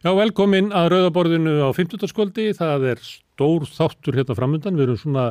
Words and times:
Já, 0.00 0.14
velkomin 0.16 0.70
að 0.72 0.86
Rauðaborðinu 0.94 1.58
á 1.60 1.68
50. 1.76 2.08
skvöldi. 2.08 2.46
Það 2.56 2.84
er 2.94 3.00
stór 3.04 3.66
þáttur 3.68 4.16
hérna 4.16 4.36
framöndan. 4.38 4.78
Við 4.78 4.86
erum 4.86 4.96
svona, 4.96 5.24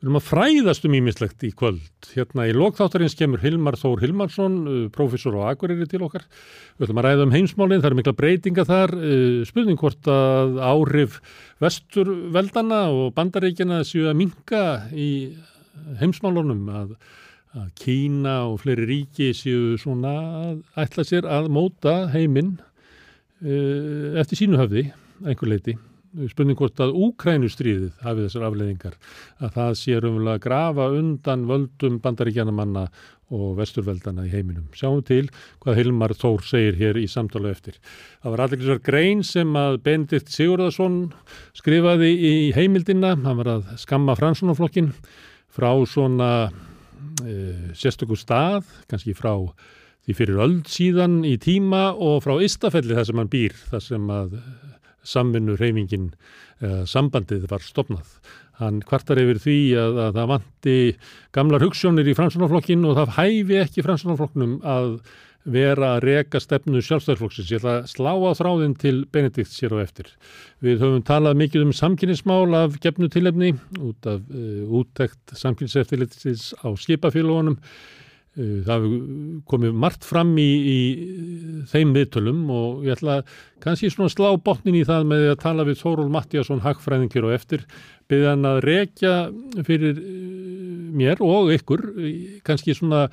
við 0.00 0.08
erum 0.08 0.18
að 0.18 0.24
fræðast 0.26 0.88
um 0.88 0.96
ímislegt 0.98 1.44
í 1.46 1.52
kvöld. 1.54 2.08
Hérna 2.10 2.48
í 2.50 2.56
lokþáttarins 2.56 3.14
kemur 3.14 3.38
Hilmar 3.44 3.78
Þór 3.78 4.02
Hilmarsson, 4.02 4.56
uh, 4.66 4.80
professor 4.90 5.38
á 5.38 5.54
Akureyri 5.54 5.86
til 5.86 6.02
okkar. 6.02 6.26
Við 6.74 6.88
ætlum 6.88 6.98
að 7.04 7.06
ræða 7.06 7.28
um 7.28 7.36
heimsmálinn, 7.36 7.84
það 7.84 7.90
er 7.92 7.98
mikla 8.00 8.16
breytinga 8.18 8.66
þar. 8.66 8.96
Uh, 8.98 9.38
spurning 9.46 9.78
hvort 9.78 10.10
að 10.10 10.58
áhrif 10.58 11.22
vesturveldana 11.62 12.82
og 12.90 13.14
bandaríkjana 13.14 13.84
séu 13.86 14.10
að 14.10 14.18
minka 14.24 14.64
í 14.90 15.10
heimsmálunum 16.02 16.66
að 16.82 16.96
að 17.50 17.70
Kína 17.80 18.34
og 18.46 18.60
fleiri 18.62 18.84
ríki 18.86 19.32
séu 19.34 19.74
svona 19.80 20.12
að 20.38 20.58
ætla 20.78 21.04
sér 21.06 21.26
að 21.26 21.48
móta 21.50 21.94
heiminn 22.12 22.52
eftir 23.40 24.42
sínu 24.42 24.60
höfði, 24.60 24.90
einhver 25.24 25.50
leiti. 25.54 25.76
Spurning 26.26 26.58
hvort 26.58 26.80
að 26.82 26.96
Úkrænustríðið 26.98 28.00
hafi 28.02 28.24
þessar 28.24 28.48
afleiðingar, 28.48 28.96
að 29.38 29.52
það 29.54 29.76
sé 29.78 29.94
raunverulega 29.94 30.40
að 30.40 30.42
grafa 30.42 30.86
undan 30.98 31.44
völdum 31.46 32.00
bandaríkjanamanna 32.02 32.82
og 33.30 33.52
vesturveldana 33.60 34.24
í 34.26 34.32
heiminum. 34.32 34.66
Sjáum 34.74 35.04
til 35.06 35.28
hvað 35.62 35.78
Hilmar 35.78 36.14
Þór 36.18 36.42
segir 36.48 36.78
hér 36.80 36.98
í 36.98 37.06
samtala 37.10 37.52
eftir. 37.54 37.78
Það 38.24 38.34
var 38.34 38.42
allir 38.44 38.62
þessar 38.64 38.82
grein 38.90 39.22
sem 39.26 39.54
að 39.58 39.78
Benedikt 39.86 40.34
Sigurðarsson 40.34 40.98
skrifaði 41.54 42.10
í 42.10 42.34
heimildina, 42.58 43.14
hann 43.14 43.38
var 43.44 43.54
að 43.54 43.70
skamma 43.78 44.18
Fransunaflokkin 44.18 44.90
frá 45.54 45.70
svona 45.86 46.32
e, 47.22 47.36
sérstökur 47.78 48.18
stað, 48.18 48.66
kannski 48.90 49.14
frá 49.14 49.36
því 50.06 50.16
fyrir 50.18 50.42
öll 50.44 50.58
síðan 50.70 51.20
í 51.28 51.36
tíma 51.40 51.90
og 51.92 52.22
frá 52.24 52.36
Ístafelli 52.42 52.96
þar 52.96 53.08
sem 53.08 53.22
hann 53.22 53.32
býr, 53.32 53.56
þar 53.70 53.86
sem 53.86 54.12
að 54.14 54.36
samvinnu 55.06 55.56
reymingin 55.60 56.10
e, 56.60 56.84
sambandið 56.88 57.46
var 57.50 57.64
stopnað. 57.64 58.12
Hann 58.60 58.82
kvartar 58.84 59.20
yfir 59.22 59.40
því 59.40 59.58
að, 59.80 59.98
að 60.04 60.18
það 60.18 60.30
vanti 60.34 60.76
gamlar 61.36 61.64
hugssjónir 61.64 62.10
í 62.10 62.16
fransunarflokkin 62.16 62.84
og 62.88 62.98
það 62.98 63.14
hæfi 63.16 63.60
ekki 63.62 63.84
fransunarflokknum 63.86 64.58
að 64.68 64.94
vera 65.48 65.94
að 65.96 66.02
reka 66.04 66.40
stefnu 66.42 66.82
sjálfstæðarflokksins. 66.84 67.48
Ég 67.48 67.62
ætla 67.62 67.76
að 67.78 67.86
slá 67.94 68.10
á 68.12 68.30
þráðin 68.36 68.74
til 68.80 68.96
Benedikt 69.12 69.52
sér 69.52 69.72
á 69.72 69.78
eftir. 69.80 70.10
Við 70.60 70.82
höfum 70.84 71.04
talað 71.06 71.38
mikið 71.40 71.64
um 71.64 71.72
samkynnismál 71.76 72.52
af 72.58 72.76
gefnu 72.84 73.08
tilefni 73.12 73.54
út 73.80 74.10
af 74.10 74.20
uh, 74.20 74.76
úttekt 74.80 75.32
samkynniseftilitsis 75.32 76.50
á 76.60 76.68
skipafélagunum. 76.76 77.56
Uh, 78.40 78.60
það 78.64 78.84
komið 79.50 79.74
margt 79.82 80.06
fram 80.08 80.32
í, 80.40 80.48
í 80.48 80.78
þeim 81.68 81.92
viðtölum 81.96 82.44
og 82.54 82.86
ég 82.86 82.96
ætla 82.96 83.20
kannski 83.60 83.90
svona 83.92 84.12
slá 84.12 84.30
botnin 84.40 84.78
í 84.78 84.84
það 84.88 85.08
með 85.10 85.26
að 85.32 85.40
tala 85.42 85.66
við 85.68 85.80
Þóról 85.82 86.08
Mattíasson 86.14 86.62
hagfræðingir 86.64 87.26
og 87.28 87.34
eftir 87.36 87.66
byggðan 88.10 88.48
að 88.48 88.62
rekja 88.64 89.14
fyrir 89.66 90.00
mér 90.96 91.20
og 91.24 91.52
ykkur 91.54 91.84
kannski 92.46 92.74
svona 92.78 93.08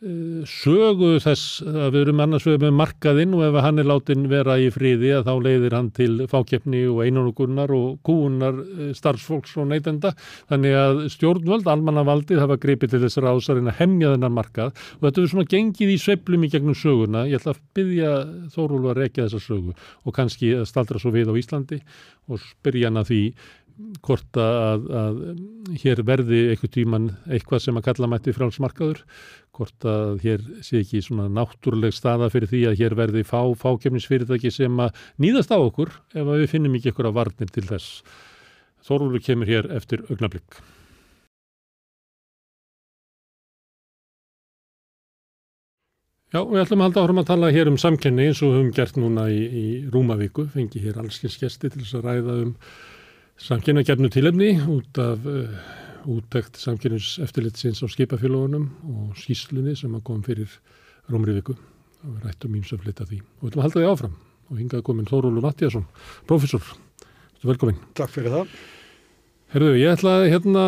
sögu 0.00 1.18
þess 1.20 1.60
að 1.60 1.90
við 1.92 2.02
erum 2.06 2.20
annars 2.24 2.46
vegar 2.48 2.62
með 2.62 2.76
markaðinn 2.78 3.34
og 3.36 3.42
ef 3.44 3.56
hann 3.60 3.82
er 3.82 3.88
látin 3.90 4.22
vera 4.30 4.54
í 4.56 4.70
fríði 4.72 5.10
að 5.18 5.26
þá 5.26 5.34
leiðir 5.44 5.76
hann 5.76 5.90
til 5.92 6.14
fákeppni 6.30 6.80
og 6.88 7.02
einonugunnar 7.04 7.72
og 7.76 7.98
kúunar 8.06 8.62
starfsfólks 8.96 9.58
og 9.60 9.68
neytenda. 9.68 10.14
Þannig 10.48 10.76
að 10.80 11.02
stjórnvöld, 11.12 11.68
almannavaldið 11.68 12.40
hafa 12.40 12.56
gripið 12.62 12.94
til 12.94 13.02
þessar 13.04 13.28
ásarinn 13.34 13.68
að 13.68 13.76
hemja 13.82 14.14
þennan 14.14 14.36
markað. 14.38 14.72
Og 14.96 15.04
þetta 15.04 15.20
er 15.20 15.30
svona 15.34 15.50
gengið 15.52 15.92
í 15.92 16.00
sveplum 16.00 16.48
í 16.48 16.52
gegnum 16.54 16.78
söguna, 16.80 17.26
ég 17.28 17.42
ætla 17.42 17.52
að 17.52 17.62
byggja 17.76 18.14
Þórúlu 18.56 18.94
að 18.94 19.02
rekja 19.02 19.28
þessa 19.28 19.44
sögu 19.44 19.76
og 19.76 20.16
kannski 20.16 20.54
að 20.56 20.68
staldra 20.70 21.00
svo 21.02 21.12
við 21.12 21.28
á 21.28 21.34
Íslandi 21.36 21.82
og 22.30 22.40
spyrja 22.40 22.88
hann 22.88 23.00
að 23.02 23.10
því 23.12 23.22
hvort 24.04 24.38
að, 24.40 24.86
að 25.02 25.20
hér 25.82 26.02
verði 26.06 26.40
eitthvað 26.50 26.72
tíman 26.76 27.10
eitthvað 27.28 27.62
sem 27.64 27.78
að 27.80 27.86
kalla 27.88 28.08
mætti 28.10 28.34
frálsmarkaður, 28.36 29.04
hvort 29.56 29.86
að 29.88 30.24
hér 30.24 30.44
sé 30.64 30.80
ekki 30.80 31.02
svona 31.04 31.28
náttúruleg 31.32 31.94
staða 31.96 32.30
fyrir 32.32 32.50
því 32.52 32.64
að 32.70 32.80
hér 32.80 32.96
verði 32.98 33.26
fá 33.28 33.40
fákjöfnisfyrirtæki 33.62 34.52
sem 34.54 34.82
að 34.82 35.06
nýðast 35.22 35.54
á 35.54 35.58
okkur 35.58 35.94
ef 36.14 36.34
við 36.34 36.50
finnum 36.54 36.76
ekki 36.78 36.92
eitthvað 36.92 37.16
varnir 37.20 37.54
til 37.54 37.66
þess. 37.68 38.02
Þorúlu 38.86 39.20
kemur 39.24 39.50
hér 39.50 39.68
eftir 39.76 40.06
augnablík. 40.08 40.60
Já, 46.30 46.44
við 46.46 46.60
ætlum 46.62 46.84
að 46.84 46.86
halda 46.86 47.02
áfram 47.02 47.18
að 47.20 47.28
tala 47.32 47.48
hér 47.50 47.68
um 47.72 47.76
samkenni 47.80 48.28
eins 48.30 48.38
og 48.46 48.52
við 48.52 48.60
höfum 48.60 48.74
gert 48.76 48.98
núna 49.02 49.24
í, 49.34 49.38
í 49.50 49.64
Rúmavíku, 49.90 50.44
fengi 50.52 50.78
hér 50.78 51.00
allskynskesti 51.02 51.72
til 51.72 51.80
þess 51.80 51.96
að 51.98 52.04
ræða 52.06 52.36
um 52.44 52.52
samkynnagernu 53.40 54.10
tilefni 54.12 54.50
út 54.68 55.00
af 55.00 55.26
uh, 55.28 55.54
úttækt 56.10 56.60
samkynnus 56.60 57.18
eftirlitsins 57.24 57.82
á 57.84 57.86
skipafélagunum 57.88 58.68
og 58.88 59.16
skýslunni 59.20 59.76
sem 59.76 59.94
að 59.96 60.04
kom 60.08 60.22
fyrir 60.26 60.52
Rómriðviku 61.10 61.56
og 61.56 62.10
við 62.14 62.26
rættum 62.26 62.56
íms 62.56 62.72
að 62.72 62.84
flytta 62.84 63.08
því. 63.08 63.20
Og 63.40 63.44
við 63.44 63.50
ætlum 63.50 63.62
að 63.62 63.66
halda 63.68 63.80
því 63.80 63.90
áfram. 63.90 64.18
Og 64.50 64.58
hingað 64.58 64.84
komin 64.86 65.08
Þórólu 65.08 65.42
Mattíasson, 65.44 65.86
professor 66.26 66.62
velkomin. 67.44 67.78
Takk 67.96 68.12
fyrir 68.12 68.34
það. 68.34 68.54
Herðu, 69.54 69.72
ég 69.80 69.96
ætla 69.96 70.16
að 70.20 70.28
hérna 70.30 70.64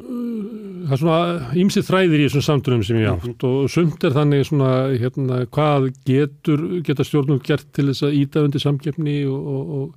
það 0.00 0.94
er 0.94 1.00
svona 1.00 1.18
ímsið 1.60 1.86
þræðir 1.86 2.22
í 2.22 2.24
þessum 2.28 2.44
samtunum 2.46 2.82
sem 2.86 2.98
ég 3.00 3.10
átt 3.10 3.26
mm 3.26 3.34
-hmm. 3.34 3.46
og 3.48 3.70
sumt 3.70 4.04
er 4.04 4.16
þannig 4.16 4.46
svona 4.46 4.70
hérna 4.98 5.44
hvað 5.46 5.90
getur 6.06 6.80
geta 6.86 7.04
stjórnum 7.04 7.40
gert 7.42 7.66
til 7.72 7.86
þess 7.90 8.02
að 8.02 8.16
íta 8.18 8.44
undir 8.44 8.60
samkeppni 8.60 9.24
og, 9.26 9.46
og, 9.54 9.70
og 9.78 9.94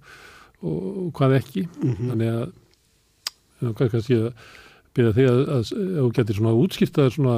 og 0.63 1.13
hvað 1.17 1.37
ekki 1.39 1.67
mm 1.67 1.93
-hmm. 1.93 2.09
þannig 2.09 2.29
að 2.33 2.51
hvað 3.63 3.91
kannski 3.91 4.19
að 4.19 4.33
byrja 4.93 5.13
því 5.13 5.25
að, 5.29 5.71
þú 5.73 6.09
getur 6.13 6.35
svona 6.35 6.57
útskýrtað 6.59 7.13
svona 7.15 7.37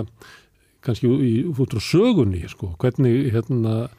kannski 0.85 1.07
í 1.07 1.33
út 1.49 1.73
frá 1.73 1.81
sögunni 1.81 2.43
sko, 2.49 2.75
hvernig 2.81 3.31
hérna 3.33 3.89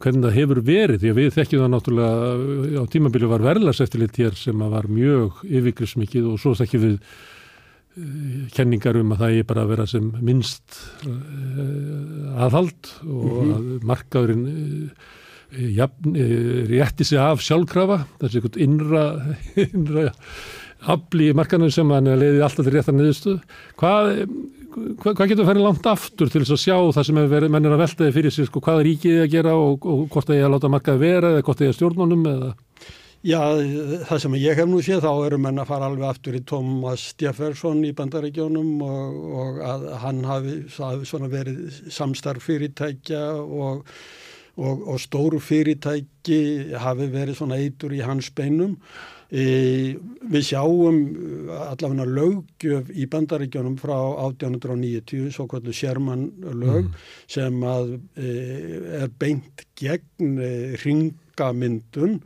hvernig 0.00 0.24
það 0.24 0.38
hefur 0.38 0.60
verið, 0.64 0.98
því 1.02 1.10
að 1.10 1.18
við 1.20 1.30
þekkjum 1.36 1.62
það 1.62 1.72
náttúrulega 1.74 2.82
á 2.82 2.84
tímabili 2.90 3.30
var 3.30 3.44
verðlarseftillit 3.44 4.18
hér 4.18 4.36
sem 4.38 4.64
að 4.64 4.74
var 4.74 4.88
mjög 4.90 5.42
yfirgrismikið 5.44 6.28
og 6.30 6.40
svo 6.42 6.54
þekkjum 6.58 6.84
við 6.84 6.94
uh, 6.96 8.38
kenningar 8.56 8.98
um 9.00 9.12
að 9.14 9.24
það 9.24 9.36
er 9.38 9.48
bara 9.50 9.66
að 9.66 9.74
vera 9.74 9.86
sem 9.90 10.08
minnst 10.24 10.78
uh, 11.06 12.46
aðhald 12.46 12.90
og 13.04 13.28
-hmm. 13.34 13.52
að 13.58 13.86
markaðurinn 13.92 14.46
uh, 14.48 15.12
jafn, 15.76 16.18
rétti 16.70 17.06
sig 17.06 17.20
af 17.22 17.42
sjálfkrafa. 17.44 18.02
Þessi 18.22 18.40
einhvern 18.40 18.60
innra, 18.66 19.06
innra 19.68 20.10
afli 20.90 21.30
í 21.30 21.36
markanum 21.36 21.70
sem 21.72 21.90
hann 21.94 22.10
leiði 22.18 22.42
alltaf 22.44 22.66
til 22.66 22.74
réttar 22.74 22.96
niðurstuð 22.96 23.38
hvað, 23.80 24.10
hvað, 24.74 25.14
hvað 25.14 25.30
getur 25.30 25.44
að 25.44 25.50
færi 25.50 25.64
langt 25.64 25.88
aftur 25.90 26.32
til 26.32 26.42
þess 26.42 26.56
að 26.56 26.62
sjá 26.64 26.76
það 26.96 27.06
sem 27.08 27.22
er, 27.22 27.46
menn 27.52 27.68
er 27.68 27.76
að 27.76 27.84
veltaði 27.84 28.16
fyrir 28.18 28.34
sig 28.34 28.50
sko, 28.50 28.62
hvað 28.64 28.82
er 28.82 28.88
ríkið 28.90 29.22
að 29.22 29.32
gera 29.36 29.54
og, 29.60 29.88
og 29.88 30.04
hvort 30.12 30.28
það 30.28 30.40
er 30.40 30.48
að 30.48 30.54
láta 30.56 30.72
markaði 30.74 31.02
vera 31.04 31.32
eða 31.32 31.46
hvort 31.46 31.62
það 31.62 31.70
er 31.70 31.78
stjórnunum 31.78 32.28
eða? 32.32 32.52
Já, 33.24 33.40
það 34.04 34.18
sem 34.20 34.34
ég 34.36 34.58
hef 34.60 34.68
nú 34.68 34.82
séð 34.84 35.06
þá 35.06 35.12
eru 35.24 35.38
menn 35.40 35.62
að 35.62 35.70
fara 35.70 35.88
alveg 35.88 36.10
aftur 36.10 36.34
í 36.36 36.42
Thomas 36.44 37.06
Jefferson 37.20 37.80
í 37.88 37.94
bandarækjónum 37.96 38.74
og, 38.84 39.22
og 39.40 39.62
að 39.64 39.86
hann 40.02 40.20
hafi, 40.28 40.58
hafi 40.76 41.30
verið 41.32 41.80
samstarf 41.94 42.44
fyrirtækja 42.44 43.24
og 43.40 43.88
og, 44.56 44.86
og 44.88 45.00
stóru 45.02 45.40
fyrirtæki 45.42 46.38
hafi 46.80 47.10
verið 47.12 47.38
svona 47.38 47.58
eitur 47.58 47.94
í 47.94 48.02
hans 48.04 48.30
beinum. 48.34 48.76
E, 49.34 49.96
við 50.30 50.46
sjáum 50.46 50.98
allavega 51.50 52.06
löggjöf 52.06 52.90
í 52.94 53.08
bandaríkjónum 53.10 53.76
frá 53.80 53.96
1890, 54.28 55.32
svo 55.34 55.48
kvöldu 55.50 55.74
Sherman 55.74 56.28
lög 56.44 56.84
mm. 56.84 56.98
sem 57.34 57.62
að 57.66 57.94
e, 58.14 58.34
er 59.02 59.14
beint 59.18 59.64
gegn 59.80 60.38
e, 60.38 60.50
ringamyndun 60.84 62.20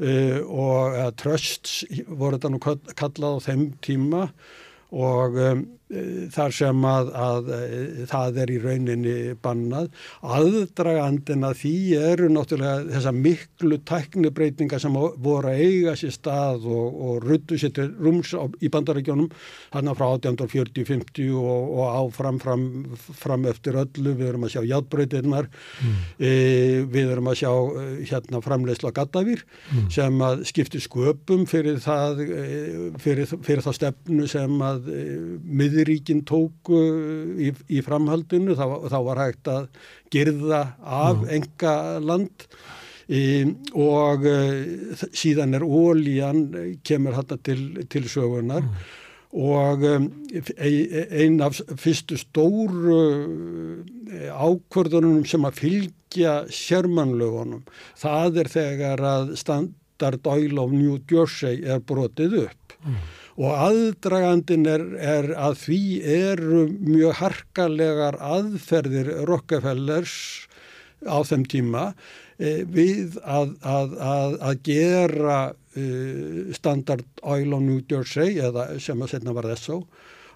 e, 0.00 0.14
og 0.40 0.96
trusts 1.20 1.82
voru 2.08 2.38
þetta 2.38 2.54
nú 2.54 2.62
kallað 2.62 3.36
á 3.36 3.46
þeim 3.50 3.68
tíma 3.84 4.28
og 4.96 5.36
um, 5.42 5.66
þar 5.86 6.54
sem 6.54 6.86
að, 6.88 7.10
að, 7.14 7.50
að 7.54 7.98
það 8.10 8.38
er 8.42 8.50
í 8.50 8.56
rauninni 8.62 9.16
bannað. 9.42 9.90
Aðdragandin 10.36 11.46
að 11.46 11.60
því 11.60 11.74
eru 12.10 12.30
náttúrulega 12.34 12.88
þessa 12.90 13.12
miklu 13.14 13.78
tæknibreitinga 13.86 14.80
sem 14.82 14.96
voru 14.96 15.52
að 15.52 15.62
eiga 15.62 15.94
sér 15.98 16.14
stað 16.16 16.66
og, 16.66 16.98
og 17.06 17.26
ruttu 17.26 17.58
sér 17.60 17.74
til 17.76 17.86
rúms 18.02 18.32
á, 18.34 18.42
í 18.58 18.70
bandarækjónum 18.72 19.30
hann 19.76 19.92
frá 19.94 20.08
1840-50 20.16 21.30
og, 21.38 21.70
og 21.78 21.94
áfram 22.02 22.42
fram, 22.42 22.66
fram 22.98 23.46
eftir 23.52 23.78
öllu. 23.78 24.16
Við 24.16 24.32
erum 24.32 24.48
að 24.48 24.56
sjá 24.56 24.66
játbreytinnar, 24.66 25.50
mm. 25.86 26.02
e, 26.18 26.32
við 26.96 27.14
erum 27.14 27.30
að 27.30 27.40
sjá 27.44 27.52
hérna 28.10 28.42
framleysla 28.42 28.90
gattavýr 28.96 29.46
mm. 29.46 29.86
sem 29.94 30.26
að 30.26 30.42
skipti 30.50 30.82
sköpum 30.82 31.46
fyrir 31.46 31.78
það, 31.84 32.26
fyrir, 33.02 33.30
fyrir 33.46 33.62
það 33.62 33.78
stefnu 33.78 34.28
sem 34.30 34.60
að 34.66 34.90
e, 34.90 35.06
mið 35.76 35.86
Suðuríkin 35.86 36.24
tóku 36.26 36.78
í, 37.38 37.52
í 37.68 37.82
framhaldinu, 37.84 38.56
þá, 38.56 38.88
þá 38.90 38.98
var 39.04 39.20
hægt 39.20 39.48
að 39.48 39.68
gerða 40.10 40.62
af 40.82 41.22
mm. 41.22 41.28
enga 41.36 41.74
land 42.00 42.46
e, 43.08 43.46
og 43.74 44.26
e, 44.26 44.36
síðan 45.12 45.54
er 45.54 45.62
ólíjan 45.66 46.46
kemur 46.84 47.16
þetta 47.20 47.38
til, 47.42 47.60
til 47.88 48.06
sögunar 48.08 48.64
mm. 48.64 48.86
og 49.36 49.84
einn 50.56 51.40
af 51.44 51.60
fyrstu 51.76 52.16
stóru 52.18 53.02
ákvörðunum 54.32 55.26
sem 55.28 55.44
að 55.44 55.60
fylgja 55.60 56.38
sérmannlögunum 56.48 57.66
það 57.98 58.42
er 58.44 58.52
þegar 58.54 59.04
að 59.04 59.36
Standard 59.36 60.26
Oil 60.26 60.58
of 60.62 60.72
New 60.72 60.98
Jersey 61.10 61.62
er 61.66 61.84
brotið 61.84 62.40
upp 62.46 62.80
mm. 62.82 62.98
Og 63.36 63.52
aðdragandin 63.52 64.64
er, 64.70 64.84
er 64.96 65.30
að 65.36 65.58
því 65.66 65.80
eru 66.16 66.62
mjög 66.80 67.18
harkalegar 67.20 68.16
aðferðir 68.24 69.10
Rockefellers 69.28 70.14
á 71.04 71.20
þeim 71.28 71.44
tíma 71.44 71.84
e, 72.40 72.64
við 72.64 73.18
að, 73.20 73.52
að, 73.60 73.96
að, 74.00 74.36
að 74.48 74.62
gera 74.70 75.38
e, 75.76 75.86
Standard 76.56 77.04
Oil 77.22 77.52
of 77.58 77.64
New 77.66 77.82
Jersey 77.84 78.40
eða 78.40 78.70
sem 78.80 79.04
að 79.04 79.12
setna 79.12 79.36
var 79.36 79.50
þess 79.52 79.74
á 79.76 79.78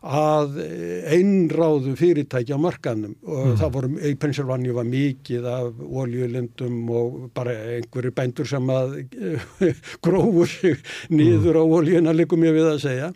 að 0.01 0.57
einráðu 1.13 1.93
fyrirtæki 1.99 2.57
á 2.57 2.59
markanum 2.61 3.13
og 3.27 3.51
mm. 3.51 3.59
það 3.61 3.75
voru, 3.75 3.91
í 4.09 4.15
Pennsylvania 4.21 4.77
var 4.77 4.89
mikið 4.89 5.49
af 5.51 5.83
oljulindum 5.85 6.79
og 6.97 7.19
bara 7.37 7.57
einhverju 7.77 8.15
bændur 8.17 8.49
sem 8.49 8.73
að 8.73 8.97
grófur 10.05 10.49
sig 10.49 10.81
nýður 11.13 11.61
á 11.61 11.65
oljuna 11.65 12.17
likum 12.17 12.49
ég 12.49 12.57
við 12.57 12.71
að 12.73 12.83
segja 12.87 13.13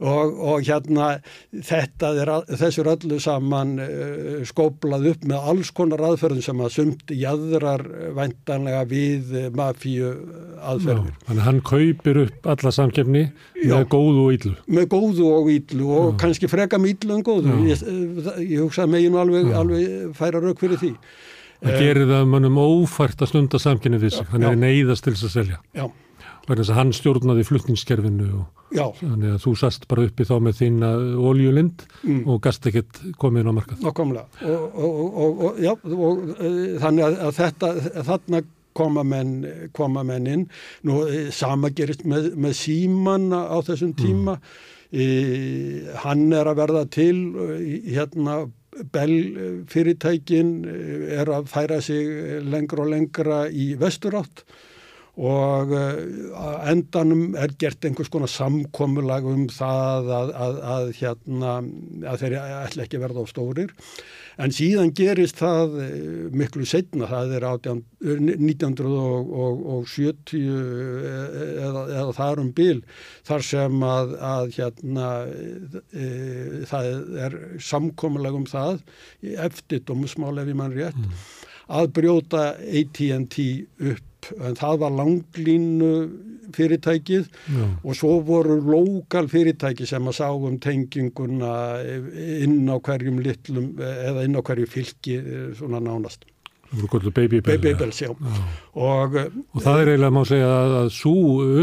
og, 0.00 0.38
og 0.40 0.64
hérna 0.66 1.08
þetta 1.52 2.12
er, 2.22 2.32
þessur 2.60 2.90
öllu 2.94 3.20
saman 3.22 3.76
uh, 3.84 4.40
skóplað 4.48 5.10
upp 5.12 5.26
með 5.28 5.48
alls 5.52 5.72
konar 5.76 6.04
aðferðum 6.10 6.44
sem 6.44 6.62
að 6.64 6.74
sumt 6.76 7.14
jæðrar 7.14 7.84
væntanlega 8.16 8.84
við 8.90 9.34
mafíu 9.56 10.12
aðferðir. 10.60 11.12
Já, 11.12 11.24
þannig 11.28 11.42
að 11.42 11.48
hann 11.48 11.62
kaupir 11.70 12.22
upp 12.24 12.50
alla 12.54 12.74
samkefni 12.76 13.24
með 13.60 13.88
góðu 13.92 14.26
og 14.26 14.36
íllu. 14.36 14.54
Með 14.70 14.88
góðu 14.94 15.32
og 15.36 15.50
íllu 15.54 15.90
og 15.90 16.06
Já. 16.10 16.16
kannski 16.24 16.50
freka 16.50 16.80
með 16.80 16.96
íllu 16.96 17.16
en 17.18 17.26
góðu. 17.26 17.58
Ég, 17.70 17.84
ég 18.44 18.62
hugsa 18.64 18.86
að 18.86 18.94
meginu 18.96 19.20
alveg, 19.20 19.50
alveg 19.56 20.14
færa 20.18 20.42
rauk 20.42 20.62
fyrir 20.62 20.80
því. 20.80 20.94
Það 21.60 21.82
gerir 21.84 22.06
það 22.08 22.30
mannum 22.32 22.60
ófært 22.60 23.20
að 23.20 23.34
stunda 23.34 23.60
samkefni 23.60 23.98
við 24.00 24.14
sig. 24.16 24.28
Hann 24.32 24.46
er 24.48 24.56
neyðast 24.56 25.04
til 25.04 25.12
þess 25.12 25.28
að 25.28 25.34
selja. 25.34 25.60
Já. 25.76 25.90
Verðin 26.50 26.64
þess 26.64 26.74
að 26.74 26.80
hann 26.80 26.96
stjórnaði 26.96 27.46
flutningskerfinu 27.46 28.30
og 28.40 28.60
Já. 28.70 28.84
Þannig 29.00 29.34
að 29.34 29.42
þú 29.42 29.52
sast 29.58 29.86
bara 29.90 30.04
uppi 30.06 30.24
þá 30.26 30.36
með 30.46 30.60
þína 30.60 30.90
óljúlind 31.18 31.84
mm. 32.04 32.20
og 32.30 32.38
gast 32.44 32.66
ekkert 32.70 33.00
komið 33.18 33.42
inn 33.42 33.50
á 33.50 33.54
markað. 33.56 33.80
Nákvæmlega 33.82 34.52
og, 34.54 34.76
og, 34.86 35.40
og, 35.48 35.58
já, 35.58 35.72
og 35.74 36.20
e, 36.36 36.50
þannig 36.82 37.06
að, 37.08 37.32
þetta, 37.40 37.70
þarna 38.06 38.42
koma 38.78 39.04
menn, 39.06 39.34
koma 39.74 40.04
menn 40.06 40.30
inn. 40.30 40.46
Nú 40.86 41.00
e, 41.02 41.24
sama 41.34 41.72
gerist 41.74 42.06
með, 42.06 42.30
með 42.38 42.56
síman 42.60 43.26
á 43.34 43.58
þessum 43.66 43.96
tíma. 43.98 44.38
Mm. 44.38 44.78
E, 44.90 45.10
hann 46.04 46.24
er 46.34 46.50
að 46.50 46.62
verða 46.62 46.86
til 46.94 47.14
hérna 47.90 48.44
Bell 48.94 49.64
fyrirtækin 49.68 50.60
er 51.10 51.28
að 51.34 51.48
færa 51.50 51.80
sig 51.82 52.06
lengra 52.46 52.84
og 52.84 52.92
lengra 52.92 53.40
í 53.50 53.72
vesturátt 53.78 54.44
og 55.20 55.72
uh, 55.76 56.00
endanum 56.70 57.34
er 57.36 57.52
gert 57.60 57.84
einhvers 57.84 58.08
konar 58.12 58.30
samkomulag 58.32 59.26
um 59.28 59.48
það 59.52 60.08
að, 60.16 60.30
að, 60.32 60.54
að, 60.74 60.84
hérna, 60.96 61.50
að 62.08 62.20
þeir 62.22 62.34
ætla 62.40 62.84
ekki 62.86 63.00
verða 63.02 63.20
á 63.20 63.26
stórir 63.28 63.70
en 64.40 64.48
síðan 64.54 64.92
gerist 64.96 65.36
það 65.40 65.74
eh, 65.84 65.90
miklu 66.36 66.64
setna, 66.68 67.06
það 67.10 67.32
er 67.36 67.44
18, 67.50 67.80
1970 68.00 70.40
eh, 70.40 70.46
eða, 71.66 71.82
eða 72.00 72.12
þar 72.16 72.36
um 72.44 72.50
bil 72.56 72.80
þar 73.28 73.42
sem 73.50 73.74
að 73.84 74.08
hérna, 74.56 75.08
e, 75.92 75.94
það 76.70 76.84
er 77.26 77.32
samkomulag 77.64 78.34
um 78.40 78.46
það 78.48 78.76
eftir 79.44 79.78
dómusmál 79.84 80.38
ef 80.40 80.48
ég 80.48 80.58
mann 80.58 80.76
rétt 80.76 80.96
mm. 80.96 81.10
að 81.80 81.86
brjóta 82.00 82.42
AT&T 82.56 83.36
upp 83.92 84.09
en 84.40 84.58
það 84.58 84.82
var 84.84 84.96
langlínu 84.98 85.92
fyrirtækið 86.54 87.28
Já. 87.30 87.66
og 87.84 87.94
svo 87.96 88.16
voru 88.26 88.58
lokal 88.64 89.28
fyrirtæki 89.30 89.86
sem 89.86 90.08
að 90.10 90.18
sáum 90.18 90.58
tenginguna 90.62 91.52
inn 92.42 92.66
á 92.66 92.76
hverjum 92.82 93.22
litlum 93.22 93.72
eða 93.78 94.26
inn 94.26 94.38
á 94.38 94.42
hverju 94.42 94.66
fylki 94.70 95.20
svona 95.58 95.82
nánast. 95.84 96.26
Baby 96.70 97.40
Bells, 97.40 97.60
Baby 97.60 97.74
Bells 97.74 97.98
já. 97.98 98.08
Já. 98.08 98.42
Og, 98.78 99.16
og 99.54 99.62
það 99.62 99.80
er 99.80 99.88
eiginlega 99.90 100.14
má 100.14 100.20
segja 100.28 100.50
að, 100.54 100.74
að 100.80 100.90
svo 100.94 101.14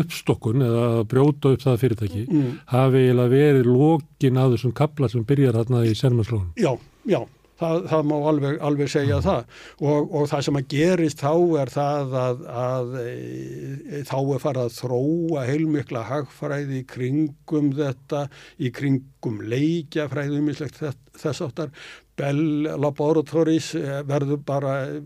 uppstokkun 0.01 0.65
eða 0.68 0.81
að 0.98 1.06
brjóta 1.13 1.53
upp 1.56 1.63
það 1.63 1.80
fyrirtæki 1.83 2.25
mm. 2.27 2.50
hafi 2.74 3.03
eiginlega 3.06 3.31
verið 3.31 3.69
lókin 3.71 4.42
að 4.42 4.57
þessum 4.57 4.75
kapla 4.75 5.10
sem 5.12 5.24
byrjar 5.27 5.62
hérna 5.62 5.86
í 5.88 5.95
Sermarslónum. 5.95 6.51
Já, 6.60 6.74
já 7.07 7.21
Það, 7.57 7.83
það 7.92 8.07
má 8.12 8.15
alveg, 8.31 8.57
alveg 8.69 8.92
segja 8.94 9.19
mm. 9.19 9.25
það. 9.27 9.59
Og, 9.81 10.15
og 10.19 10.27
það 10.31 10.44
sem 10.48 10.59
að 10.59 10.68
gerist 10.74 11.24
þá 11.24 11.33
er 11.63 11.74
það 11.74 12.18
að, 12.24 12.44
að 12.63 12.98
e, 13.01 14.01
þá 14.07 14.18
er 14.21 14.44
farið 14.45 14.63
að 14.63 14.75
þróa 14.77 15.45
heilmikla 15.51 16.04
hagfræði 16.12 16.81
í 16.81 16.88
kringum 16.95 17.71
þetta, 17.77 18.27
í 18.62 18.74
kringum 18.74 19.42
leikjafræði 19.54 20.44
umislegt 20.44 20.83
þess 21.18 21.48
áttar 21.48 21.74
Bell 22.18 22.65
Laboratories 22.81 23.74
eh, 23.77 24.00
verður 24.07 24.39
bara 24.45 24.74
eh, 24.89 25.01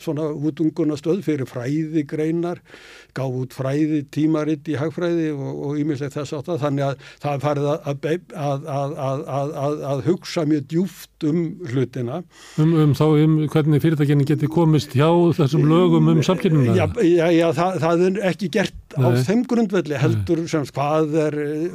svona 0.00 0.30
útunguna 0.32 0.96
stöð 0.96 1.20
fyrir 1.26 1.48
fræði 1.48 2.06
greinar, 2.08 2.62
gáð 3.16 3.38
út 3.42 3.56
fræði 3.56 4.02
tímaritt 4.14 4.70
í 4.72 4.78
hagfræði 4.80 5.32
og 5.36 5.76
ímislegt 5.80 6.16
þess 6.16 6.38
að 6.38 6.54
þannig 6.64 6.86
að 6.86 7.06
það 7.24 7.34
er 7.34 7.44
farið 7.44 7.70
að, 7.74 8.08
að, 8.72 9.26
að, 9.36 9.84
að 9.92 10.04
hugsa 10.08 10.46
mjög 10.48 10.68
djúft 10.72 11.11
um 11.28 11.40
hlutina. 11.70 12.20
Um, 12.60 12.74
um 12.84 12.94
þá 12.96 13.04
um 13.24 13.34
hvernig 13.52 13.82
fyrirtækinni 13.82 14.26
geti 14.28 14.48
komist 14.50 14.94
hjá 14.96 15.08
þessum 15.36 15.66
lögum 15.70 16.10
um 16.12 16.22
samkynnuna? 16.24 16.74
Já, 16.76 16.86
já, 17.02 17.26
já 17.34 17.46
það, 17.56 17.76
það 17.84 18.04
er 18.06 18.18
ekki 18.30 18.50
gert 18.56 18.96
Nei. 18.96 19.04
á 19.04 19.08
þeim 19.26 19.44
grundvelli 19.48 20.00
heldur 20.00 20.42
sem 20.52 20.66
hvað 20.70 21.18
er 21.26 21.38
uh, 21.42 21.66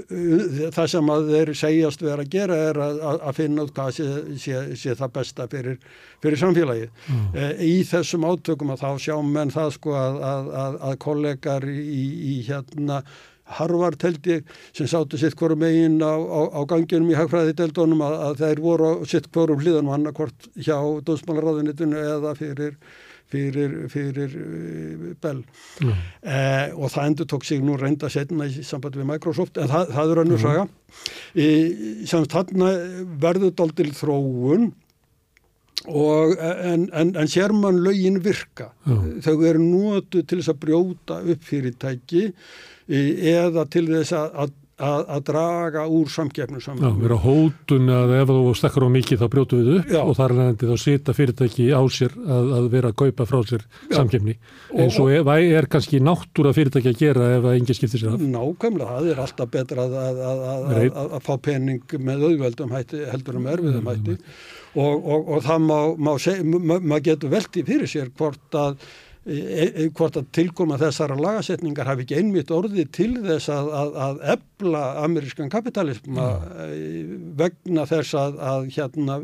uh, 0.00 0.60
það 0.76 0.92
sem 0.94 1.10
að 1.16 1.32
þeir 1.34 1.54
segjast 1.62 2.04
vera 2.06 2.26
að 2.26 2.32
gera 2.36 2.60
er 2.70 2.82
að 2.82 3.32
finna 3.36 3.66
út 3.66 3.74
hvað 3.76 3.96
sé, 3.98 4.08
sé, 4.40 4.62
sé 4.80 4.96
það 4.98 5.16
besta 5.18 5.48
fyrir, 5.50 5.80
fyrir 6.22 6.42
samfélagið. 6.44 6.94
Mm. 7.08 7.26
Uh, 7.34 7.50
í 7.66 7.74
þessum 7.88 8.28
átökum 8.30 8.72
að 8.76 8.86
þá 8.86 9.04
sjá 9.08 9.18
menn 9.24 9.52
það 9.54 9.74
sko 9.78 9.98
að, 9.98 10.22
að, 10.30 10.80
að 10.90 10.96
kollegar 11.08 11.68
í, 11.70 12.06
í 12.34 12.38
hérna 12.48 13.02
Harvard 13.58 14.02
held 14.06 14.26
ég 14.30 14.48
sem 14.76 14.88
sátu 14.90 15.18
sitt 15.20 15.36
hverju 15.38 15.58
megin 15.58 15.98
á, 16.02 16.14
á, 16.14 16.40
á 16.54 16.60
ganginum 16.70 17.10
í 17.12 17.18
hagfræðiteldunum 17.18 18.02
að, 18.06 18.18
að 18.28 18.42
þeir 18.44 18.64
voru 18.64 18.90
sitt 19.10 19.30
hverju 19.34 19.60
hlýðan 19.60 19.90
og 19.90 19.96
annarkvort 19.98 20.50
hjá 20.56 20.76
dósmálaráðunitinu 21.06 22.02
eða 22.16 22.34
fyrir 22.38 22.76
fyrir, 23.30 23.74
fyrir 23.90 24.34
uh, 24.34 25.06
Bell 25.22 25.40
mm. 25.84 26.04
eh, 26.26 26.74
og 26.74 26.90
það 26.92 27.10
endur 27.10 27.30
tók 27.30 27.46
sig 27.46 27.62
nú 27.64 27.76
reynda 27.78 28.10
setna 28.12 28.48
í 28.48 28.64
samband 28.66 28.98
við 28.98 29.08
Microsoft 29.12 29.60
en 29.60 29.70
það, 29.70 29.94
það 29.94 30.14
er 30.14 30.22
önnur 30.24 30.40
mm. 30.40 30.44
saga 30.44 30.66
mm. 30.66 32.06
sem 32.10 32.30
þarna 32.34 32.70
verður 33.22 33.54
daldil 33.60 33.90
þróun 33.96 34.70
og 35.88 36.34
en, 36.44 36.90
en, 36.92 37.14
en 37.16 37.30
sér 37.30 37.54
mann 37.56 37.80
lögin 37.84 38.18
virka 38.24 38.70
mm. 38.84 39.22
þau 39.24 39.36
eru 39.48 39.62
nótu 39.62 40.20
til 40.20 40.40
þess 40.40 40.52
að 40.52 40.60
brjóta 40.66 41.22
upp 41.22 41.46
fyrirtæki 41.46 42.26
eða 42.90 43.66
til 43.70 43.86
þess 43.90 44.16
að 44.18 44.56
að, 44.80 45.02
að 45.14 45.22
draga 45.28 45.84
úr 45.92 46.10
samgefnum 46.10 46.60
Já, 46.60 46.88
vera 47.00 47.18
hótun 47.20 47.90
að 47.92 48.14
ef 48.18 48.32
þú 48.32 48.52
stekkar 48.58 48.86
á 48.86 48.90
mikið 48.94 49.22
þá 49.22 49.26
brjótu 49.32 49.58
við 49.60 49.70
upp 49.78 49.92
Já. 49.92 50.00
og 50.02 50.14
þar 50.18 50.34
er 50.44 50.54
þá 50.60 50.84
sita 50.84 51.14
fyrirtæki 51.16 51.66
á 51.72 51.82
sér 51.92 52.14
að, 52.20 52.52
að 52.58 52.68
vera 52.74 52.92
að 52.92 52.96
kaupa 53.02 53.26
frá 53.28 53.40
sér 53.50 53.66
samgefni 53.90 54.36
eins 54.76 54.96
og, 55.00 55.10
og 55.10 55.32
er, 55.34 55.50
er 55.60 55.68
kannski 55.72 56.00
náttúra 56.04 56.54
fyrirtæki 56.56 56.92
að 56.92 57.02
gera 57.02 57.28
ef 57.36 57.44
það 57.46 57.58
engi 57.58 57.76
skiptir 57.78 58.04
sér 58.04 58.14
af? 58.14 58.24
Nákvæmlega, 58.36 58.96
það 58.96 59.10
er 59.12 59.22
alltaf 59.26 59.52
betra 59.56 59.86
að, 59.90 60.24
að 61.04 61.20
fá 61.26 61.34
pening 61.50 61.98
með 61.98 62.26
auðveldum 62.30 62.74
hætti 62.76 63.04
heldur 63.10 63.40
um 63.40 63.52
erfiðum 63.52 63.92
hætti. 63.92 64.18
og, 64.78 64.96
og, 64.96 65.30
og 65.36 65.46
það 65.46 65.68
má, 65.68 65.78
má, 66.08 66.12
má, 66.16 66.74
má 66.80 66.98
getur 67.04 67.32
velti 67.36 67.66
fyrir 67.66 67.90
sér 67.90 68.12
hvort 68.16 68.60
að 68.60 68.82
E, 69.28 69.36
e, 69.36 69.82
hvort 69.92 70.16
að 70.16 70.30
tilkoma 70.32 70.78
þessara 70.80 71.12
lagasetningar 71.20 71.90
hafi 71.90 72.06
ekki 72.06 72.16
einmitt 72.16 72.48
orði 72.56 72.86
til 72.88 73.10
þess 73.20 73.50
að, 73.52 73.66
að, 73.76 73.98
að 74.00 74.22
ebla 74.32 74.80
amerískan 75.02 75.50
kapitalism 75.52 76.16
mm. 76.16 77.10
vegna 77.36 77.84
þess 77.90 78.16
að, 78.16 78.38
að 78.40 78.70
hérna 78.78 79.18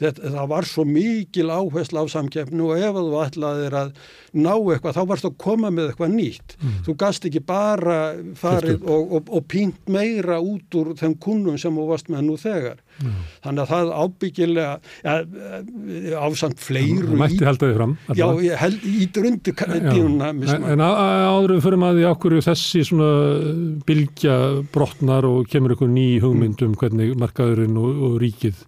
þetta, 0.00 0.24
það 0.24 0.48
var 0.54 0.68
svo 0.70 0.86
mikil 0.88 1.50
áhersla 1.52 2.06
á 2.08 2.12
samkeppni 2.16 2.64
og 2.64 2.80
ef 2.80 2.96
þú 2.96 3.20
ætlaðir 3.26 3.76
að 3.82 3.92
ná 4.40 4.52
eitthvað 4.54 4.96
þá 4.96 5.02
varst 5.12 5.28
að 5.28 5.36
koma 5.44 5.72
með 5.74 5.90
eitthvað 5.90 6.16
nýtt 6.16 6.56
mm. 6.56 6.80
þú 6.88 6.96
gast 7.04 7.28
ekki 7.28 7.44
bara 7.52 8.00
farið 8.40 8.88
og, 8.88 9.16
og, 9.18 9.32
og 9.36 9.46
pínt 9.52 9.92
meira 9.92 10.40
út 10.40 10.80
úr 10.80 10.94
þeim 10.96 11.18
kunnum 11.20 11.60
sem 11.60 11.76
þú 11.76 11.90
varst 11.92 12.08
með 12.08 12.24
nú 12.30 12.40
þegar 12.40 12.80
mm. 13.00 13.20
þannig 13.46 13.62
að 13.64 13.72
það 13.72 13.92
ábyggilega 14.04 14.72
ja, 15.04 15.14
ásamt 16.24 16.62
fleiru 16.62 17.08
það 17.08 17.22
mætti 17.24 17.48
halda 17.48 17.70
þið 17.70 17.78
fram 17.78 17.96
já, 18.20 18.26
held, 18.64 18.86
í 18.86 19.08
drundi 19.16 19.54
dýruna 19.56 20.32
en, 20.34 20.68
en 20.74 20.84
áðurum 20.84 21.64
fyrir 21.64 21.82
maður 21.84 22.00
því 22.00 22.08
okkur 22.10 22.38
þessi 22.50 22.84
svona 22.90 23.10
bilgja 23.88 24.36
brotnar 24.74 25.28
og 25.28 25.48
kemur 25.50 25.76
einhver 25.76 25.92
ný 25.92 26.08
hugmyndum 26.22 26.76
hvernig 26.80 27.16
markaðurinn 27.20 27.80
og, 27.80 28.06
og 28.10 28.20
ríkið 28.22 28.64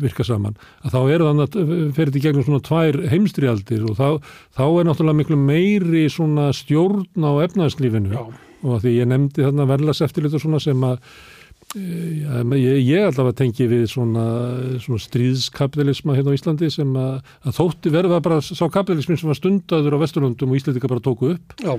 virka 0.00 0.24
saman, 0.24 0.54
að 0.86 0.94
þá 0.94 1.00
er 1.02 1.24
þannig 1.26 1.56
að 1.58 1.72
fer 1.92 2.08
þetta 2.08 2.18
í 2.18 2.22
gegnum 2.24 2.46
svona 2.46 2.62
tvær 2.64 2.98
heimstrialdir 3.12 3.82
og 3.90 3.98
þá, 3.98 4.06
þá 4.56 4.62
er 4.64 4.88
náttúrulega 4.88 5.18
miklu 5.18 5.36
meiri 5.36 6.06
svona 6.12 6.48
stjórn 6.56 7.28
á 7.28 7.32
efnaðslífinu 7.44 8.22
og 8.62 8.80
því 8.80 8.94
ég 8.96 9.10
nefndi 9.10 9.44
þarna 9.44 9.68
verðlas 9.68 10.00
eftirlit 10.06 10.38
og 10.38 10.44
svona 10.44 10.62
sem 10.62 10.86
að 10.86 10.96
ég, 11.76 12.78
ég 12.84 13.06
allavega 13.06 13.38
tengi 13.42 13.66
við 13.70 13.86
svona, 13.92 14.24
svona 14.82 15.02
stríðskapitalisma 15.02 16.16
hérna 16.18 16.34
á 16.34 16.36
Íslandi 16.36 16.70
sem 16.72 16.92
að, 16.98 17.18
að 17.46 17.58
þótti 17.58 17.92
verða 17.94 18.20
bara 18.24 18.40
sá 18.44 18.64
kapitalismin 18.66 19.20
sem 19.20 19.30
var 19.30 19.38
stundaður 19.40 19.96
á 19.96 20.02
Vesturlundum 20.02 20.52
og 20.52 20.60
Íslandika 20.60 20.90
bara 20.92 21.04
tóku 21.04 21.32
upp 21.36 21.56
Já. 21.62 21.72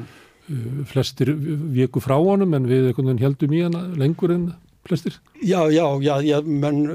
flestir 0.89 1.33
vieku 1.75 2.01
frá 2.03 2.15
honum 2.17 2.57
en 2.57 2.69
við 2.69 2.93
heldum 3.21 3.53
í 3.53 3.63
hana 3.67 3.85
lengur 3.99 4.33
en 4.33 4.49
flestir? 4.87 5.19
Já, 5.43 5.69
já, 5.71 5.83
já, 6.01 6.21
já 6.21 6.41
menn 6.41 6.85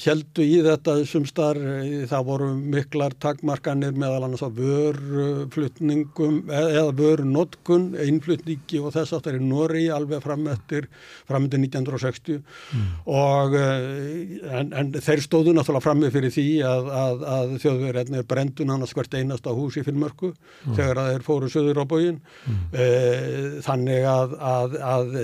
heldu 0.00 0.40
eh, 0.40 0.48
í 0.48 0.60
þetta 0.64 0.94
sem 1.08 1.26
starf, 1.28 1.60
eh, 1.60 2.06
það 2.08 2.22
voru 2.24 2.46
miklar 2.56 3.12
takmarkanir 3.20 3.92
meðal 3.92 4.24
annars 4.24 4.40
á 4.40 4.48
vörflutningum 4.48 6.38
eða 6.48 6.94
vörnotkun, 6.96 7.90
einflutningi 8.00 8.80
og 8.80 8.94
þess 8.96 9.12
aftur 9.18 9.36
í 9.36 9.42
Nóri 9.44 9.84
alveg 9.92 10.24
fram 10.24 10.48
eftir, 10.48 10.88
fram 11.28 11.44
eftir 11.48 11.60
1960 11.66 12.40
mm. 12.40 12.86
og 13.12 13.58
eh, 13.60 14.40
en, 14.60 14.72
en 14.72 14.94
þeir 14.96 15.24
stóðu 15.26 15.52
náttúrulega 15.52 15.84
frammi 15.84 16.12
fyrir 16.14 16.32
því 16.32 16.48
að, 16.64 16.88
að, 17.02 17.26
að 17.36 17.54
þjóðverðinni 17.66 18.24
brendun 18.32 18.72
hann 18.72 18.86
að 18.86 18.92
skvert 18.94 19.18
einasta 19.20 19.52
hús 19.52 19.76
í 19.76 19.84
Finnmörku 19.84 20.32
mm. 20.32 20.78
þegar 20.80 21.02
þeir 21.10 21.28
fóru 21.28 21.52
söður 21.52 21.84
á 21.84 21.90
bógin 21.92 22.22
mm. 22.48 23.60
þannig 23.68 24.08
að, 24.08 24.38
að 24.80 25.16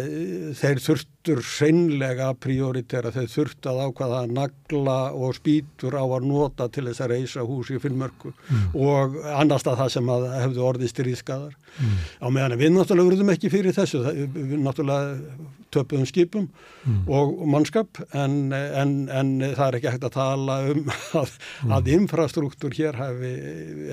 þeir 0.60 0.84
þurftur 0.84 1.44
hreinlega 1.56 2.32
að 2.34 2.40
prioritera 2.58 3.12
þau 3.14 3.26
þurft 3.30 3.68
að 3.70 3.80
ákvaða 3.86 4.22
að 4.24 4.32
nagla 4.36 4.96
og 5.14 5.36
spýtur 5.38 5.94
á 5.94 6.04
að 6.04 6.26
nota 6.26 6.68
til 6.72 6.86
þess 6.88 7.04
að 7.04 7.12
reysa 7.14 7.44
hús 7.46 7.70
í 7.70 7.78
Finnmörku 7.82 8.32
mm. 8.32 8.64
og 8.74 9.18
annars 9.36 9.66
að 9.66 9.78
það 9.82 9.92
sem 9.94 10.10
að 10.14 10.26
hefðu 10.34 10.64
orðið 10.70 10.92
stríðskadar. 10.94 11.54
Mm. 11.78 11.94
Á 12.18 12.26
meðan 12.34 12.58
við 12.58 12.74
náttúrulega 12.74 13.12
verðum 13.12 13.32
ekki 13.34 13.52
fyrir 13.52 13.76
þessu, 13.76 14.02
við 14.08 14.58
náttúrulega 14.64 15.48
töpuðum 15.74 16.06
skipum 16.08 16.46
mm. 16.48 17.00
og, 17.12 17.34
mannskap 17.52 18.00
en, 18.16 18.52
en, 18.54 18.92
en 19.12 19.32
það 19.44 19.64
er 19.66 19.78
ekki 19.78 19.92
hægt 19.92 20.06
að 20.08 20.14
tala 20.16 20.56
um 20.72 20.88
að, 21.20 21.34
mm. 21.34 21.74
að 21.76 21.90
infrastruktúr 21.96 22.76
hér 22.78 22.98
hafi 22.98 23.32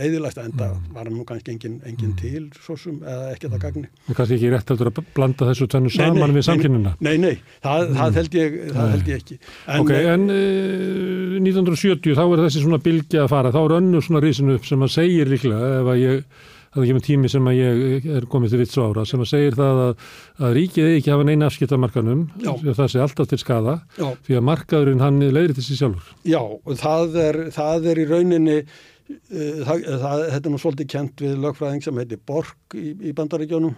eðilægt 0.05 0.39
að 0.39 0.50
enda 0.51 0.69
mm. 0.72 0.86
var 0.95 1.12
nú 1.12 1.25
kannski 1.27 1.55
engin, 1.55 1.77
engin 1.88 2.13
mm. 2.13 2.17
til 2.22 2.45
svo 2.63 2.77
sem 2.79 3.01
eða 3.03 3.34
ekki 3.34 3.51
það 3.51 3.63
gagni. 3.65 3.89
Kannski 4.12 4.39
ekki 4.39 4.53
rétt 4.53 4.75
að 4.75 5.03
blanda 5.17 5.50
þessu 5.51 5.69
tvennu 5.72 5.91
saman 5.93 6.22
nei, 6.22 6.29
nei, 6.29 6.38
við 6.38 6.48
samkynnuna. 6.50 6.95
Nei, 7.03 7.13
nei, 7.22 7.34
það, 7.65 7.91
það 8.00 8.19
held 8.22 8.39
ég, 8.39 8.54
það 8.71 8.91
held 8.93 9.12
ég 9.12 9.21
ekki. 9.21 9.38
En, 9.65 9.83
ok, 9.83 9.93
en 10.15 10.25
uh, 10.33 11.38
1970 11.41 12.17
þá 12.17 12.25
er 12.25 12.43
þessi 12.45 12.65
svona 12.65 12.81
bilgi 12.83 13.21
að 13.21 13.31
fara, 13.31 13.53
þá 13.53 13.62
er 13.62 13.77
önnu 13.79 14.01
svona 14.03 14.21
rísinu 14.24 14.57
upp 14.59 14.67
sem 14.67 14.85
að 14.85 14.93
segir 14.95 15.31
líklega 15.31 15.71
ef 15.79 15.89
að 15.93 16.01
ég, 16.01 16.24
það 16.71 16.81
er 16.81 16.85
ekki 16.85 16.97
með 16.97 17.05
tími 17.09 17.31
sem 17.31 17.50
að 17.51 17.59
ég 17.59 18.07
er 18.19 18.27
komið 18.31 18.55
til 18.55 18.62
vitts 18.62 18.79
ára, 18.81 19.05
sem 19.09 19.25
að 19.25 19.31
segir 19.31 19.59
það 19.59 19.83
að, 19.83 20.07
að 20.41 20.57
ríkið 20.59 20.89
ekki 20.93 21.13
hafa 21.13 21.27
neina 21.29 21.51
afskipt 21.51 21.75
af 21.75 21.83
markanum, 21.83 22.25
það 22.65 22.89
sé 22.93 23.03
alltaf 23.05 23.31
til 23.31 23.41
skada, 23.41 23.77
Já. 24.00 24.07
því 24.27 24.39
að 24.39 24.47
markaðurinn 24.51 25.05
hann 25.05 25.21
leiðir 25.24 25.55
til 25.59 25.67
sig 25.67 25.81
sjálfur. 25.81 26.15
Já, 26.27 26.41
það 26.85 27.21
er, 27.27 27.41
það 27.55 27.91
er 27.91 28.01
í 28.01 28.07
rauninni 28.13 28.57
uh, 28.63 29.62
það, 29.67 29.85
það, 29.85 30.25
þetta 30.33 30.41
er 30.41 30.51
nú 30.55 30.63
svolítið 30.63 30.91
kent 30.95 31.27
við 31.27 31.38
lögfræðing 31.45 31.85
sem 31.85 32.03
heitir 32.03 32.25
Borg 32.25 32.75
í, 32.79 32.89
í 33.05 33.15
bandaríkjónum 33.15 33.77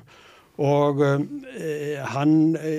og 0.57 1.03
e, 1.05 1.97
hann 2.13 2.57
e, 2.57 2.73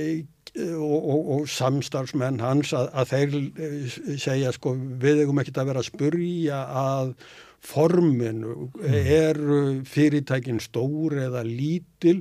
og, 0.58 0.98
og, 0.98 1.32
og 1.36 1.50
samstarfsmenn 1.50 2.40
hans 2.42 2.72
að, 2.76 2.88
að 2.92 3.12
þeir 3.12 3.36
eh, 3.38 3.98
segja 4.20 4.52
sko 4.54 4.74
við 4.76 5.24
eigum 5.24 5.42
ekki 5.42 5.54
að 5.56 5.70
vera 5.72 5.82
að 5.84 5.90
spurja 5.90 6.62
að 6.82 7.12
forminu 7.68 8.68
mm. 8.68 8.94
eru 8.94 9.60
fyrirtækin 9.88 10.60
stór 10.62 11.16
eða 11.24 11.42
lítil 11.46 12.20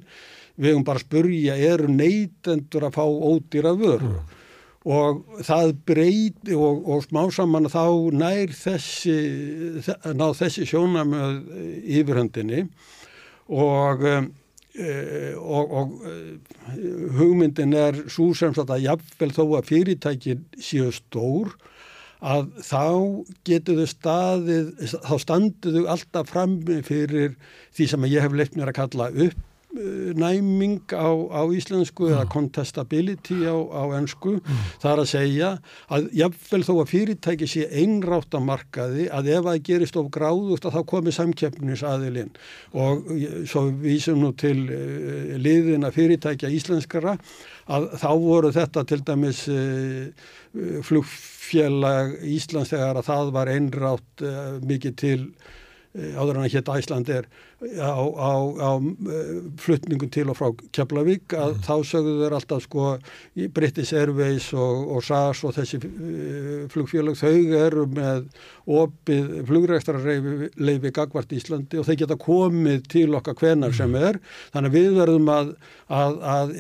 við 0.57 0.71
eigum 0.71 0.87
bara 0.87 1.01
að 1.01 1.05
spurja 1.05 1.59
eru 1.69 1.91
neytendur 1.93 2.87
að 2.87 2.97
fá 2.97 3.05
ódýra 3.05 3.75
vöru 3.77 4.13
mm. 4.15 4.33
og 4.97 5.43
það 5.45 5.75
breyti 5.91 6.57
og, 6.57 6.81
og 6.89 7.05
smá 7.05 7.21
saman 7.33 7.69
þá 7.69 7.85
nær 8.17 8.55
þessi 8.57 9.17
ná 10.17 10.27
þessi 10.37 10.65
sjónamöð 10.69 11.39
yfirhöndinni 11.99 12.65
og 13.47 14.03
Uh, 14.07 14.25
og, 14.77 15.71
og 15.71 15.95
uh, 16.05 17.15
hugmyndin 17.17 17.73
er 17.77 17.97
svo 18.11 18.29
sem 18.37 18.53
sagt 18.53 18.73
að 18.73 18.85
jafnvel 18.85 19.33
þó 19.33 19.43
að 19.57 19.71
fyrirtækin 19.71 20.45
séu 20.61 20.91
stór 20.93 21.55
að 22.17 22.47
þá 22.65 22.85
getur 23.45 23.81
þau 23.81 23.89
staðið, 23.91 24.69
þá 25.05 25.15
standuðu 25.21 25.83
alltaf 25.93 26.31
fram 26.31 26.55
fyrir 26.85 27.35
því 27.77 27.89
sem 27.91 28.07
ég 28.09 28.25
hef 28.25 28.37
leitt 28.37 28.57
mér 28.57 28.71
að 28.73 28.79
kalla 28.81 29.11
upp 29.27 29.46
næming 30.17 30.93
á, 30.93 31.09
á 31.09 31.41
íslensku 31.53 32.09
eða 32.09 32.25
contestability 32.31 33.43
á, 33.45 33.55
á 33.55 33.83
ennsku 33.97 34.37
mm. 34.37 34.63
það 34.81 34.91
er 34.91 35.01
að 35.01 35.09
segja 35.11 35.49
að 35.93 36.07
jáfnvel 36.17 36.61
þó 36.67 36.73
að 36.75 36.91
fyrirtæki 36.91 37.49
sé 37.49 37.67
einrátt 37.81 38.33
á 38.33 38.39
markaði 38.43 39.07
að 39.13 39.29
ef 39.35 39.45
það 39.47 39.61
gerist 39.69 39.99
of 39.99 40.09
gráðust 40.13 40.67
að 40.67 40.77
þá 40.77 40.81
komi 40.93 41.13
samkeppnisaðilinn. 41.15 42.33
Og 42.77 43.11
svo 43.49 43.67
vísum 43.83 44.21
nú 44.23 44.33
til 44.37 44.57
uh, 44.65 45.35
liðina 45.41 45.91
fyrirtækja 45.95 46.51
íslenskara 46.53 47.17
að 47.67 47.89
þá 47.99 48.09
voru 48.23 48.51
þetta 48.55 48.85
til 48.87 49.01
dæmis 49.05 49.45
uh, 49.51 50.09
flugfélag 50.87 52.17
Íslands 52.25 52.73
þegar 52.73 53.01
að 53.01 53.09
það 53.11 53.31
var 53.35 53.53
einrátt 53.53 54.25
uh, 54.25 54.57
mikið 54.65 54.99
til 55.03 55.21
áður 55.97 56.37
en 56.37 56.45
að 56.45 56.53
hétta 56.53 56.75
Æsland 56.77 57.09
er 57.09 57.27
á, 57.57 57.97
á, 57.97 58.33
á 58.53 58.71
eh, 58.77 59.41
flutningum 59.57 60.09
til 60.13 60.29
og 60.29 60.37
frá 60.37 60.51
Keflavík 60.75 61.33
að 61.33 61.55
mm. 61.55 61.63
þá 61.65 61.75
sögðu 61.89 62.13
þeir 62.19 62.35
alltaf 62.37 62.65
sko 62.67 62.89
British 63.55 63.97
Airways 63.97 64.51
og, 64.53 64.83
og 64.93 65.05
SAS 65.05 65.41
og 65.47 65.55
þessi 65.55 65.79
uh, 65.81 66.67
flugfélag 66.69 67.17
þau 67.17 67.57
eru 67.57 67.87
með 67.89 68.27
opið 68.67 69.31
flugrækstrarleifi 69.47 70.91
gagvart 70.93 71.33
Íslandi 71.33 71.79
og 71.81 71.87
þeir 71.87 72.01
geta 72.03 72.19
komið 72.21 72.85
til 72.93 73.07
okkar 73.17 73.37
hvenar 73.39 73.73
mm. 73.73 73.77
sem 73.79 73.97
er 73.97 74.21
þannig 74.53 74.69
að 74.69 74.77
við 74.77 74.99
verðum 74.99 75.33
að, 75.33 75.51
að, 75.87 76.21
að, 76.35 76.55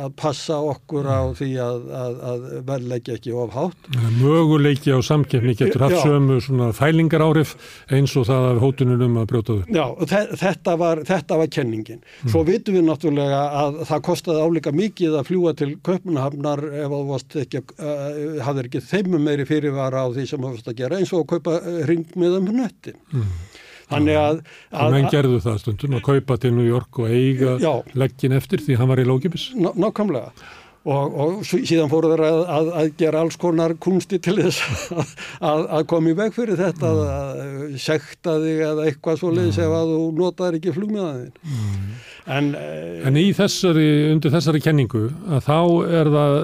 að 0.00 0.08
passa 0.18 0.58
okkur 0.72 1.06
á 1.06 1.20
því 1.38 1.50
að 1.62 2.48
verðleikja 2.66 3.20
ekki 3.20 3.36
ofhátt. 3.38 3.90
Möguleiki 4.18 4.90
á 4.90 4.98
samkefni 5.04 5.54
getur 5.54 5.86
haft 5.86 6.02
sömu 6.02 6.40
svona 6.42 6.72
fælingar 6.74 7.22
árif 7.22 7.54
eins 7.92 8.16
og 8.18 8.26
það 8.26 8.50
af 8.50 8.62
hótununum 8.64 9.22
að 9.22 9.30
brjóta 9.30 9.58
þau. 9.60 9.74
Já 9.76 9.84
og 9.86 10.39
þetta 10.40 10.76
var, 10.80 11.02
þetta 11.08 11.38
var 11.40 11.50
kenningin. 11.52 12.02
Svo 12.24 12.42
mm. 12.42 12.48
vitum 12.50 12.78
við 12.78 12.86
náttúrulega 12.88 13.40
að 13.62 13.80
það 13.90 14.04
kostiði 14.08 14.46
álíka 14.46 14.74
mikið 14.76 15.18
að 15.20 15.30
fljúa 15.30 15.54
til 15.58 15.70
Kaupanahafnar 15.86 16.64
ef 16.84 16.96
það 16.96 17.38
ekki, 17.44 17.64
uh, 17.78 18.06
hafði 18.46 18.66
ekki 18.66 18.84
þeimum 18.90 19.26
meiri 19.28 19.48
fyrirvara 19.48 20.04
á 20.04 20.08
því 20.14 20.26
sem 20.30 20.40
það 20.42 20.56
varst 20.56 20.72
að 20.72 20.80
gera 20.82 21.00
eins 21.00 21.14
og 21.14 21.24
að 21.24 21.30
kaupa 21.34 21.58
ring 21.90 22.16
með 22.20 22.38
um 22.40 22.52
nöttin. 22.60 23.00
Mm. 23.12 23.34
Þannig 23.90 24.18
að... 24.20 24.40
að 24.70 24.92
menn 24.94 25.10
gerðu 25.10 25.38
það 25.42 25.60
stundum 25.64 25.98
að 25.98 26.04
kaupa 26.06 26.36
til 26.38 26.52
New 26.54 26.66
York 26.66 27.00
og 27.02 27.10
eiga 27.10 27.76
leggin 27.98 28.36
eftir 28.36 28.62
því 28.62 28.78
hann 28.78 28.90
var 28.92 29.02
í 29.02 29.06
lókipis. 29.08 29.50
Nákvæmlega. 29.58 30.30
Og, 30.88 31.16
og 31.20 31.40
síðan 31.44 31.90
fóru 31.92 32.08
þeir 32.08 32.22
að, 32.24 32.38
að, 32.48 32.68
að 32.80 32.86
gera 33.02 33.20
alls 33.20 33.34
konar 33.36 33.74
kunsti 33.84 34.16
til 34.24 34.38
þess 34.38 34.62
að, 35.50 35.66
að 35.76 35.82
koma 35.92 36.08
í 36.08 36.16
veg 36.16 36.32
fyrir 36.32 36.56
þetta 36.56 36.92
mm. 36.94 37.10
að 37.16 37.74
sekta 37.84 38.38
þig 38.40 38.62
eða 38.64 38.86
eitthvað 38.88 39.18
svo 39.20 39.32
leiðis 39.34 39.58
mm. 39.60 39.66
ef 39.66 39.74
að 39.76 39.92
þú 39.92 40.06
notaður 40.16 40.56
ekki 40.56 40.74
flugmiðaðin 40.78 41.34
mm. 41.44 41.84
En, 42.30 42.50
en 42.54 43.16
í 43.18 43.30
þessari, 43.34 43.86
undir 44.12 44.30
þessari 44.30 44.60
kenningu 44.62 45.02
að 45.34 45.46
þá 45.48 45.56
er 45.98 46.10
það 46.14 46.34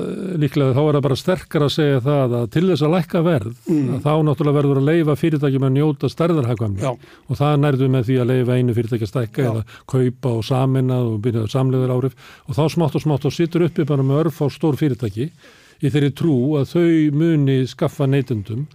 líklega, 0.43 0.75
þá 0.75 0.81
er 0.83 0.97
það 0.97 1.05
bara 1.05 1.19
sterkar 1.21 1.65
að 1.67 1.73
segja 1.77 2.01
það 2.03 2.37
að 2.41 2.47
til 2.57 2.63
þess 2.71 2.87
að 2.87 2.95
lækka 2.97 3.23
verð, 3.27 3.53
mm. 3.71 3.91
að 3.95 4.09
þá 4.09 4.15
náttúrulega 4.27 4.59
verður 4.59 4.81
að 4.81 4.89
leifa 4.91 5.17
fyrirtækjum 5.21 5.67
að 5.69 5.77
njóta 5.77 6.11
stærðarhagvamni 6.11 6.91
og 6.91 7.39
það 7.39 7.55
nærðu 7.63 7.91
með 7.95 8.09
því 8.09 8.17
að 8.23 8.33
leifa 8.33 8.57
einu 8.57 8.77
fyrirtækja 8.79 9.11
stækka 9.13 9.47
eða 9.51 9.63
kaupa 9.95 10.33
og 10.33 10.49
samina 10.49 10.99
og 11.05 11.21
byrjaðu 11.27 11.53
samleður 11.55 11.95
árif 11.95 12.19
og 12.47 12.59
þá 12.59 12.65
smátt 12.75 12.99
og 12.99 13.07
smátt 13.07 13.29
og 13.31 13.37
sittur 13.37 13.69
uppi 13.69 13.87
bara 13.87 14.07
með 14.07 14.25
örf 14.25 14.43
á 14.43 14.47
stór 14.51 14.81
fyrirtæki 14.81 15.29
í 15.31 15.93
þeirri 15.93 16.11
trú 16.17 16.37
að 16.59 16.73
þau 16.73 16.91
muni 17.15 17.61
skaffa 17.71 18.09
neytendum 18.11 18.67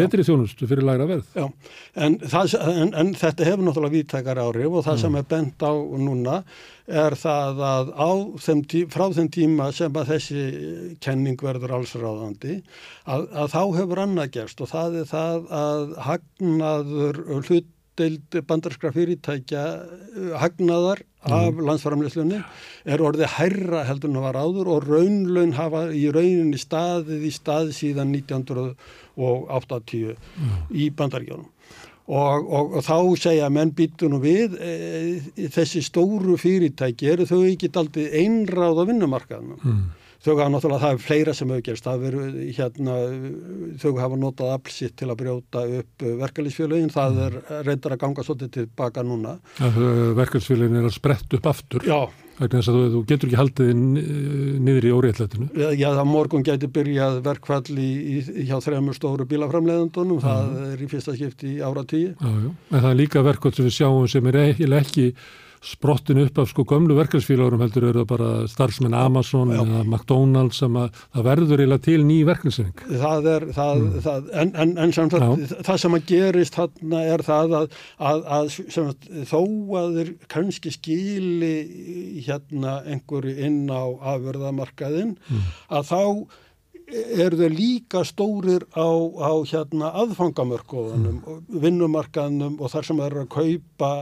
betri 0.00 0.26
þjónustu 0.26 0.68
fyrir 0.70 0.86
lagra 0.88 1.06
verð. 1.10 1.30
Já, 1.36 1.46
en, 2.06 2.18
það, 2.32 2.56
en, 2.72 2.92
en 3.02 3.14
þetta 3.20 3.48
hefur 3.48 3.66
náttúrulega 3.66 3.96
vítakar 3.98 4.42
áhrif 4.42 4.68
og 4.72 4.84
það 4.86 4.96
mm. 4.96 5.02
sem 5.04 5.18
er 5.20 5.26
bent 5.34 5.66
á 5.66 5.72
núna 6.08 6.36
er 6.90 7.14
það 7.18 7.60
að 7.62 7.90
þeim 8.42 8.62
tí, 8.70 8.84
frá 8.90 9.04
þeim 9.14 9.28
tíma 9.32 9.68
sem 9.74 9.98
að 10.00 10.14
þessi 10.14 10.44
kenning 11.04 11.38
verður 11.40 11.76
allsráðandi 11.78 12.60
að, 13.06 13.28
að 13.30 13.52
þá 13.54 13.60
hefur 13.78 14.02
annað 14.06 14.32
gerst 14.38 14.64
og 14.64 14.72
það 14.72 15.02
er 15.02 15.10
það 15.10 15.52
að 15.60 15.92
hagnaður 16.08 17.22
hlut 17.44 17.76
deild 18.00 18.36
bandarskra 18.48 18.90
fyrirtækja 18.94 19.64
uh, 19.76 20.32
hagnaðar 20.40 21.02
mm. 21.04 21.34
af 21.36 21.54
landsframleyslunni 21.68 22.40
er 22.88 22.98
orðið 23.04 23.34
hærra 23.36 23.80
heldur 23.88 24.10
en 24.10 24.18
það 24.18 24.26
var 24.26 24.40
áður 24.40 24.66
og 24.74 24.78
raunlaun 24.88 25.56
hafa 25.58 25.80
í 25.94 25.96
rauninni 26.14 26.58
staðið 26.60 27.20
í 27.28 27.30
stað 27.34 27.66
síðan 27.76 28.14
1980 28.16 30.16
mm. 30.16 30.58
í 30.72 30.90
bandargjónum. 30.96 31.50
Og, 32.10 32.36
og, 32.42 32.72
og 32.74 32.82
þá 32.82 32.96
segja 33.22 33.46
menn 33.54 33.70
býtunum 33.76 34.20
við 34.24 34.50
e, 34.58 34.70
þessi 35.54 35.80
stóru 35.86 36.34
fyrirtæki 36.40 37.06
eru 37.12 37.24
þau 37.28 37.44
ekki 37.44 37.68
aldrei 37.78 38.10
einráð 38.24 38.82
á 38.82 38.84
vinnumarkaðnum. 38.88 39.60
Mm 39.62 39.99
þau 40.20 40.32
hafa 40.36 40.48
náttúrulega, 40.52 40.82
það 40.84 40.94
er 40.94 41.04
fleira 41.04 41.34
sem 41.36 41.52
hefur 41.52 41.66
gerst, 41.66 41.86
það 41.86 42.06
veru 42.06 42.24
hérna, 42.58 42.96
þau 43.80 43.92
hafa 44.00 44.18
notað 44.20 44.54
aflsitt 44.56 44.96
til 45.00 45.10
að 45.10 45.20
brjóta 45.22 45.66
upp 45.80 46.08
verkefliðsfélagin, 46.22 46.90
það 46.94 47.20
er 47.26 47.38
reyndar 47.68 47.96
að 47.96 48.02
ganga 48.04 48.26
svolítið 48.26 48.56
tilbaka 48.58 49.06
núna. 49.06 49.38
Verkefliðsfélagin 49.60 50.82
er 50.82 50.90
að 50.90 50.98
sprett 50.98 51.38
upp 51.38 51.48
aftur. 51.54 51.86
Já. 51.88 52.02
Þannig 52.40 52.68
að 52.72 52.94
þú 52.94 53.00
getur 53.04 53.28
ekki 53.28 53.36
haldið 53.36 53.70
niður 54.64 54.86
í 54.88 54.92
óriðalletinu. 54.96 55.48
Já, 55.76 55.88
það 55.98 56.06
morgun 56.08 56.44
getur 56.46 56.70
byrjað 56.72 57.18
verkfall 57.26 57.74
í, 57.76 57.90
í, 58.00 58.46
hjá 58.48 58.54
þremur 58.64 58.96
stóru 58.96 59.26
bílaframleðandunum, 59.28 60.22
það 60.24 60.56
er 60.70 60.80
í 60.80 60.88
fyrsta 60.88 61.16
skipti 61.18 61.58
ára 61.60 61.84
tíu. 61.84 62.14
Já, 62.14 62.30
já, 62.46 62.48
en 62.48 62.78
það 62.78 62.90
er 62.94 62.98
líka 63.02 63.24
verkfall 63.26 63.52
sem 63.58 63.68
við 63.68 63.76
sjáum 63.76 64.08
sem 64.08 64.32
er 64.32 64.40
ekki 64.80 65.12
sprottinu 65.60 66.24
upp 66.24 66.38
af 66.40 66.48
sko 66.48 66.64
gömlu 66.64 66.96
verkefnsfélagurum 66.96 67.60
heldur 67.60 67.86
eru 67.90 68.02
það 68.02 68.08
bara 68.14 68.28
starfsmenn 68.48 68.96
Amazon 68.96 69.52
Já. 69.52 69.60
eða 69.60 69.82
McDonalds 69.84 70.60
sem 70.62 70.78
að 70.80 71.00
það 71.02 71.26
verður 71.26 71.64
eða 71.66 71.78
til 71.84 71.98
ný 72.08 72.18
verkefnsfélag. 72.28 72.84
Það 73.04 73.30
er, 73.34 73.46
það, 73.58 73.82
mm. 73.82 73.98
það, 74.06 74.30
en, 74.42 74.52
en, 74.64 74.74
en 74.84 74.94
samt 74.96 75.16
að 75.18 75.44
það 75.68 75.80
sem 75.84 75.98
að 75.98 76.06
gerist 76.10 76.56
þarna 76.56 77.02
er 77.14 77.24
það 77.26 77.56
að, 77.60 77.78
að, 78.10 78.22
að 78.38 78.52
að, 78.84 79.08
þó 79.28 79.40
að 79.82 79.98
þeir 79.98 80.12
kannski 80.32 80.74
skili 80.74 81.56
hérna 82.24 82.78
einhverju 82.88 83.36
inn 83.48 83.64
á 83.68 83.84
afverðamarkaðin 84.14 85.16
mm. 85.18 85.50
að 85.76 85.90
þá 85.92 86.02
eru 86.90 87.38
þau 87.40 87.50
líka 87.52 88.04
stórir 88.06 88.64
á, 88.74 88.88
á 89.20 89.32
hérna 89.46 89.90
aðfangamörkoðunum, 90.02 91.20
mm. 91.20 91.42
vinnumarkaðnum 91.62 92.56
og 92.60 92.72
þar 92.72 92.88
sem 92.88 93.02
eru 93.04 93.24
að 93.24 93.30
kaupa 93.34 93.92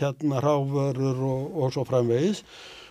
hérna 0.00 0.42
ráförur 0.44 1.24
og, 1.30 1.48
og 1.62 1.74
svo 1.74 1.86
framvegis 1.88 2.44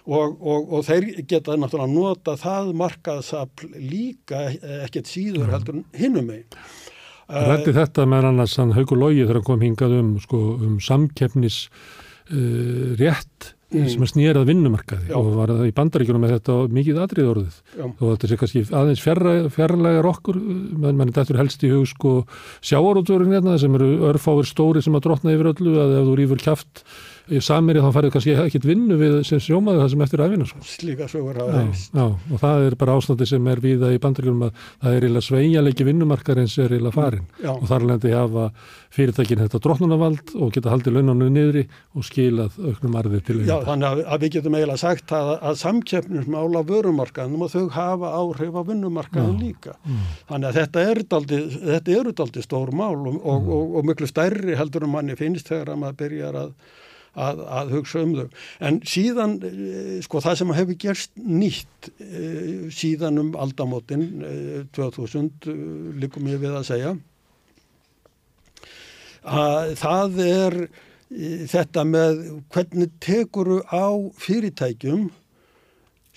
og, 0.09 0.35
og, 0.39 0.73
og 0.73 0.85
þeir 0.87 1.09
geta 1.29 1.57
náttúrulega 1.59 1.93
nota 1.93 2.35
það 2.39 2.73
markaðsafl 2.81 3.71
líka 3.77 4.47
ekkert 4.85 5.09
síður 5.11 5.47
mm. 5.47 5.53
heldur 5.55 5.81
hinnum 5.99 6.29
megin. 6.31 6.61
Rætti 7.29 7.75
þetta 7.75 8.07
með 8.09 8.31
annars 8.31 8.55
hann 8.57 8.73
Haugur 8.73 8.97
Lógi 8.97 9.21
þegar 9.21 9.37
hann 9.37 9.47
kom 9.51 9.63
hingað 9.63 9.95
um, 9.99 10.13
sko, 10.23 10.39
um 10.57 10.79
samkeppnis 10.81 11.67
uh, 12.33 12.95
rétt 12.97 13.53
mm. 13.73 13.89
sem 13.93 14.05
er 14.05 14.11
snýrað 14.11 14.47
vinnumarkaði 14.49 15.11
Já. 15.11 15.15
og 15.19 15.29
var 15.37 15.53
það 15.53 15.69
í 15.69 15.75
bandaríkjunum 15.77 16.23
með 16.25 16.33
þetta 16.35 16.57
mikið 16.77 17.01
aðrið 17.03 17.29
orðið 17.33 17.59
Já. 17.59 17.85
og 17.87 18.05
þetta 18.05 18.29
sé 18.31 18.39
kannski 18.41 18.63
aðeins 18.79 19.03
fjarlægar 19.55 20.09
okkur 20.09 20.39
menn 20.39 21.05
er 21.05 21.13
þetta 21.19 21.39
helst 21.41 21.65
í 21.65 21.71
hug 21.73 21.87
sko 21.89 22.15
sjáarútvörun 22.65 23.35
hérna 23.35 23.57
sem 23.61 23.77
eru 23.79 23.91
örfáir 24.09 24.49
stóri 24.49 24.83
sem 24.85 24.97
að 24.97 25.05
drotna 25.07 25.35
yfir 25.35 25.53
öllu 25.53 25.77
að 25.83 25.95
ef 25.99 26.09
þú 26.09 26.17
rýfur 26.19 26.43
kæft 26.49 26.83
samir 27.45 27.79
þá 27.83 27.89
farið 27.95 28.13
kannski 28.15 28.35
ekkit 28.45 28.65
vinnu 28.67 28.97
við 28.99 29.15
sem 29.27 29.41
sjómaði 29.43 29.83
það 29.83 29.91
sem 29.93 30.03
eftir 30.05 30.23
aðvinna 30.25 30.47
sko. 30.49 30.61
Slíka 30.65 31.07
sögur 31.11 31.39
hafa 31.39 31.63
veist. 31.63 31.93
Já, 31.93 32.05
og 32.09 32.41
það 32.41 32.65
er 32.67 32.77
bara 32.79 32.97
ástandi 32.97 33.27
sem 33.29 33.49
er 33.53 33.63
viða 33.63 33.91
í 33.93 34.01
bandriðum 34.01 34.45
að 34.47 34.63
það 34.67 34.97
er 34.97 35.07
eiginlega 35.07 35.27
sveigjaleiki 35.29 35.87
vinnumarkar 35.87 36.41
eins 36.43 36.57
er 36.57 36.73
eiginlega 36.73 36.95
farin 36.95 37.27
já. 37.43 37.51
og 37.53 37.65
þar 37.69 37.87
lendi 37.91 38.13
hafa 38.15 38.49
fyrirtækin 38.95 39.43
þetta 39.43 39.61
drotnunavald 39.61 40.33
og 40.39 40.53
geta 40.55 40.71
haldið 40.73 40.97
launanu 40.97 41.29
niðri 41.33 41.65
og 41.93 42.05
skilað 42.07 42.57
auknum 42.57 42.97
arðið 42.99 43.23
til 43.27 43.37
Já, 43.45 43.59
þannig 43.67 44.01
að, 44.01 44.15
við 44.23 44.33
getum 44.37 44.57
eiginlega 44.57 44.81
sagt 44.81 45.13
að, 45.13 45.31
að 45.45 45.59
samkeppnum 45.61 46.37
ála 46.39 46.63
vörumarkaðnum 46.65 47.45
og 47.45 47.53
þau 47.53 47.69
hafa 47.75 48.11
áhrif 48.17 48.57
á 48.57 48.61
vinnumarkaðum 48.65 49.37
líka. 49.43 49.77
Mm. 49.85 50.01
Þannig 50.31 50.49
að 50.49 50.59
þetta 50.59 50.85
er 50.89 51.01
daldi, 51.13 51.41
þetta 51.59 51.95
eru 51.99 52.15
daldi 52.17 52.45
stór 52.45 52.73
mál 52.73 52.97
og, 52.97 53.13
mm. 53.13 53.21
og, 53.21 53.49
og, 53.59 53.79
og 53.79 53.89
miklu 53.91 54.09
stærri 54.09 54.57
heldur 54.57 54.87
um 54.87 54.95
manni 54.97 55.17
finnst 55.19 55.53
þegar 55.53 55.75
að 55.75 55.81
maður 55.83 55.99
byrjar 56.03 56.39
að 56.43 56.53
að, 57.17 57.41
að 57.59 57.71
hugsa 57.75 58.01
um 58.03 58.15
þau. 58.17 58.27
En 58.69 58.79
síðan, 58.87 59.37
eh, 59.45 59.93
sko 60.05 60.21
það 60.23 60.41
sem 60.41 60.53
hefur 60.57 60.79
gerst 60.83 61.15
nýtt 61.17 61.89
eh, 61.99 62.67
síðan 62.73 63.21
um 63.23 63.31
aldamótin 63.39 64.05
2000, 64.75 65.49
likum 66.01 66.29
ég 66.29 66.41
við 66.43 66.59
að 66.59 66.67
segja, 66.69 66.93
að 69.29 69.73
það 69.79 70.21
er 70.25 70.59
eh, 70.65 71.47
þetta 71.49 71.87
með 71.87 72.21
hvernig 72.53 72.93
tekuru 73.03 73.61
á 73.67 73.89
fyrirtækjum 74.21 75.09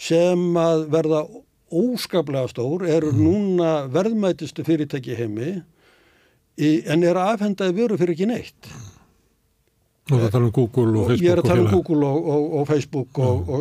sem 0.03 0.47
að 0.59 0.87
verða 0.93 1.25
óskaplega 1.73 2.51
stór, 2.51 2.85
eru 2.85 3.13
mhm. 3.15 3.23
núna 3.23 3.75
verðmætistu 3.93 4.65
fyrirtæki 4.67 5.17
heimi 5.17 5.61
en 6.63 7.05
er 7.07 7.17
aðfendaði 7.17 7.73
veru 7.79 7.97
fyrir 7.97 8.13
ekki 8.13 8.29
neitt. 8.29 8.73
Þú 10.11 10.19
er 10.19 10.25
að 10.27 10.33
tala 10.35 10.49
um 10.49 10.55
Google 10.57 10.89
og 10.99 11.13
Facebook. 11.13 11.23
Ég 11.23 11.33
er 11.33 11.41
að 11.43 11.49
tala 11.49 11.63
um 11.63 11.71
Google 11.71 12.09
og, 12.09 12.27
og, 12.33 12.49
og 12.59 12.67
Facebook 12.71 13.21
og, 13.23 13.53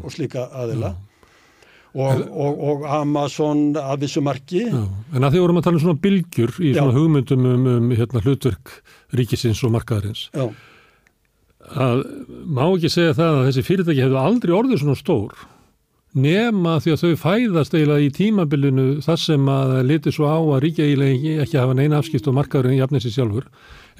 og 0.00 0.10
slíka 0.14 0.48
aðila. 0.62 0.94
Og 1.90 2.84
Amazon 2.86 3.62
að 3.78 4.04
vissu 4.04 4.22
marki. 4.22 4.64
Já. 4.66 4.82
En 5.14 5.26
að 5.26 5.36
því 5.36 5.44
vorum 5.44 5.60
að 5.60 5.68
tala 5.68 5.78
um 5.78 5.84
svona 5.84 6.02
bylgjur 6.02 6.56
í 6.58 6.74
svona 6.74 6.90
Já. 6.90 6.98
hugmyndum 6.98 7.46
um, 7.52 7.70
um 7.76 7.94
hérna, 7.98 8.22
hlutverk 8.26 8.74
ríkisins 9.18 9.62
og 9.66 9.74
markaðarins. 9.74 10.26
Já. 10.34 10.50
Að 11.70 12.04
má 12.50 12.64
ekki 12.66 12.90
segja 12.90 13.14
það 13.18 13.40
að 13.40 13.48
þessi 13.48 13.66
fyrirtæki 13.66 14.04
hefðu 14.04 14.20
aldrei 14.20 14.54
orðið 14.58 14.82
svona 14.82 14.98
stór 14.98 15.34
nema 16.18 16.78
því 16.82 16.94
að 16.94 17.02
þau 17.04 17.20
fæðast 17.22 17.74
eiginlega 17.76 18.02
í 18.06 18.14
tímabilinu 18.14 18.86
þar 19.04 19.20
sem 19.22 19.50
að 19.52 19.74
liti 19.86 20.12
svo 20.14 20.26
á 20.26 20.38
að 20.42 20.62
ríkja 20.64 20.86
eiginlega 20.88 21.44
ekki 21.44 21.60
hafa 21.60 21.76
neina 21.78 22.00
afskipt 22.00 22.26
og 22.26 22.34
markaðurinn 22.34 22.80
jafnir 22.80 23.04
sér 23.04 23.14
sjálfur 23.14 23.46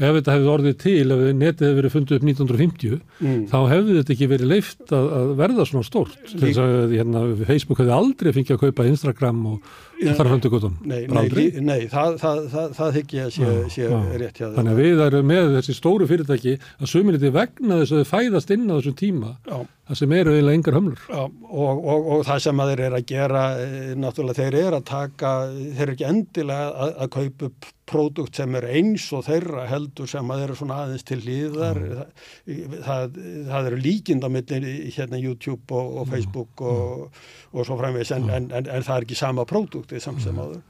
ef 0.01 0.17
þetta 0.17 0.35
hefði 0.37 0.51
orðið 0.55 0.77
til, 0.81 1.05
ef 1.13 1.23
netið 1.37 1.67
hefði 1.67 1.79
verið 1.81 1.95
fundið 1.95 2.17
upp 2.17 2.27
1950, 2.31 2.97
mm. 3.21 3.43
þá 3.51 3.59
hefði 3.75 3.97
þetta 3.99 4.15
ekki 4.17 4.29
verið 4.31 4.53
leift 4.55 4.95
að, 4.97 5.09
að 5.19 5.33
verða 5.41 5.67
svona 5.69 5.89
stórt. 5.89 6.19
Þess 6.33 6.61
að 6.65 6.97
hérna, 6.97 7.25
Facebook 7.45 7.83
hefði 7.83 7.97
aldrei 7.97 8.33
fengið 8.37 8.57
að 8.57 8.63
kaupa 8.65 8.87
Instagram 8.91 9.43
og 9.51 9.73
þar 10.01 10.31
föndu 10.33 10.51
gutun. 10.53 10.77
Nei, 10.89 11.03
nei, 11.11 11.49
nei, 11.61 11.81
það, 11.91 12.17
það, 12.23 12.41
það, 12.53 12.71
það 12.79 12.95
hekki 12.99 13.21
að 13.25 13.35
sé, 13.37 13.51
sé 13.75 13.89
rétt 13.91 14.41
hjá 14.41 14.47
það. 14.47 14.55
Þannig 14.57 14.73
að 14.73 14.81
við 14.81 15.03
erum 15.07 15.29
með 15.31 15.51
þessi 15.59 15.77
stóru 15.77 16.09
fyrirtæki 16.09 16.55
að 16.57 16.93
suminiti 16.93 17.33
vegna 17.35 17.81
þess 17.83 17.95
að 17.95 18.01
þau 18.01 18.13
fæðast 18.15 18.55
inn 18.57 18.65
á 18.71 18.75
þessum 18.79 18.97
tíma, 19.01 19.35
já. 19.45 19.59
það 19.91 20.01
sem 20.01 20.15
eru 20.21 20.37
eiginlega 20.37 20.61
engar 20.61 20.79
hömlur. 20.79 21.03
Já, 21.11 21.21
og, 21.27 21.83
og, 21.85 22.09
og 22.15 22.25
það 22.31 22.47
sem 22.47 22.65
að 22.65 22.73
þeir 22.73 22.85
eru 22.87 23.01
að 23.01 23.11
gera, 23.13 23.45
eh, 23.67 23.93
náttúrulega 24.01 24.41
þeir 24.41 24.59
eru 24.63 24.81
að 24.81 24.89
taka, 24.95 25.35
þeir 25.59 25.85
eru 25.87 25.99
ekki 25.99 26.09
endilega 26.15 26.73
að, 26.87 26.97
að 26.97 27.13
kaupa 27.19 27.51
upp 27.51 27.71
pródukt 27.91 28.39
sem 28.39 28.55
er 28.59 28.67
eins 28.71 29.07
og 29.17 29.25
þeirra 29.27 29.67
heldur 29.71 30.09
sem 30.11 30.33
að 30.33 30.45
eru 30.47 30.57
svona 30.59 30.81
aðeins 30.85 31.07
til 31.09 31.19
líðar 31.25 31.81
mm. 31.81 31.95
það, 31.97 32.83
það, 32.87 33.19
það 33.51 33.71
eru 33.71 33.81
líkindamillir 33.87 34.69
hérna 34.97 35.21
YouTube 35.21 35.77
og, 35.77 35.97
og 36.03 36.11
Facebook 36.11 36.63
mm. 36.63 36.69
og, 36.75 37.23
og 37.55 37.69
svo 37.69 37.79
framvegs 37.81 38.13
en, 38.17 38.29
en, 38.31 38.51
en, 38.51 38.69
en 38.71 38.87
það 38.87 38.97
er 38.97 39.09
ekki 39.09 39.19
sama 39.19 39.47
próduktið 39.49 40.05
samt 40.05 40.23
sem 40.25 40.39
áður. 40.39 40.61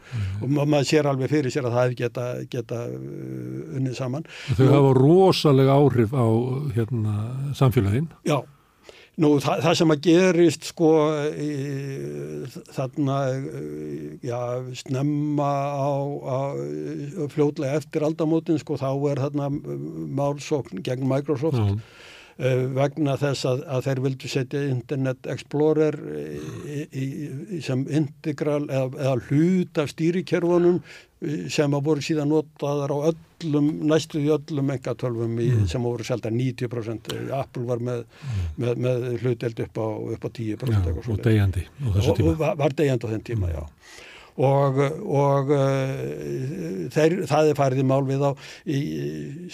Og 0.41 0.55
maður 0.61 0.89
sér 0.89 1.11
alveg 1.11 1.33
fyrir 1.33 1.53
sér 1.53 1.69
að 1.69 1.77
það 1.79 1.99
geta, 1.99 2.29
geta 2.53 2.85
uh, 2.89 3.77
unnið 3.79 3.99
saman. 3.99 4.31
Þau 4.55 4.67
hafa 4.71 4.95
rosalega 4.97 5.77
áhrif 5.77 6.17
á 6.17 6.27
hérna, 6.77 7.19
samfélagin. 7.59 8.09
Já 8.29 8.41
Nú 9.21 9.35
það, 9.43 9.63
það 9.67 9.75
sem 9.77 9.93
að 9.93 10.03
gerist 10.07 10.69
sko 10.71 10.91
í, 11.29 11.49
þarna 12.73 13.17
já 14.25 14.39
snemma 14.81 15.51
á, 15.77 15.93
á 16.25 16.39
fljóðlega 17.35 17.83
eftir 17.83 18.07
aldamótin 18.07 18.61
sko 18.63 18.79
þá 18.81 18.89
er 19.13 19.21
þarna 19.27 19.51
málsókn 20.17 20.81
gegn 20.87 21.05
Microsoft 21.11 21.61
já. 21.61 21.75
Uh, 22.41 22.65
vegna 22.77 23.17
þess 23.21 23.47
að, 23.51 23.63
að 23.77 23.87
þeir 23.89 24.03
vildu 24.07 24.33
setja 24.33 24.65
Internet 24.71 25.29
Explorer 25.35 25.99
í, 26.65 26.81
í, 26.91 27.07
sem 27.65 27.85
integral 27.87 28.65
eða, 28.69 28.89
eða 28.97 29.15
hlut 29.29 29.81
af 29.83 29.93
stýrikerfunum 29.93 30.83
sem 31.53 31.75
að 31.77 31.85
voru 31.85 32.03
síðan 32.05 32.31
notaðar 32.33 32.95
á 32.97 32.99
öllum, 33.11 33.67
næstu 33.91 34.23
í 34.23 34.31
öllum 34.33 34.71
engatölfum 34.73 35.35
mm. 35.37 35.67
sem 35.69 35.85
voru 35.85 36.07
selta 36.07 36.33
90% 36.33 37.11
Apple 37.37 37.67
var 37.69 37.83
með, 37.85 38.07
mm. 38.09 38.47
með, 38.63 38.81
með 38.87 39.09
hluteld 39.21 39.61
upp 39.67 39.83
á, 39.85 39.89
upp 40.17 40.25
á 40.25 40.31
10% 40.31 40.89
já, 40.89 40.95
og 40.97 41.21
degjandi 41.27 41.67
og, 41.85 42.01
og 42.01 42.41
var 42.41 42.79
degjandi 42.79 43.05
á 43.05 43.13
þenn 43.13 43.27
tíma, 43.29 43.53
já 43.53 43.63
og, 44.37 44.79
og 45.05 45.51
uh, 45.55 46.87
þeir, 46.95 47.19
það 47.31 47.51
er 47.51 47.59
farið 47.59 47.83
í 47.83 47.89
mál 47.91 48.03
við 48.09 48.25
á 48.27 48.31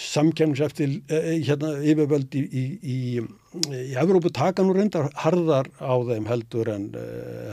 samkjæmseftil 0.07 0.93
uh, 1.07 1.33
hérna, 1.47 1.75
yfirvöld 1.81 2.37
í, 2.37 2.45
í, 2.47 2.65
í 2.81 2.97
í 3.57 3.95
Evrópu 3.97 4.29
taka 4.35 4.61
nú 4.61 4.73
reyndar 4.75 5.07
harðar 5.17 5.69
á 5.79 5.95
þeim 6.05 6.27
heldur 6.29 6.67
en 6.69 6.83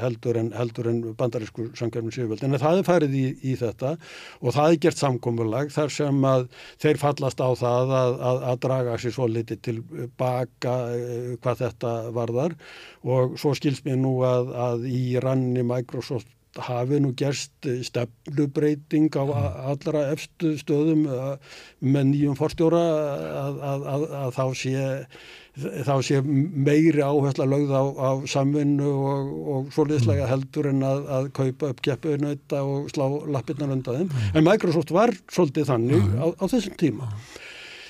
heldur 0.02 0.36
en, 0.36 0.50
heldur 0.52 0.88
en 0.90 0.98
bandarísku 1.16 1.70
samkjörnum 1.78 2.12
sjöfjöld 2.12 2.42
en 2.44 2.58
það 2.60 2.80
er 2.80 2.88
farið 2.88 3.14
í, 3.16 3.54
þetta 3.60 3.94
og 4.42 4.56
það 4.56 4.74
er 4.74 4.80
gert 4.84 5.00
samkómulag 5.00 5.72
þar 5.72 5.94
sem 5.94 6.26
að 6.28 6.46
þeir 6.82 7.00
fallast 7.00 7.40
á 7.40 7.48
það 7.56 7.94
að, 8.00 8.16
að, 8.30 8.42
að 8.50 8.60
draga 8.66 8.98
sér 9.00 9.16
svo 9.16 9.28
litið 9.30 9.62
til 9.64 9.76
baka 10.20 10.74
hvað 11.42 11.62
þetta 11.62 11.92
varðar. 12.14 12.56
Og 13.04 13.36
svo 13.40 13.54
skilst 13.56 13.84
mér 13.86 14.00
nú 14.00 14.16
að, 14.26 14.52
að 14.66 14.88
í 14.90 15.04
ranni 15.22 15.64
Microsoft 15.66 16.30
hafi 16.62 17.00
nú 17.02 17.12
gerst 17.18 17.66
stefnubreiting 17.88 19.08
á 19.18 19.24
allra 19.72 20.08
efstu 20.12 20.54
stöðum 20.60 21.06
með 21.82 22.04
nýjum 22.10 22.36
forstjóra 22.38 22.82
að, 22.82 23.56
að, 23.70 23.88
að, 23.94 24.04
að 24.20 24.36
þá 24.36 24.44
sé 24.60 24.84
þá 25.54 25.94
sé 26.02 26.20
meiri 26.24 27.02
áhersla 27.04 27.46
lögð 27.46 27.74
á, 27.78 27.84
á 27.94 28.10
samvinnu 28.26 28.90
og, 28.90 29.34
og 29.54 29.68
svoleiðslega 29.74 30.26
heldur 30.26 30.70
en 30.72 30.82
að, 30.86 31.04
að 31.16 31.28
kaupa 31.36 31.70
upp 31.70 31.82
keppunauta 31.84 32.62
og 32.66 32.88
slá 32.90 33.06
lappirnar 33.36 33.74
undan 33.76 34.00
þeim. 34.00 34.08
Mm. 34.08 34.32
En 34.34 34.46
Microsoft 34.48 34.90
var 34.94 35.14
svolítið 35.30 35.70
þannig 35.70 36.02
mm. 36.02 36.16
á, 36.18 36.26
á 36.42 36.44
þessum 36.50 36.78
tíma. 36.80 37.10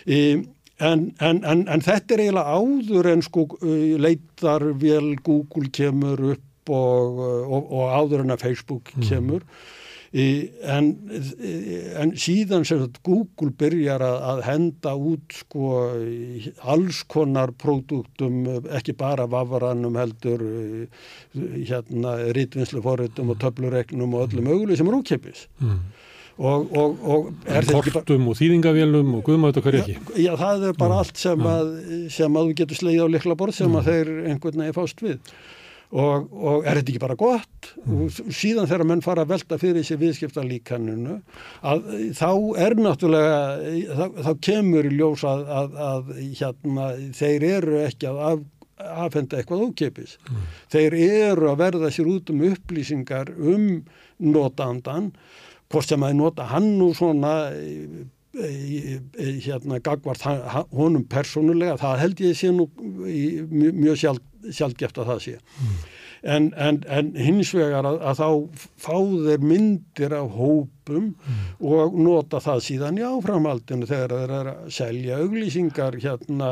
Í, 0.05 0.21
en, 0.85 1.07
en, 1.25 1.41
en, 1.41 1.65
en 1.73 1.85
þetta 1.85 2.17
er 2.17 2.27
eiginlega 2.27 2.59
áður 2.61 3.11
en 3.15 3.25
sko 3.25 3.47
leitar 4.05 4.67
vel 4.81 5.15
Google 5.25 5.73
kemur 5.73 6.27
upp 6.35 6.45
og, 6.73 7.25
og, 7.45 7.73
og 7.73 7.97
áður 7.99 8.25
en 8.25 8.37
að 8.37 8.47
Facebook 8.49 8.95
mm. 8.95 9.09
kemur. 9.09 9.43
Mm. 9.43 9.81
En, 10.15 10.93
en 11.99 12.13
síðan 12.23 12.63
sem 12.69 12.85
Google 13.03 13.51
byrjar 13.59 14.03
að, 14.07 14.19
að 14.31 14.43
henda 14.47 14.93
út 14.95 15.35
sko 15.35 15.71
alls 16.71 17.01
konar 17.11 17.51
pródúktum, 17.59 18.45
ekki 18.79 18.95
bara 19.01 19.27
vafaranum 19.27 19.99
heldur 19.99 20.45
hérna 21.35 22.15
rítvinnslu 22.37 22.85
forritum 22.85 23.35
og 23.35 23.41
töfluregnum 23.43 24.15
og 24.15 24.29
öllu 24.29 24.47
möguleg 24.47 24.79
sem 24.79 24.93
er 24.93 24.99
ókeppis. 25.01 25.49
Mm. 25.59 25.83
Og, 26.35 26.71
og, 26.75 27.03
og 27.07 27.27
Kortum 27.95 28.31
og 28.31 28.39
þýðingavélum 28.39 29.13
og 29.19 29.27
guðmátt 29.27 29.59
og 29.61 29.67
hverju 29.67 29.83
ekki 29.85 30.25
já, 30.25 30.33
það 30.35 30.65
er 30.67 30.79
bara 30.79 30.97
mm. 30.97 31.03
allt 31.03 31.21
sem 31.21 31.45
að, 31.47 31.69
sem 32.11 32.39
að 32.39 32.49
þú 32.49 32.57
getur 32.59 32.81
sleið 32.81 33.03
á 33.07 33.09
likla 33.15 33.37
borð 33.39 33.59
sem 33.61 33.71
mm. 33.71 33.77
að 33.79 33.91
þeir 33.91 34.11
einhvern 34.33 34.63
veginn 34.65 34.75
fást 34.75 35.05
við 35.05 35.37
Og, 35.95 36.25
og 36.35 36.65
er 36.67 36.81
þetta 36.81 36.91
ekki 36.91 37.01
bara 37.05 37.15
gott 37.15 37.69
mm. 37.85 37.99
og 38.03 38.33
síðan 38.35 38.67
þegar 38.67 38.83
menn 38.91 39.03
fara 39.05 39.23
að 39.23 39.31
velta 39.31 39.59
fyrir 39.63 39.77
þessi 39.79 39.99
viðskiptalíkaninu 40.01 41.21
að 41.71 41.85
þá 42.19 42.31
er 42.65 42.75
náttúrulega 42.83 43.37
þá, 44.01 44.03
þá 44.27 44.31
kemur 44.49 44.89
í 44.89 44.91
ljós 44.97 45.23
að, 45.31 45.45
að, 45.61 45.77
að 45.87 46.11
hérna, 46.41 46.89
þeir 47.15 47.47
eru 47.53 47.79
ekki 47.85 48.11
að 48.11 48.19
af, 48.27 48.43
afhenda 49.05 49.39
eitthvað 49.39 49.63
ókipis 49.69 50.17
mm. 50.25 50.43
þeir 50.75 50.99
eru 51.05 51.53
að 51.53 51.63
verða 51.63 51.93
sér 51.95 52.11
út 52.17 52.35
um 52.35 52.43
upplýsingar 52.51 53.31
um 53.39 53.71
notandan 54.19 55.13
hvort 55.71 55.95
sem 55.95 56.11
að 56.11 56.19
nota 56.25 56.51
hann 56.51 56.73
nú 56.81 56.91
svona 56.99 57.37
hérna 58.35 59.79
gagvart 59.79 60.27
honum 60.75 61.07
persónulega 61.07 61.79
það 61.79 62.01
held 62.03 62.23
ég 62.25 62.39
sé 62.39 62.51
nú 62.51 62.67
mjög 62.75 64.01
sjálf 64.01 64.31
sjálfgeft 64.53 64.99
að 65.01 65.13
það 65.13 65.23
sé. 65.27 65.37
Mm. 65.59 65.85
En, 66.25 66.47
en, 66.57 66.79
en 66.89 67.11
hins 67.21 67.51
vegar 67.53 67.85
að, 67.85 67.99
að 68.01 68.21
þá 68.23 68.61
fá 68.81 68.95
þeir 68.97 69.43
myndir 69.45 70.15
af 70.17 70.31
hópum 70.39 71.11
mm. 71.13 71.43
og 71.69 71.99
nota 72.01 72.41
það 72.41 72.63
síðan 72.65 73.01
í 73.01 73.05
áframhaldinu 73.05 73.89
þegar 73.91 74.15
þeir 74.15 74.33
eru 74.39 74.55
að 74.55 74.71
selja 74.79 75.19
auglýsingar 75.21 75.99
hérna 76.01 76.49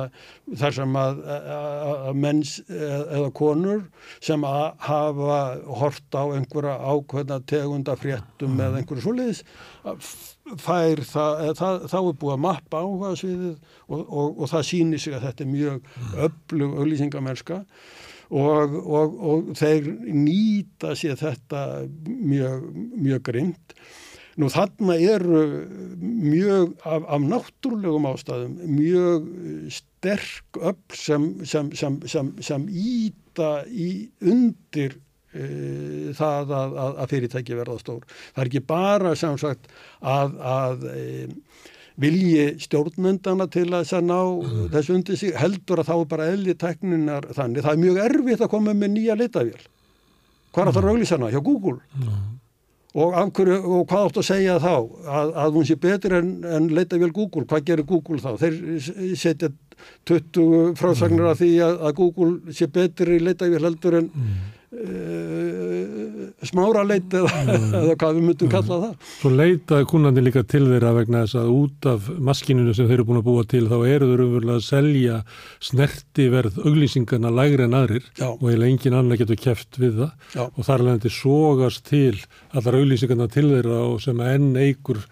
þar 0.61 0.77
sem 0.77 0.99
að, 1.01 1.23
að 1.31 2.21
menns 2.27 2.53
eða 2.69 3.33
konur 3.41 3.87
sem 4.21 4.45
að 4.45 4.69
hafa 4.91 5.41
hort 5.81 6.21
á 6.21 6.25
einhverja 6.37 6.77
ákveðna 6.93 7.41
tegunda 7.49 7.97
fréttum 7.97 8.53
mm. 8.59 8.65
eða 8.67 8.83
einhverju 8.83 9.07
svoleiðis 9.09 9.45
fær 10.59 11.03
það, 11.07 11.43
það, 11.59 11.83
þá 11.93 11.99
er 11.99 12.15
búið 12.21 12.35
að 12.35 12.45
mappa 12.45 12.83
áhuga 12.83 13.13
sviðið 13.19 13.53
og, 13.87 14.01
og, 14.01 14.31
og 14.43 14.51
það 14.51 14.65
sýnir 14.69 15.03
sig 15.03 15.17
að 15.17 15.27
þetta 15.29 15.45
er 15.45 15.53
mjög 15.53 15.93
öflug 16.29 16.79
auðlýsingamennska 16.79 17.59
og, 18.33 18.79
og 18.89 19.53
þeir 19.59 19.91
nýta 20.09 20.97
sér 20.99 21.19
þetta 21.21 21.67
mjög, 22.07 22.65
mjög 22.97 23.27
grimt. 23.29 23.77
Nú 24.41 24.49
þarna 24.49 24.97
eru 24.97 25.43
mjög 26.01 26.73
af, 26.89 27.05
af 27.05 27.25
náttúrulegum 27.29 28.09
ástæðum 28.09 28.55
mjög 28.79 29.27
sterk 29.77 30.57
öll 30.57 30.79
sem, 30.97 31.27
sem, 31.45 31.69
sem, 31.77 32.01
sem 32.41 32.65
íta 32.73 33.59
í 33.69 33.91
undir 34.25 34.97
það 35.33 36.55
að, 36.59 36.75
að, 36.85 36.97
að 37.03 37.13
fyrirtæki 37.15 37.57
verða 37.57 37.79
stór. 37.81 38.03
Það 38.35 38.43
er 38.43 38.51
ekki 38.51 38.65
bara 38.69 39.15
sem 39.19 39.39
sagt 39.41 39.71
að, 40.01 40.35
að 40.53 40.85
uh, 40.91 41.71
vilji 42.01 42.47
stjórnmyndana 42.63 43.49
til 43.53 43.69
að 43.71 43.85
þess 43.85 43.97
að 43.99 44.07
ná 44.09 44.19
mm. 44.21 44.69
þessu 44.73 44.97
undir 44.97 45.19
sig 45.21 45.39
heldur 45.39 45.83
að 45.83 45.91
þá 45.91 45.97
bara 46.13 46.29
eðli 46.33 46.57
tekninar 46.59 47.29
þannig. 47.37 47.65
Það 47.65 47.73
er 47.73 47.83
mjög 47.87 48.05
erfitt 48.07 48.45
að 48.45 48.53
koma 48.53 48.77
með 48.77 48.95
nýja 48.97 49.19
litavél. 49.19 49.67
Hvað 50.53 50.69
er 50.69 50.77
það 50.77 50.83
mm. 50.83 50.89
rauglísana? 50.89 51.33
Hjá 51.33 51.43
Google. 51.49 51.81
Mm. 51.97 52.23
Og, 52.93 53.15
hverju, 53.33 53.59
og 53.73 53.85
hvað 53.89 54.07
átt 54.07 54.19
að 54.21 54.27
segja 54.29 54.55
þá? 54.61 54.73
Að, 55.19 55.31
að 55.43 55.55
hún 55.57 55.69
sé 55.69 55.77
betur 55.81 56.17
en, 56.19 56.33
en 56.45 56.73
litavél 56.77 57.13
Google. 57.17 57.47
Hvað 57.49 57.69
gerir 57.71 57.89
Google 57.89 58.21
þá? 58.21 58.35
Þeir 58.43 59.15
setja 59.17 59.49
20 60.09 60.75
frásagnir 60.79 61.31
af 61.31 61.41
því 61.41 61.55
að, 61.65 61.79
að 61.89 61.95
Google 62.03 62.53
sé 62.55 62.69
betur 62.71 63.15
í 63.15 63.23
litavél 63.23 63.65
heldur 63.65 64.03
en 64.03 64.11
mm 64.13 64.43
smára 66.49 66.83
leit 66.87 67.13
eða, 67.13 67.29
mm. 67.45 67.75
eða 67.77 67.97
hvað 68.01 68.15
við 68.17 68.25
myndum 68.25 68.51
kalla 68.53 68.79
það. 68.85 69.09
Svo 69.19 69.33
leitaði 69.33 69.89
kunnandi 69.91 70.25
líka 70.25 70.43
til 70.49 70.63
þeirra 70.65 70.93
vegna 70.97 71.25
þess 71.27 71.39
að 71.43 71.51
út 71.53 71.89
af 71.91 72.09
maskininu 72.31 72.73
sem 72.77 72.89
þeir 72.89 72.97
eru 72.99 73.07
búin 73.11 73.21
að 73.21 73.27
búa 73.29 73.45
til 73.53 73.65
þá 73.69 73.77
eru 73.79 74.09
þeir 74.11 74.23
umverulega 74.27 74.59
að 74.59 74.67
selja 74.67 75.19
snertiverð 75.69 76.61
auglýsingarna 76.63 77.35
lægri 77.37 77.67
en 77.67 77.77
aðrir 77.83 78.07
Já. 78.17 78.31
og 78.31 78.47
eiginlega 78.47 78.71
engin 78.73 78.97
annar 79.03 79.21
getur 79.21 79.43
kæft 79.45 79.81
við 79.83 80.01
það 80.01 80.39
Já. 80.39 80.45
og 80.49 80.63
þar 80.71 80.87
leðandi 80.87 81.13
sógast 81.19 81.85
til 81.91 82.17
allar 82.57 82.81
auglýsingarna 82.81 83.29
til 83.33 83.49
þeirra 83.53 83.85
og 83.91 84.01
sem 84.05 84.25
enn 84.25 84.57
eigur 84.57 85.05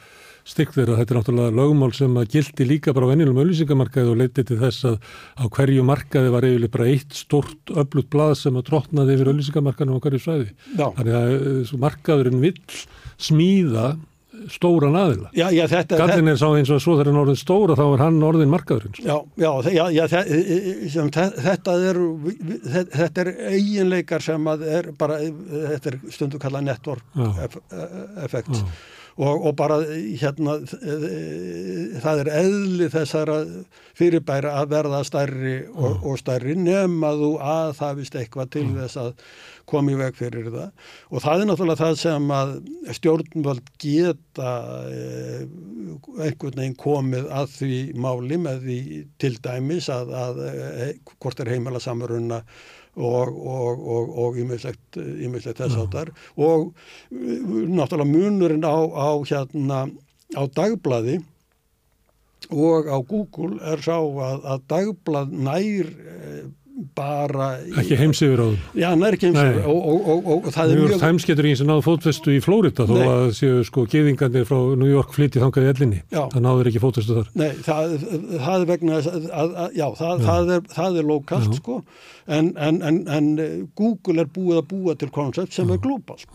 stygg 0.49 0.75
þeirra. 0.75 0.99
Þetta 1.01 1.15
er 1.15 1.21
náttúrulega 1.21 1.57
lögmál 1.61 1.93
sem 1.97 2.19
að 2.21 2.37
gildi 2.37 2.67
líka 2.69 2.95
bara 2.97 3.09
á 3.09 3.13
venjulum 3.13 3.41
auðlýsingamarkaði 3.43 4.13
og 4.13 4.21
leiti 4.21 4.45
til 4.49 4.61
þess 4.61 4.89
að 4.91 4.99
á 5.41 5.45
hverju 5.57 5.87
markaði 5.87 6.35
var 6.35 6.49
eiginlega 6.49 6.77
bara 6.77 6.91
eitt 6.91 7.17
stort 7.17 7.75
öflugt 7.75 8.13
blað 8.13 8.37
sem 8.43 8.61
að 8.61 8.69
drotnaði 8.71 9.17
yfir 9.17 9.33
auðlýsingamarkaðinu 9.33 9.99
á 10.01 10.05
hverju 10.05 10.23
svæði. 10.27 10.53
Já. 10.77 10.87
Þannig 10.99 11.19
að 11.21 11.35
eh, 11.41 11.75
markaðurinn 11.87 12.45
vill 12.45 12.55
smíða 13.21 13.89
stóran 14.49 14.97
aðila. 14.97 15.31
Já, 15.37 15.49
já, 15.53 15.65
þetta... 15.69 15.99
Gallin 16.01 16.31
er 16.33 16.39
sá 16.41 16.47
eins 16.49 16.71
og 16.71 16.79
að 16.79 16.85
svo 16.85 16.95
þegar 16.97 17.11
hann 17.11 17.21
orðin 17.23 17.41
stóra 17.41 17.77
þá 17.79 17.83
er 17.87 18.05
hann 18.05 18.21
orðin 18.25 18.53
markaðurinn. 18.53 18.95
Já, 19.05 19.17
já, 19.41 19.51
já, 19.67 19.83
já 19.93 20.05
þetta 20.07 21.75
er 21.91 22.01
þetta 22.95 23.25
er 23.25 23.33
eiginleikar 23.51 24.25
sem 24.25 24.49
að 24.53 24.65
er 24.79 24.91
bara, 24.99 25.21
þetta 25.75 25.93
er 25.93 25.99
stundu 26.15 26.41
kallað 26.43 26.71
network 26.71 27.21
effekt 28.25 28.65
og, 29.21 29.47
og 29.51 29.55
bara 29.59 29.79
hérna 29.85 30.57
það 32.01 32.23
er 32.23 32.31
eðli 32.41 32.89
þessara 32.93 33.39
fyrirbæra 33.99 34.57
að 34.61 34.75
verða 34.75 35.03
stærri 35.05 35.57
og, 35.69 35.97
mm. 35.99 36.05
og 36.09 36.21
stærri 36.21 36.57
nema 36.57 37.13
þú 37.19 37.31
að 37.45 37.73
það 37.81 38.01
vist 38.01 38.19
eitthvað 38.21 38.53
til 38.57 38.67
mm. 38.71 38.79
þess 38.81 39.01
að 39.03 39.11
koma 39.71 39.93
í 39.93 39.99
veg 40.01 40.17
fyrir 40.19 40.49
það 40.51 40.89
og 41.11 41.25
það 41.25 41.43
er 41.43 41.51
náttúrulega 41.51 41.85
það 41.85 42.01
sem 42.01 42.33
að 42.35 42.55
stjórnvöld 42.99 43.71
geta 43.85 44.57
eh, 44.89 45.45
einhvern 46.25 46.59
veginn 46.63 46.79
komið 46.81 47.31
að 47.41 47.55
því 47.59 47.81
máli 48.01 48.41
með 48.41 48.67
því 48.67 48.81
til 49.21 49.35
dæmis 49.45 49.91
að, 49.93 50.15
að, 50.25 50.45
eh, 50.49 50.93
hvort 51.19 51.45
er 51.45 51.53
heimala 51.55 51.83
samrunna 51.83 52.43
og 53.01 54.39
ímyndslegt 54.41 55.01
þess 55.59 55.79
áttar 55.81 56.13
og 56.37 56.71
náttúrulega 57.11 58.11
munurinn 58.11 58.67
á, 58.67 58.77
á 58.77 59.11
hérna 59.25 59.83
á 60.37 60.43
dagblaði 60.47 61.21
og 62.51 62.89
á 62.89 62.99
Google 63.07 63.61
er 63.73 63.83
sá 63.85 63.99
að, 64.01 64.45
að 64.45 64.65
dagblad 64.71 65.35
nær 65.35 65.91
eh, 65.91 66.45
bara... 66.97 67.51
Ekki 67.81 67.99
heimsifir 68.01 68.43
á 68.43 68.47
það. 68.47 68.57
Já, 68.81 68.87
hann 68.91 69.05
er 69.07 69.17
ekki 69.17 69.31
heimsifir 69.31 69.69
og, 69.71 69.81
og, 69.81 70.09
og, 70.15 70.31
og 70.33 70.49
það 70.55 70.63
er 70.63 70.71
mjög... 70.71 70.81
New 70.81 70.95
York 70.95 71.05
Times 71.05 71.29
getur 71.29 71.49
eins 71.51 71.65
og 71.65 71.71
náðu 71.71 71.85
fótvestu 71.87 72.35
í 72.35 72.41
Flórida 72.45 72.87
þó 72.89 72.95
að 73.01 73.27
séu 73.39 73.65
sko 73.69 73.87
geðingarnir 73.91 74.49
frá 74.49 74.59
New 74.81 74.91
York 74.91 75.15
flytti 75.17 75.43
þangað 75.43 75.69
í 75.69 75.71
ellinni. 75.75 76.01
Já. 76.13 76.23
Það 76.35 76.47
náður 76.47 76.73
ekki 76.73 76.85
fótvestu 76.85 77.19
þar. 77.21 77.31
Nei, 77.41 77.51
það, 77.67 77.95
það 78.33 78.57
er 78.57 78.67
vegna 78.73 78.99
að, 79.01 79.29
að, 79.31 79.55
að 79.65 79.79
já, 79.81 79.87
það, 80.01 80.11
já. 80.15 80.27
það 80.31 80.55
er, 80.57 80.67
það 80.75 81.01
er 81.01 81.09
lokalt 81.11 81.57
sko 81.61 81.79
en, 82.31 82.53
en, 82.57 82.83
en, 82.87 83.01
en 83.11 83.31
Google 83.79 84.25
er 84.25 84.31
búið 84.31 84.61
að 84.61 84.69
búa 84.71 84.97
til 84.99 85.11
koncept 85.15 85.57
sem 85.57 85.69
já. 85.69 85.77
er 85.77 85.83
globalt 85.85 86.27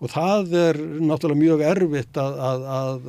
og 0.00 0.08
það 0.08 0.54
er 0.56 0.78
náttúrulega 1.04 1.40
mjög 1.40 1.62
erfitt 1.68 2.18
að, 2.20 2.38
að, 2.40 2.62
að, 2.80 3.08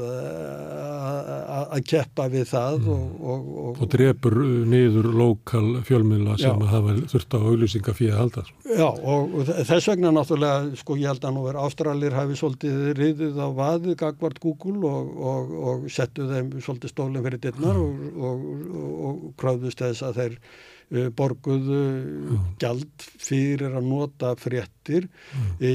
að 1.78 1.84
keppa 1.88 2.26
við 2.34 2.50
það 2.50 2.80
mm. 2.82 2.90
og, 2.96 3.06
og, 3.22 3.46
og, 3.62 3.78
og 3.86 3.92
drefur 3.94 4.36
niður 4.72 5.08
lokal 5.22 5.68
fjölmiðla 5.88 6.36
sem 6.42 6.66
hafa 6.72 6.98
þurft 7.14 7.38
á 7.38 7.40
auðlýsinga 7.40 7.96
fyrir 7.96 8.16
að 8.16 8.22
halda. 8.22 8.44
Já 8.82 8.88
og 8.90 9.38
þess 9.70 9.92
vegna 9.94 10.12
náttúrulega 10.18 10.82
sko 10.82 11.00
ég 11.00 11.14
held 11.14 11.30
að 11.30 11.38
nú 11.38 11.46
er 11.52 11.62
ástralir 11.64 12.18
hafi 12.18 12.40
svolítið 12.42 12.84
riðið 13.00 13.40
á 13.40 13.48
vaðið 13.62 13.98
gagvart 14.04 14.44
Google 14.44 14.92
og 14.92 15.88
settu 15.92 16.28
þeim 16.28 16.52
svolítið 16.60 16.96
stólinn 16.96 17.24
fyrir 17.24 17.44
dittnar 17.48 17.80
og 17.80 19.32
kröðust 19.40 19.80
þess 19.80 20.04
að 20.10 20.22
þeir 20.22 20.38
borguðu 20.92 21.80
mm. 21.80 22.40
gjald 22.60 23.06
fyrir 23.22 23.78
að 23.80 23.86
nota 23.88 24.34
fréttir 24.40 25.06
mm. 25.08 25.46
í 25.64 25.74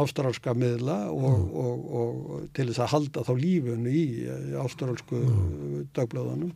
ástrálska 0.00 0.54
miðla 0.56 0.96
og, 1.12 1.34
mm. 1.34 1.50
og, 1.62 1.82
og 2.00 2.46
til 2.56 2.68
þess 2.70 2.82
að 2.86 2.92
halda 2.94 3.24
þá 3.26 3.32
lífun 3.42 3.84
í 3.92 4.04
ástrálsku 4.62 5.20
dagblöðunum 5.96 6.54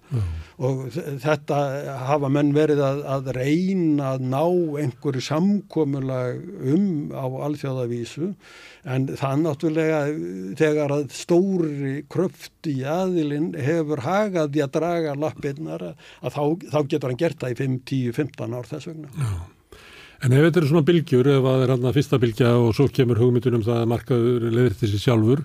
og 0.64 0.82
þetta 1.22 1.60
hafa 2.08 2.32
menn 2.32 2.54
verið 2.56 2.80
að, 2.86 3.04
að 3.18 3.32
reyna 3.36 4.14
að 4.14 4.28
ná 4.32 4.44
einhverju 4.86 5.26
samkomulag 5.28 6.40
um 6.72 7.12
á 7.12 7.26
alþjóðavísu 7.48 8.32
en 8.82 9.06
það 9.14 9.42
náttúrulega 9.44 9.98
þegar 10.58 10.94
að 10.96 11.08
stóri 11.14 11.94
kröfti 12.10 12.80
aðilinn 12.88 13.52
hefur 13.54 14.02
hagað 14.02 14.58
í 14.58 14.62
að 14.64 14.76
draga 14.78 15.16
lappinnar 15.18 15.84
að 15.92 16.30
þá, 16.34 16.44
þá 16.72 16.78
getur 16.90 17.10
hann 17.12 17.20
gert 17.20 17.42
það 17.42 17.54
í 17.54 17.58
5, 17.62 17.76
10, 17.92 18.14
15 18.18 18.56
ár 18.58 18.70
þess 18.70 18.90
vegna. 18.90 19.12
Já. 19.14 19.34
En 20.22 20.30
ef 20.30 20.44
þetta 20.44 20.60
eru 20.60 20.70
svona 20.70 20.86
bylgjur, 20.86 21.28
ef 21.34 21.42
það 21.42 21.62
er 21.64 21.72
hérna 21.72 21.92
fyrsta 21.96 22.18
bylgja 22.22 22.50
og 22.54 22.74
svo 22.78 22.86
kemur 22.94 23.18
hugmyndunum 23.18 23.64
það 23.66 23.80
að 23.80 23.88
markaður 23.90 24.44
leðir 24.54 24.76
til 24.78 24.90
sig 24.92 25.02
sjálfur, 25.02 25.42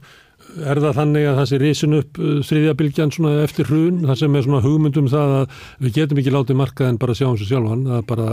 er 0.61 0.81
það 0.83 0.99
þannig 0.99 1.25
að 1.25 1.39
það 1.39 1.49
sé 1.49 1.59
risin 1.63 1.97
upp 1.97 2.19
uh, 2.21 2.35
þriðja 2.45 2.75
bylgjan 2.77 3.13
svona 3.15 3.31
eftir 3.41 3.69
hrun, 3.71 4.03
það 4.05 4.21
sem 4.21 4.37
er 4.37 4.45
svona 4.45 4.61
hugmyndum 4.65 5.09
það 5.09 5.33
að 5.39 5.57
við 5.81 5.97
getum 5.97 6.21
ekki 6.21 6.33
látið 6.35 6.59
markað 6.61 6.91
en 6.91 7.01
bara 7.01 7.17
sjá 7.17 7.25
um 7.31 7.39
sig 7.41 7.49
sjálfan, 7.49 7.87
það 7.89 7.97
er 8.03 8.07
bara 8.13 8.29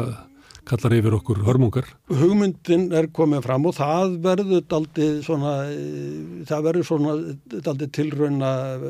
kallar 0.69 0.93
yfir 0.97 1.15
okkur 1.19 1.39
hörmungar. 1.47 1.87
Hugmyndin 2.09 2.85
er 2.97 3.07
komið 3.15 3.45
fram 3.47 3.69
og 3.69 3.75
það 3.77 4.17
verður 4.25 4.63
daldi 4.71 5.09
svona, 5.27 5.53
eh, 5.71 6.43
það 6.49 6.61
verður 6.69 6.89
svona 6.89 7.13
daldi 7.69 7.87
tilrauna 7.99 8.51
eh, 8.75 8.81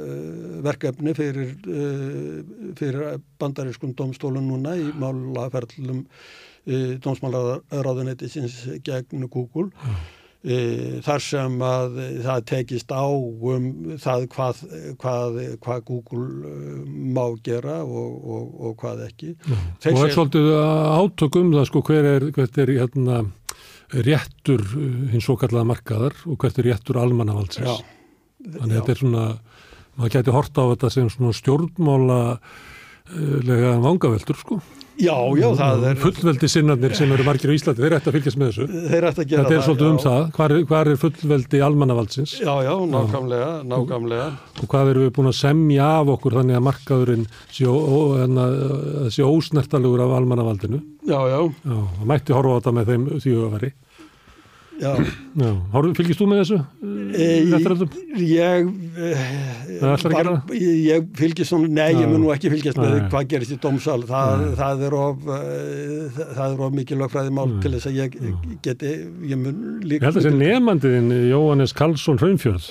verkefni 0.67 1.13
fyrir, 1.19 1.49
eh, 1.67 2.37
fyrir 2.79 2.99
bandarískun 3.41 3.97
domstólun 3.99 4.51
núna 4.51 4.71
í 4.79 4.81
málaferðlum 4.99 6.01
dómsmálaráðunætisins 6.65 8.55
gegn 8.87 9.29
Google. 9.29 9.69
Já 9.85 10.24
þar 10.45 11.23
sem 11.25 11.55
að 11.65 11.95
það 12.25 12.43
tekist 12.51 12.91
á 12.93 13.09
um 13.09 13.69
það 14.01 14.27
hvað, 14.35 14.59
hvað, 15.01 15.39
hvað 15.65 15.85
Google 15.89 16.27
e, 16.51 16.75
má 17.17 17.23
gera 17.47 17.79
og, 17.81 18.19
og, 18.21 18.51
og 18.61 18.75
hvað 18.83 19.07
ekki. 19.07 19.31
Já, 19.41 19.57
og 19.95 20.03
er 20.05 20.13
svolítið 20.13 20.51
átök 20.53 21.41
um 21.41 21.55
það 21.55 21.67
sko 21.71 21.85
hver 21.89 22.11
er, 22.11 22.29
hvert 22.37 22.61
er 22.61 22.75
hérna, 22.77 23.23
réttur 24.05 24.67
e, 24.77 24.91
hins 25.15 25.25
svo 25.25 25.39
kallaða 25.41 25.71
markaðar 25.73 26.21
og 26.29 26.37
hvert 26.45 26.61
er 26.61 26.69
réttur 26.69 27.01
almannavaldsins. 27.01 27.81
Þannig 28.45 28.69
að 28.69 28.77
þetta 28.77 28.97
er 28.97 29.01
svona, 29.01 29.27
maður 29.97 30.17
gæti 30.19 30.37
horta 30.37 30.69
á 30.69 30.71
þetta 30.75 30.93
sem 30.93 31.13
svona 31.13 31.37
stjórnmála 31.41 32.23
lega 33.49 33.79
vangaveldur 33.81 34.37
sko. 34.37 34.61
Já, 34.95 35.15
já, 35.35 35.47
það 35.59 35.85
er... 35.89 35.97
Fullveldi 35.99 36.49
sinnarnir 36.51 36.95
sem 36.95 37.11
eru 37.15 37.25
margir 37.27 37.51
á 37.51 37.55
Íslandi, 37.57 37.83
þeir 37.83 37.97
ætti 37.97 38.11
að 38.11 38.17
fylgjast 38.19 38.39
með 38.39 38.51
þessu. 38.51 38.67
Þeir 38.93 39.07
ætti 39.09 39.23
að 39.25 39.31
gera 39.33 39.43
það, 39.43 39.49
já. 39.49 39.49
Þetta 39.49 39.57
er 39.57 39.65
svolítið 39.67 39.89
um 39.89 39.99
það, 40.05 40.21
hvað 40.37 40.55
er, 40.55 40.91
er 40.93 41.01
fullveldi 41.03 41.63
almannavaldsins? 41.67 42.35
Já, 42.39 42.53
já, 42.63 42.73
nákvæmlega, 42.95 43.49
nákvæmlega. 43.73 44.29
Og, 44.31 44.61
og 44.63 44.71
hvað 44.75 44.93
eru 44.93 45.05
við 45.05 45.15
búin 45.19 45.31
að 45.31 45.37
semja 45.41 45.89
af 45.99 46.13
okkur 46.15 46.39
þannig 46.39 46.61
að 46.61 46.67
markaðurinn 46.69 47.27
sé, 47.49 47.67
ó, 47.67 47.99
enna, 48.25 48.47
sé 49.15 49.27
ósnertalugur 49.27 50.05
af 50.07 50.15
almannavaldinu? 50.21 50.83
Já, 51.11 51.19
já. 51.33 51.41
Já, 51.43 51.79
það 51.99 52.13
mætti 52.15 52.39
horfa 52.39 52.55
á 52.55 52.59
þetta 52.61 52.77
með 52.79 52.93
þeim 52.93 53.09
því 53.19 53.35
að 53.35 53.57
veri. 53.59 53.75
Já. 54.81 54.91
Já. 55.35 55.51
Fylgist 55.95 56.21
þú 56.21 56.27
með 56.31 56.41
þessu? 56.43 56.57
E, 57.15 57.27
ég, 58.25 58.69
var, 59.81 60.33
ég 60.59 61.07
fylgist 61.19 61.51
svona, 61.53 61.69
nei, 61.71 61.95
ég 61.99 62.11
mun 62.11 62.23
nú 62.25 62.33
ekki 62.35 62.51
fylgjast 62.53 62.81
með 62.81 62.95
nei. 62.97 63.05
hvað 63.13 63.29
gerist 63.31 63.55
í 63.55 63.59
dómsal. 63.63 64.01
Það, 64.09 64.45
það 64.59 64.85
er 64.89 64.97
of, 64.99 65.29
það 65.29 66.45
er 66.47 66.65
of 66.67 66.75
mikið 66.81 67.01
lögfræði 67.05 67.35
mál 67.39 67.55
til 67.63 67.73
þess 67.77 67.91
að 67.91 68.01
ég 68.01 68.19
geti, 68.67 68.93
ég 69.31 69.41
mun 69.41 69.63
líka... 69.85 70.01
Ég 70.01 70.07
held 70.09 70.19
að 70.19 70.21
þessi 70.21 70.35
nefnandiðin, 70.43 71.15
Jóhannes 71.31 71.77
Karlsson 71.79 72.21
Hraunfjörð, 72.23 72.69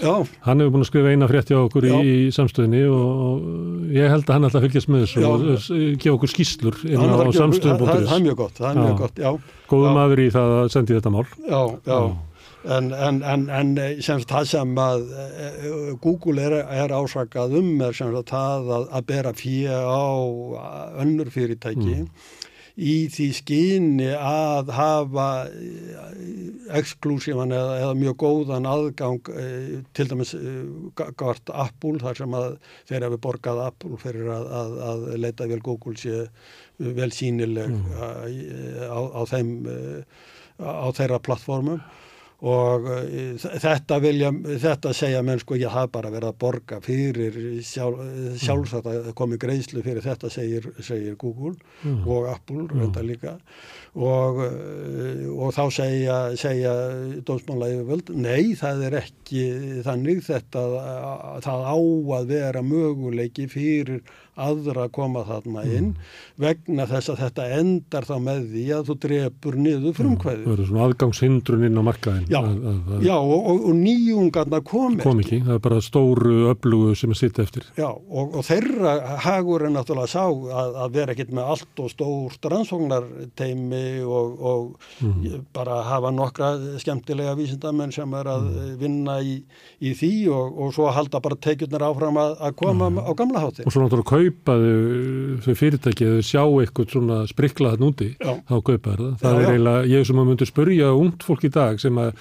hann 0.47 0.63
hefur 0.63 0.75
búin 0.75 0.85
að 0.85 0.91
skrifa 0.91 1.15
eina 1.15 1.31
frétti 1.31 1.55
á 1.55 1.61
okkur 1.63 1.89
í, 1.89 1.95
í 2.03 2.15
samstöðinni 2.35 2.85
og, 2.91 3.49
ég 3.95 4.11
held 4.11 4.27
að 4.27 4.37
hann 4.37 4.49
alltaf 4.49 4.67
fylgjast 4.67 4.91
með 4.91 5.07
þessu 5.07 5.27
og 5.31 5.43
gefa 6.03 6.15
okkur 6.17 6.35
skýslur 6.35 6.79
inn 6.87 7.03
á 7.03 7.31
samstöðum. 7.39 7.83
Það 7.87 8.15
er 8.19 8.25
mjög 8.27 8.41
gott, 8.43 8.57
það 8.59 8.71
er 8.71 8.81
mjög 8.83 9.03
gott, 9.05 9.23
já 9.23 9.35
góðum 9.73 10.03
aður 10.03 10.21
í 10.23 10.29
það 10.33 10.59
að 10.59 10.69
sendi 10.75 10.95
þetta 10.97 11.13
mál. 11.13 11.25
Já, 11.49 11.61
já. 11.89 11.97
En, 12.63 12.93
en, 12.95 13.17
en, 13.27 13.49
en 13.51 13.73
semst 14.03 14.29
það 14.31 14.45
sem 14.53 14.77
að 14.79 15.09
uh, 15.11 15.89
Google 16.03 16.45
er, 16.45 16.55
er 16.71 16.93
ásakað 16.95 17.57
um 17.59 17.73
er 17.83 17.97
semst 17.97 18.21
að 18.21 18.29
það 18.31 18.71
að, 18.77 18.85
að 18.87 19.09
bera 19.09 19.33
fyrir 19.35 19.83
á 19.83 20.07
önnur 21.03 21.31
fyrirtæki 21.33 21.97
mm. 21.97 22.07
í 22.79 22.95
því 23.11 23.27
skyni 23.35 24.07
að 24.15 24.71
hafa 24.77 25.27
exklusívan 26.79 27.51
eða, 27.51 27.75
eða 27.81 27.99
mjög 27.99 28.17
góðan 28.23 28.71
aðgang 28.71 29.19
til 29.91 30.07
dæmis 30.13 30.31
gart 30.95 31.51
Apple 31.51 31.99
þar 31.99 32.23
sem 32.23 32.39
að 32.39 32.49
þeir 32.87 33.09
hafi 33.09 33.23
borgað 33.27 33.63
Apple 33.67 33.99
fyrir 34.07 34.31
að, 34.39 34.51
að, 34.61 34.77
að 34.93 35.07
leita 35.19 35.51
vel 35.51 35.59
Google 35.67 35.99
sé 35.99 36.23
vel 36.79 37.11
sínileg 37.13 37.69
mm. 37.69 37.91
á, 38.89 38.99
á 38.99 39.21
þeim 39.29 39.51
á 40.59 40.87
þeirra 40.95 41.19
plattformum 41.23 41.81
og 42.43 42.87
þetta 43.63 43.97
vilja 44.03 44.29
þetta 44.59 44.91
segja 44.95 45.21
menn 45.23 45.39
sko 45.39 45.55
ég 45.55 45.71
hafa 45.71 45.91
bara 45.93 46.11
verið 46.11 46.33
að 46.33 46.39
borga 46.41 46.79
fyrir 46.83 47.37
sjálf, 47.63 48.01
sjálfsagt 48.41 48.89
að 48.91 49.13
komi 49.15 49.39
greiðslu 49.39 49.83
fyrir 49.85 50.03
þetta 50.03 50.31
segir, 50.33 50.67
segir 50.83 51.15
Google 51.19 51.55
mm. 51.85 52.01
og 52.03 52.27
Apple 52.33 52.65
mm. 52.67 52.91
Og, 53.93 54.39
og 55.37 55.53
þá 55.53 55.63
segja, 55.75 56.17
segja 56.39 56.73
dómsmála 57.27 57.69
yfirvöld 57.75 58.09
nei 58.17 58.55
það 58.57 58.87
er 58.87 58.97
ekki 59.03 59.43
þannig 59.85 60.23
þetta 60.25 60.63
það 61.45 61.65
á 61.69 61.77
að 62.17 62.31
vera 62.33 62.63
möguleiki 62.65 63.45
fyrir 63.51 64.01
aðra 64.39 64.87
að 64.87 64.93
koma 64.95 65.21
þarna 65.27 65.61
mm. 65.61 65.73
inn 65.77 65.89
mm. 65.91 66.13
vegna 66.41 66.85
þess 66.89 67.11
að 67.13 67.19
þetta 67.21 67.45
endar 67.59 68.07
þá 68.07 68.13
með 68.25 68.47
því 68.53 68.63
að 68.73 68.87
þú 68.87 68.95
drefur 69.05 69.57
niður 69.61 69.97
frumkvæði. 69.99 70.45
Það 70.45 70.55
eru 70.55 70.67
svona 70.69 70.87
aðgangshindrun 70.87 71.65
inn 71.67 71.77
á 71.77 71.83
markaðin. 71.85 72.25
Já, 72.31 72.39
að, 72.39 72.63
að, 72.71 73.05
já 73.05 73.13
og, 73.19 73.35
og, 73.37 73.67
og 73.69 73.77
nýjungarna 73.77 74.61
kom 74.65 74.97
ekki. 74.97 75.05
Kom 75.05 75.21
ekki, 75.23 75.39
það 75.45 75.57
er 75.57 75.63
bara 75.67 75.83
stóru 75.85 76.37
öflugu 76.49 76.95
sem 76.97 77.13
er 77.13 77.21
sitt 77.21 77.41
eftir. 77.43 77.67
Já, 77.77 77.89
og, 77.91 78.39
og 78.39 78.47
þeirra 78.47 78.95
hagur 79.27 79.67
er 79.67 79.75
náttúrulega 79.75 80.13
sá 80.15 80.25
að, 80.25 80.79
að 80.87 80.97
vera 80.97 81.15
ekkit 81.15 81.35
með 81.37 81.53
allt 81.53 81.83
og 81.83 81.93
stórt 81.93 82.49
rannsóknarteimi 82.53 83.82
og 84.03 84.75
mm. 85.01 85.47
bara 85.55 85.79
hafa 85.87 86.11
nokkra 86.13 86.51
skemmtilega 86.81 87.35
vísindamenn 87.39 87.93
sem 87.95 88.13
er 88.19 88.29
að 88.33 88.47
mm. 88.49 88.69
vinna 88.81 89.17
í, 89.23 89.35
í 89.83 89.93
því 89.97 90.13
og 90.33 90.71
svo 90.75 90.89
halda 90.93 91.21
bara 91.23 91.39
tekjurnar 91.43 91.85
áfram 91.89 92.19
að 92.21 92.55
koma 92.59 92.89
mm. 92.89 93.01
á 93.03 93.11
gamla 93.19 93.43
hátti. 93.43 93.67
Og 93.67 93.75
svo 93.75 93.83
náttúrulega 93.83 94.13
kaupa 94.13 94.57
þau 95.43 95.59
fyrirtæki 95.59 96.09
eða 96.09 96.25
sjá 96.27 96.43
eitthvað 96.45 96.95
svona 96.95 97.19
spriklað 97.29 97.83
núti, 97.83 98.13
já. 98.17 98.33
þá 98.49 98.55
kaupa 98.59 98.95
það. 98.95 99.11
Það 99.21 99.37
já, 99.37 99.43
er 99.43 99.51
eiginlega, 99.51 99.85
ég 99.93 100.09
sem 100.09 100.23
að 100.23 100.31
myndi 100.31 100.49
spurja 100.49 100.95
ungd 100.97 101.27
fólk 101.27 101.47
í 101.47 101.53
dag 101.53 101.81
sem 101.83 102.01
að 102.01 102.15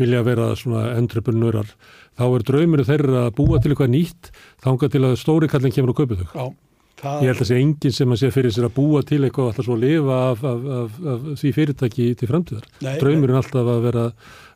vilja 0.00 0.24
vera 0.24 0.50
svona 0.56 0.94
entreprenörar, 0.96 1.68
þá 2.16 2.24
er 2.30 2.48
draumir 2.48 2.86
þeirra 2.88 3.26
að 3.26 3.36
búa 3.36 3.60
til 3.60 3.74
eitthvað 3.74 3.92
nýtt, 3.92 4.32
þánga 4.64 4.90
til 4.92 5.04
að 5.08 5.16
stóri 5.20 5.50
kallin 5.50 5.74
kemur 5.74 5.92
og 5.92 6.02
kaupa 6.02 6.20
þau. 6.20 6.28
Já. 6.32 6.69
Það... 7.00 7.22
Ég 7.24 7.30
held 7.30 7.36
að 7.36 7.40
það 7.40 7.48
sé 7.50 7.58
enginn 7.64 7.96
sem 7.96 8.12
að 8.12 8.20
sé 8.20 8.30
fyrir 8.34 8.54
sér 8.54 8.68
að 8.68 8.76
búa 8.76 9.00
til 9.08 9.20
eitthvað 9.24 9.50
alltaf 9.50 9.66
svo 9.66 9.76
að 9.76 9.84
lifa 9.86 10.20
af, 10.26 10.44
af, 10.50 10.68
af, 10.76 10.98
af 11.12 11.26
því 11.40 11.52
fyrirtæki 11.56 12.06
til 12.20 12.28
framtíðar. 12.30 12.66
Draumurinn 13.00 13.40
alltaf 13.40 13.70
að 13.74 13.84
vera 13.86 14.06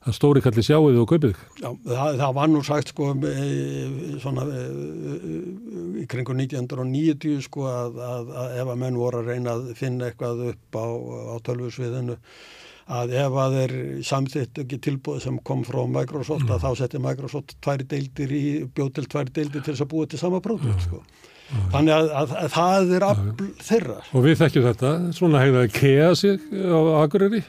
að 0.05 0.17
stóri 0.19 0.43
kalli 0.45 0.65
sjáuði 0.65 1.01
og 1.01 1.09
kaupið. 1.09 1.39
Já, 1.63 1.71
það, 1.87 2.19
það 2.21 2.35
var 2.37 2.51
nú 2.53 2.61
sagt 2.67 2.93
sko 2.93 3.07
e, 3.15 3.47
svona 4.21 4.45
e, 4.53 4.65
í 6.03 6.05
kringu 6.13 6.37
1990 6.37 7.41
sko 7.47 7.65
að, 7.71 8.03
að, 8.05 8.35
að 8.43 8.59
ef 8.61 8.75
að 8.75 8.83
menn 8.83 9.01
voru 9.01 9.23
að 9.23 9.33
reyna 9.33 9.57
að 9.57 9.73
finna 9.79 10.11
eitthvað 10.11 10.45
upp 10.51 10.79
á, 10.81 10.87
á 11.33 11.35
tölvusviðinu 11.49 12.19
að 12.95 13.15
ef 13.17 13.37
að 13.41 13.55
þeir 13.59 13.75
samþitt 14.05 14.59
ekki 14.61 14.79
tilbúið 14.85 15.23
sem 15.25 15.39
kom 15.49 15.63
frá 15.65 15.81
Microsoft 15.89 16.51
að 16.53 16.67
þá 16.67 16.83
setti 16.83 17.01
Microsoft 17.01 17.57
tvær 17.65 17.85
deildir 17.89 18.35
í 18.37 18.47
bjóð 18.77 18.91
til 18.99 19.07
tvær 19.09 19.31
deildir 19.31 19.63
til 19.63 19.73
þess 19.73 19.87
að 19.87 19.95
búa 19.95 20.11
til 20.11 20.21
sama 20.21 20.43
pródúkt 20.45 20.85
sko. 20.85 21.01
Þannig 21.75 21.95
að, 21.97 22.11
að, 22.23 22.35
að 22.41 22.51
það 22.55 22.93
er 22.99 23.07
afl 23.11 23.49
þeirra. 23.69 24.01
Og 24.13 24.27
við 24.27 24.37
þekkjum 24.43 24.69
þetta, 24.71 24.93
svona 25.21 25.45
hegðaði 25.45 25.73
kea 25.79 26.11
sig 26.19 26.45
á 26.53 26.79
að 26.83 27.43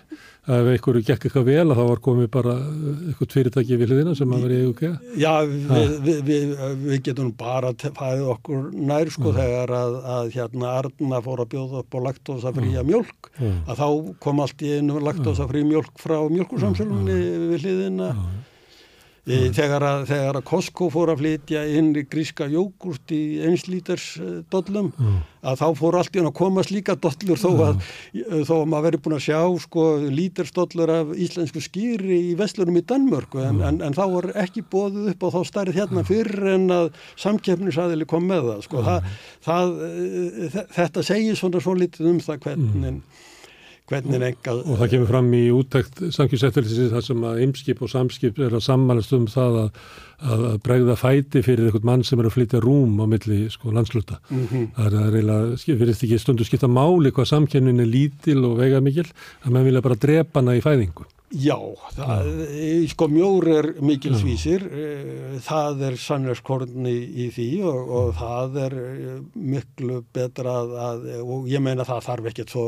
ef 0.46 0.68
einhverju 0.70 1.02
gekk 1.06 1.26
eitthvað 1.26 1.48
vel 1.48 1.64
að 1.64 1.80
þá 1.80 1.84
var 1.90 2.02
komið 2.06 2.28
bara 2.34 2.54
eitthvað 2.62 3.32
fyrirtæki 3.34 3.78
við 3.82 3.92
hliðina 3.92 4.14
sem 4.18 4.34
að 4.36 4.44
vera 4.46 4.58
í 4.58 4.66
EUK 4.68 4.82
Já, 5.18 5.32
við, 5.50 5.96
við, 6.06 6.20
við, 6.28 6.52
við 6.84 7.00
getum 7.08 7.32
bara 7.40 7.72
fæðið 7.74 8.28
okkur 8.36 8.68
nær 8.92 9.12
sko 9.14 9.32
mm. 9.32 9.40
þegar 9.40 9.74
að, 9.80 9.98
að 10.16 10.30
hérna 10.36 10.74
Arna 10.84 11.22
fór 11.26 11.42
að 11.42 11.52
bjóða 11.56 11.82
upp 11.82 11.98
á 11.98 12.00
laktósafría 12.10 12.84
mm. 12.84 12.92
mjölk 12.92 13.32
að 13.42 13.82
þá 13.82 13.88
kom 14.28 14.44
allt 14.46 14.66
í 14.66 14.76
einu 14.78 15.02
laktósafrí 15.08 15.66
mjölk 15.66 16.04
frá 16.04 16.20
mjölkursamsölunni 16.36 17.18
við 17.56 17.66
hliðina 17.66 18.12
Mm. 19.26 19.54
Þegar, 19.58 19.82
að, 19.82 20.04
þegar 20.12 20.38
að 20.38 20.44
Costco 20.46 20.88
fór 20.94 21.10
að 21.10 21.22
flytja 21.24 21.64
inn 21.74 21.88
gríska 22.06 22.46
jógurt 22.46 23.10
í 23.16 23.40
einslíters 23.48 24.20
dollum 24.54 24.92
mm. 24.94 25.16
að 25.50 25.64
þá 25.64 25.66
fór 25.80 25.98
allt 25.98 26.14
í 26.14 26.22
hann 26.22 26.30
að 26.30 26.36
koma 26.38 26.66
slíka 26.68 26.94
dollur 27.02 27.42
þó 27.42 27.48
að, 27.72 27.80
mm. 28.14 28.44
þó 28.46 28.54
að 28.60 28.70
maður 28.70 28.86
veri 28.86 29.02
búin 29.02 29.18
að 29.18 29.24
sjá 29.26 29.40
sko 29.66 29.88
lítersdollur 30.20 30.94
af 30.94 31.16
íslensku 31.26 31.64
skýri 31.66 32.20
í 32.30 32.38
vestlunum 32.38 32.78
í 32.78 32.86
Danmörku 32.86 33.42
en, 33.42 33.64
en, 33.66 33.82
en 33.88 33.98
þá 33.98 34.04
var 34.14 34.30
ekki 34.46 34.62
bóðið 34.70 35.16
upp 35.16 35.26
á 35.26 35.30
þá 35.40 35.42
stærð 35.50 35.80
hérna 35.82 36.06
fyrir 36.06 36.52
en 36.54 36.70
að 36.78 36.92
samkeppnisæðili 37.26 38.06
kom 38.10 38.30
með 38.30 38.52
það 38.52 38.66
sko. 38.68 38.86
Það, 38.86 39.14
það, 39.50 39.78
eh, 39.90 40.60
þetta 40.78 41.10
segir 41.10 41.42
svona 41.42 41.66
svo 41.66 41.74
litið 41.82 42.14
um 42.14 42.22
það 42.22 42.44
hvernig 42.46 43.02
hvernig 43.90 44.18
enga... 44.18 44.56
Og 44.58 44.80
það 44.80 44.92
kemur 44.94 45.10
fram 45.12 45.30
í 45.38 45.44
úttækt 45.54 46.02
samkjömseftilsins 46.16 46.94
þar 46.94 47.06
sem 47.06 47.26
að 47.30 47.42
ymskip 47.46 47.84
og 47.86 47.92
samskip 47.92 48.40
er 48.42 48.56
að 48.58 48.66
sammælast 48.66 49.16
um 49.18 49.28
það 49.32 49.60
að, 49.62 49.82
að 50.36 50.46
bregða 50.66 50.98
fæti 51.00 51.44
fyrir 51.46 51.70
einhvern 51.70 51.90
mann 51.92 52.06
sem 52.08 52.22
er 52.22 52.30
að 52.30 52.36
flytja 52.38 52.62
rúm 52.66 52.98
á 53.02 53.06
milli 53.10 53.42
sko, 53.54 53.74
landsluta. 53.76 54.20
Mm 54.30 54.48
-hmm. 54.52 54.70
Það 54.78 55.00
er 55.02 55.20
eiginlega, 55.20 55.80
verðist 55.82 56.08
ekki 56.08 56.22
stundu 56.22 56.48
skipta 56.48 56.68
máli 56.68 57.14
hvað 57.14 57.32
samkjömnin 57.34 57.84
er 57.84 57.92
lítil 57.92 58.42
og 58.46 58.58
vega 58.60 58.82
mikil, 58.82 59.08
að 59.46 59.52
mann 59.52 59.68
vilja 59.70 59.86
bara 59.86 60.02
drepa 60.08 60.42
hana 60.42 60.58
í 60.58 60.66
fæðingu. 60.66 61.06
Já, 61.34 61.58
það, 61.96 62.28
sko 62.92 63.08
mjór 63.10 63.48
er 63.50 63.68
mikilsvísir, 63.82 64.62
eh, 64.70 65.38
það 65.42 65.80
er 65.88 65.96
sannleikskorni 65.98 66.94
í 66.94 67.26
því 67.34 67.48
og, 67.66 67.94
og 67.98 68.12
það 68.20 68.60
er 68.62 68.76
eh, 68.78 69.16
miklu 69.34 70.04
betra 70.14 70.54
að, 70.62 70.76
að, 70.86 71.08
og 71.26 71.48
ég 71.50 71.64
meina 71.66 71.88
það 71.88 72.04
þarf 72.06 72.30
ekkert 72.30 72.54
svo, 72.54 72.66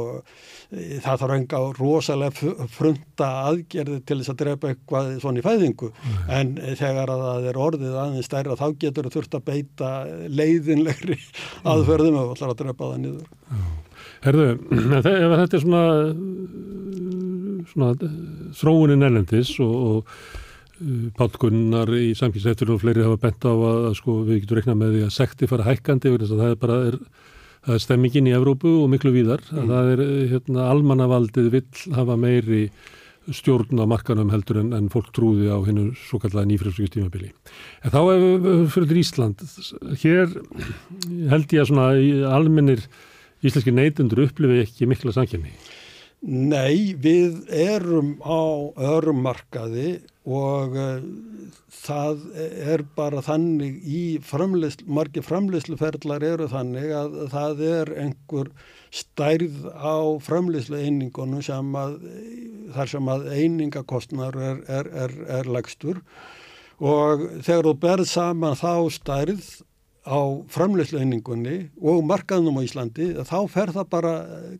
það 0.73 1.21
þarf 1.21 1.35
enga 1.35 1.61
rosalega 1.77 2.67
frunda 2.73 3.29
aðgerði 3.51 3.99
til 4.09 4.17
þess 4.23 4.33
að 4.33 4.39
drepa 4.41 4.73
eitthvað 4.73 5.11
svona 5.21 5.43
í 5.43 5.45
fæðingu, 5.45 5.91
mm. 5.93 6.17
en 6.39 6.55
þegar 6.81 7.13
að 7.13 7.25
það 7.27 7.49
er 7.51 7.61
orðið 7.67 7.99
aðeins 8.05 8.31
stærra 8.31 8.57
þá 8.57 8.67
getur 8.81 9.07
það 9.07 9.19
þurft 9.19 9.37
að 9.37 9.47
beita 9.51 9.91
leiðinlegri 10.33 11.19
aðferðum 11.61 12.23
og 12.23 12.33
allar 12.33 12.55
að 12.55 12.63
drepa 12.65 12.89
það 12.89 13.05
niður. 13.05 13.29
Herðu, 14.25 14.49
ef 14.97 15.05
þetta 15.05 15.45
er 15.45 15.63
svona 15.67 15.85
svona 17.71 17.93
þróunin 18.57 19.07
elendis 19.07 19.53
og, 19.63 19.77
og 19.87 20.11
uh, 20.81 21.07
pálkunnar 21.17 21.91
í 21.97 22.11
samkynnseftur 22.17 22.75
og 22.75 22.83
fleiri 22.83 23.05
hafa 23.05 23.21
bent 23.27 23.47
á 23.47 23.53
að, 23.53 23.79
að 23.91 23.97
sko, 24.01 24.19
við 24.27 24.43
getum 24.43 24.61
reiknað 24.61 24.79
með 24.83 24.93
því 24.95 25.07
að 25.07 25.15
sekti 25.17 25.51
fara 25.53 25.67
hækkandi 25.69 26.13
það 26.25 26.45
er 26.49 26.61
bara 26.61 26.77
er, 26.91 26.99
það 27.67 27.79
er 27.79 27.83
stemmingin 27.87 28.29
í 28.29 28.37
Evrópu 28.37 28.77
og 28.83 28.93
miklu 28.93 29.15
víðar 29.15 29.43
mm. 29.51 29.73
það 29.73 29.91
er 29.95 30.05
hérna, 30.35 30.69
almannavaldið 30.75 31.51
vill 31.57 31.97
hafa 31.97 32.19
meiri 32.19 32.67
stjórn 33.33 33.81
á 33.83 33.85
markanum 33.89 34.29
heldur 34.31 34.61
en, 34.61 34.71
en 34.75 34.87
fólk 34.91 35.09
trúði 35.15 35.49
á 35.51 35.59
hennu 35.65 35.89
svo 35.99 36.19
kallega 36.21 36.47
nýfrælsvíu 36.47 36.91
tímabili. 36.91 37.33
En 37.83 37.91
þá 37.91 37.99
fyrir 38.71 39.01
Ísland, 39.01 39.43
hér 39.99 40.31
held 41.33 41.55
ég 41.55 41.63
að 41.63 41.69
svona 41.71 41.89
almennir 42.31 42.85
íslenski 43.43 43.73
neytendur 43.75 44.23
upplifi 44.27 44.63
ekki 44.63 44.87
mikla 44.89 45.13
samkynni. 45.15 45.51
Nei, 46.25 46.95
við 46.97 47.43
erum 47.53 48.15
á 48.25 48.73
örum 48.97 49.19
markaði 49.21 49.99
og 50.25 50.73
uh, 50.73 51.03
það 51.69 52.23
er 52.41 52.83
bara 52.97 53.21
þannig 53.21 53.77
í 53.85 54.01
framleysl, 54.25 54.81
margi 54.89 55.21
framleysluferðlar 55.21 56.25
eru 56.25 56.49
þannig 56.49 56.89
að 56.89 57.19
það 57.35 57.61
er 57.69 57.93
einhver 58.01 58.49
stærð 58.89 59.69
á 59.77 60.17
framleyslu 60.25 60.81
einingunum 60.81 61.45
sem 61.45 61.77
að 61.77 61.99
þar 62.73 62.91
sem 62.95 63.13
að 63.13 63.29
einingakostnar 63.37 64.41
er, 64.41 64.59
er, 64.67 64.91
er, 65.05 65.15
er 65.37 65.51
lagstur 65.53 66.01
og 66.81 67.23
þegar 67.45 67.69
þú 67.69 67.77
berð 67.85 68.09
saman 68.09 68.57
þá 68.57 68.73
stærð 68.97 69.45
á 70.07 70.19
framleysleiningunni 70.53 71.57
og 71.83 72.05
markaðnum 72.07 72.59
á 72.59 72.63
Íslandi 72.63 73.09
þá 73.27 73.39
fer 73.51 73.73
það 73.75 73.89
bara 73.91 74.13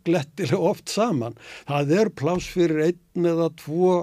glettilega 0.08 0.60
oft 0.72 0.92
saman. 0.92 1.38
Það 1.70 1.94
er 2.02 2.12
plás 2.12 2.48
fyrir 2.52 2.84
einn 2.90 3.30
eða 3.32 3.50
tvo 3.62 3.94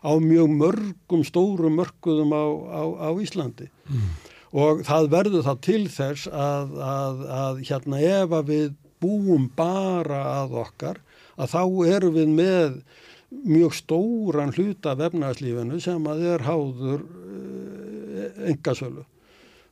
á 0.00 0.12
mjög 0.20 0.54
mörgum 0.56 1.24
stórum 1.28 1.76
mörguðum 1.80 2.32
á, 2.32 2.44
á, 2.72 2.82
á 3.04 3.10
Íslandi 3.20 3.68
mm. 3.68 4.10
og 4.56 4.84
það 4.88 5.10
verður 5.12 5.46
það 5.50 5.62
til 5.68 5.84
þess 5.92 6.28
að, 6.32 6.76
að, 6.88 7.24
að 7.38 7.64
hérna 7.68 8.02
ef 8.08 8.36
að 8.40 8.52
við 8.54 8.68
búum 9.04 9.50
bara 9.56 10.22
að 10.40 10.56
okkar 10.64 11.02
að 11.36 11.52
þá 11.52 11.62
erum 11.92 12.14
við 12.16 12.30
með 12.32 12.78
mjög 13.44 13.74
stóran 13.74 14.54
hluta 14.54 14.94
af 14.94 15.02
efnarslífinu 15.08 15.80
sem 15.82 16.06
að 16.08 16.28
er 16.34 16.44
háður 16.46 17.02
engasölu 18.46 19.02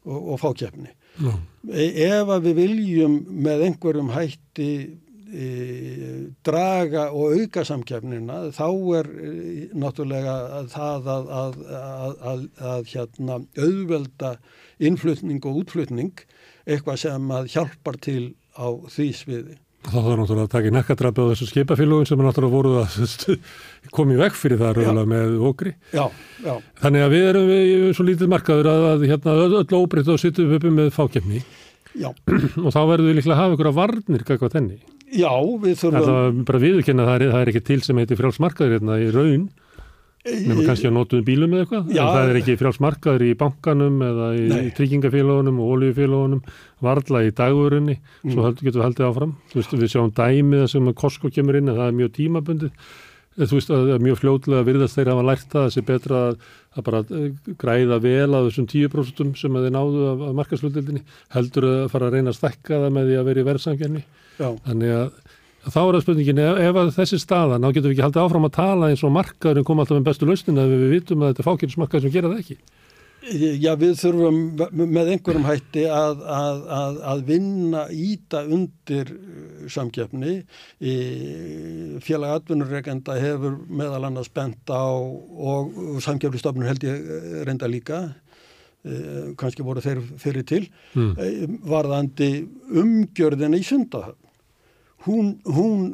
og, 0.02 0.18
og 0.34 0.40
fákjefni. 0.42 0.90
No. 1.20 1.36
E, 1.68 1.86
ef 2.08 2.30
að 2.32 2.48
við 2.48 2.60
viljum 2.62 3.16
með 3.44 3.66
einhverjum 3.68 4.12
hætti 4.14 4.70
e, 5.32 5.48
draga 6.46 7.08
og 7.12 7.36
auka 7.38 7.64
samkjafnina 7.68 8.38
þá 8.56 8.68
er 9.00 9.10
e, 9.12 9.32
náttúrulega 9.76 10.36
það 10.72 11.10
að, 11.16 11.32
að, 11.40 11.58
að, 12.32 12.46
að 12.72 12.92
hérna, 12.94 13.40
auðvelda 13.58 14.36
innflutning 14.82 15.42
og 15.44 15.62
útflutning 15.62 16.24
eitthvað 16.64 17.02
sem 17.04 17.34
að 17.34 17.52
hjálpar 17.56 18.00
til 18.02 18.24
á 18.56 18.68
því 18.92 19.08
sviði. 19.16 19.58
Þá 19.82 19.96
þarf 19.96 20.18
náttúrulega 20.20 20.46
að 20.46 20.52
taka 20.52 20.68
í 20.68 20.74
nekkadrapi 20.76 21.24
á 21.26 21.30
þessu 21.32 21.46
skipafélagum 21.50 22.06
sem 22.06 22.20
er 22.20 22.26
náttúrulega 22.28 22.54
voruð 22.54 22.76
að 22.82 23.48
komið 23.96 24.22
vekk 24.22 24.38
fyrir 24.38 24.60
það 24.60 24.76
röðulega 24.78 25.10
með 25.10 25.34
okri. 25.48 25.72
Já, 25.90 26.04
já. 26.44 26.54
Þannig 26.84 27.06
að 27.06 27.14
við 27.16 27.26
erum 27.32 27.50
við 27.50 27.88
svo 27.98 28.06
lítið 28.06 28.30
markaður 28.30 28.70
að, 28.70 28.86
að 28.92 29.04
hérna, 29.10 29.36
öll 29.48 29.80
óbreytt 29.80 30.12
og 30.14 30.22
sittum 30.22 30.54
uppi 30.54 30.72
með 30.72 30.92
fákjefni. 30.94 31.42
Já. 31.98 32.08
og 32.64 32.70
þá 32.70 32.80
verður 32.92 33.08
við 33.08 33.18
líklega 33.18 33.34
að 33.34 33.42
hafa 33.42 33.58
ykkur 33.58 33.70
að 33.72 33.78
varnir 33.80 34.26
kakvað 34.28 34.56
þenni. 34.56 34.78
Já, 35.12 35.32
við 35.60 35.74
þurfum... 35.82 35.98
Það 35.98 36.20
er 36.22 36.38
bara 36.48 36.62
viðurkenna 36.62 37.04
að 37.04 37.10
það 37.10 37.18
er, 37.18 37.32
það 37.34 37.42
er 37.42 37.52
ekki 37.52 37.64
til 37.68 37.80
sem 37.84 38.00
heitir 38.00 38.20
frjálfsmarkaður 38.20 38.78
hérna 38.78 39.00
í 39.02 39.10
raun. 39.12 39.48
Nefnum 40.22 40.66
kannski 40.68 40.86
að 40.86 40.92
notuðu 40.94 41.24
bílum 41.26 41.54
eða 41.56 41.64
eitthvað, 41.64 41.88
en 41.90 42.10
það 42.14 42.28
er 42.30 42.36
ekki 42.38 42.54
frjálfsmarkaður 42.60 43.22
í 43.26 43.30
bankanum 43.40 44.02
eða 44.06 44.26
í 44.38 44.42
Nei. 44.52 44.68
tryggingafélagunum 44.76 45.56
og 45.58 45.72
oljufélagunum, 45.76 46.42
varla 46.86 47.22
í 47.26 47.32
dagurunni, 47.34 47.96
mm. 47.98 48.34
svo 48.36 48.52
getur 48.60 48.78
við 48.78 48.84
haldið 48.86 49.08
áfram. 49.08 49.32
Veist, 49.56 49.74
við 49.74 49.90
sjáum 49.90 50.12
dæmið 50.14 50.68
sem 50.70 50.92
Costco 51.00 51.32
kemur 51.34 51.58
inn, 51.58 51.72
það 51.74 51.88
er 51.88 51.98
mjög 51.98 52.14
tímabundið. 52.20 52.92
Þú 53.32 53.58
veist, 53.58 53.72
það 53.72 53.90
er 53.96 54.06
mjög 54.06 54.18
fljóðlega 54.20 54.68
virðast 54.68 54.98
þeirra 54.98 55.12
að 55.12 55.18
hafa 55.18 55.28
lært 55.32 55.52
það, 55.56 55.66
þessi 55.66 55.84
betra 55.88 56.22
að, 56.28 56.48
að 56.76 56.86
bara 56.86 57.02
eh, 57.18 57.52
græða 57.64 58.00
vel 58.04 58.26
að 58.28 58.48
þessum 58.50 58.66
10% 58.70 59.38
sem 59.40 59.62
þeir 59.64 59.72
náðu 59.74 60.02
af, 60.10 60.26
af 60.28 60.34
markaslutildinni, 60.38 61.06
heldur 61.32 61.68
að 61.70 61.86
fara 61.94 62.10
að 62.10 62.18
reyna 62.18 62.30
að 62.30 62.38
stekka 62.38 62.82
það 62.84 62.98
með 62.98 63.08
því 63.08 63.16
að 63.18 63.30
vera 63.30 63.42
í 63.42 63.48
verðsangjörni. 63.48 64.04
Þannig 64.42 64.94
að 64.98 65.08
Þá 65.62 65.78
er 65.82 65.94
það 65.94 66.02
spurningin, 66.02 66.38
ef, 66.42 66.60
ef 66.66 66.94
þessi 66.96 67.18
staðan, 67.22 67.62
þá 67.62 67.74
getum 67.76 67.90
við 67.92 67.96
ekki 67.96 68.06
haldið 68.08 68.24
áfram 68.24 68.46
að 68.48 68.54
tala 68.56 68.88
eins 68.90 69.02
og 69.06 69.12
markaðurinn 69.14 69.66
koma 69.66 69.84
alltaf 69.84 69.98
með 70.00 70.08
bestu 70.08 70.26
lausnin 70.26 70.58
að 70.58 70.72
við 70.74 70.94
vitum 70.96 71.22
að 71.22 71.30
þetta 71.30 71.42
er 71.44 71.48
fákjörnsmarkað 71.48 72.02
sem 72.02 72.14
gera 72.16 72.32
það 72.32 72.40
ekki. 72.42 72.56
Já, 73.22 73.76
við 73.78 73.92
þurfum 74.00 74.38
með 74.74 75.12
einhverjum 75.12 75.44
hætti 75.46 75.84
að, 75.86 76.24
að, 76.26 76.62
að, 76.74 76.96
að 77.12 77.20
vinna 77.28 77.82
íta 77.94 78.40
undir 78.42 79.12
samgefni. 79.70 80.40
Félag 82.02 82.40
atvinnurreikenda 82.40 83.14
hefur 83.22 83.60
meðal 83.70 84.08
annars 84.08 84.32
bent 84.34 84.74
á 84.74 84.90
og 84.90 86.02
samgefnistofnun 86.02 86.66
held 86.66 86.88
ég 86.88 86.98
uh, 86.98 87.38
reynda 87.46 87.70
líka, 87.70 88.02
uh, 88.10 89.30
kannski 89.38 89.62
voru 89.62 89.84
þeir 89.84 90.02
fyrir 90.18 90.48
til, 90.48 90.64
mm. 90.98 91.62
varðandi 91.70 92.32
umgjörðina 92.82 93.62
í 93.62 93.70
sundahöfn 93.70 94.21
hún, 95.06 95.34
hún 95.44 95.92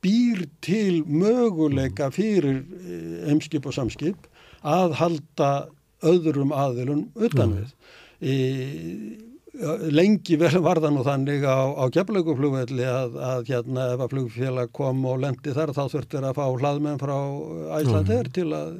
býr 0.00 0.46
til 0.64 1.02
möguleika 1.04 2.10
fyrir 2.14 2.62
heimskip 3.26 3.66
og 3.68 3.76
samskip 3.76 4.28
að 4.60 4.94
halda 5.00 5.50
öðrum 6.06 6.54
aðilum 6.56 7.08
utan 7.20 7.58
við. 7.58 7.74
Mm. 8.20 8.30
E, 8.30 8.34
lengi 9.92 10.38
var 10.66 10.80
það 10.80 10.94
nú 10.94 11.04
þannig 11.04 11.44
á, 11.44 11.60
á 11.76 11.84
keflauguflugvelli 11.92 12.86
að, 12.88 13.20
að 13.20 13.52
hérna 13.52 13.90
ef 13.94 14.04
að 14.04 14.14
flugfélag 14.14 14.72
kom 14.76 15.04
og 15.08 15.20
lendi 15.24 15.54
þar 15.56 15.74
þá 15.76 15.84
þurftir 15.92 16.26
að 16.28 16.40
fá 16.40 16.44
hlaðmenn 16.48 17.00
frá 17.00 17.16
Æslandir 17.80 18.32
til 18.32 18.48
að 18.56 18.74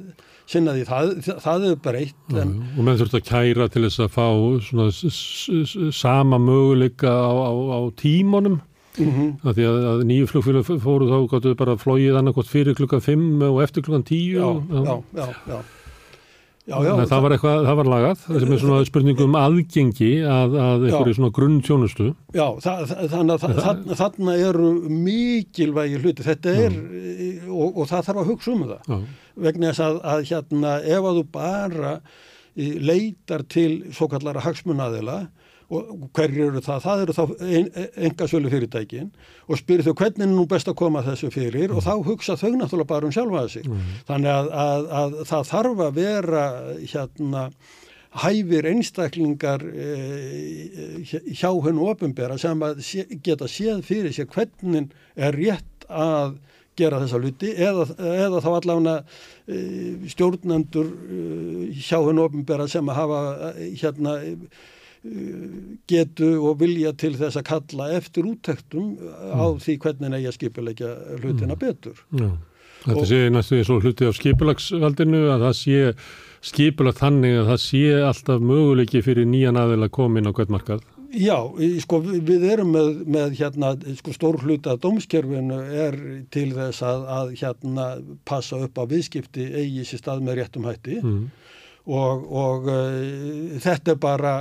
sinna 0.51 0.73
því. 0.75 0.87
Það, 0.89 1.13
það 1.43 1.67
er 1.69 1.77
breytt. 1.85 2.25
En... 2.33 2.57
Og 2.75 2.83
menn 2.87 2.99
þurft 2.99 3.19
að 3.21 3.27
kæra 3.29 3.69
til 3.71 3.85
þess 3.85 4.03
að 4.03 4.11
fá 4.17 4.27
svona 4.67 5.91
sama 5.95 6.41
möguleika 6.41 7.13
á, 7.13 7.31
á, 7.31 7.51
á 7.77 7.79
tímonum. 8.01 8.59
Mm 8.97 9.11
-hmm. 9.11 9.53
Því 9.55 9.67
að, 9.67 9.83
að 9.91 10.01
nýju 10.09 10.31
flugfélag 10.31 10.71
fóru 10.83 11.05
þá 11.07 11.19
gáttu 11.31 11.55
bara 11.55 11.77
flóið 11.77 12.17
annarkot 12.19 12.47
fyrir 12.47 12.75
klukkan 12.75 13.01
5 13.01 13.43
og 13.47 13.61
eftir 13.63 13.83
klukkan 13.83 14.03
10. 14.03 14.33
Já, 14.35 14.43
og, 14.43 14.63
já, 14.71 15.03
já, 15.15 15.27
já. 15.47 15.61
Já, 16.61 16.77
já, 16.85 16.91
það, 16.93 17.07
það 17.09 17.21
var 17.23 17.33
eitthvað, 17.33 17.63
það 17.65 17.77
var 17.79 17.87
lagað, 17.89 18.19
það 18.21 18.43
sem 18.43 18.51
er 18.53 18.59
svona 18.61 18.85
spurningum 18.85 19.37
aðgengi 19.39 20.09
að, 20.29 20.57
að 20.61 20.83
einhverju 20.85 21.15
svona 21.17 21.33
grunn 21.33 21.55
tjónustu. 21.65 22.09
Já, 22.37 22.45
það, 22.61 22.93
þannig 23.09 23.33
að 23.33 23.55
það, 23.57 23.81
þarna 23.97 24.35
eru 24.45 24.69
mikilvægi 24.93 26.01
hluti, 26.03 26.25
þetta 26.27 26.53
er, 26.67 26.77
og, 27.49 27.65
og 27.81 27.89
það 27.89 28.05
þarf 28.07 28.21
að 28.21 28.29
hugsa 28.29 28.53
um 28.53 28.61
það, 28.69 29.07
vegna 29.47 29.71
þess 29.71 29.85
að, 29.87 29.97
að 30.13 30.23
hérna 30.29 30.75
ef 30.85 31.09
að 31.09 31.17
þú 31.17 31.25
bara 31.39 31.95
leitar 32.91 33.45
til 33.49 33.71
svo 33.89 34.11
kallara 34.11 34.45
hagsmunaðila, 34.45 35.17
og 35.71 36.07
hverju 36.17 36.47
eru 36.49 36.61
það? 36.63 36.81
Það 36.85 37.03
eru 37.03 37.15
þá 37.17 37.23
enga 38.07 38.27
sölu 38.27 38.51
fyrirtækin 38.51 39.11
og 39.47 39.59
spyrir 39.61 39.87
þau 39.87 39.95
hvernig 40.01 40.25
er 40.27 40.33
nú 40.33 40.47
best 40.49 40.71
að 40.71 40.79
koma 40.81 41.03
þessu 41.05 41.31
fyrir 41.33 41.69
mm. 41.69 41.77
og 41.77 41.85
þá 41.85 42.09
hugsa 42.09 42.37
þau 42.39 42.51
náttúrulega 42.57 42.91
bara 42.91 43.07
um 43.07 43.15
sjálfa 43.15 43.45
þessi. 43.45 43.63
Mm. 43.67 43.93
Þannig 44.09 44.33
að, 44.33 44.51
að, 44.65 44.89
að 45.01 45.15
það 45.31 45.47
þarf 45.51 45.85
að 45.87 46.01
vera 46.01 46.45
hérna 46.81 47.45
hæfir 48.21 48.67
einstaklingar 48.67 49.63
e, 49.63 49.89
hjá 51.31 51.51
hennu 51.63 51.87
ofinbera 51.93 52.37
sem 52.41 52.63
að 52.67 52.81
sé, 52.83 53.05
geta 53.23 53.47
séð 53.47 53.85
fyrir 53.87 54.15
sér 54.15 54.27
hvernig 54.31 54.91
er 55.15 55.37
rétt 55.37 55.87
að 55.87 56.35
gera 56.79 56.99
þessa 57.03 57.19
luti 57.21 57.53
eða, 57.55 57.87
eða 57.95 58.41
þá 58.43 58.49
allavega 58.51 58.97
e, 59.47 59.61
stjórnendur 60.11 60.91
e, 60.91 61.23
hjá 61.79 62.01
hennu 62.03 62.27
ofinbera 62.27 62.67
sem 62.71 62.91
að 62.91 62.99
hafa 62.99 63.23
hérna 63.79 64.17
getu 65.89 66.29
og 66.45 66.59
vilja 66.61 66.93
til 66.93 67.15
þess 67.17 67.39
að 67.39 67.47
kalla 67.49 67.89
eftir 67.97 68.27
úttektum 68.29 68.95
á 69.01 69.49
mm. 69.49 69.59
því 69.63 69.77
hvernig 69.81 70.17
eigi 70.17 70.29
að 70.29 70.37
skipilegja 70.37 70.91
hlutina 71.17 71.55
mm. 71.55 71.61
betur. 71.61 72.03
Já. 72.13 72.31
Þetta 72.81 73.05
sé 73.05 73.17
næstu 73.29 73.57
eins 73.59 73.69
og 73.69 73.83
hluti 73.85 74.09
á 74.09 74.11
skipilagsvaldinu 74.17 75.25
að 75.29 75.43
það 75.45 75.57
sé 75.59 75.81
skipilag 76.51 76.97
þannig 76.97 77.35
að 77.37 77.51
það 77.51 77.59
sé 77.65 77.83
alltaf 78.07 78.41
möguleiki 78.41 79.03
fyrir 79.05 79.29
nýjan 79.29 79.59
aðeil 79.61 79.83
að 79.85 79.93
koma 79.97 80.21
inn 80.21 80.29
á 80.29 80.33
hvert 80.33 80.53
markað. 80.53 80.85
Já, 81.11 81.35
sko 81.83 81.99
við 82.05 82.45
erum 82.47 82.69
með, 82.71 82.91
með 83.11 83.33
hérna 83.41 83.73
sko 83.99 84.13
stór 84.15 84.37
hluta 84.45 84.77
dómskerfinu 84.79 85.57
er 85.83 85.97
til 86.31 86.53
þess 86.55 86.85
að, 86.87 87.03
að 87.17 87.33
hérna 87.41 87.87
passa 88.27 88.61
upp 88.63 88.79
á 88.79 88.87
viðskipti 88.87 89.49
eigi 89.49 89.83
sér 89.89 90.01
stað 90.01 90.23
með 90.23 90.39
réttum 90.39 90.69
hætti 90.69 91.01
mm. 91.01 91.25
og, 91.91 92.23
og 92.31 92.69
uh, 92.71 93.59
þetta 93.59 93.93
er 93.93 93.99
bara 94.01 94.35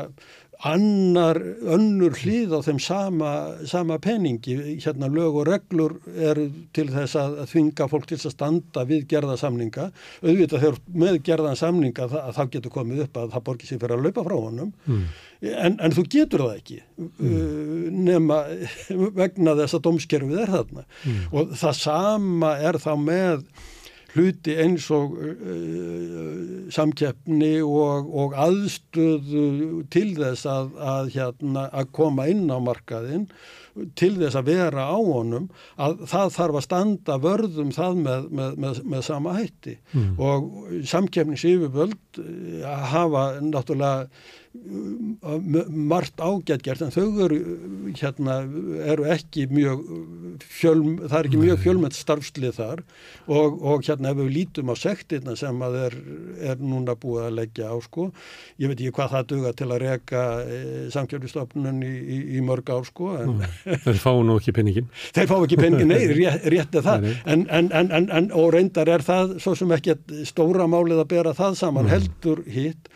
annar, 0.67 1.39
önnur 1.73 2.13
hlýð 2.21 2.53
á 2.53 2.61
þeim 2.65 2.81
sama, 2.85 3.31
sama 3.69 3.97
peningi, 4.03 4.57
hérna 4.83 5.09
lög 5.09 5.39
og 5.41 5.49
reglur 5.49 5.95
er 6.13 6.41
til 6.77 6.87
þess 6.93 7.17
að 7.17 7.39
þvinga 7.53 7.89
fólk 7.89 8.11
til 8.11 8.19
að 8.19 8.35
standa 8.35 8.85
við 8.89 9.07
gerðasamninga, 9.13 9.89
auðvitað 10.21 10.67
þegar 10.67 10.79
með 11.05 11.19
gerðasamninga 11.31 12.11
það, 12.13 12.29
það 12.37 12.53
getur 12.57 12.75
komið 12.77 13.03
upp 13.07 13.21
að 13.23 13.35
það 13.35 13.47
borgir 13.49 13.71
sér 13.71 13.81
fyrir 13.81 13.97
að 13.97 14.07
laupa 14.09 14.27
frá 14.29 14.37
honum, 14.37 14.71
mm. 14.85 15.03
en, 15.55 15.81
en 15.81 15.97
þú 15.97 16.07
getur 16.13 16.45
það 16.45 16.55
ekki 16.59 16.79
mm. 17.01 17.99
nema 18.11 18.41
vegna 19.23 19.57
þess 19.63 19.81
að 19.81 19.85
domskerfið 19.89 20.45
er 20.45 20.57
þarna 20.59 20.85
mm. 20.85 21.21
og 21.33 21.59
það 21.65 21.77
sama 21.81 22.57
er 22.61 22.81
þá 22.85 22.93
með 23.01 23.47
hluti 24.15 24.57
eins 24.63 24.89
og 24.95 25.17
uh, 25.17 26.67
samkeppni 26.75 27.57
og, 27.63 28.11
og 28.11 28.37
aðstöðu 28.47 29.85
til 29.93 30.11
þess 30.19 30.49
að, 30.51 30.75
að, 30.95 31.11
hérna, 31.17 31.67
að 31.71 31.91
koma 31.97 32.29
inn 32.31 32.47
á 32.51 32.59
markaðin 32.63 33.29
til 33.99 34.17
þess 34.19 34.37
að 34.39 34.51
vera 34.51 34.89
á 34.91 34.99
honum 34.99 35.47
að 35.81 36.03
það 36.11 36.35
þarf 36.37 36.59
að 36.59 36.67
standa 36.67 37.19
vörðum 37.23 37.71
það 37.75 38.01
með, 38.03 38.27
með, 38.41 38.59
með, 38.65 38.83
með 38.95 39.07
sama 39.07 39.37
hætti 39.39 39.77
mm. 39.95 40.11
og 40.19 40.51
samkeppnisífuböld 40.91 42.21
hafa 42.91 43.25
náttúrulega 43.45 44.09
margt 44.51 46.19
ágætt 46.19 46.65
gert 46.67 46.81
en 46.83 46.91
þau 46.91 47.21
eru, 47.23 47.37
hérna, 47.95 48.41
eru 48.83 49.05
ekki 49.07 49.45
mjög 49.47 49.85
fjöl, 50.43 50.81
það 51.05 51.15
er 51.19 51.29
ekki 51.29 51.39
mjög 51.39 51.61
fjölmönd 51.63 51.95
starfslið 51.95 52.57
þar 52.57 52.83
og, 53.31 53.61
og 53.63 53.85
hérna 53.87 54.11
ef 54.11 54.19
við 54.19 54.33
lítum 54.35 54.73
á 54.73 54.77
sektirna 54.81 55.37
sem 55.39 55.63
að 55.63 55.77
er, 55.85 55.97
er 56.51 56.65
núna 56.65 56.97
búið 56.99 57.29
að 57.29 57.37
leggja 57.37 57.69
á 57.71 57.77
sko, 57.85 58.09
ég 58.59 58.73
veit 58.73 58.81
ekki 58.81 58.97
hvað 58.97 59.15
það 59.15 59.29
duga 59.35 59.53
til 59.61 59.69
að 59.69 59.83
reka 59.85 60.25
e, 60.43 60.59
samkjörnustofnun 60.97 61.87
í, 61.87 61.93
í, 61.95 62.19
í 62.41 62.43
mörg 62.51 62.75
ár 62.75 62.91
sko 62.91 63.13
en, 63.21 63.47
Þeir 63.87 64.03
fá 64.03 64.11
nú 64.19 64.41
ekki 64.41 64.57
penningin 64.59 64.91
Þeir 65.15 65.31
fá 65.31 65.37
ekki 65.39 65.61
penningin, 65.63 65.95
nei, 65.95 66.11
rétt, 66.11 66.51
rétt 66.51 66.81
er 66.81 66.89
það. 66.89 67.09
En, 67.31 67.47
en, 67.55 68.29
og 68.35 68.51
reyndar 68.57 68.91
er 68.91 69.07
það 69.07 69.39
svo 69.47 69.55
sem 69.59 69.79
ekki 69.79 69.95
stóra 70.27 70.67
málið 70.71 71.05
að 71.05 71.11
bera 71.15 71.39
það 71.39 71.59
saman, 71.63 71.87
mm. 71.87 71.95
heldur 71.95 72.45
hitt 72.51 72.91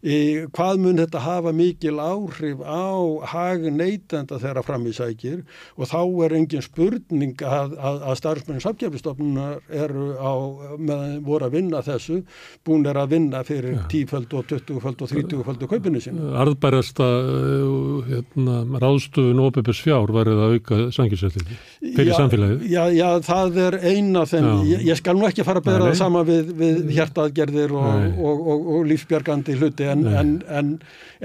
Í, 0.00 0.48
hvað 0.56 0.78
mun 0.80 0.96
þetta 0.96 1.20
hafa 1.20 1.50
mikil 1.52 1.98
áhrif 2.00 2.62
á 2.64 2.88
hagin 3.34 3.76
neytenda 3.76 4.38
þeirra 4.40 4.62
fram 4.64 4.86
í 4.88 4.94
sækir 4.96 5.42
og 5.76 5.90
þá 5.90 5.98
er 6.24 6.34
engin 6.38 6.64
spurning 6.64 7.42
að, 7.44 7.74
að, 7.76 7.98
að 8.08 8.16
starfsmennin 8.16 8.64
samkjöfnistofnunar 8.64 9.58
eru 9.68 10.06
á, 10.16 10.32
með 10.80 11.02
voru 11.26 11.48
að 11.50 11.56
vinna 11.58 11.82
þessu, 11.84 12.22
búin 12.64 12.88
er 12.88 12.96
að 12.96 13.12
vinna 13.12 13.42
fyrir 13.44 13.74
ja. 13.76 13.82
10-föld 13.92 14.32
og 14.40 14.46
20-föld 14.54 15.04
og 15.04 15.12
30-föld 15.12 15.66
og 15.66 15.74
kaupinu 15.74 16.00
sína. 16.00 16.30
Arðbærasta 16.46 17.10
uh, 17.20 18.08
hérna, 18.08 18.62
ráðstufun 18.80 19.44
og 19.44 19.50
opipus 19.52 19.82
fjár 19.84 20.14
varðið 20.16 20.42
að 20.46 20.56
auka 20.56 20.80
sanginsætlingi 20.96 21.58
fyrir 21.98 22.12
já, 22.14 22.16
samfélagið. 22.22 22.64
Já, 22.72 22.82
já, 22.96 23.06
það 23.28 23.60
er 23.66 23.78
eina 23.84 24.24
þeim, 24.32 24.48
ég, 24.70 24.88
ég 24.88 25.02
skal 25.02 25.18
nú 25.20 25.28
ekki 25.28 25.44
fara 25.44 25.60
að 25.60 25.68
bera 25.68 25.90
það 25.90 26.00
sama 26.00 26.24
við, 26.24 26.56
við 26.56 26.82
hjertaðgerðir 26.96 27.76
og, 27.76 28.10
og, 28.16 28.42
og, 28.54 28.66
og 28.78 28.90
lífsbjörgandi 28.94 29.60
hluti 29.60 29.89
en, 29.92 30.06
en, 30.20 30.32
en, 30.48 30.72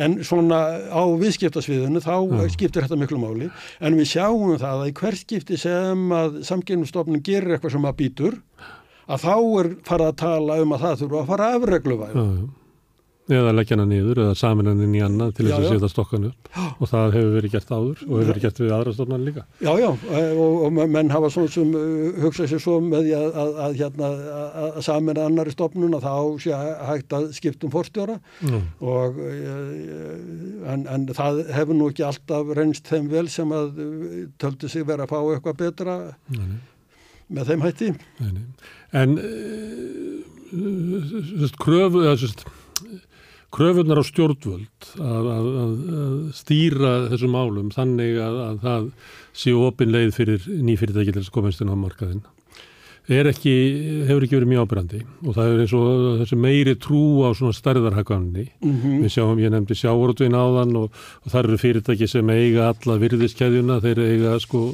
en 0.05 0.17
svona 0.25 0.61
á 0.91 1.03
viðskiptasviðinu 1.21 2.03
þá 2.03 2.15
ja. 2.17 2.47
skiptir 2.53 2.85
þetta 2.85 2.99
miklu 2.99 3.21
máli. 3.21 3.49
En 3.79 3.97
við 3.99 4.11
sjáum 4.15 4.57
það 4.57 4.83
að 4.83 4.89
í 4.89 4.95
hver 4.99 5.19
skipti 5.19 5.59
sem 5.61 6.05
að 6.15 6.41
samkynumstofnun 6.49 7.23
gerir 7.25 7.55
eitthvað 7.55 7.77
sem 7.77 7.89
að 7.89 7.97
býtur 8.01 8.37
að 9.05 9.25
þá 9.25 9.33
er 9.61 9.71
farað 9.85 10.11
að 10.11 10.21
tala 10.21 10.61
um 10.63 10.75
að 10.75 10.85
það 10.85 11.01
þurfa 11.03 11.21
að 11.21 11.33
fara 11.33 11.49
afregluvæg 11.59 12.21
eða 13.25 13.53
leggja 13.55 13.73
hana 13.73 13.87
niður 13.89 14.19
eða 14.21 14.33
samin 14.37 14.67
hann 14.69 14.81
inn 14.85 14.95
í 14.97 15.01
annað 15.01 15.31
til 15.37 15.45
þess 15.47 15.57
að 15.57 15.71
setja 15.73 15.87
stokkan 15.89 16.25
upp 16.27 16.49
og 16.81 16.89
það 16.91 17.15
hefur 17.15 17.31
verið 17.33 17.53
gert 17.55 17.71
áður 17.71 18.01
og 18.05 18.11
hefur 18.11 18.27
verið 18.29 18.43
gert 18.43 18.59
við 18.61 18.73
aðra 18.75 18.91
stofnar 18.93 19.23
líka. 19.23 19.45
Já, 19.65 19.71
já 19.81 19.87
og, 19.89 20.57
og 20.67 20.75
menn 20.93 21.13
hafa 21.13 21.31
svona 21.33 21.53
sem 21.55 21.71
uh, 21.73 22.19
hugsað 22.21 22.51
sér 22.51 22.61
svo 22.61 22.75
með 22.85 23.07
því 23.07 23.15
að, 23.17 23.25
að, 23.41 23.49
að, 23.65 23.77
hérna, 23.79 24.09
að 24.61 24.77
samin 24.85 25.21
annari 25.23 25.55
stofnun 25.55 25.97
að 25.97 26.05
þá 26.05 26.43
sé 26.43 26.59
hægt 26.91 27.15
að 27.17 27.25
skiptum 27.39 27.73
forstjóra 27.73 28.17
mm. 28.45 28.67
og 28.93 29.17
uh, 29.25 30.69
en, 30.73 30.85
en 30.93 31.07
það 31.17 31.41
hefur 31.55 31.79
nú 31.79 31.89
ekki 31.89 32.05
alltaf 32.05 32.51
reynst 32.59 32.91
þeim 32.91 33.09
vel 33.09 33.25
sem 33.33 33.55
að 33.55 33.81
töldu 34.41 34.69
sig 34.69 34.85
verið 34.85 35.07
að 35.07 35.15
fá 35.15 35.17
eitthvað 35.23 35.57
betra 35.63 35.97
Nei. 36.35 36.59
með 37.33 37.49
þeim 37.49 37.65
hætti. 37.65 37.89
Nei, 38.21 38.45
en 38.95 39.17
kröfu 41.57 42.05
eða 42.05 42.19
svona 42.21 42.53
kröfunar 43.55 44.01
á 44.01 44.03
stjórnvöld 44.05 44.89
að, 44.99 45.27
að, 45.31 45.49
að 45.63 46.15
stýra 46.37 46.93
þessum 47.11 47.35
málum 47.35 47.73
þannig 47.73 48.19
að, 48.21 48.39
að 48.49 48.63
það 48.65 48.87
séu 49.35 49.65
opinleið 49.67 50.15
fyrir 50.15 50.47
nýfyrirtæki 50.47 51.13
til 51.13 51.21
þess 51.21 51.31
að 51.31 51.37
komast 51.39 51.63
inn 51.63 51.71
á 51.71 51.77
markaðinn 51.79 52.25
er 53.05 53.29
ekki, 53.29 53.53
hefur 54.09 54.25
ekki 54.25 54.37
verið 54.39 54.49
mjög 54.49 54.65
ábyrgandi 54.65 54.99
og 55.05 55.35
það 55.37 55.51
er 55.51 55.63
eins 55.63 55.73
og 55.77 56.05
þessi 56.21 56.37
meiri 56.41 56.75
trú 56.81 57.01
á 57.21 57.29
svona 57.37 57.53
stærðarhagganni 57.53 58.45
mm 58.49 58.75
-hmm. 58.75 59.01
við 59.03 59.13
sjáum, 59.13 59.39
ég 59.39 59.51
nefndi 59.53 59.77
sjávortvin 59.77 60.33
áðan 60.33 60.75
og, 60.75 60.91
og 61.23 61.31
það 61.31 61.43
eru 61.43 61.57
fyrirtæki 61.57 62.07
sem 62.07 62.29
eiga 62.29 62.73
alla 62.73 62.97
virðiskeiðjuna, 62.97 63.81
þeir 63.81 63.99
eiga 63.99 64.39
sko 64.39 64.73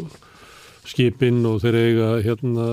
skipinn 0.86 1.46
og 1.46 1.62
þeir 1.62 1.76
eiga 1.76 2.08
hérna 2.24 2.68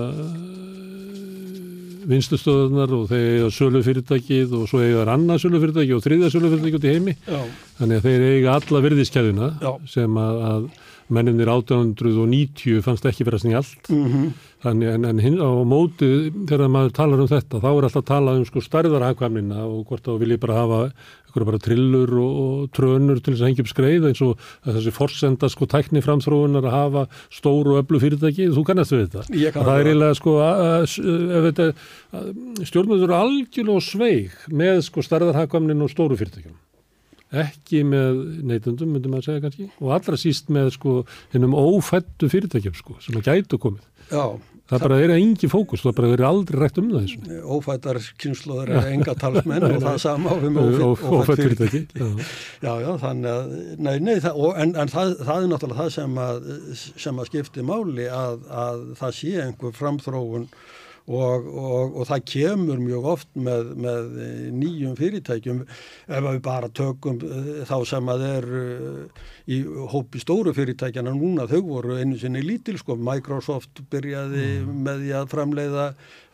vinslustöðunar 2.09 2.93
og 2.97 3.07
þeir 3.11 3.25
eiga 3.35 3.49
sölufyrirtækið 3.53 4.55
og 4.57 4.67
svo 4.71 4.81
eiga 4.83 5.05
annað 5.13 5.43
sölufyrirtæki 5.45 5.95
og 5.97 6.03
þriðja 6.05 6.31
sölufyrirtæki 6.33 6.79
út 6.79 6.87
í 6.87 6.93
heimi. 6.95 7.15
Já. 7.27 7.41
Þannig 7.79 7.99
að 7.99 8.07
þeir 8.07 8.27
eiga 8.29 8.55
alla 8.59 8.83
virðiskeiðuna 8.85 9.49
Já. 9.61 9.71
sem 9.93 10.21
að, 10.23 10.41
að 10.49 10.69
menninir 11.09 11.49
1890 11.49 12.81
fannst 12.85 13.05
ekki 13.09 13.25
vera 13.27 13.39
snjált. 13.41 13.89
Mm 13.89 14.29
Þannig 14.59 14.89
en, 14.91 15.05
en 15.07 15.19
hinn 15.23 15.37
á 15.39 15.47
móti 15.63 16.07
þegar 16.49 16.67
maður 16.67 16.89
talar 16.97 17.21
um 17.23 17.27
þetta, 17.31 17.61
þá 17.63 17.67
er 17.79 17.85
alltaf 17.87 18.03
talað 18.09 18.39
um 18.41 18.47
sko 18.49 18.59
stærðarhagkvæmnina 18.65 19.61
og 19.63 19.85
hvort 19.87 20.03
þá 20.03 20.17
vil 20.19 20.33
ég 20.33 20.41
bara 20.43 20.57
hafa 20.57 20.79
ykkur 21.29 21.45
bara 21.47 21.61
trillur 21.63 22.11
og, 22.19 22.33
og 22.43 22.65
trönur 22.75 23.21
til 23.23 23.37
þess 23.37 23.45
að 23.45 23.47
hengja 23.53 23.63
upp 23.63 23.71
skreið 23.71 24.07
eins 24.09 24.19
og 24.25 24.43
að 24.67 24.81
þessi 24.81 24.91
forsenda 24.97 25.47
sko 25.53 25.63
tækni 25.71 26.03
framþróunar 26.03 26.67
að 26.67 26.75
hafa 26.75 27.05
stóru 27.31 27.77
og 27.77 27.85
öllu 27.85 28.01
fyrirtæki, 28.03 28.49
þú 28.51 28.65
kannast 28.67 28.91
við 28.97 29.05
þetta. 29.07 29.23
Það 29.63 29.79
er 29.79 29.91
eiginlega 29.93 30.19
sko 30.19 30.35
að- 30.43 30.63
að- 30.67 31.47
þetta, 31.47 31.69
stjórnmjöndur 32.67 33.15
algjörlega 33.15 33.85
sveig 33.87 34.35
með 34.51 34.81
sko 34.91 35.05
stærðarhagkvæmnin 35.07 35.87
og 35.87 35.93
stóru 35.95 36.19
fyrirtækjum. 36.19 36.59
Ekki 37.29 37.83
með 37.85 38.21
neytundum, 38.49 38.93
myndum 38.95 39.13
maður 39.13 39.27
segja 39.27 39.43
kannski, 39.43 39.67
og 39.83 39.91
allra 39.93 40.17
síst 40.17 40.47
með 40.49 40.71
sko 40.73 40.95
hennum 41.33 41.53
ófættu 41.53 42.29
fyrirtækjum 42.31 42.77
sko, 42.79 42.95
sem 43.03 43.19
að 43.19 43.27
gætu 43.29 43.59
komið. 43.61 43.83
Já, 44.09 44.23
Það 44.69 44.83
bara 44.85 44.97
er 45.01 45.11
engi 45.15 45.47
fókus, 45.49 45.81
það 45.81 45.95
bara 45.97 46.09
er 46.13 46.21
aldrei 46.27 46.59
rætt 46.61 46.75
um 46.77 46.89
það 46.91 47.05
þessu. 47.07 47.37
ófættar 47.55 47.97
kynnslóður 48.21 48.69
er 48.77 48.89
enga 48.91 49.15
talsmenn 49.17 49.65
og 49.65 49.79
það 49.81 49.95
sama 50.03 50.35
við 50.43 50.51
með 50.53 50.83
Og 50.85 51.01
ófætt 51.17 51.41
fyrirtæki. 51.41 51.81
Já. 51.97 52.09
Já, 52.61 52.73
já, 52.83 52.89
þannig 53.01 53.31
að, 53.33 53.55
nei, 53.87 53.95
nei, 54.05 54.19
það, 54.21 54.37
og, 54.45 54.59
en, 54.61 54.75
en 54.83 54.91
það, 54.93 55.15
það 55.25 55.41
er 55.41 55.49
náttúrulega 55.55 55.79
það 55.81 55.89
sem 55.95 56.19
að, 56.25 56.51
sem 57.05 57.23
að 57.23 57.31
skipti 57.31 57.65
máli 57.65 58.05
að, 58.13 58.45
að 58.65 58.85
það 59.01 59.17
sé 59.23 59.33
einhver 59.47 59.73
framþróun 59.79 60.45
og, 61.09 61.47
og, 61.49 61.97
og 61.97 62.07
það 62.09 62.25
kemur 62.29 62.81
mjög 62.83 63.07
oft 63.15 63.29
með, 63.33 63.73
með 63.81 64.13
nýjum 64.59 64.95
fyrirtækjum 64.99 65.63
ef 65.65 66.23
við 66.27 66.39
bara 66.45 66.69
tökum 66.69 67.17
eh, 67.25 67.49
þá 67.69 67.75
sem 67.89 68.11
að 68.13 68.25
er 68.29 68.49
eh, 68.59 69.27
í 69.49 69.59
hópi 69.89 70.21
stóru 70.21 70.53
fyrirtækjana 70.53 71.13
núna, 71.15 71.47
þau 71.49 71.61
voru 71.65 71.97
einu 71.97 72.19
sinni 72.21 72.43
lítil, 72.45 72.77
sko, 72.77 72.97
Microsoft 73.01 73.81
byrjaði 73.89 74.49
með 74.69 75.05
því 75.05 75.13
að 75.17 75.29
framleiða 75.31 75.85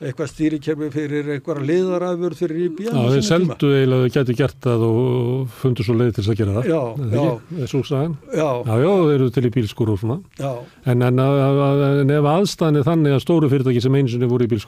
eitthvað 0.04 0.32
stýrikerfi 0.34 0.90
fyrir 0.92 1.30
eitthvað 1.38 1.62
liðarafur 1.70 2.36
fyrir 2.36 2.66
IBM 2.66 2.90
Já, 2.92 3.14
þeir 3.14 3.24
seldu 3.30 3.70
eiginlega 3.72 4.02
að 4.02 4.10
þau 4.10 4.18
gætu 4.18 4.36
gert 4.42 4.58
það 4.66 4.84
og 4.90 5.54
fundu 5.62 5.86
svo 5.88 5.96
leið 5.96 6.12
til 6.18 6.26
þess 6.26 6.34
að 6.34 6.40
gera 6.42 6.56
það. 6.58 6.68
Já, 6.68 6.82
það 7.00 7.16
já. 7.16 7.24
ekki? 7.24 7.62
Er 7.64 7.72
svo 7.72 7.82
sagan? 7.88 8.18
Já, 8.36 8.50
Já, 8.66 8.74
já, 8.84 8.90
þeir 9.06 9.16
eru 9.16 9.30
til 9.38 9.46
í 9.46 9.54
bílskur 9.56 9.94
og 9.94 10.02
svona. 10.02 10.20
já, 10.42 10.52
En, 10.86 11.02
en, 11.08 11.24
en 11.24 12.12
ef 12.18 12.28
aðstæðan 12.34 12.82
er 12.82 12.88
þannig 12.90 13.16
að 13.16 13.24
stóru 13.24 13.50
fyrirtæki 13.54 13.82
sem 13.86 13.96
einu 13.96 14.12
sinni 14.12 14.28
voru 14.30 14.44
í 14.46 14.52
bílskur 14.52 14.65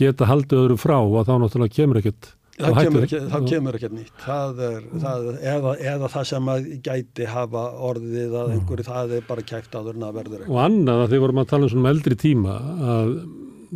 geta 0.00 0.30
haldið 0.30 0.64
öðru 0.64 0.80
frá 0.80 0.98
að 1.00 1.28
þá 1.28 1.36
náttúrulega 1.42 1.76
kemur 1.80 2.02
ekkert 2.02 2.32
Það 2.54 2.76
kemur, 2.78 3.04
ekki, 3.04 3.18
það 3.32 3.46
kemur 3.50 3.76
ekki 3.76 3.88
nýtt. 3.90 4.10
Það 4.22 4.60
er, 4.62 4.82
það, 5.02 5.24
eða, 5.52 5.70
eða 5.90 6.10
það 6.12 6.26
sem 6.30 6.50
að 6.52 6.68
gæti 6.86 7.26
hafa 7.26 7.62
orðið 7.88 8.36
að 8.38 8.52
einhverju 8.54 8.84
það 8.86 9.14
er 9.16 9.24
bara 9.26 9.46
kæft 9.48 9.74
áður 9.74 9.96
en 9.96 10.04
það 10.06 10.20
verður 10.20 10.44
Og 10.46 10.60
annað 10.62 11.02
að 11.02 11.14
þið 11.14 11.24
vorum 11.24 11.40
að 11.42 11.48
tala 11.50 11.66
um 11.66 11.72
svona 11.72 11.90
eldri 11.90 12.18
tíma 12.22 12.54
að 12.94 13.10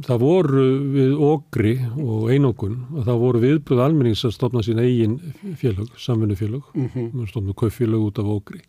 það 0.07 0.23
voru 0.23 0.67
við 0.95 1.17
okri 1.27 1.73
og 2.05 2.31
einokun 2.31 2.77
að 2.93 3.11
það 3.11 3.21
voru 3.25 3.43
viðbröð 3.43 3.83
almennings 3.83 4.23
að 4.29 4.37
stopna 4.37 4.63
sín 4.63 4.83
eigin 4.83 5.19
félög, 5.59 5.91
samvinnufélög, 5.99 6.71
mm. 6.75 6.89
-hmm. 6.95 7.27
stopna 7.33 7.57
kauffélög 7.59 8.07
út 8.13 8.23
af 8.23 8.31
okri 8.37 8.63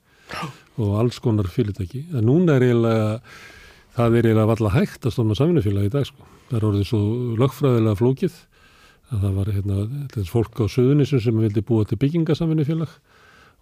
og 0.80 0.98
alls 1.00 1.20
konar 1.20 1.46
fyrirtæki. 1.46 2.06
En 2.14 2.26
núna 2.26 2.58
er 2.58 2.66
eiginlega, 2.66 3.22
það 3.94 4.18
er 4.18 4.26
eiginlega 4.26 4.52
valla 4.56 4.74
hægt 4.74 5.06
að 5.06 5.14
stopna 5.14 5.38
samvinnufélag 5.38 5.86
í 5.86 5.94
dag 5.94 6.06
sko. 6.06 6.26
Það 6.50 6.58
er 6.60 6.68
orðið 6.70 6.88
svo 6.90 7.02
lögfræðilega 7.40 8.00
flókið 8.00 8.40
að 9.10 9.24
það 9.24 9.38
var 9.40 9.54
hérna, 9.56 9.86
þess 10.14 10.34
fólk 10.34 10.60
á 10.62 10.66
söðunisum 10.70 11.24
sem 11.24 11.42
vildi 11.42 11.66
búa 11.66 11.88
til 11.88 11.98
byggingasamvinnufélag 12.02 12.92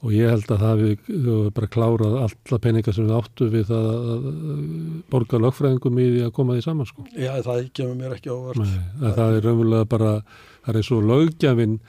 og 0.06 0.14
ég 0.14 0.30
held 0.30 0.52
að 0.54 0.64
það 0.64 0.82
höfum 0.84 1.54
bara 1.56 1.70
klárað 1.74 2.18
alla 2.22 2.60
peninga 2.62 2.94
sem 2.94 3.08
við 3.08 3.16
áttu 3.18 3.48
við 3.50 3.72
það 3.72 3.88
að 3.98 4.28
borga 5.10 5.40
lögfræðingum 5.42 6.02
í 6.04 6.10
því 6.12 6.26
að 6.28 6.34
koma 6.38 6.58
því 6.58 6.66
saman 6.68 6.90
sko. 6.90 7.06
Já, 7.18 7.32
það 7.46 7.64
kemur 7.80 7.98
mér 7.98 8.18
ekki 8.18 8.34
óvart. 8.34 8.62
Nei, 8.62 8.76
að 9.02 9.16
það 9.18 9.38
er 9.38 9.48
raunverulega 9.48 9.90
bara, 9.96 10.12
það 10.68 10.82
er 10.82 10.92
og 10.98 11.08
lögjafinn 11.12 11.80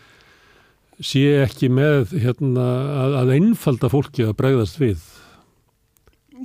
sé 1.04 1.24
ekki 1.44 1.68
með 1.70 2.14
hérna, 2.24 2.68
að, 3.04 3.18
að 3.20 3.34
einfalda 3.36 3.92
fólki 3.92 4.24
að 4.24 4.38
bregðast 4.40 4.80
við. 4.80 5.04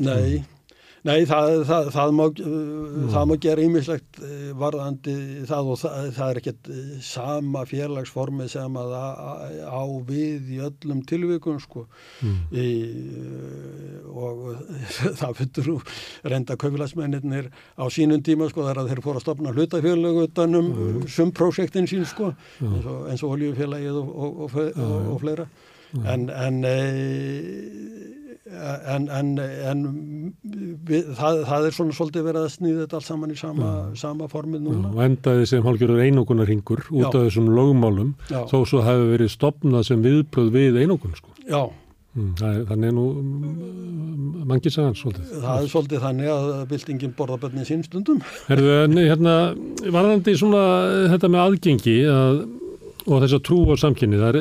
Nei, 0.03 0.43
nei 1.07 1.25
það, 1.27 1.53
það, 1.67 1.89
það, 1.95 2.13
má, 2.17 2.23
uh, 2.29 2.99
það 3.13 3.27
má 3.29 3.33
gera 3.45 3.65
ímislegt 3.67 4.19
varðandi 4.59 5.15
það 5.49 5.71
og 5.73 5.81
það, 5.81 6.19
er 6.27 6.39
ekkert 6.41 6.69
uh, 6.71 6.93
sama 7.03 7.63
félagsformi 7.69 8.47
sem 8.51 8.79
að 8.79 8.95
á- 8.97 9.91
við 10.07 10.53
í 10.55 10.61
öllum 10.63 11.03
tilvikum 11.09 11.59
sko. 11.61 11.85
Mm. 12.23 12.37
í, 12.51 12.67
og 14.13 14.45
það 15.19 15.37
fyrir 15.41 15.97
reynda 16.29 16.57
kaupilagsmennir 16.59 17.51
á 17.51 17.85
sínum 17.93 18.23
tíma 18.23 18.49
sko 18.51 18.67
þar 18.67 18.83
að 18.83 18.93
þeir 18.93 19.03
fóru 19.05 19.19
að 19.21 19.27
stopna 19.27 19.53
hlutafélög 19.55 20.23
utanum 20.27 20.71
mm. 20.71 21.03
sumprojektin 21.11 21.89
sín 21.89 22.07
sko 22.09 22.31
eins 22.61 22.87
og, 22.87 23.05
eins 23.11 23.23
og 23.25 23.37
oljufélagið 23.37 23.99
og, 23.99 24.09
og, 24.13 24.41
og, 24.47 24.57
og, 24.73 24.97
og 25.13 25.21
fleira 25.23 25.47
en 25.93 26.29
en, 26.29 26.63
e, 26.65 28.22
en, 28.43 29.05
en, 29.07 29.29
en 29.39 29.83
við, 30.87 31.13
það, 31.15 31.37
það 31.47 31.67
er 31.67 31.75
svona 31.77 31.95
svolítið 31.95 32.25
verið 32.27 32.41
að 32.47 32.49
snýða 32.57 32.81
þetta 32.83 32.97
allt 32.99 33.07
saman 33.07 33.31
í 33.31 33.37
sama, 33.39 33.69
sama 33.99 34.27
formið 34.31 34.65
núna 34.65 34.91
og 34.91 34.99
endaði 35.05 35.45
sem 35.53 35.63
hálfgjörður 35.63 36.03
einokunar 36.07 36.51
ringur 36.51 36.83
út 36.89 37.05
Já. 37.05 37.07
af 37.13 37.21
þessum 37.21 37.47
lögmálum 37.55 38.11
Já. 38.27 38.41
þó 38.51 38.57
svo 38.67 38.83
hefur 38.83 39.13
verið 39.13 39.31
stopnað 39.31 39.87
sem 39.87 40.03
viðbröð 40.03 40.51
við 40.57 40.81
einokun 40.83 41.15
sko. 41.15 41.31
Já, 41.47 41.63
Mm, 42.13 42.35
það 42.37 42.49
er, 42.53 42.65
þannig 42.69 42.89
er 42.91 42.93
nú 42.93 43.03
mm, 43.09 44.41
mangi 44.45 44.69
sagans 44.69 44.99
svolítið. 45.01 45.29
það 45.41 45.63
er 45.63 45.69
svolítið 45.71 46.03
þannig 46.03 46.27
að 46.29 46.49
byltingin 46.69 47.13
borða 47.17 47.37
bönnin 47.41 47.65
sín 47.65 47.81
stundum 47.87 48.19
Herðu, 48.45 48.75
en 48.83 48.99
hérna, 48.99 49.33
varðandi 49.95 50.35
svona 50.37 50.61
þetta 51.09 51.31
með 51.33 51.41
aðgengi 51.47 51.95
að, 52.13 52.37
og 53.03 53.23
þess 53.23 53.35
að 53.35 53.41
trú 53.47 53.57
á 53.67 53.75
samkynni, 53.79 54.19
er 54.23 54.37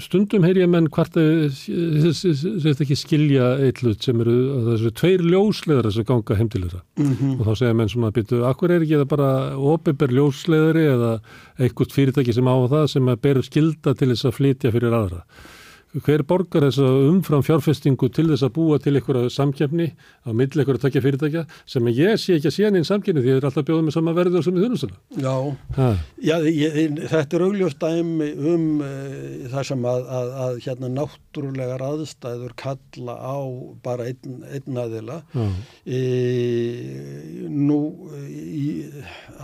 stundum 0.00 0.46
heyr 0.46 0.60
ég 0.62 0.70
menn 0.70 0.88
hvort 0.92 1.12
þess 1.14 2.82
ekki 2.84 2.96
skilja 2.96 3.50
eitt 3.64 3.82
hlut 3.84 4.04
sem 4.04 4.22
eru, 4.24 4.36
að 4.54 4.68
það 4.68 4.76
eru 4.78 4.92
tveir 5.00 5.24
ljósleðara 5.26 5.92
sem 5.92 6.08
ganga 6.08 6.38
heim 6.38 6.48
til 6.52 6.64
þeirra. 6.64 6.82
Mm 6.96 7.34
og 7.38 7.44
þá 7.46 7.52
segja 7.60 7.76
menn 7.76 7.92
svona 7.92 8.12
býtu, 8.14 8.40
akkur 8.48 8.72
er 8.72 8.82
ekki 8.82 8.98
það 9.02 9.10
bara 9.12 9.30
opiðber 9.74 10.14
ljósleðari 10.16 10.86
eða 10.94 11.12
einhvert 11.58 11.94
fyrirtæki 11.94 12.34
sem 12.34 12.48
á 12.48 12.56
það 12.72 12.86
sem 12.94 13.12
að 13.12 13.22
ber 13.26 13.42
skilda 13.42 13.94
til 13.94 14.10
þess 14.12 14.28
að 14.28 14.36
flytja 14.38 14.72
fyrir 14.74 14.96
aðra. 14.96 15.24
Hver 15.96 16.22
borgar 16.28 16.66
þess 16.68 16.82
að 16.84 17.06
umfram 17.08 17.44
fjárfestingu 17.46 18.10
til 18.12 18.26
þess 18.28 18.44
að 18.44 18.54
búa 18.58 18.76
til 18.82 18.92
einhverja 18.98 19.30
samkefni 19.32 19.86
á 19.96 20.30
milli 20.36 20.60
einhverja 20.60 20.84
takja 20.84 21.00
fyrirtækja 21.04 21.46
sem 21.64 21.88
ég 21.94 22.20
sé 22.20 22.36
ekki 22.36 22.50
að 22.50 22.56
sé 22.58 22.66
hann 22.66 22.76
í 22.76 22.84
samkefni 22.84 23.22
því 23.24 23.32
það 23.32 23.40
er 23.40 23.48
alltaf 23.48 23.68
bjóðum 23.68 23.88
með 23.88 23.96
sama 23.96 24.14
verður 24.18 24.44
sem 24.44 24.58
í 24.58 24.64
þunustuna. 24.66 24.98
Já, 25.16 25.34
Já, 26.18 26.34
ég, 26.44 26.76
þetta 27.08 27.38
er 27.38 27.44
augljóst 27.46 27.80
dæmi 27.80 28.28
um 28.52 28.66
uh, 28.84 29.48
það 29.52 29.66
sem 29.70 29.88
að, 29.88 30.08
að, 30.18 30.30
að 30.44 30.60
hérna 30.66 30.90
náttúrulegar 30.98 31.84
aðstæður 31.88 32.54
kalla 32.58 33.16
á 33.16 33.38
bara 33.84 34.08
einn, 34.10 34.42
einn 34.50 34.80
aðila. 34.82 35.18
E, 35.88 36.00
nú 37.48 37.78
í, 38.28 38.66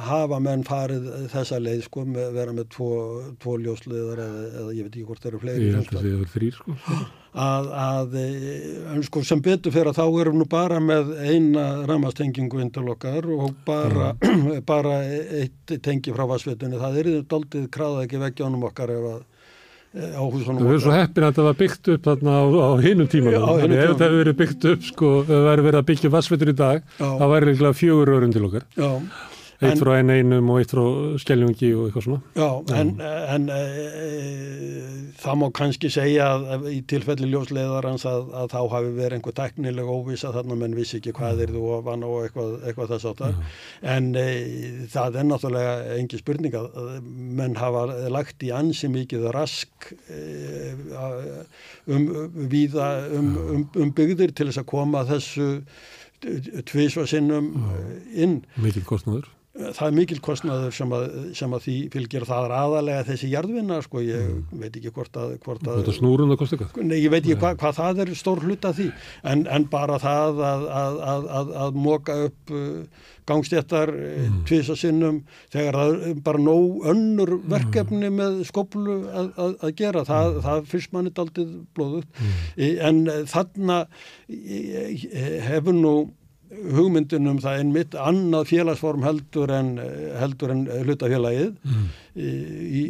hafa 0.09 0.41
menn 0.43 0.65
farið 0.67 1.09
þessa 1.33 1.61
leið 1.63 1.85
sko 1.89 2.05
með 2.09 2.33
vera 2.37 2.57
með 2.57 2.71
tvo, 2.75 2.91
tvo 3.43 3.57
ljósliðar 3.63 4.25
eða, 4.27 4.47
eða 4.51 4.77
ég 4.77 4.89
veit 4.89 4.93
ekki 4.93 5.07
hvort 5.09 5.25
það 5.25 5.33
eru 5.33 5.43
fleiri. 5.45 5.69
ég 5.69 5.79
held 5.79 5.93
að 5.95 6.01
það 6.01 6.27
er 6.27 6.34
þrýr 6.35 6.57
sko. 6.57 6.77
að, 7.45 7.69
að 7.85 8.17
e, 8.21 9.03
sko 9.09 9.25
sem 9.27 9.43
betur 9.45 9.75
fyrir 9.75 9.91
að 9.91 10.01
þá 10.01 10.21
erum 10.23 10.41
nú 10.41 10.47
bara 10.51 10.81
með 10.83 11.13
eina 11.25 11.67
ramastengingu 11.89 12.63
indal 12.63 12.87
okkar 12.95 13.29
og 13.35 13.55
bara, 13.67 14.13
bara 14.73 15.01
eitt 15.43 15.77
tengi 15.85 16.15
frá 16.15 16.27
vassvetunni 16.31 16.81
það 16.81 16.99
er 17.03 17.13
doldið 17.31 17.69
kraða 17.75 18.07
ekki 18.07 18.23
veggjónum 18.23 18.67
okkar 18.71 18.95
ef 18.95 19.11
að 19.13 19.21
e, 19.21 20.09
húsunum 20.23 20.63
Við 20.63 20.73
erum 20.73 20.87
svo 20.87 20.97
heppin 20.97 21.27
að 21.27 21.35
þetta 21.35 21.49
var 21.51 21.61
byggt 21.65 21.93
upp 21.97 22.09
þarna 22.11 22.39
á, 22.39 22.43
á 22.45 22.71
hinum 22.87 23.11
tímanum. 23.11 23.47
Þannig 23.51 23.79
ef 23.79 23.93
þetta 23.93 24.09
hefur 24.09 24.23
verið 24.23 24.41
byggt 24.43 24.73
upp 24.73 24.91
sko, 24.93 25.15
það 25.29 25.47
hefur 25.53 25.69
verið 25.69 25.83
að 25.83 25.87
byggja 25.93 26.17
vassvetur 26.19 26.51
í 26.55 26.59
dag, 26.65 26.91
Já. 26.99 27.07
þá 27.21 27.25
væri 27.35 27.53
líklega 27.53 27.79
fjögur 27.83 28.19
örun 28.19 28.35
til 28.35 28.49
okkar. 28.49 28.69
Já, 28.79 28.91
Eitt 29.71 29.83
frá 29.83 29.95
einn 29.99 30.13
einum 30.13 30.51
og 30.53 30.61
eitt 30.61 30.75
frá 30.75 30.85
skelljungi 31.23 31.71
og 31.79 31.89
eitthvað 31.89 32.07
svona. 32.09 32.21
já, 32.37 32.49
en, 32.81 32.93
en 33.35 33.49
e, 33.55 33.63
það 35.23 35.41
má 35.41 35.47
kannski 35.61 35.91
segja 35.93 36.29
að, 36.35 36.69
í 36.75 36.83
tilfelli 36.91 37.31
ljósleiðarans 37.33 38.07
að, 38.11 38.29
að 38.43 38.51
þá 38.55 38.61
hafi 38.75 38.93
verið 38.99 39.19
einhver 39.19 39.37
teknileg 39.39 39.91
óvisa 39.91 40.35
þarna 40.35 40.59
menn 40.61 40.77
vissi 40.77 40.99
ekki 41.01 41.15
hvað 41.17 41.45
er 41.47 41.55
þú 41.55 41.65
ofan 41.79 42.07
og 42.07 42.27
eitthvað, 42.27 42.55
eitthvað 42.69 42.95
þess 42.95 43.11
áttar 43.13 43.41
en 43.95 44.11
e, 44.19 44.29
það 44.93 45.21
er 45.21 45.29
náttúrulega 45.31 45.75
engi 45.99 46.21
spurning 46.21 46.59
að 46.59 46.65
að 46.75 46.95
menn 47.41 47.57
hafa 47.59 47.85
lagt 48.13 48.45
í 48.45 48.51
ansi 48.55 48.89
mikið 48.93 49.29
rask 49.35 49.91
e, 50.09 50.23
um, 51.87 52.09
víða 52.51 52.89
um, 53.15 53.31
um, 53.45 53.69
um 53.81 53.93
byggðir 53.97 54.35
til 54.35 54.49
þess 54.51 54.63
að 54.63 54.71
koma 54.75 55.05
þessu 55.09 55.49
tvísva 56.71 57.07
sinnum 57.09 57.53
inn. 58.15 58.43
Mikið 58.61 58.87
kostnaður. 58.89 59.29
Það 59.55 59.85
er 59.87 59.95
mikil 59.95 60.17
kostnaður 60.23 60.73
sem 60.75 60.93
að, 60.97 61.05
sem 61.39 61.53
að 61.55 61.61
því 61.69 61.75
fylgir 61.95 62.25
það 62.27 62.47
er 62.49 62.55
aðalega 62.59 63.07
þessi 63.07 63.29
jarðvinna 63.31 63.77
sko, 63.85 64.01
ég 64.03 64.25
mm. 64.27 64.63
veit 64.65 64.79
ekki 64.81 64.91
hvort 64.97 65.19
að, 65.21 65.37
hvort 65.45 65.69
að 65.71 65.91
snúrun 65.95 66.33
það 66.33 66.41
kosti 66.41 66.59
eitthvað 66.59 66.89
nei, 66.91 66.97
ég 66.99 67.13
veit 67.13 67.21
ekki 67.21 67.37
hvað 67.39 67.61
hva 67.63 67.71
það 67.77 68.01
er 68.03 68.11
stór 68.19 68.43
hlut 68.43 68.67
af 68.67 68.75
því 68.81 68.89
en, 69.31 69.45
en 69.55 69.67
bara 69.71 69.99
það 70.03 70.43
að, 70.49 71.53
að 71.67 71.79
móka 71.85 72.17
upp 72.25 72.55
uh, 72.55 73.05
gangstjættar 73.31 73.95
uh, 73.95 74.19
mm. 74.25 74.43
tvisa 74.51 74.77
sinnum 74.81 75.23
þegar 75.55 75.79
það 75.79 75.95
er 76.11 76.19
bara 76.27 76.43
nóg 76.49 76.91
önnur 76.91 77.37
mm. 77.37 77.47
verkefni 77.55 78.11
mm. 78.11 78.19
með 78.25 78.43
skoplu 78.51 78.99
að 79.15 79.71
gera, 79.79 80.03
það, 80.09 80.33
mm. 80.33 80.43
það 80.49 80.69
fyrst 80.75 80.99
mann 80.99 81.13
er 81.13 81.23
aldrei 81.23 81.47
blóðut 81.79 82.11
mm. 82.19 82.37
en 82.91 83.03
þarna 83.31 83.81
hefur 85.47 85.79
nú 85.79 85.97
hugmyndunum 86.75 87.39
það 87.43 87.61
einmitt 87.61 87.97
annað 87.99 88.49
félagsform 88.51 89.05
heldur 89.07 89.53
en, 89.55 89.75
heldur 90.21 90.53
en 90.55 90.63
hlutafélagið 90.85 91.51
mm. 91.65 91.85
í, 92.15 92.85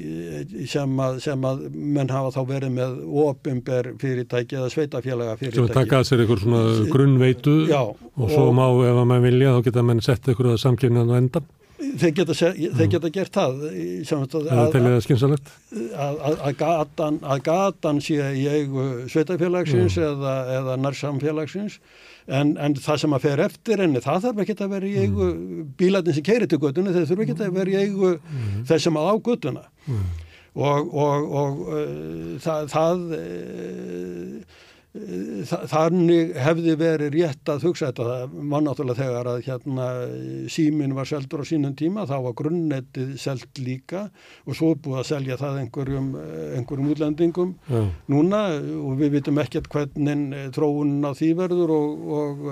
sem, 0.70 0.94
að, 1.06 1.18
sem 1.24 1.48
að 1.48 1.66
menn 1.72 2.12
hafa 2.12 2.32
þá 2.36 2.40
verið 2.50 2.74
með 2.78 2.96
ofinber 3.24 3.90
fyrirtæki 4.00 4.60
eða 4.60 4.70
sveitafélaga 4.74 5.36
fyrirtæki. 5.40 5.64
Svo 5.64 5.74
takað 5.74 6.08
sér 6.08 6.24
einhver 6.24 6.44
svona 6.44 6.62
grunnveitu 6.92 7.58
Já, 7.70 7.82
og 7.82 8.30
svo 8.30 8.48
og, 8.48 8.56
má 8.56 8.64
ef 8.68 9.02
að 9.02 9.10
maður 9.10 9.28
vilja 9.28 9.56
þá 9.56 9.68
geta 9.68 9.86
menn 9.90 10.02
sett 10.04 10.30
einhverja 10.30 10.62
samkynnan 10.64 11.12
á 11.12 11.16
endan. 11.18 11.52
Þeir 11.84 12.14
geta, 12.16 12.34
þeir 12.78 12.88
geta 12.94 13.10
gert 13.12 13.34
það 13.34 13.64
að, 15.92 16.20
að, 16.24 16.38
að 16.48 16.56
gatan, 16.60 17.18
gatan 17.44 18.00
sé 18.02 18.30
í 18.38 18.46
eigu 18.48 18.86
sveitafélagsins 19.10 19.98
mm. 19.98 20.06
eða, 20.08 20.34
eða 20.58 20.76
nærsamfélagsins 20.80 21.80
en, 22.26 22.54
en 22.56 22.76
það 22.80 23.00
sem 23.02 23.16
að 23.16 23.24
fer 23.26 23.42
eftir 23.44 23.82
henni 23.84 24.02
það 24.04 24.26
þarf 24.26 24.42
ekki 24.44 24.56
að 24.56 24.74
vera 24.74 24.88
í 24.88 24.94
eigu 25.02 25.26
mm. 25.30 25.64
bílætin 25.80 26.16
sem 26.16 26.26
keirir 26.26 26.48
til 26.48 26.60
göttuna 26.62 26.94
þeir 26.94 27.08
þurfa 27.10 27.26
ekki 27.26 27.36
að 27.36 27.58
vera 27.58 27.74
í 27.74 27.80
eigu 27.82 28.12
mm. 28.14 28.62
þessum 28.70 29.00
að 29.00 29.10
á 29.12 29.14
göttuna 29.28 29.64
mm. 29.84 30.04
og, 30.54 30.94
og, 31.04 31.34
og 31.42 31.64
uh, 31.68 32.30
það, 32.44 32.70
það 32.72 33.04
uh, 33.18 34.62
þannig 34.94 36.36
hefði 36.38 36.74
verið 36.78 37.16
rétt 37.16 37.50
að 37.50 37.64
hugsa 37.66 37.88
þetta 37.88 38.04
það 38.06 38.34
var 38.52 38.62
náttúrulega 38.62 39.00
þegar 39.00 39.30
að 39.32 39.40
hérna 39.48 39.86
símin 40.54 40.94
var 40.94 41.08
seldur 41.10 41.42
á 41.42 41.50
sínum 41.50 41.74
tíma 41.74 42.04
þá 42.06 42.14
var 42.28 42.36
grunnettið 42.38 43.16
selt 43.18 43.58
líka 43.58 44.04
og 44.46 44.54
svo 44.54 44.70
búið 44.78 45.00
að 45.00 45.08
selja 45.08 45.38
það 45.40 45.58
einhverjum, 45.64 46.12
einhverjum 46.60 46.92
útlendingum 46.94 47.56
Já. 47.66 47.80
núna 48.14 48.44
og 48.54 48.94
við 49.02 49.16
vitum 49.18 49.42
ekkert 49.42 49.66
hvernig 49.72 50.52
tróun 50.54 51.00
á 51.02 51.10
því 51.10 51.32
verður 51.42 51.74
og, 51.74 52.06
og 52.20 52.46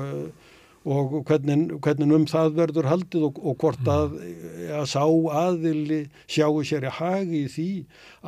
og 0.82 1.14
hvernig, 1.28 1.78
hvernig 1.84 2.16
um 2.16 2.26
það 2.30 2.56
verður 2.58 2.88
haldið 2.90 3.26
og, 3.28 3.38
og 3.38 3.56
hvort 3.62 3.88
að, 3.90 4.16
að 4.80 4.86
sá 4.90 5.04
aðili 5.42 6.02
sjáu 6.26 6.62
sér 6.66 6.88
í 6.88 6.94
hagi 6.98 7.42
í 7.44 7.50
því 7.52 7.70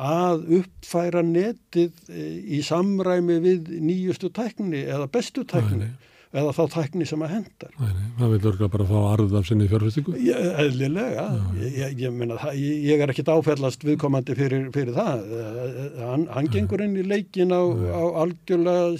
að 0.07 0.45
uppfæra 0.61 1.23
netið 1.25 1.93
e, 2.09 2.25
í 2.57 2.61
samræmi 2.65 3.39
við 3.43 3.71
nýjustu 3.83 4.31
tækni 4.35 4.85
eða 4.85 5.09
bestu 5.11 5.43
tækni 5.47 5.91
eða 6.35 6.51
þá 6.55 6.63
tækni 6.73 7.05
sem 7.07 7.21
að 7.23 7.33
hendar. 7.35 7.75
Það 8.19 8.33
vil 8.33 8.39
örgulega 8.39 8.71
bara 8.73 8.87
fá 8.89 8.95
arð 9.13 9.35
af 9.39 9.47
sinni 9.47 9.67
fjárfestingu? 9.71 10.15
Eðlilega, 10.63 11.25
ég, 11.61 11.77
ég, 11.79 11.93
ég, 12.03 12.15
meina, 12.15 12.37
það, 12.41 12.59
ég 12.89 13.03
er 13.03 13.13
ekkit 13.13 13.31
áfællast 13.31 13.85
viðkomandi 13.87 14.35
fyrir, 14.37 14.67
fyrir 14.75 14.97
það. 14.97 15.23
Hann, 16.01 16.27
hann 16.35 16.51
gengur 16.51 16.83
inn 16.83 16.97
í 16.99 17.05
leikin 17.07 17.55
á, 17.55 17.63
á 17.63 18.03
algjörlega 18.25 18.99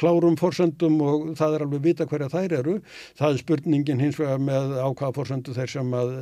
klárum 0.00 0.36
forsendum 0.40 1.00
og 1.04 1.32
það 1.38 1.56
er 1.56 1.66
alveg 1.66 1.84
vita 1.84 2.08
hverja 2.10 2.30
þær 2.32 2.58
eru. 2.60 2.76
Það 3.20 3.34
er 3.34 3.42
spurningin 3.44 4.04
hins 4.04 4.20
vegar 4.20 4.40
með 4.42 4.78
ákvaða 4.80 5.16
forsendu 5.20 5.56
þeir 5.56 5.74
sem 5.76 5.98
að, 6.02 6.14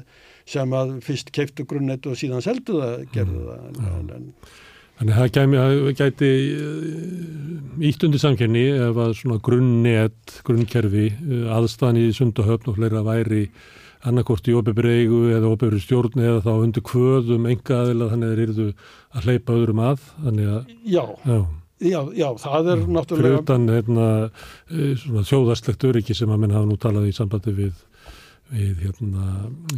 sem 0.48 0.78
að 0.80 0.96
fyrst 1.06 1.32
keiftu 1.34 1.66
grunnet 1.68 2.08
og 2.10 2.18
síðan 2.18 2.44
seldu 2.44 2.80
það, 2.82 3.06
gerðu 3.14 3.44
það. 3.46 3.68
En, 3.92 4.10
en, 4.18 4.32
Þannig 4.98 5.14
að 5.14 5.20
það 5.22 5.34
gæmi, 5.36 5.58
gæti 5.94 6.28
ítt 7.86 8.04
undir 8.06 8.18
samkenni 8.18 8.64
ef 8.74 8.96
að 8.98 9.12
svona 9.20 9.36
grunnnet, 9.46 10.32
grunnkerfi, 10.46 11.04
eh, 11.14 11.44
aðstæðan 11.54 12.00
í 12.00 12.08
sundahöfn 12.16 12.72
og 12.72 12.80
fleira 12.80 13.04
væri 13.06 13.44
annarkort 14.06 14.50
í 14.50 14.56
óbefregu 14.58 15.28
eða 15.36 15.52
óbefri 15.52 15.78
stjórn 15.82 16.18
eða 16.18 16.42
þá 16.42 16.50
undir 16.56 16.84
kvöðum 16.86 17.46
enga 17.50 17.78
aðila 17.84 18.10
þannig 18.10 18.28
að 18.28 18.34
þeir 18.34 18.44
eru 18.48 18.66
að 19.14 19.28
hleypa 19.28 19.54
öðrum 19.54 19.82
að. 19.86 20.04
Að, 20.18 20.42
já, 20.82 21.04
já. 21.30 21.38
Já, 21.78 22.00
já, 22.16 22.28
það 22.42 22.70
er 22.72 22.80
náttúrulega... 22.90 23.22
Fyrir 23.22 23.42
utan 23.44 23.68
hérna, 23.70 24.06
eh, 24.72 25.04
þjóðarslegt 25.28 25.84
öryggi 25.86 26.16
sem 26.18 26.32
að 26.34 26.40
menn 26.42 26.56
hafa 26.56 26.66
nú 26.66 26.78
talað 26.80 27.06
í 27.06 27.14
sambandi 27.14 27.54
við, 27.54 27.84
við 28.50 28.82
hérna, 28.86 29.28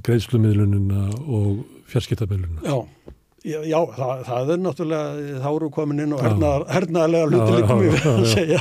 greiðslumiðlununa 0.07 1.05
og 1.29 1.61
fjarskiptabelluna. 1.93 2.63
Já, 2.65 2.79
Já, 3.41 3.63
já 3.65 3.79
það, 3.97 4.19
það 4.27 4.51
er 4.53 4.59
náttúrulega 4.61 5.37
þá 5.41 5.47
eru 5.49 5.69
komin 5.73 6.03
inn 6.05 6.11
og 6.13 6.19
hernaðar, 6.21 6.65
hernaðarlega 6.75 7.29
hluti 7.31 7.55
líkum 7.55 7.79
við 7.81 7.95
að 8.11 8.27
segja. 8.29 8.59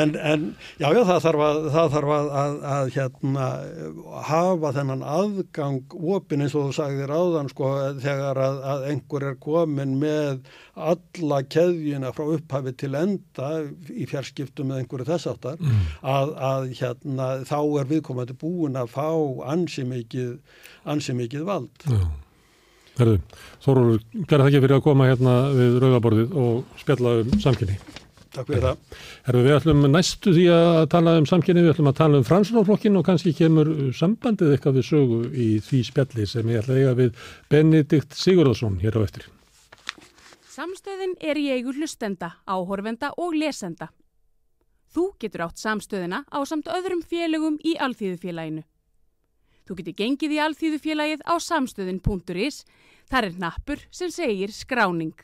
En, 0.00 0.14
en 0.16 0.46
já, 0.80 0.86
já, 0.86 1.00
það 1.10 1.18
þarf 1.26 1.42
að, 1.48 1.58
það 1.74 1.90
þarf 1.96 2.12
að, 2.16 2.30
að, 2.42 2.56
að 2.70 2.92
hérna, 2.94 3.48
hafa 4.30 4.70
þennan 4.78 5.04
aðgang 5.18 5.98
opin 6.16 6.46
eins 6.46 6.56
og 6.56 6.70
þú 6.70 6.78
sagðir 6.78 7.12
áðan 7.12 7.52
sko, 7.52 7.74
þegar 8.06 8.42
að 8.46 8.88
einhver 8.94 9.28
er 9.28 9.38
komin 9.44 9.94
með 10.00 10.40
alla 10.80 11.42
keðjuna 11.52 12.16
frá 12.16 12.24
upphafi 12.38 12.76
til 12.80 12.92
enda 12.96 13.52
í 13.92 14.08
fjarskiptum 14.08 14.72
með 14.72 14.80
einhverju 14.86 15.10
þessartar 15.12 15.60
mm. 15.60 15.86
að 16.08 16.72
hérna, 16.80 17.30
þá 17.44 17.58
er 17.60 17.92
viðkomandi 17.92 18.40
búin 18.40 18.80
að 18.80 18.94
fá 18.96 19.10
ansi 19.52 19.84
mikið, 19.84 20.38
ansi 20.88 21.20
mikið 21.20 21.48
vald. 21.52 21.90
Já 21.92 22.06
Herðu, 22.98 23.18
Þórólur, 23.64 24.00
gerð 24.28 24.42
það 24.42 24.48
ekki 24.50 24.62
fyrir 24.66 24.76
að 24.76 24.84
koma 24.84 25.08
hérna 25.08 25.34
við 25.56 25.76
rauðaborðið 25.82 26.38
og 26.42 26.80
spjalla 26.80 27.12
um 27.22 27.36
samkynni. 27.40 27.76
Takk 28.32 28.48
fyrir 28.48 28.64
það. 28.64 28.98
Herðu, 29.26 29.42
við 29.44 29.54
ætlum 29.58 29.86
næstu 29.92 30.32
því 30.32 30.44
að 30.54 30.86
tala 30.92 31.14
um 31.20 31.28
samkynni, 31.28 31.64
við 31.64 31.74
ætlum 31.74 31.90
að 31.90 31.98
tala 31.98 32.20
um 32.20 32.26
fransunarflokkin 32.28 32.96
og 32.96 33.04
kannski 33.08 33.34
kemur 33.36 33.70
sambandið 33.96 34.54
eitthvað 34.54 34.78
við 34.78 34.88
sögu 34.88 35.20
í 35.32 35.48
því 35.64 35.82
spjalli 35.88 36.28
sem 36.28 36.52
ég 36.52 36.62
ætla 36.62 36.76
að 36.76 36.80
eiga 36.80 36.94
við 37.00 37.26
Benedikt 37.52 38.16
Sigurðarsson 38.16 38.80
hér 38.80 38.96
á 38.96 39.00
eftir. 39.04 39.28
Samstöðin 40.52 41.14
er 41.20 41.40
í 41.40 41.46
eigu 41.52 41.76
hlustenda, 41.76 42.34
áhorfenda 42.48 43.12
og 43.20 43.36
lesenda. 43.36 43.88
Þú 44.92 45.06
getur 45.20 45.46
átt 45.46 45.60
samstöðina 45.60 46.24
á 46.28 46.38
samt 46.48 46.68
öðrum 46.68 47.00
félögum 47.08 47.56
í 47.64 47.78
Alþýðufélaginu. 47.80 48.64
Þú 49.72 49.78
getur 49.78 49.94
gengið 49.96 50.32
í 50.36 50.38
alþýðufélagið 50.44 51.20
á 51.24 51.34
samstöðin.is. 51.40 52.56
Þar 53.08 53.26
er 53.30 53.36
nappur 53.40 53.80
sem 53.88 54.10
segir 54.12 54.50
skráning. 54.52 55.14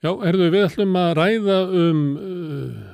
Já, 0.00 0.08
erðu 0.24 0.48
við 0.54 0.64
ætlum 0.70 0.96
að 0.96 1.12
ræða 1.18 1.58
um 1.82 2.00
uh, 2.16 2.88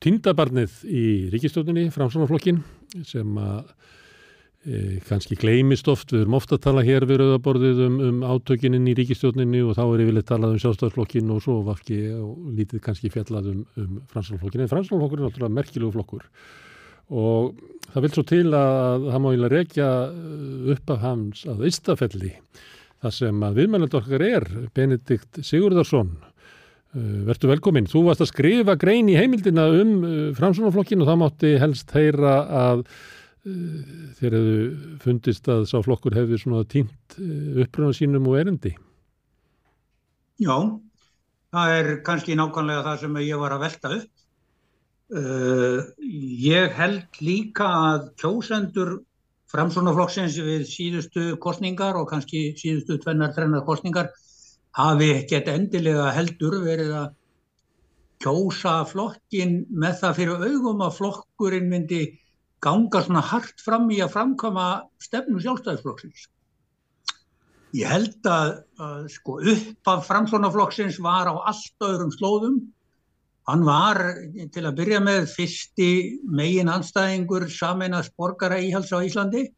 tindabarnið 0.00 0.80
í 0.88 1.04
ríkistjóninni, 1.34 1.90
framsvonarflokkin, 1.92 2.62
sem 3.04 3.36
að 3.36 3.68
kannski 5.08 5.34
gleimist 5.40 5.88
oft, 5.90 6.12
við 6.14 6.22
erum 6.22 6.36
ofta 6.38 6.54
að 6.54 6.62
tala 6.68 6.84
hér 6.86 7.02
við 7.10 7.18
rauðaborðið 7.18 7.80
um, 7.82 7.96
um 8.06 8.18
átökininn 8.22 8.86
í 8.86 8.94
ríkistjóninni 8.94 9.62
og 9.66 9.74
þá 9.74 9.82
er 9.88 10.02
yfirleitt 10.04 10.28
talað 10.28 10.54
um 10.54 10.60
sjálfstæðsflokkin 10.62 11.32
og 11.34 11.40
svo 11.42 11.56
vafki 11.66 11.98
og 12.14 12.52
lítið 12.54 12.82
kannski 12.84 13.10
fjallað 13.10 13.48
um, 13.50 13.64
um 13.82 13.96
fransalflokkin 14.12 14.62
en 14.62 14.70
fransalflokkur 14.70 15.18
er 15.18 15.26
náttúrulega 15.26 15.56
merkilegu 15.56 15.90
flokkur. 15.96 16.28
Og 17.10 17.56
það 17.88 18.04
vil 18.04 18.10
svo 18.14 18.24
til 18.30 18.44
að 18.54 19.08
það 19.08 19.24
má 19.24 19.26
eiginlega 19.32 19.56
rekja 19.56 19.88
uh, 20.12 20.68
upp 20.76 20.92
af 20.94 21.00
hans 21.08 21.42
að 21.50 21.64
Ístafelli 21.72 22.30
þar 23.02 23.16
sem 23.16 23.42
að 23.42 23.58
viðmæland 23.58 23.96
okkar 23.98 24.26
er 24.28 24.46
Benedikt 24.76 25.40
Sigurðarsson 25.42 26.12
uh, 26.22 27.18
Vertu 27.26 27.50
velkominn, 27.50 27.90
þú 27.90 28.04
varst 28.06 28.22
að 28.22 28.30
skrifa 28.30 28.78
grein 28.78 29.10
í 29.10 29.18
heimildina 29.18 29.66
um 29.80 29.98
fransalflokkin 30.38 31.02
og 31.02 31.10
það 31.10 31.20
mátti 31.24 31.52
helst 31.58 31.90
heyra 31.98 32.36
að 32.68 32.86
þegar 33.42 34.36
hefðu 34.38 34.96
fundist 35.02 35.48
að 35.50 35.64
sá 35.70 35.76
flokkur 35.82 36.14
hefði 36.14 36.38
svona 36.38 36.62
tínt 36.70 37.16
eh, 37.18 37.62
uppröðan 37.64 37.96
sínum 37.98 38.28
og 38.30 38.38
erendi? 38.38 38.74
Já, 40.42 40.56
það 41.54 41.76
er 41.78 41.88
kannski 42.06 42.36
nákvæmlega 42.38 42.84
það 42.86 43.00
sem 43.02 43.22
ég 43.26 43.40
var 43.42 43.56
að 43.56 43.64
velta 43.66 43.94
upp. 43.98 44.10
Uh, 45.12 45.82
ég 46.40 46.72
held 46.72 47.18
líka 47.20 47.66
að 47.68 48.06
kjósendur 48.22 48.94
framsvonarflokksins 49.52 50.38
við 50.40 50.62
síðustu 50.70 51.24
kostningar 51.42 51.98
og 52.00 52.06
kannski 52.08 52.54
síðustu 52.56 52.96
tvennar, 53.02 53.34
þrennar 53.36 53.66
kostningar 53.66 54.08
hafi 54.78 55.10
ekkert 55.18 55.50
endilega 55.52 56.06
heldur 56.16 56.62
verið 56.64 56.94
að 57.02 57.10
kjósa 58.22 58.78
flokkin 58.88 59.58
með 59.68 59.98
það 60.00 60.18
fyrir 60.20 60.46
augum 60.46 60.80
að 60.86 60.96
flokkurinn 61.02 61.68
myndi 61.68 62.02
ganga 62.62 63.02
svona 63.02 63.24
hart 63.32 63.64
fram 63.64 63.88
í 63.90 63.98
að 64.04 64.14
framkama 64.14 64.66
stefnu 65.02 65.42
sjálfstæðisflokksins. 65.42 66.28
Ég 67.72 67.88
held 67.88 68.28
að, 68.28 68.52
að 68.84 69.08
sko, 69.14 69.38
upp 69.54 69.88
af 69.88 70.06
framslónaflokksins 70.06 71.00
var 71.02 71.30
á 71.32 71.34
allt 71.48 71.86
öðrum 71.88 72.12
slóðum 72.12 72.60
Hann 73.50 73.64
var 73.66 73.98
til 74.54 74.62
að 74.68 74.76
byrja 74.78 75.00
með 75.02 75.24
fyrsti 75.32 75.88
megin 76.30 76.70
anstæðingur 76.70 77.48
sameinast 77.50 78.14
borgara 78.14 78.60
íhals 78.62 78.92
á 78.94 79.02
Íslandi 79.02 79.48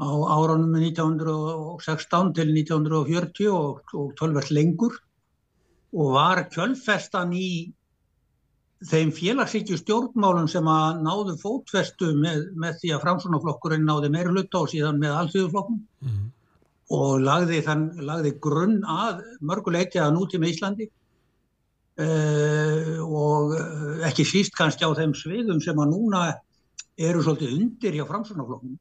á 0.00 0.08
árunum 0.08 0.72
1916 0.80 2.32
til 2.38 2.54
1940 2.54 3.50
og, 3.52 3.82
og 3.92 4.14
12 4.16 4.48
lengur 4.56 4.96
og 5.92 6.14
var 6.16 6.46
kjölfestan 6.48 7.36
í 7.36 7.50
þeim 8.84 9.10
félagsíkju 9.16 9.78
stjórnmálum 9.80 10.48
sem 10.50 10.66
að 10.68 11.00
náðu 11.06 11.36
fótfestu 11.40 12.10
með, 12.18 12.42
með 12.60 12.80
því 12.82 12.92
að 12.92 13.04
framsunaflokkurinn 13.06 13.86
náði 13.88 14.10
meira 14.12 14.34
hluta 14.34 14.60
og 14.62 14.72
síðan 14.72 15.00
með 15.00 15.16
allþjóðuflokkum 15.22 15.78
mm. 16.04 16.24
og 16.98 17.12
lagði, 17.24 17.62
þann, 17.64 17.86
lagði 18.04 18.34
grunn 18.44 18.78
að 18.84 19.22
mörguleiti 19.40 20.02
að 20.02 20.14
nútíma 20.18 20.50
Íslandi. 20.52 20.90
Uh, 21.96 23.00
og 23.00 23.54
ekki 24.04 24.26
síst 24.28 24.52
kannski 24.52 24.84
á 24.84 24.92
þeim 24.92 25.14
sviðum 25.16 25.62
sem 25.64 25.78
að 25.80 25.94
núna 25.94 26.26
eru 27.00 27.22
svolítið 27.24 27.54
undir 27.56 27.96
hjá 27.96 28.04
framsunaflokkum 28.04 28.74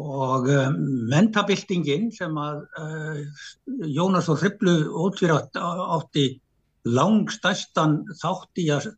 og 0.00 0.46
um, 0.48 0.78
mentabildingin 1.10 2.08
sem 2.14 2.36
að 2.40 2.62
uh, 2.80 3.42
Jónas 3.90 4.30
og 4.32 4.40
Hriblu 4.40 4.72
ótvírætt 4.88 5.58
átti 5.60 6.40
langstæstan 6.88 8.00
þátt 8.22 8.62
í 8.62 8.70
að, 8.72 8.88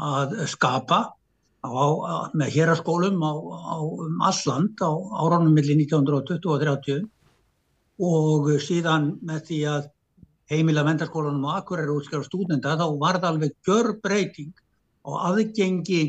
að 0.00 0.36
skapa 0.50 1.00
á, 1.60 1.84
með 2.32 2.52
héraskólum 2.56 3.20
á, 3.20 3.32
á 3.36 3.76
um 3.84 4.20
alland 4.24 4.80
á 4.80 4.90
áránum 5.20 5.52
millir 5.56 5.76
1920 5.76 6.48
og 6.48 6.62
30 6.64 7.08
og 8.00 8.48
síðan 8.64 9.12
með 9.20 9.42
því 9.48 9.58
að 9.74 9.90
heimila 10.50 10.84
mentarskólanum 10.86 11.44
og 11.46 11.58
akkurir 11.60 11.92
útskjára 11.92 12.26
stúdenda 12.26 12.78
þá 12.80 12.86
var 12.98 13.20
það 13.20 13.28
alveg 13.30 13.52
gjör 13.66 13.92
breyting 14.02 14.54
og 15.06 15.20
aðgengi 15.28 16.02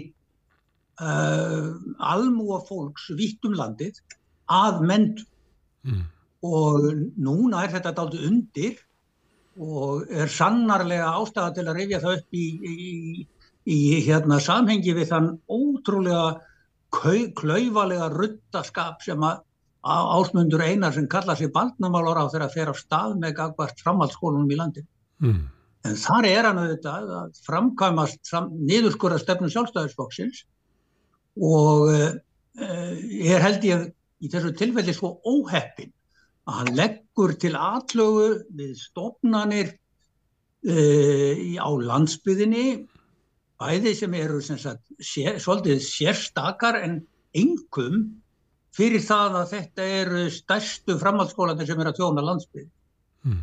uh, 1.01 1.67
almúa 2.13 2.61
fólks 2.67 3.11
vitt 3.19 3.43
um 3.47 3.57
landið 3.59 3.99
að 4.51 4.81
mentu 4.87 5.27
mm. 5.87 6.07
og 6.47 6.87
núna 7.19 7.65
er 7.65 7.75
þetta 7.75 7.93
aldrei 8.05 8.25
undir 8.29 8.79
og 9.61 10.07
er 10.09 10.31
sannarlega 10.31 11.11
ástæða 11.19 11.53
til 11.57 11.67
að 11.67 11.77
rifja 11.77 12.01
það 12.01 12.17
upp 12.21 12.39
í, 12.39 12.45
í, 12.63 12.89
í 13.69 14.01
hérna, 14.05 14.39
samhengi 14.41 14.95
við 14.97 15.11
þann 15.11 15.31
ótrúlega 15.51 16.41
klauvalega 16.91 18.09
ruttaskap 18.11 19.03
sem 19.05 19.21
að 19.23 19.41
ásmundur 19.81 20.61
einar 20.61 20.93
sem 20.93 21.07
kalla 21.09 21.35
sér 21.37 21.51
baldnamálar 21.53 22.19
á 22.21 22.25
þegar 22.29 22.47
að 22.47 22.55
fer 22.57 22.69
á 22.69 22.75
stað 22.77 23.15
með 23.21 23.37
gagvart 23.39 23.81
framhaldsskólunum 23.81 24.51
í 24.51 24.57
landi. 24.59 24.83
Mm. 25.23 25.47
En 25.89 25.95
þar 25.97 26.27
er 26.29 26.47
hann 26.47 26.59
auðvitað 26.61 27.13
að 27.17 27.39
framkvæmast 27.47 28.29
fram, 28.29 28.51
niðurskura 28.69 29.17
stefnum 29.21 29.49
sjálfstæðisflokksins 29.49 30.43
og 31.41 31.89
uh, 31.89 32.11
er 32.61 33.41
held 33.41 33.65
ég 33.65 33.89
í 34.21 34.29
þessu 34.29 34.53
tilfelli 34.59 34.93
svo 34.93 35.15
óheppin 35.25 35.89
að 36.45 36.59
hann 36.59 36.73
leggur 36.77 37.33
til 37.41 37.55
atlögu 37.57 38.27
við 38.53 38.75
stofnanir 38.77 39.73
uh, 40.69 41.33
á 41.57 41.69
landsbyðinni 41.89 42.65
bæði 43.61 43.93
sem 43.97 44.17
eru 44.17 44.41
sem 44.43 44.57
sagt, 44.59 44.83
sér, 44.97 45.37
svolítið 45.41 45.81
sérstakar 45.85 46.81
en 46.81 46.99
engum 47.37 48.03
fyrir 48.75 49.03
það 49.03 49.39
að 49.41 49.55
þetta 49.55 49.87
eru 50.01 50.25
stærstu 50.33 50.97
framhaldsskólanir 50.99 51.67
sem 51.69 51.79
eru 51.79 51.91
að 51.91 51.99
tjóna 51.99 52.25
landsbyð 52.25 52.67
mm. 53.27 53.41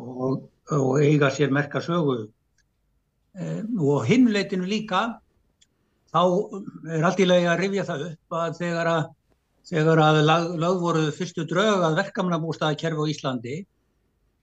og, 0.00 0.46
og 0.76 1.02
eiga 1.02 1.30
sér 1.34 1.54
merka 1.54 1.82
sögu 1.84 2.24
um, 2.24 3.68
og 3.80 4.06
hinleitinu 4.08 4.68
líka 4.68 5.04
þá 6.14 6.22
er 6.94 7.06
allt 7.06 7.22
í 7.22 7.28
lagi 7.28 7.50
að 7.50 7.60
rifja 7.62 7.86
það 7.90 8.08
upp 8.12 8.40
að 8.40 8.58
þegar 8.60 8.90
að 8.94 9.04
þegar 9.64 10.02
að 10.04 10.18
lög 10.60 10.82
voru 10.82 11.04
fyrstu 11.16 11.46
drög 11.48 11.86
að 11.86 12.00
verkamannabústaðakerfi 12.02 13.00
á 13.00 13.12
Íslandi 13.14 13.54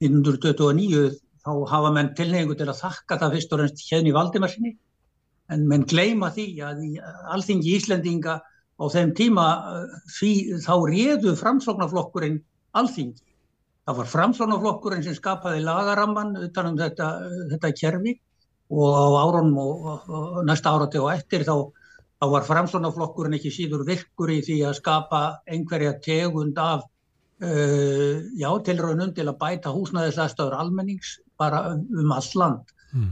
1929 0.02 1.12
þá 1.46 1.52
hafa 1.70 1.92
menn 1.94 2.16
tilhengu 2.18 2.56
til 2.58 2.70
að 2.70 2.80
þakka 2.80 3.20
það 3.22 3.36
fyrst 3.36 3.54
og 3.54 3.62
reynst 3.62 3.84
hérna 3.86 4.10
í 4.10 4.16
Valdimarsinni 4.16 4.72
en 5.52 5.68
menn 5.68 5.84
gleima 5.90 6.32
því 6.34 6.48
að 6.66 6.86
í 6.88 6.92
alþingi 7.34 7.76
Íslendinga 7.78 8.38
á 8.42 8.86
þeim 8.90 9.12
tíma 9.18 9.48
því, 10.18 10.32
þá 10.64 10.74
réðu 10.90 11.36
framsóknarflokkurinn 11.40 12.40
alþingi. 12.78 13.22
Það 13.86 14.00
var 14.00 14.10
framsóknarflokkurinn 14.14 15.06
sem 15.06 15.18
skapaði 15.18 15.64
lagaramman 15.66 16.36
utanum 16.40 16.78
þetta, 16.80 17.12
þetta 17.52 17.74
kerfi 17.78 18.16
og 18.72 18.96
á 18.96 19.08
árunum 19.26 19.58
og, 19.60 19.86
og, 20.08 20.42
næsta 20.48 20.72
árati 20.72 21.02
og 21.02 21.12
eftir 21.14 21.44
þá 21.48 21.56
þá 22.22 22.28
var 22.30 22.46
framsvonaflokkurinn 22.46 23.40
ekki 23.40 23.50
síður 23.54 23.84
virkur 23.88 24.30
í 24.30 24.42
því 24.46 24.60
að 24.70 24.78
skapa 24.78 25.22
einhverja 25.50 25.96
tegund 26.06 26.60
af 26.62 26.84
uh, 27.42 28.22
já, 28.38 28.50
tilraunum 28.68 29.16
til 29.18 29.26
að 29.26 29.40
bæta 29.42 29.74
húsnæðisastöður 29.74 30.60
almennings 30.60 31.16
bara 31.42 31.72
um, 31.74 31.88
um 31.98 32.14
all 32.14 32.30
land. 32.38 32.76
Mm. 32.94 33.10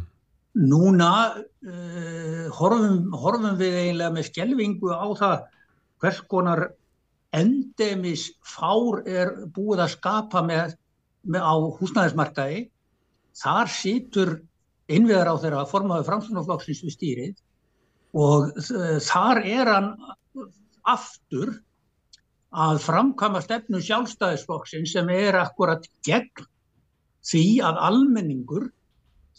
Núna 0.60 1.12
uh, 1.40 2.48
horfum, 2.58 3.14
horfum 3.16 3.56
við 3.60 3.78
eiginlega 3.84 4.16
með 4.16 4.28
skjelvingu 4.28 4.92
á 4.92 5.08
það 5.20 5.38
hvers 6.04 6.20
konar 6.32 6.66
endemis 7.36 8.30
fár 8.44 9.04
er 9.08 9.32
búið 9.56 9.86
að 9.86 9.94
skapa 9.94 10.44
með, 10.44 10.76
með 11.24 11.46
á 11.46 11.54
húsnæðismarkaði. 11.80 12.64
Þar 13.40 13.72
sítur 13.72 14.34
innviðar 14.90 15.32
á 15.32 15.36
þeirra 15.40 15.68
formaðu 15.70 16.08
framsvonaflokksins 16.08 16.84
við 16.84 16.96
stýrið 16.98 17.36
og 18.18 18.56
þar 19.06 19.44
er 19.46 19.70
hann 19.70 19.90
aftur 20.90 21.52
að 22.50 22.80
framkama 22.82 23.44
stefnu 23.46 23.82
sjálfstæðisflokksinn 23.86 24.88
sem 24.90 25.10
er 25.14 25.38
akkurat 25.38 25.86
gegn 26.06 26.48
því 27.30 27.44
að 27.62 27.82
almenningur 27.86 28.72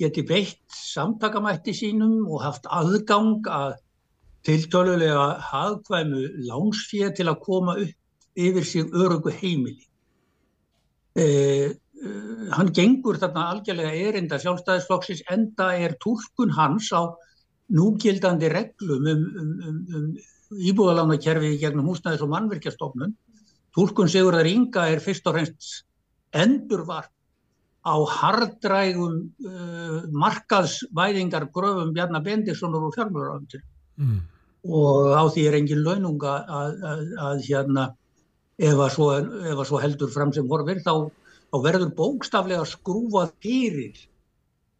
geti 0.00 0.24
veitt 0.26 0.64
samtakamætti 0.72 1.74
sínum 1.76 2.24
og 2.26 2.42
haft 2.46 2.68
aðgang 2.72 3.46
að 3.50 3.76
tiltölulega 4.46 5.26
hagkvæmu 5.50 6.22
lánsfér 6.48 7.12
til 7.16 7.28
að 7.28 7.42
koma 7.44 7.76
upp 7.82 7.96
yfir 8.40 8.64
sig 8.64 8.94
örugu 8.94 9.32
heimili. 9.34 9.84
Eh, 11.18 11.72
hann 12.56 12.72
gengur 12.72 13.18
þarna 13.20 13.48
algjörlega 13.52 13.92
erinda 14.08 14.38
sjálfstæðisflokksins 14.40 15.24
enda 15.28 15.72
er 15.76 15.98
tólkun 16.00 16.54
hans 16.56 16.88
á 16.96 17.12
núgildandi 17.70 18.48
reglum 18.50 19.06
um, 19.10 19.24
um, 19.40 19.50
um, 19.68 19.80
um 19.98 20.06
íbúðalánakerfi 20.70 21.58
gegnum 21.60 21.90
húsnæðis 21.90 22.24
og 22.24 22.32
mannverkjastofnun. 22.32 23.12
Tólkun 23.76 24.10
Sigurðar 24.10 24.48
Inga 24.50 24.88
er 24.90 25.02
fyrst 25.02 25.28
og 25.30 25.36
fremst 25.36 25.84
endurvart 26.34 27.12
á 27.80 27.96
hardrægum 28.16 29.14
uh, 29.46 30.00
markaðsvæðingar 30.12 31.48
gröfum 31.54 31.94
Bjarnar 31.96 32.24
Bendikssonur 32.24 32.90
og 32.90 32.96
fjármjörðaröndir 32.96 33.62
mm. 33.96 34.18
og 34.68 35.14
á 35.16 35.24
því 35.32 35.46
er 35.48 35.56
engin 35.60 35.84
laununga 35.86 36.34
að, 36.44 36.84
að, 36.90 37.06
að 37.28 37.46
hérna 37.46 37.86
ef 38.60 38.76
að, 38.76 38.90
svo, 38.96 39.08
ef 39.16 39.56
að 39.56 39.66
svo 39.70 39.80
heldur 39.80 40.12
fram 40.12 40.34
sem 40.36 40.48
horfir 40.50 40.82
þá, 40.84 41.08
þá 41.48 41.56
verður 41.64 41.94
bókstaflega 41.96 42.66
skrúfað 42.68 43.32
fyrir 43.40 44.02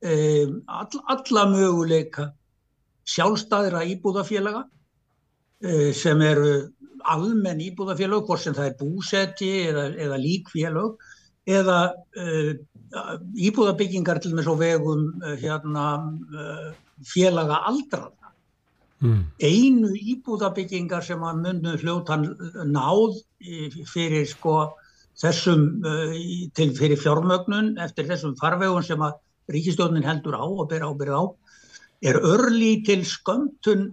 um, 0.04 0.60
all, 0.68 1.00
alla 1.14 1.46
möguleika 1.54 2.28
sjálfstæðra 3.10 3.80
íbúðafélaga 3.90 4.66
eh, 5.64 5.90
sem 5.96 6.20
eru 6.22 6.52
almenn 7.10 7.62
íbúðafélag, 7.64 8.26
hvort 8.28 8.44
sem 8.44 8.54
það 8.54 8.68
er 8.68 8.76
búsetti 8.78 9.48
eða, 9.70 9.86
eða 9.96 10.18
líkfélag 10.20 11.08
eða 11.50 11.78
uh, 12.20 12.50
íbúðabyggingar 13.48 14.20
til 14.22 14.32
með 14.34 14.48
svo 14.48 14.56
vegum 14.60 15.04
uh, 15.22 15.34
hérna, 15.40 15.84
uh, 16.34 16.70
félaga 17.06 17.62
aldraða. 17.70 18.32
Mm. 19.00 19.20
Einu 19.40 19.94
íbúðabyggingar 19.96 21.04
sem 21.06 21.22
að 21.24 21.38
mundu 21.46 21.76
hljótan 21.80 22.26
náð 22.68 23.22
fyrir 23.88 24.26
sko 24.28 24.74
þessum, 25.20 25.80
til 26.52 26.66
fyrir 26.76 27.00
fjármögnun 27.00 27.78
eftir 27.80 28.04
þessum 28.10 28.34
farvegum 28.36 28.84
sem 28.84 29.00
að 29.00 29.16
ríkistjónin 29.52 30.04
heldur 30.04 30.36
á 30.36 30.44
og 30.44 30.68
ber 30.68 30.84
ábyrð 30.84 31.16
á 31.16 31.24
er 32.00 32.16
örlítil 32.20 33.04
skömmtun 33.04 33.92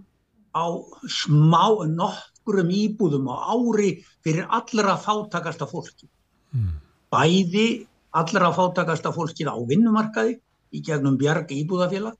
á 0.56 0.66
smá 1.08 1.84
nokkrum 1.88 2.70
íbúðum 2.72 3.28
á 3.28 3.36
ári 3.52 4.04
fyrir 4.24 4.48
allra 4.48 4.96
fátakasta 4.96 5.68
fólki. 5.68 6.08
Mm. 6.52 6.80
Bæði 7.12 7.87
allra 8.16 8.52
fátakasta 8.56 9.12
fólkið 9.12 9.50
á 9.52 9.56
vinnumarkaði 9.68 10.38
í 10.72 10.80
gegnum 10.84 11.18
bjarg 11.20 11.52
íbúðafélag 11.52 12.16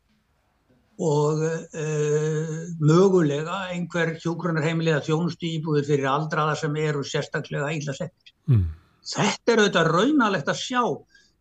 og 0.99 1.43
uh, 1.47 2.55
mögulega 2.82 3.61
einhver 3.70 4.16
hjókrunarheimilega 4.18 5.05
þjónustu 5.07 5.47
íbúður 5.47 5.86
fyrir 5.86 6.09
aldraða 6.11 6.57
sem 6.59 6.74
eru 6.82 7.05
sérstaklega 7.07 7.70
ílla 7.76 7.95
settir. 7.95 8.34
Mm. 8.51 8.64
Þetta 9.09 9.53
er 9.53 9.62
auðvitað 9.62 9.91
raunalegt 9.95 10.51
að 10.51 10.62
sjá 10.64 10.82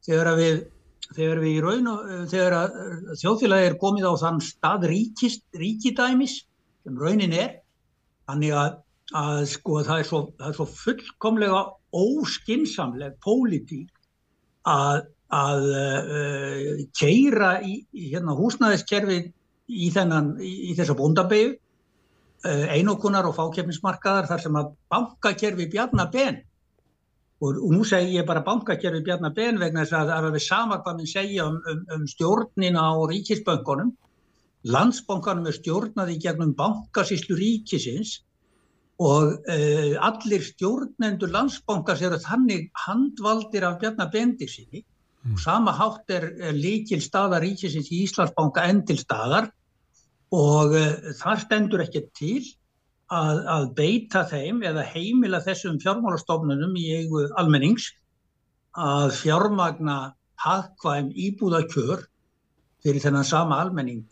þegar 0.05 0.31
að 0.33 0.43
við 0.43 0.59
þegar 1.15 1.41
við 1.41 1.53
í 1.53 1.61
raun 1.63 1.89
og 1.91 2.07
þegar 2.31 2.75
þjóðfélagi 3.19 3.69
er 3.69 3.77
komið 3.81 4.09
á 4.11 4.13
þann 4.23 4.41
stað 4.43 4.87
ríkist, 4.91 5.43
ríkidæmis 5.55 6.35
sem 6.83 6.99
raunin 6.99 7.35
er, 7.35 7.53
þannig 8.27 8.55
að, 8.59 8.79
að 9.15 9.43
sko 9.53 9.81
það 9.87 10.01
er 10.01 10.09
svo, 10.09 10.21
það 10.37 10.49
er 10.49 10.57
svo 10.59 10.67
fullkomlega 10.73 11.61
óskinsamleg 11.97 13.15
pólitík 13.23 13.87
að, 14.67 15.05
að 15.33 15.69
uh, 15.71 16.73
keira 16.97 17.57
í, 17.63 17.79
hérna, 18.11 18.35
húsnæðiskerfi 18.37 19.21
í, 19.67 19.89
þennan, 19.95 20.35
í, 20.43 20.73
þessa 20.77 20.97
bóndabegu 20.97 21.55
uh, 21.55 22.65
einokunar 22.75 23.27
og 23.29 23.37
fákjefnismarkaðar 23.37 24.29
þar 24.31 24.43
sem 24.43 24.59
að 24.59 24.73
bankakerfi 24.93 25.69
bjarnabenn 25.73 26.41
og, 27.37 27.51
og 27.53 27.71
nú 27.75 27.85
segi 27.87 28.17
ég 28.17 28.27
bara 28.27 28.45
bankakerfi 28.45 29.03
bjarnabenn 29.05 29.61
vegna 29.61 29.85
þess 29.85 29.99
að 29.99 30.11
það 30.13 30.29
er 30.29 30.37
við 30.37 30.45
sama 30.47 30.81
hvað 30.81 30.99
minn 30.99 31.11
segja 31.13 31.47
um, 31.47 31.61
um, 31.71 31.83
um 31.95 32.05
stjórnina 32.09 32.87
á 32.89 32.95
ríkisböngunum 33.11 33.95
landsbánkanum 34.67 35.47
er 35.47 35.55
stjórnaði 35.55 36.17
gegnum 36.21 36.55
bankasíslu 36.57 37.37
ríkisins 37.37 38.17
og 38.97 39.33
uh, 39.45 39.95
allir 40.01 40.41
stjórnendur 40.41 41.29
landsbánkas 41.33 42.01
eru 42.01 42.17
þannig 42.21 42.69
handvaldir 42.87 43.67
af 43.67 43.77
Bjarnabendir 43.81 44.49
sinni 44.49 44.81
mm. 44.81 45.35
og 45.35 45.41
sama 45.43 45.73
hátt 45.77 46.09
er, 46.09 46.31
er 46.41 46.57
líkil 46.57 47.03
staðar 47.05 47.45
ríkisins 47.45 47.91
í 47.93 48.03
Íslandsbánka 48.07 48.65
endil 48.71 48.97
staðar. 48.97 49.51
Og 50.33 50.73
uh, 50.73 51.13
þar 51.19 51.43
stendur 51.45 51.85
ekki 51.85 52.07
til 52.17 52.41
að, 53.13 53.45
að 53.45 53.69
beita 53.77 54.25
þeim 54.27 54.65
eða 54.65 54.83
heimila 54.89 55.43
þessum 55.45 55.77
fjármálastofnunum 55.83 56.75
í 56.79 56.89
eigu 56.97 57.27
almennings 57.39 57.91
að 58.77 59.13
fjármagna 59.21 59.97
hafðkvæm 60.41 61.09
íbúðakjör 61.13 62.03
fyrir 62.83 63.03
þennan 63.03 63.25
sama 63.25 63.61
almenning. 63.61 64.05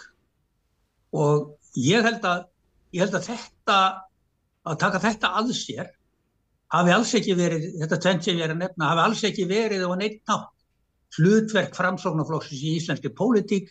Og 1.15 1.53
ég 1.77 2.05
held 2.05 2.25
að, 2.25 2.47
ég 2.95 3.05
held 3.05 3.17
að 3.19 3.27
þetta, 3.29 3.79
að 4.65 4.79
taka 4.81 5.01
þetta 5.03 5.31
að 5.39 5.53
sér 5.57 5.91
hafi 6.75 6.93
alls 6.95 7.13
ekki 7.17 7.35
verið, 7.37 7.67
þetta 7.81 7.99
tvent 8.01 8.25
sem 8.25 8.39
ég 8.39 8.47
er 8.47 8.55
að 8.55 8.63
nefna, 8.63 8.91
hafi 8.91 9.03
alls 9.05 9.23
ekki 9.29 9.45
verið 9.49 9.85
á 9.85 9.91
neitt 9.99 10.21
nátt 10.29 10.51
hlutverk 11.15 11.75
framsóknarflokksins 11.77 12.63
í 12.63 12.73
íslenski 12.79 13.11
pólitík, 13.15 13.69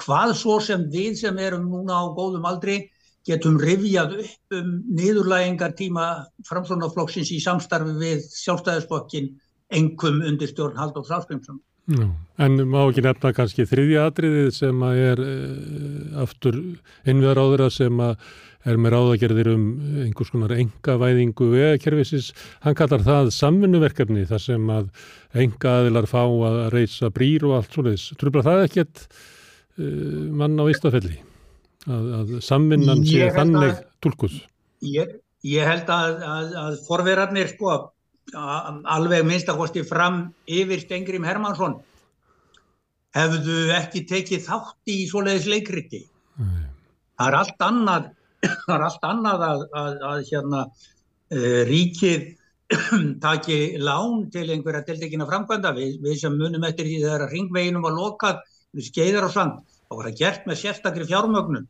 hvað 0.00 0.34
svo 0.40 0.56
sem 0.64 0.88
við 0.90 1.18
sem 1.20 1.38
erum 1.38 1.68
núna 1.70 2.00
á 2.02 2.04
góðum 2.16 2.48
aldri 2.48 2.80
getum 3.28 3.58
rivjað 3.60 4.16
upp 4.24 4.56
um 4.56 4.70
niðurlægingartíma 4.96 6.06
framsóknarflokksins 6.48 7.30
í 7.36 7.40
samstarfi 7.44 7.94
við 8.00 8.24
sjálfstæðisflokkin 8.32 9.34
engum 9.76 10.22
undir 10.26 10.50
stjórn 10.50 10.80
Haldur 10.80 11.04
Sáskrimsson. 11.06 11.60
En 12.40 12.56
má 12.70 12.80
ekki 12.84 13.02
nefna 13.04 13.32
kannski 13.34 13.66
þriðja 13.68 14.06
atriðið 14.08 14.50
sem 14.54 14.82
að 14.86 15.00
er 15.04 15.22
uh, 15.24 16.22
aftur 16.22 16.58
innviðar 17.08 17.40
áður 17.42 17.64
að 17.66 17.72
sem 17.76 18.02
að 18.04 18.28
er 18.68 18.76
með 18.80 18.94
ráðagerðir 18.94 19.50
um 19.54 19.64
einhvers 20.04 20.32
konar 20.32 20.52
engavæðingu 20.56 21.48
vegakerfisins. 21.54 22.30
Hann 22.64 22.76
kallar 22.78 23.04
það 23.06 23.32
samfunnuverkefni 23.36 24.26
þar 24.28 24.44
sem 24.44 24.72
að 24.74 24.90
enga 25.44 25.76
aðilar 25.80 26.08
fá 26.10 26.22
að 26.24 26.60
reysa 26.74 27.10
brýr 27.14 27.46
og 27.48 27.56
allt 27.58 27.76
svoleiðis. 27.76 28.06
Trúbla 28.20 28.44
það 28.46 28.64
ekkert 28.66 29.06
uh, 29.06 30.28
mann 30.42 30.60
á 30.60 30.64
Ístafelli 30.72 31.16
að, 31.88 32.12
að 32.18 32.34
samvinnan 32.44 33.04
sé 33.08 33.30
þannig 33.36 33.80
tólkuð? 34.04 34.36
Ég, 34.84 35.16
ég 35.46 35.68
held 35.68 35.88
að, 35.92 36.20
að, 36.24 36.54
að 36.64 36.78
forverarnir 36.88 37.52
sko 37.54 37.72
að 37.72 37.88
alveg 38.30 39.24
minnstakosti 39.26 39.82
fram 39.86 40.28
yfir 40.46 40.82
Stengrim 40.84 41.24
Hermansson 41.26 41.80
hefðu 43.16 43.72
ekki 43.74 44.04
tekið 44.06 44.44
þátt 44.46 44.92
í 44.92 44.98
svoleiðis 45.10 45.48
leikriti 45.50 46.04
mm. 46.38 46.68
það 47.18 47.26
er 47.26 47.38
allt 47.40 47.64
annað 47.66 48.10
það 48.66 48.74
er 48.76 48.84
allt 48.86 49.08
annað 49.10 49.46
að, 49.46 49.64
að, 49.82 49.98
að 50.10 50.22
hérna 50.30 50.62
uh, 50.66 51.60
ríkið 51.70 52.28
taki 53.24 53.58
lán 53.82 54.28
til 54.34 54.46
einhverja 54.46 54.84
tildekina 54.86 55.26
framkvæmda 55.28 55.74
við, 55.76 55.98
við 56.04 56.22
sem 56.22 56.38
munum 56.38 56.66
eftir 56.68 56.88
því 56.88 57.02
þegar 57.04 57.28
ringveginum 57.32 57.86
var 57.86 57.96
lokað 57.96 58.44
við 58.76 58.90
skeiðar 58.92 59.26
og 59.26 59.34
sand 59.34 59.60
þá 59.66 59.96
var 59.96 60.10
það 60.10 60.20
gert 60.22 60.46
með 60.46 60.60
sérstakri 60.60 61.08
fjármögnum 61.10 61.66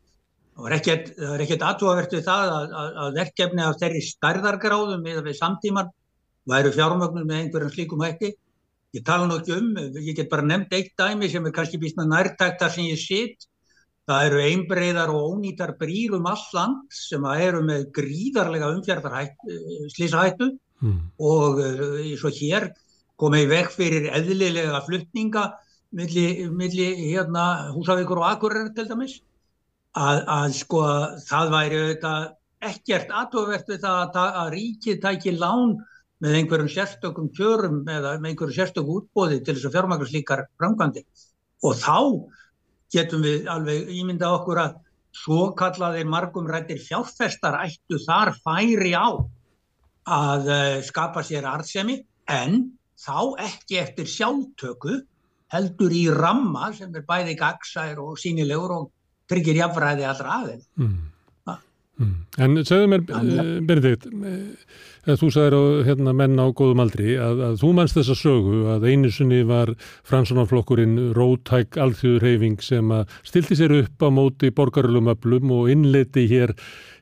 það 0.51 0.67
var 0.67 0.75
ekkert 0.77 1.65
aðtúavert 1.65 2.13
við 2.13 2.27
það 2.27 2.53
að, 2.57 2.75
að 3.03 3.17
verkefni 3.17 3.65
af 3.65 3.79
þeirri 3.81 4.03
stærðargráðum 4.05 5.09
eða 5.09 5.25
við 5.25 5.37
samtíman 5.39 5.91
væru 6.49 6.71
fjármögnum 6.75 7.27
með 7.27 7.43
einhverjum 7.45 7.73
slíkum 7.73 8.03
hætti. 8.05 8.33
Ég 8.91 9.05
tala 9.07 9.27
nú 9.27 9.37
ekki 9.39 9.55
um, 9.55 9.69
ég 10.01 10.15
get 10.17 10.29
bara 10.31 10.43
nefnt 10.43 10.73
eitt 10.75 10.91
dæmi 10.99 11.29
sem 11.31 11.45
er 11.47 11.55
kannski 11.55 11.79
býstna 11.79 12.05
nærtækt 12.09 12.59
þar 12.59 12.73
sem 12.73 12.89
ég 12.89 12.99
sitt. 12.99 13.47
Það 14.09 14.27
eru 14.27 14.39
einbreyðar 14.43 15.11
og 15.13 15.35
ónýtar 15.35 15.75
brýr 15.79 16.15
um 16.17 16.25
all 16.29 16.45
land 16.55 16.95
sem 16.95 17.25
eru 17.35 17.61
með 17.65 17.89
gríðarlega 17.95 18.71
umfjörðarslýsahættu 18.75 20.47
mm. 20.81 20.97
og 21.21 21.61
eins 21.61 22.23
og 22.25 22.39
hér 22.39 22.71
komið 23.21 23.51
vekk 23.51 23.75
fyrir 23.75 24.09
eðlilega 24.09 24.81
fluttninga 24.87 25.51
millir 25.95 26.49
milli, 26.55 26.87
hérna, 27.11 27.71
húsavíkur 27.75 28.23
og 28.23 28.29
akureyrar 28.31 28.73
til 28.75 28.87
dæmis. 28.89 29.19
Að, 29.91 30.21
að 30.31 30.53
sko 30.55 30.81
það 31.27 31.49
væri 31.51 31.79
auðvitað 31.81 32.27
ekkert 32.71 33.09
aðtóvert 33.21 33.71
við 33.71 33.81
það 33.83 34.03
að, 34.05 34.35
að 34.41 34.51
ríkið 34.55 35.01
tæki 35.03 35.33
lán 35.35 35.73
með 36.21 36.37
einhverjum 36.37 36.69
sérstökum 36.71 37.31
kjörum 37.35 37.81
eða 37.89 38.13
með 38.21 38.31
einhverjum 38.31 38.55
sérstökum 38.55 39.01
útbóði 39.01 39.41
til 39.41 39.55
þess 39.57 39.67
að 39.67 39.75
fjármækla 39.75 40.07
slíkar 40.07 40.43
framkvæmdi 40.61 41.03
og 41.67 41.75
þá 41.81 41.97
getum 42.91 43.23
við 43.25 43.49
alveg 43.51 43.91
ímynda 43.95 44.31
okkur 44.37 44.61
að 44.63 44.79
svo 45.15 45.51
kallaðir 45.59 46.07
margum 46.07 46.47
rættir 46.47 46.79
fjárfestar 46.81 47.59
ættu 47.65 47.99
þar 48.05 48.33
færi 48.43 48.93
á 48.95 49.11
að 50.11 50.47
uh, 50.49 50.77
skapa 50.85 51.23
sér 51.25 51.47
arðsemi 51.49 51.99
en 52.31 52.71
þá 52.99 53.43
ekki 53.43 53.79
eftir 53.81 54.07
sjálftöku 54.09 55.01
heldur 55.51 55.93
í 55.93 56.05
ramma 56.15 56.71
sem 56.75 56.93
er 56.95 57.05
bæði 57.07 57.35
gagsær 57.39 57.99
og 58.01 58.19
sínilegur 58.19 58.75
og 58.77 58.91
tryggir 59.31 59.59
jafnfræði 59.59 60.07
allra 60.07 60.37
aðeins. 60.41 60.67
Mm. 60.79 61.10
Mm. 61.99 62.13
En 62.41 62.55
segðu 62.65 62.87
mér, 62.89 63.01
uh, 63.13 63.49
Benedikt, 63.67 64.07
uh, 64.07 65.15
þú 65.19 65.27
sagðir 65.33 65.55
á 65.59 65.63
hérna, 65.89 66.13
menn 66.17 66.39
á 66.39 66.47
góðum 66.55 66.81
aldri 66.85 67.17
að, 67.19 67.41
að 67.49 67.57
þú 67.61 67.71
mannst 67.77 67.97
þessa 67.99 68.15
sögu 68.17 68.61
að 68.73 68.87
einu 68.87 69.11
sunni 69.13 69.41
var 69.49 69.73
fransunarflokkurinn 70.07 71.11
rótæk 71.17 71.77
alþjóðurheyfing 71.83 72.63
sem 72.63 72.93
að 72.95 73.11
stilti 73.27 73.59
sér 73.59 73.75
upp 73.83 74.07
á 74.07 74.09
móti 74.13 74.53
borgarlumöflum 74.55 75.51
og 75.57 75.69
innleiti 75.73 76.25
hér 76.31 76.55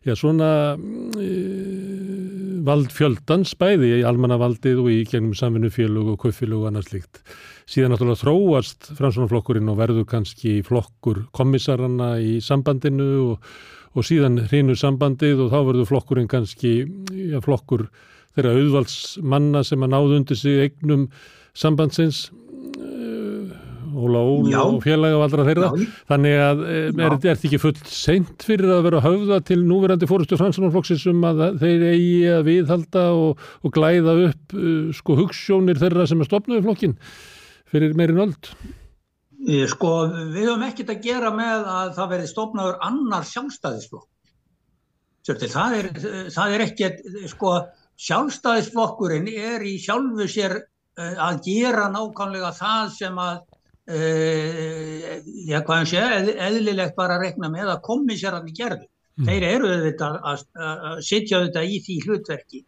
já, 0.03 0.15
svona 0.17 0.51
uh, 0.75 2.19
valdfjöldans 2.65 3.55
bæði 3.61 3.99
í 4.01 4.05
almannavaldið 4.09 4.83
og 4.83 4.91
í 4.91 4.99
gegnum 5.07 5.37
samfinnufélug 5.37 6.15
og 6.15 6.21
kaufélug 6.25 6.65
og 6.65 6.73
annars 6.73 6.91
líkt. 6.91 7.23
Síðan 7.69 7.93
náttúrulega 7.93 8.23
þróast 8.23 8.93
fransunarflokkurinn 8.97 9.69
og 9.69 9.77
verður 9.79 10.07
kannski 10.09 10.59
flokkur 10.65 11.27
komissaranna 11.37 12.15
í 12.17 12.39
sambandinu 12.41 13.11
og 13.29 13.51
og 13.97 14.05
síðan 14.05 14.43
hrinu 14.49 14.75
sambandið 14.77 15.45
og 15.45 15.53
þá 15.53 15.59
verður 15.71 15.89
flokkurinn 15.89 16.29
kannski 16.29 16.73
ja, 17.31 17.41
flokkur 17.43 17.87
þeirra 18.37 18.55
auðvaldsmanna 18.57 19.63
sem 19.67 19.85
að 19.85 19.95
náðu 19.95 20.19
undir 20.19 20.39
sig 20.39 20.61
eignum 20.67 21.07
sambandsins 21.57 22.27
uh, 22.29 23.57
Óla 23.89 24.21
Óla 24.21 24.63
og 24.67 24.83
félaga 24.83 25.17
og 25.17 25.23
allra 25.25 25.45
þeirra. 25.47 25.69
Já. 25.73 25.87
þannig 26.11 26.35
að 26.45 26.59
eh, 26.69 26.89
er 26.93 27.15
þetta 27.15 27.47
ekki 27.49 27.59
fullt 27.59 27.89
seint 27.89 28.45
fyrir 28.45 28.69
að 28.75 28.83
vera 28.85 29.01
höfða 29.01 29.39
til 29.47 29.57
núverandi 29.65 30.07
fórustu 30.07 30.37
fransunarflokksins 30.39 31.07
um 31.09 31.25
að 31.25 31.41
þeir 31.63 31.85
eigi 31.89 32.19
að 32.35 32.43
viðhalda 32.51 33.07
og, 33.17 33.41
og 33.65 33.73
glæða 33.75 34.15
upp 34.27 34.55
uh, 34.55 34.91
sko 34.95 35.17
hugssjónir 35.23 35.81
þeirra 35.81 36.05
sem 36.09 36.21
er 36.21 36.29
stopnuði 36.29 36.67
flokkin 36.67 36.95
fyrir 37.73 37.97
meirinn 37.97 38.27
öll 38.27 38.37
Sko 39.39 39.89
við 40.33 40.49
höfum 40.49 40.63
ekkert 40.67 40.89
að 40.91 41.05
gera 41.05 41.29
með 41.31 41.67
að 41.71 41.91
það 41.95 42.09
verði 42.13 42.31
stofnaður 42.31 42.79
annar 42.83 43.27
sjálfstæðisflokk. 43.29 44.09
Það 45.29 45.75
er, 45.77 45.87
það 46.33 46.55
er 46.55 46.63
ekkert, 46.65 47.05
sko 47.29 47.53
sjálfstæðisflokkurinn 47.99 49.29
er 49.31 49.63
í 49.63 49.77
sjálfu 49.79 50.27
sér 50.31 50.57
uh, 50.59 51.15
að 51.29 51.41
gera 51.45 51.87
nákvæmlega 51.93 52.51
það 52.57 52.93
sem 52.95 53.19
að, 53.23 53.41
uh, 53.93 55.09
já 55.47 55.59
hvað 55.59 55.75
hann 55.75 55.91
sé, 55.91 56.05
eð, 56.19 56.31
eðlilegt 56.49 56.97
bara 56.97 57.19
að 57.19 57.27
rekna 57.27 57.51
með 57.53 57.73
að 57.75 57.83
komissararni 57.87 58.55
gerðu. 58.57 58.89
Mm. 59.19 59.29
Þeir 59.29 59.47
eru 59.49 59.71
þetta 59.85 60.09
að, 60.15 60.43
að, 60.55 60.83
að 60.89 61.01
sitja 61.05 61.43
þetta 61.45 61.63
í 61.63 61.79
því 61.85 61.97
hlutverki. 62.07 62.63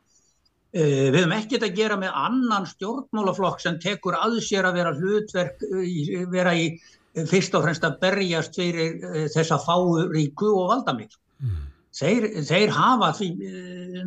Eh, 0.71 1.09
við 1.11 1.17
höfum 1.19 1.35
ekkert 1.35 1.65
að 1.67 1.75
gera 1.81 1.97
með 1.99 2.15
annan 2.15 2.65
stjórnmálaflokk 2.69 3.59
sem 3.59 3.79
tekur 3.83 4.15
að 4.15 4.37
sér 4.45 4.69
að 4.69 4.77
vera 4.79 4.93
hlutverk, 4.95 5.65
eh, 5.67 6.23
vera 6.31 6.53
í 6.55 6.69
eh, 6.71 7.25
fyrst 7.27 7.57
og 7.59 7.65
fremst 7.65 7.83
að 7.83 7.97
berjast 7.99 8.55
fyrir 8.55 9.01
þessa 9.33 9.59
fáríku 9.59 10.53
og 10.55 10.69
valdamil. 10.71 11.09
Mm. 11.43 11.59
Þeir, 11.91 12.27
þeir 12.47 12.71
hafa 12.71 13.11
því 13.17 13.29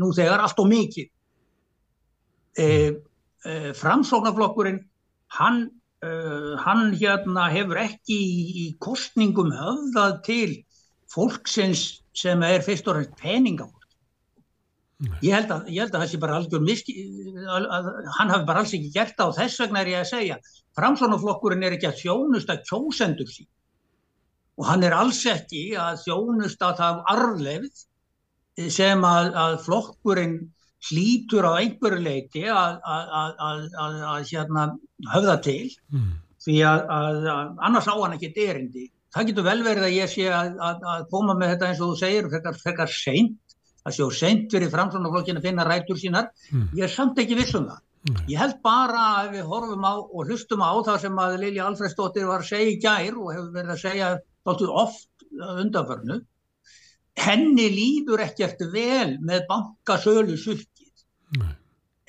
nú 0.01 0.09
þegar 0.17 0.41
allt 0.41 0.62
og 0.62 0.71
mikið. 0.71 1.11
E, 2.57 2.67
e, 3.45 3.55
Framsóknarflokkurinn, 3.77 4.79
hann 5.37 5.67
uh, 6.05 6.57
hann 6.65 6.93
hérna 6.97 7.49
hefur 7.53 7.81
ekki 7.85 8.17
í, 8.17 8.43
í 8.65 8.67
kostningum 8.83 9.53
höfðað 9.55 10.19
til 10.27 10.51
fólksins 11.12 11.85
sem 12.17 12.43
er 12.47 12.65
fyrst 12.65 12.89
og 12.91 12.99
reynst 12.99 13.17
peningafólk. 13.21 13.84
Ég 15.25 15.35
held, 15.35 15.51
að, 15.51 15.71
ég 15.73 15.83
held 15.85 15.97
að 15.99 16.07
sé 16.11 16.21
bara 16.23 16.37
algjör 16.39 16.63
miski, 16.65 16.95
hann 18.19 18.33
hafi 18.33 18.47
bara 18.49 18.63
alls 18.63 18.75
ekki 18.77 18.93
gert 18.95 19.17
það 19.19 19.33
og 19.33 19.39
þess 19.39 19.63
vegna 19.65 19.83
er 19.83 19.91
ég 19.93 20.03
að 20.03 20.11
segja 20.13 20.39
framsónaflokkurinn 20.79 21.67
er 21.67 21.77
ekki 21.77 21.91
að 21.91 22.01
þjónusta 22.03 22.57
kjósendur 22.67 23.31
sín 23.31 23.49
og 24.59 24.69
hann 24.69 24.87
er 24.87 24.95
alls 24.97 25.21
ekki 25.31 25.65
að 25.79 26.01
þjónusta 26.05 26.73
það 26.79 27.01
arflefð 27.15 27.85
sem 28.71 29.07
að, 29.07 29.31
að 29.45 29.57
flokkurinn 29.65 30.37
hlýtur 30.89 31.49
á 31.49 31.53
einhverju 31.59 32.03
leiti 32.05 32.45
að, 32.51 32.77
að 32.85 34.27
hérna, 34.31 34.67
höfða 35.15 35.37
til 35.47 35.71
mm. 35.93 36.11
því 36.45 36.59
að 36.69 37.31
annars 37.33 37.89
á 37.89 37.95
hann 37.95 38.17
ekki 38.19 38.35
derindi. 38.37 38.91
Það 39.15 39.29
getur 39.31 39.47
vel 39.47 39.61
verið 39.65 39.87
að 39.87 39.97
ég 39.97 40.11
sé 40.11 40.29
að 40.35 41.07
koma 41.11 41.37
með 41.39 41.55
þetta 41.55 41.71
eins 41.71 41.81
og 41.81 41.93
þú 41.93 41.99
segir 42.03 42.29
frekar, 42.33 42.59
frekar 42.61 42.91
seint, 42.91 43.39
að 43.85 43.97
sjá 43.99 44.07
seint 44.18 44.53
fyrir 44.53 44.72
framsvonarflokkinu 44.72 45.43
að 45.43 45.49
finna 45.49 45.66
rætur 45.68 46.01
sínar. 46.01 46.30
Mm. 46.51 46.68
Ég 46.78 46.87
er 46.89 46.93
samt 46.93 47.20
ekki 47.20 47.39
vissum 47.39 47.68
það. 47.70 47.80
Mm. 48.05 48.20
Ég 48.28 48.41
held 48.41 48.61
bara 48.64 49.07
að 49.22 49.32
við 49.39 49.49
horfum 49.49 49.89
á 49.89 49.95
og 49.97 50.28
hlustum 50.28 50.64
á 50.64 50.72
það 50.85 51.03
sem 51.07 51.24
að 51.24 51.41
Lilja 51.45 51.66
Alfredsdóttir 51.70 52.28
var 52.28 52.45
að 52.45 52.51
segja 52.53 52.72
í 52.72 52.78
gær 52.82 53.18
og 53.20 53.32
hefur 53.32 53.51
verið 53.55 53.74
að 53.76 53.82
segja 53.85 54.14
oft 54.45 55.28
undanförnu 55.35 56.20
henni 57.20 57.68
líður 57.70 58.24
ekkert 58.26 58.64
vel 58.72 59.18
með 59.22 59.47
bankasölu 59.51 60.37
sukkið 60.41 61.45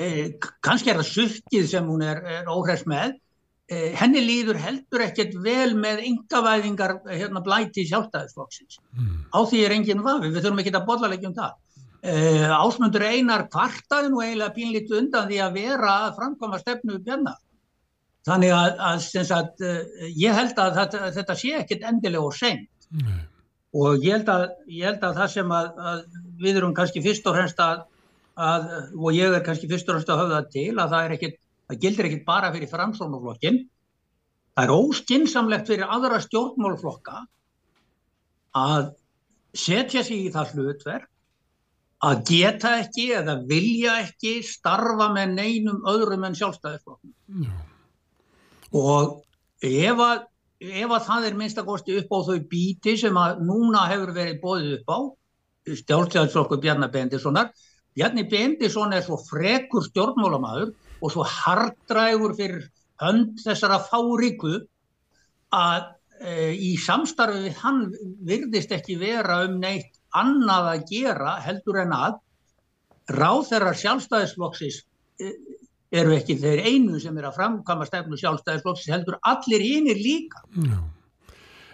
eh, 0.01 0.34
kannski 0.65 0.91
er 0.91 1.01
það 1.01 1.11
sukkið 1.11 1.69
sem 1.69 1.89
hún 1.89 2.03
er, 2.05 2.21
er 2.39 2.49
óhress 2.49 2.88
með 2.89 3.13
eh, 3.69 3.93
henni 3.99 4.23
líður 4.26 4.59
heldur 4.61 5.05
ekkert 5.05 5.38
vel 5.45 5.76
með 5.78 6.01
yngavæðingar 6.09 6.97
hérna, 7.11 7.43
blæti 7.45 7.86
sjálfstæðisflokksins 7.91 8.82
mm. 8.97 9.30
á 9.30 9.39
því 9.45 9.61
er 9.65 9.78
enginn 9.78 10.03
vafi, 10.05 10.32
við 10.32 10.41
þurfum 10.41 10.63
ekki 10.63 10.73
að 10.73 10.89
bolla 10.89 11.11
leggjum 11.13 11.38
það 11.38 11.53
eh, 12.06 12.47
Ásmundur 12.53 13.06
Einar 13.06 13.47
kvartaði 13.51 14.12
nú 14.14 14.22
eiginlega 14.24 14.56
pínlítið 14.56 15.01
undan 15.01 15.30
því 15.30 15.41
að 15.43 15.60
vera 15.60 15.97
að 16.06 16.16
framkoma 16.22 16.62
stefnu 16.62 16.99
björna 17.06 17.36
þannig 18.26 18.56
að, 18.56 18.82
að, 18.89 19.32
að 19.38 19.66
eh, 19.70 20.10
ég 20.18 20.38
held 20.39 20.60
að 20.62 20.82
þetta, 20.82 21.14
þetta 21.20 21.39
sé 21.41 21.56
ekkert 21.60 21.88
endilega 21.91 22.30
og 22.30 22.38
seint. 22.38 22.70
Mm 22.93 23.24
og 23.76 24.03
ég 24.06 24.16
held 24.16 24.32
að, 24.32 24.45
ég 24.72 24.88
held 24.88 25.03
að 25.03 25.18
það 25.20 25.32
sem 25.34 25.53
að, 25.56 25.70
að 25.91 26.03
við 26.43 26.60
erum 26.62 26.76
kannski 26.76 27.03
fyrst 27.03 27.26
og 27.28 27.36
fremst 27.36 27.62
að, 27.64 27.86
og 28.95 29.10
ég 29.16 29.36
er 29.36 29.43
kannski 29.43 29.70
fyrst 29.72 29.89
og 29.89 29.97
fremst 29.97 30.12
að 30.12 30.22
höfða 30.24 30.41
til 30.53 30.70
að 30.74 30.93
það 30.93 31.08
er 31.08 31.16
ekkit, 31.16 31.39
það 31.70 31.82
gildir 31.84 32.10
ekkit 32.10 32.28
bara 32.28 32.51
fyrir 32.56 32.72
framsónuflokkin 32.72 33.60
það 34.56 34.64
er 34.64 34.76
óskinsamlegt 34.76 35.72
fyrir 35.72 35.91
aðra 35.97 36.22
stjórnmálflokka 36.24 37.26
að 38.62 38.93
setja 39.56 40.03
sig 40.08 40.24
í 40.28 40.32
það 40.32 40.56
hlutverk 40.56 41.12
að 42.04 42.24
geta 42.28 42.78
ekki 42.82 43.06
eða 43.16 43.38
vilja 43.48 44.00
ekki 44.04 44.39
starfa 44.46 45.10
með 45.16 45.36
neinum 45.38 45.86
öðrum 45.88 46.26
en 46.28 46.36
sjálfstæðisflokkum 46.38 47.14
og 48.76 49.22
ef 49.64 50.02
að 50.04 50.26
ef 50.66 50.91
að 50.91 51.06
það 51.08 51.28
er 51.28 51.38
minnstakosti 51.39 51.96
upp 52.00 52.12
á 52.12 52.20
þau 52.28 52.39
bíti 52.52 52.96
sem 53.00 53.18
að 53.20 53.41
núna 53.48 53.86
hefur 53.91 54.12
verið 54.16 54.41
bóðið 54.43 54.76
upp 54.80 54.91
á 54.91 55.00
stjórnstjálfsflokkur 55.82 56.62
Bjarnar 56.64 56.91
Bendissonar 56.93 57.52
Bjarni 57.96 58.26
Bendisson 58.28 58.93
er 58.93 59.04
svo 59.06 59.18
frekur 59.24 59.86
stjórnmálamæður 59.88 60.74
og 61.02 61.14
svo 61.14 61.26
hardrægur 61.28 62.36
fyrir 62.38 62.66
hönd 63.02 63.39
þessara 63.43 63.80
fáríku 63.88 64.58
að 65.56 65.91
e, 66.20 66.52
í 66.56 66.76
samstarfi 66.80 67.46
við 67.48 67.62
hann 67.62 67.86
virðist 68.28 68.74
ekki 68.76 68.98
vera 69.00 69.43
um 69.48 69.60
neitt 69.62 69.95
annað 70.22 70.72
að 70.74 70.88
gera 70.91 71.36
heldur 71.43 71.82
en 71.84 71.93
að 71.95 72.18
ráð 73.16 73.43
þeirra 73.51 73.76
sjálfstæðisflokksins 73.82 74.82
e, 75.22 75.32
eru 75.95 76.16
ekki 76.18 76.39
þeir 76.41 76.66
einu 76.66 76.99
sem 77.01 77.18
er 77.20 77.30
að 77.30 77.38
framkama 77.39 77.88
stefnu 77.88 78.20
sjálfstæðisflokks 78.20 78.89
heldur 78.91 79.20
allir 79.22 79.63
hínir 79.63 80.01
líka 80.01 80.43
Já. 80.55 80.80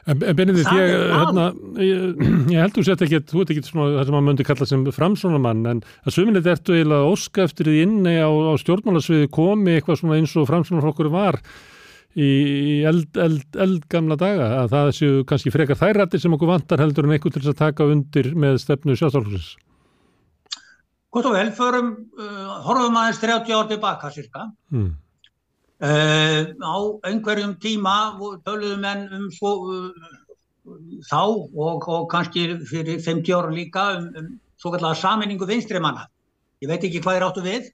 En, 0.09 0.17
en 0.25 0.35
Benedikt, 0.35 0.69
ég, 0.73 0.91
hérna, 1.13 1.51
ég, 1.77 2.21
ég 2.49 2.57
heldur 2.57 2.85
sér 2.85 3.03
ekki, 3.05 3.19
þú 3.29 3.43
ert 3.43 3.51
ekki 3.53 3.61
svona 3.67 3.99
það 3.99 4.07
sem 4.07 4.15
maður 4.15 4.27
myndi 4.27 4.45
kalla 4.47 4.67
sem 4.69 4.85
framsónamann 4.95 5.67
en 5.69 5.81
að 6.01 6.15
sömunnið 6.15 6.49
ertu 6.55 6.73
eiginlega 6.73 7.11
óska 7.11 7.45
eftir 7.45 7.69
því 7.69 7.83
inni 7.85 8.15
á, 8.17 8.25
á 8.25 8.53
stjórnmálasviði 8.63 9.29
komi 9.35 9.75
eitthvað 9.75 9.99
svona 10.01 10.17
eins 10.17 10.33
og 10.41 10.49
framsónaflokkur 10.49 11.11
var 11.13 11.37
í, 12.15 12.27
í 12.27 12.75
eld, 12.89 13.17
eld, 13.19 13.59
eldgamla 13.65 14.17
daga 14.19 14.47
að 14.61 14.71
það 14.75 14.93
séu 14.97 15.25
kannski 15.27 15.53
frekar 15.53 15.79
þærrættir 15.79 16.23
sem 16.23 16.37
okkur 16.37 16.53
vantar 16.53 16.83
heldur 16.83 17.07
en 17.07 17.15
eitthvað 17.15 17.37
til 17.37 17.43
þess 17.45 17.53
að 17.55 17.61
taka 17.65 17.91
undir 17.91 18.33
með 18.35 18.61
stefnu 18.65 18.95
sjálfstæðisflokksins 18.95 19.51
Hvort 21.11 21.27
og 21.27 21.33
vel, 21.35 21.49
förum, 21.51 21.87
uh, 22.15 22.51
horfum 22.63 22.95
aðeins 22.95 23.17
30 23.19 23.51
ár 23.51 23.65
tilbaka 23.67 24.11
cirka. 24.15 24.45
Mm. 24.71 24.93
Uh, 25.81 26.53
á 26.63 26.75
einhverjum 27.09 27.57
tíma 27.59 27.95
töluðum 28.45 28.85
enn 28.87 29.01
um 29.17 29.25
svo, 29.35 29.51
uh, 29.67 30.13
þá 31.09 31.19
og, 31.19 31.83
og 31.83 32.07
kannski 32.13 32.45
fyrir 32.69 33.01
50 33.03 33.35
ára 33.35 33.51
líka 33.51 33.85
um, 33.97 34.07
um 34.15 34.29
svo 34.61 34.71
kallega 34.71 35.01
saminningu 35.01 35.49
vinstrimanna. 35.49 36.07
Ég 36.63 36.71
veit 36.71 36.87
ekki 36.87 37.03
hvað 37.03 37.19
er 37.19 37.27
áttu 37.27 37.43
við. 37.43 37.67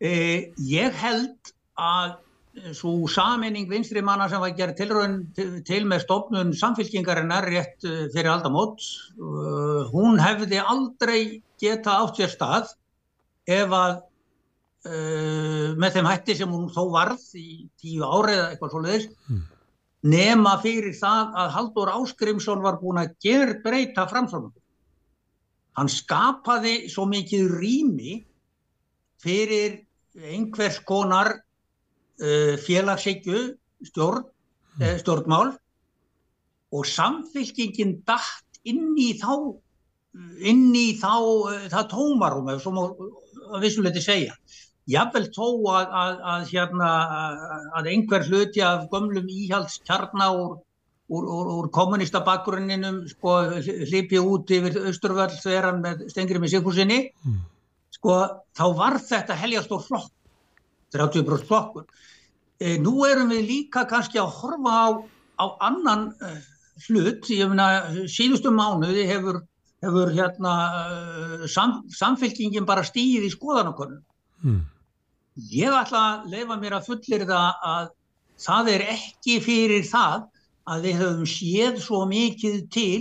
Uh, 0.00 0.48
ég 0.70 0.96
held 1.04 1.52
að 1.76 2.16
svo 2.74 3.08
saminning 3.10 3.66
vinstrimanna 3.70 4.28
sem 4.30 4.42
var 4.42 4.54
gerð 4.56 4.78
tilröðin 4.78 5.16
til, 5.34 5.50
til 5.66 5.82
með 5.90 6.04
stofnun 6.04 6.52
samfélkingarinnar 6.56 7.48
rétt 7.50 7.86
uh, 7.88 8.06
fyrir 8.14 8.30
aldamót, 8.30 8.82
uh, 9.18 9.84
hún 9.90 10.20
hefði 10.22 10.60
aldrei 10.62 11.20
geta 11.60 11.98
átt 12.02 12.20
sér 12.20 12.32
stað 12.32 12.74
ef 13.50 13.74
að 13.74 13.96
uh, 14.86 15.72
með 15.80 15.96
þeim 15.96 16.10
hætti 16.12 16.36
sem 16.38 16.52
hún 16.54 16.70
þó 16.72 16.84
varð 16.94 17.24
í 17.40 17.64
tíu 17.80 18.06
árið 18.06 18.38
eða 18.38 18.50
eitthvað 18.52 18.74
svolítið 18.76 19.08
mm. 19.10 19.40
nema 20.14 20.58
fyrir 20.62 20.94
það 20.98 21.40
að 21.42 21.54
Haldur 21.56 21.94
Áskrimsson 21.96 22.62
var 22.64 22.78
búin 22.82 23.02
að 23.02 23.16
ger 23.24 23.56
breyta 23.64 24.06
framframöndum. 24.10 24.62
Hann 25.74 25.90
skapaði 25.90 26.84
svo 26.92 27.08
mikið 27.10 27.50
rými 27.58 28.20
fyrir 29.24 29.80
einhvers 30.14 30.78
konar 30.86 31.40
uh, 32.22 32.54
félagsegju 32.66 33.42
stjórn, 33.84 34.24
mm. 34.76 34.82
eh, 34.82 34.96
stjórnmál 34.98 35.54
og 36.74 36.86
samfélkingin 36.86 38.00
dætt 38.06 38.60
inn 38.64 38.94
í 38.98 39.12
þá 39.20 39.34
inn 40.46 40.70
í 40.74 40.94
þá, 40.98 41.14
eh, 41.52 41.66
það 41.72 41.88
tómarum 41.90 42.50
ef 42.52 42.62
svo 42.62 42.74
má 42.74 42.82
vissuleiti 43.62 44.02
segja 44.02 44.36
jáfnvel 44.90 45.30
tó 45.32 45.48
að, 45.72 45.94
að, 46.02 46.18
að, 46.32 46.46
hérna, 46.52 46.90
að 47.78 47.90
einhver 47.94 48.26
hluti 48.28 48.62
af 48.64 48.84
gömlum 48.92 49.30
íhaldskjarna 49.32 50.28
úr, 50.36 50.58
úr, 51.08 51.24
úr, 51.24 51.52
úr 51.58 51.70
kommunista 51.72 52.20
bakgrunninum 52.26 53.00
sko, 53.08 53.38
hlipi 53.64 54.20
út 54.20 54.52
yfir 54.52 54.76
Östurvöld 54.90 55.38
þegar 55.40 55.80
með 55.80 56.04
stengri 56.12 56.42
með 56.42 56.56
Sigfúsinni 56.56 57.00
mm. 57.08 57.40
sko, 57.96 58.18
þá 58.52 58.64
var 58.76 59.00
þetta 59.00 59.38
heljastór 59.40 59.86
flokk 59.86 60.12
30% 60.94 61.48
flokkur 61.48 61.86
e, 62.60 62.76
nú 62.82 63.04
erum 63.08 63.32
við 63.34 63.48
líka 63.50 63.84
kannski 63.90 64.20
að 64.22 64.32
horfa 64.38 64.74
á, 64.74 64.86
á 65.42 65.44
annan 65.68 66.12
uh, 66.22 66.38
hlut, 66.88 67.26
ég 67.30 67.50
meina 67.50 68.06
síðustu 68.10 68.52
mánuði 68.54 69.08
hefur 69.10 69.42
hefur 69.84 70.12
hérna 70.14 70.52
uh, 70.70 71.48
sam, 71.50 71.82
samfélkingin 71.92 72.66
bara 72.68 72.84
stýð 72.86 73.26
í 73.28 73.32
skoðanakonum. 73.34 74.00
Mm. 74.44 74.62
Ég 75.50 75.74
ætla 75.74 76.04
að 76.12 76.30
leifa 76.32 76.56
mér 76.60 76.78
að 76.78 76.88
fullir 76.88 77.26
það 77.28 77.66
að 77.68 77.90
það 78.44 78.70
er 78.74 78.86
ekki 78.94 79.36
fyrir 79.42 79.86
það 79.88 80.26
að 80.70 80.86
við 80.86 81.00
höfum 81.02 81.28
séð 81.28 81.80
svo 81.84 82.00
mikið 82.08 82.58
til 82.72 83.00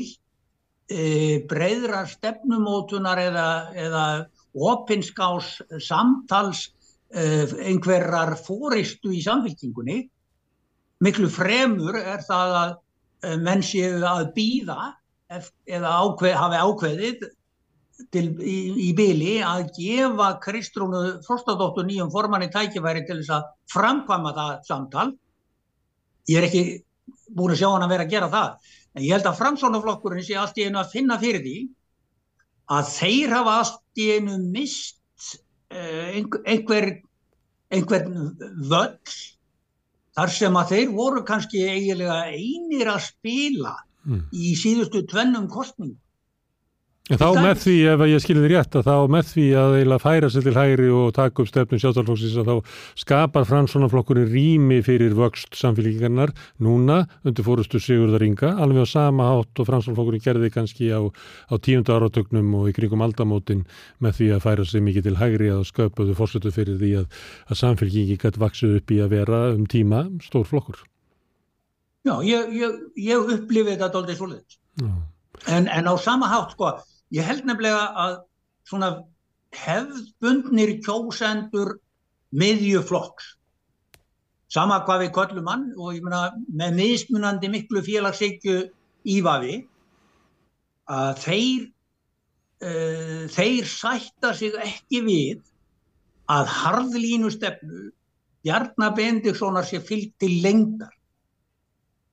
e, 0.91 1.04
breyðra 1.50 2.04
stefnumótunar 2.10 3.22
eða, 3.22 3.48
eða 3.78 4.06
opinskás 4.54 5.56
samtals 5.82 6.68
einhverjar 7.14 8.34
fóristu 8.41 9.14
í 9.14 9.22
samfélkingunni. 9.24 9.99
Miklu 11.03 11.30
fremur 11.32 11.97
er 11.99 12.24
það 12.26 12.57
að 12.59 12.74
e, 12.74 13.38
menn 13.43 13.64
séu 13.66 14.01
að 14.07 14.30
býða 14.36 14.93
eða 15.34 15.91
ákveð, 16.03 16.36
hafi 16.38 16.61
ákveðið 16.61 17.26
til, 18.14 18.26
í, 18.41 18.57
í 18.88 18.89
byli 18.97 19.36
að 19.45 19.68
gefa 19.78 20.30
Kristrúnu 20.43 21.03
Frostadóttur 21.26 21.86
nýjum 21.88 22.11
formanni 22.14 22.49
tækifæri 22.53 23.05
til 23.07 23.20
þess 23.22 23.36
að 23.38 23.51
framkvæma 23.74 24.34
það 24.38 24.55
samtal. 24.70 25.07
Ég 26.30 26.39
er 26.39 26.47
ekki 26.47 26.64
búin 27.34 27.53
að 27.53 27.61
sjá 27.61 27.70
hann 27.74 27.86
að 27.86 27.95
vera 27.95 28.07
að 28.07 28.16
gera 28.16 28.32
það. 28.34 28.74
En 28.93 29.05
ég 29.05 29.16
held 29.16 29.30
að 29.30 29.39
framsónaflokkurinn 29.41 30.26
sé 30.26 30.38
allt 30.39 30.59
í 30.61 30.68
einu 30.68 30.82
að 30.82 30.93
finna 30.93 31.20
fyrir 31.22 31.43
því 31.43 31.57
að 32.74 32.91
þeir 32.93 33.34
hafa 33.38 33.55
allt 33.59 34.01
í 34.01 34.09
einu 34.18 34.38
mist 34.53 35.03
einhver, 35.74 36.90
einhver 37.74 38.06
völl 38.70 38.98
þar 40.14 40.30
sem 40.30 40.60
að 40.60 40.76
þeir 40.76 40.94
voru 40.94 41.24
kannski 41.26 41.64
eiginlega 41.66 42.20
einir 42.30 42.92
að 42.94 43.08
spila 43.08 43.78
Mm. 44.04 44.26
í 44.36 44.52
síðustu 44.60 45.06
tvennum 45.08 45.46
kostningum. 45.48 45.96
En 47.12 47.20
þá 47.20 47.34
með 47.36 47.58
því, 47.60 47.74
ef 47.91 48.01
ég 48.08 48.22
skilir 48.24 48.45
þið 48.45 48.54
rétt, 48.54 48.76
að 48.80 48.86
þá 48.88 49.10
með 49.12 49.26
því 49.28 49.43
að 49.60 49.74
eiginlega 49.76 49.99
færa 49.99 50.28
sér 50.32 50.43
til 50.45 50.54
hægri 50.56 50.86
og 50.95 51.10
taka 51.18 51.41
upp 51.43 51.49
stefnum 51.49 51.80
sjálfstæðarflokksins 51.82 52.38
að 52.39 52.47
þá 52.47 52.78
skapar 53.01 53.47
framsvonarflokkurinn 53.49 54.30
rými 54.32 54.78
fyrir 54.88 55.12
vöxt 55.18 55.58
samfélíkingarnar 55.60 56.32
núna 56.64 57.01
undir 57.28 57.43
fórustu 57.43 57.82
Sigurðar 57.84 58.24
Inga, 58.24 58.54
alveg 58.56 58.88
á 58.88 58.93
sama 58.93 59.26
hátt 59.34 59.60
og 59.60 59.68
framsvonarflokkurinn 59.68 60.24
gerði 60.24 60.51
kannski 60.56 60.88
á, 60.95 61.04
á 61.04 61.56
tíundu 61.60 61.91
áratögnum 61.91 62.56
og 62.62 62.72
í 62.72 62.76
kringum 62.80 63.04
aldamótin 63.04 63.66
með 63.99 64.22
því 64.22 64.30
að 64.38 64.43
færa 64.47 64.64
sér 64.72 64.88
mikið 64.88 65.10
til 65.10 65.20
hægri 65.20 65.51
að 65.51 65.68
sköpuðu 65.74 66.16
fórsötu 66.16 66.56
fyrir 66.56 66.80
því 66.80 66.93
að, 67.01 67.20
að 67.51 67.62
samfélkingi 67.66 68.16
gætt 68.24 68.39
vaksið 68.39 68.80
upp 68.80 68.95
í 68.95 69.04
að 69.04 69.12
vera 69.18 69.43
um 69.51 69.68
tíma 69.68 70.06
stór 70.24 70.47
flokkur. 70.47 70.80
Já, 72.08 72.16
ég, 72.24 72.47
ég, 72.64 72.80
ég 73.12 73.28
ég 77.14 77.26
held 77.28 77.45
nefnilega 77.47 77.86
að 78.03 78.16
svona 78.70 78.89
hefðbundnir 79.53 80.78
kjósendur 80.86 81.76
miðjuflokks, 82.34 83.36
sama 84.53 84.80
hvað 84.86 85.05
við 85.05 85.14
köllum 85.18 85.49
hann 85.49 85.68
og 85.78 85.93
ég 85.97 86.05
meina 86.05 86.24
með 86.49 86.80
mismunandi 86.80 87.51
miklu 87.53 87.84
félagsíkju 87.86 88.57
ívafi, 89.14 89.59
að 90.89 91.11
þeir, 91.24 91.68
uh, 92.66 93.24
þeir 93.34 93.70
sætta 93.70 94.34
sig 94.38 94.57
ekki 94.61 95.03
við 95.05 95.43
að 96.34 96.49
harðlínu 96.57 97.32
stefnu 97.34 97.91
Bjarnar 98.43 98.91
Bendikssonar 98.97 99.64
sé 99.64 99.80
fyllt 99.80 100.18
til 100.20 100.41
lengdar. 100.43 100.91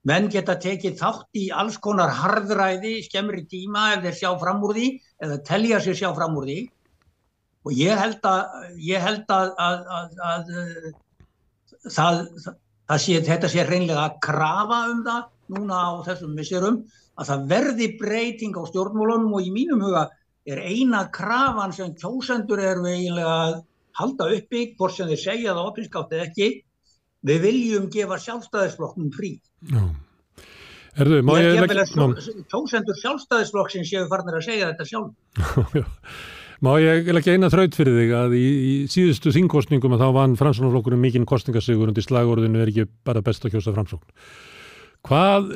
Menn 0.08 0.30
geta 0.32 0.56
tekið 0.56 0.94
þátt 0.96 1.36
í 1.36 1.48
alls 1.52 1.76
konar 1.82 2.12
harðræði, 2.16 2.94
skemmri 3.04 3.44
tíma 3.50 3.90
ef 3.96 4.06
þeir 4.06 4.16
sjá 4.16 4.30
fram 4.40 4.62
úr 4.64 4.72
því 4.78 4.86
eða 5.26 5.40
telja 5.44 5.80
sér 5.84 5.98
sjá 5.98 6.08
fram 6.16 6.38
úr 6.40 6.46
því. 6.48 6.60
Og 7.68 7.76
ég 7.76 8.00
held 8.00 8.24
að, 8.24 8.70
ég 8.80 9.04
held 9.04 9.34
að, 9.36 9.50
að, 9.60 10.14
að, 10.30 10.54
uh, 10.62 11.90
það, 11.92 12.22
það 12.88 13.02
sé, 13.04 13.18
þetta 13.28 13.50
sé 13.52 13.66
reynlega 13.68 14.06
að 14.06 14.16
krafa 14.24 14.80
um 14.94 15.04
það 15.04 15.28
núna 15.50 15.82
á 15.84 15.90
þessum 16.08 16.32
misserum 16.38 16.80
að 17.20 17.32
það 17.32 17.44
verði 17.50 17.90
breyting 18.00 18.56
á 18.56 18.62
stjórnmálunum 18.70 19.36
og 19.36 19.44
í 19.44 19.52
mínum 19.52 19.84
huga 19.84 20.06
er 20.48 20.62
eina 20.64 21.04
krafan 21.12 21.74
sem 21.76 21.92
kjósendur 22.00 22.62
eru 22.64 22.88
eiginlega 22.88 23.34
að 23.44 23.58
halda 24.00 24.30
uppi, 24.36 24.70
hvort 24.78 24.96
sem 24.96 25.10
þeir 25.10 25.22
segja 25.24 25.54
það 25.56 25.70
opinskátt 25.72 26.14
eða 26.16 26.28
ekki, 26.30 26.48
við 27.26 27.42
viljum 27.44 27.88
gefa 27.92 28.18
sjálfstæðisflokknum 28.24 29.10
frí. 29.16 29.34
Já. 29.70 29.82
Erðu, 31.00 31.20
má 31.22 31.36
Ég 31.38 31.46
ég... 31.46 31.60
legg- 31.60 31.76
jafnvel 31.76 32.10
að 32.10 32.44
kjósendur 32.50 32.98
sjálfstæðisflokksinn 32.98 33.86
séu 33.86 34.06
farnir 34.10 34.40
að 34.40 34.46
segja 34.48 34.70
þetta 34.72 34.86
sjálf. 34.88 35.12
Já. 35.78 35.84
Má 36.60 36.74
ég 36.76 37.06
leggja 37.16 37.32
eina 37.38 37.48
þraut 37.48 37.72
fyrir 37.78 37.94
þig 37.96 38.10
að 38.12 38.34
í, 38.36 38.44
í 38.44 38.72
síðustu 38.92 39.30
þingkostningum 39.32 39.94
að 39.96 40.02
þá 40.02 40.08
vann 40.18 40.34
Franssonarflokkurinn 40.36 41.00
mikinn 41.00 41.24
kostningasögur 41.28 41.88
undir 41.88 42.04
slagorðinu 42.04 42.60
er 42.60 42.68
ekki 42.72 42.84
bara 43.08 43.22
best 43.24 43.46
að 43.48 43.54
kjósa 43.54 43.72
framsókn. 43.72 44.04
Hvað 45.08 45.54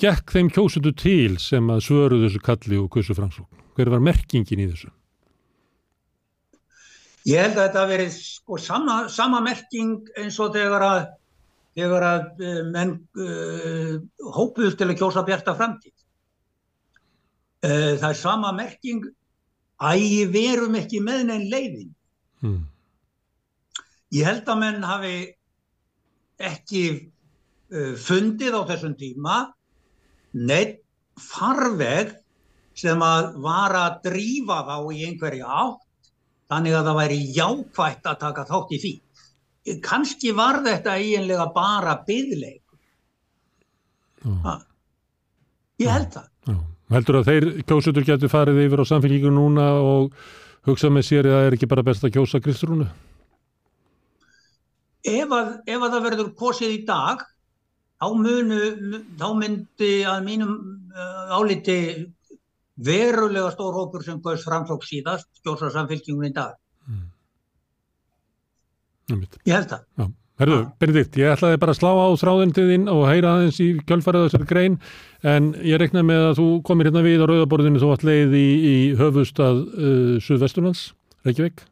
gekk 0.00 0.32
þeim 0.32 0.48
kjósundu 0.54 0.94
til 0.96 1.34
sem 1.42 1.68
að 1.74 1.82
svöru 1.90 2.22
þessu 2.22 2.40
kalli 2.46 2.80
og 2.80 2.88
kjósu 2.94 3.18
framsókn? 3.18 3.60
Hver 3.76 3.92
var 3.92 4.00
merkingin 4.08 4.62
í 4.64 4.70
þessu? 4.70 4.88
Ég 7.28 7.42
held 7.42 7.58
að 7.58 7.66
þetta 7.66 7.80
hafi 7.82 7.92
verið 7.92 8.12
sko, 8.16 8.58
sama, 8.62 8.96
sama 9.12 9.40
merking 9.44 10.06
eins 10.16 10.38
og 10.40 10.54
þegar 10.54 10.84
að, 10.86 11.00
þegar 11.76 12.06
að 12.08 12.42
uh, 12.46 12.60
menn 12.72 12.94
uh, 13.20 13.96
hópuðust 14.36 14.78
til 14.80 14.88
að 14.88 14.98
kjósa 15.02 15.24
bjarta 15.26 15.56
framtíð. 15.58 15.94
Uh, 17.66 17.98
það 17.98 18.08
er 18.08 18.20
sama 18.22 18.52
merking 18.56 19.02
að 19.84 20.04
ég 20.06 20.32
verum 20.32 20.78
ekki 20.78 21.02
með 21.04 21.26
neinn 21.28 21.48
leiðin. 21.52 21.90
Hmm. 22.40 22.62
Ég 24.14 24.24
held 24.24 24.48
að 24.48 24.60
menn 24.62 24.86
hafi 24.86 25.16
ekki 26.48 26.84
uh, 26.94 27.92
fundið 27.98 28.56
á 28.56 28.62
þessum 28.70 28.94
tíma 28.96 29.42
neitt 30.38 30.80
farveg 31.18 32.14
sem 32.78 33.02
að 33.02 33.34
var 33.42 33.74
að 33.74 34.00
drífa 34.06 34.62
þá 34.64 34.76
í 34.94 35.04
einhverja 35.10 35.50
átt 35.50 35.87
þannig 36.48 36.78
að 36.78 36.88
það 36.88 36.98
væri 37.02 37.18
jákvætt 37.36 38.08
að 38.08 38.18
taka 38.22 38.46
þátt 38.48 38.72
í 38.72 38.80
því. 38.84 38.94
Kanski 39.84 40.32
var 40.36 40.62
þetta 40.64 40.96
eiginlega 40.96 41.46
bara 41.52 41.98
byðleik. 42.06 42.64
Já. 44.24 44.54
Ég 45.78 45.92
held 45.92 46.10
það. 46.14 46.28
Já. 46.48 46.58
Heldur 46.88 47.18
að 47.20 47.28
þeir 47.28 47.46
kjósutur 47.68 48.06
getur 48.06 48.32
farið 48.32 48.62
yfir 48.64 48.80
á 48.80 48.84
samfélgíku 48.88 49.30
núna 49.32 49.66
og 49.76 50.14
hugsa 50.68 50.88
með 50.92 51.04
sér 51.10 51.28
að 51.28 51.36
það 51.36 51.48
er 51.48 51.56
ekki 51.58 51.68
bara 51.70 51.84
best 51.84 52.06
að 52.06 52.14
kjósa 52.16 52.40
Kristrúnu? 52.44 52.86
Ef 55.08 55.32
að, 55.32 55.50
ef 55.68 55.82
að 55.84 55.92
það 55.94 56.06
verður 56.08 56.30
kosið 56.40 56.72
í 56.74 56.78
dag, 56.88 57.22
þá, 58.00 58.06
munu, 58.16 59.02
þá 59.20 59.28
myndi 59.38 59.92
að 60.08 60.24
mínum 60.26 60.54
uh, 60.96 61.36
áliti 61.36 61.78
verulega 62.78 63.50
stór 63.54 63.74
hópur 63.74 64.04
sem 64.06 64.20
kaus 64.22 64.44
framflokk 64.46 64.86
síðast, 64.86 65.28
kjósa 65.42 65.70
samfélkingun 65.74 66.30
í 66.30 66.32
dag. 66.34 66.56
Mm. 66.88 67.06
Ég 69.48 69.54
held 69.54 69.70
það. 69.72 69.84
Já. 69.98 70.08
Herðu, 70.38 70.58
Benedikt, 70.78 71.16
ég 71.18 71.32
ætlaði 71.34 71.58
bara 71.58 71.72
að 71.74 71.78
slá 71.80 71.88
á 71.98 72.06
þráðin 72.20 72.52
til 72.54 72.66
þín 72.68 72.84
og 72.92 73.00
heyra 73.08 73.32
aðeins 73.34 73.56
í 73.58 73.66
kjölfarið 73.88 74.28
þessari 74.28 74.46
grein 74.46 74.76
en 75.26 75.48
ég 75.66 75.80
rekna 75.82 76.04
með 76.06 76.26
að 76.28 76.36
þú 76.38 76.46
komir 76.68 76.86
hérna 76.86 77.02
við 77.02 77.24
á 77.26 77.26
rauðaborðinu 77.26 77.82
þú 77.82 77.90
leið 78.06 78.36
í, 78.38 78.44
í 78.54 78.76
höfustad 79.00 79.64
uh, 79.66 80.12
Suðvestunlands, 80.22 80.84
Reykjavík. 81.26 81.64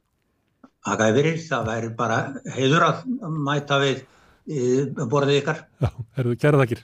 Þakka 0.86 1.08
fyrir, 1.14 1.38
það 1.46 1.70
væri 1.70 1.92
bara 2.00 2.18
heiður 2.56 2.88
að 2.88 3.06
mæta 3.46 3.78
við 3.84 4.02
uh, 4.02 5.06
borðið 5.14 5.40
ykkar. 5.44 5.62
Já, 5.86 5.90
herðu, 6.18 6.38
kæra 6.42 6.64
þakkir. 6.64 6.82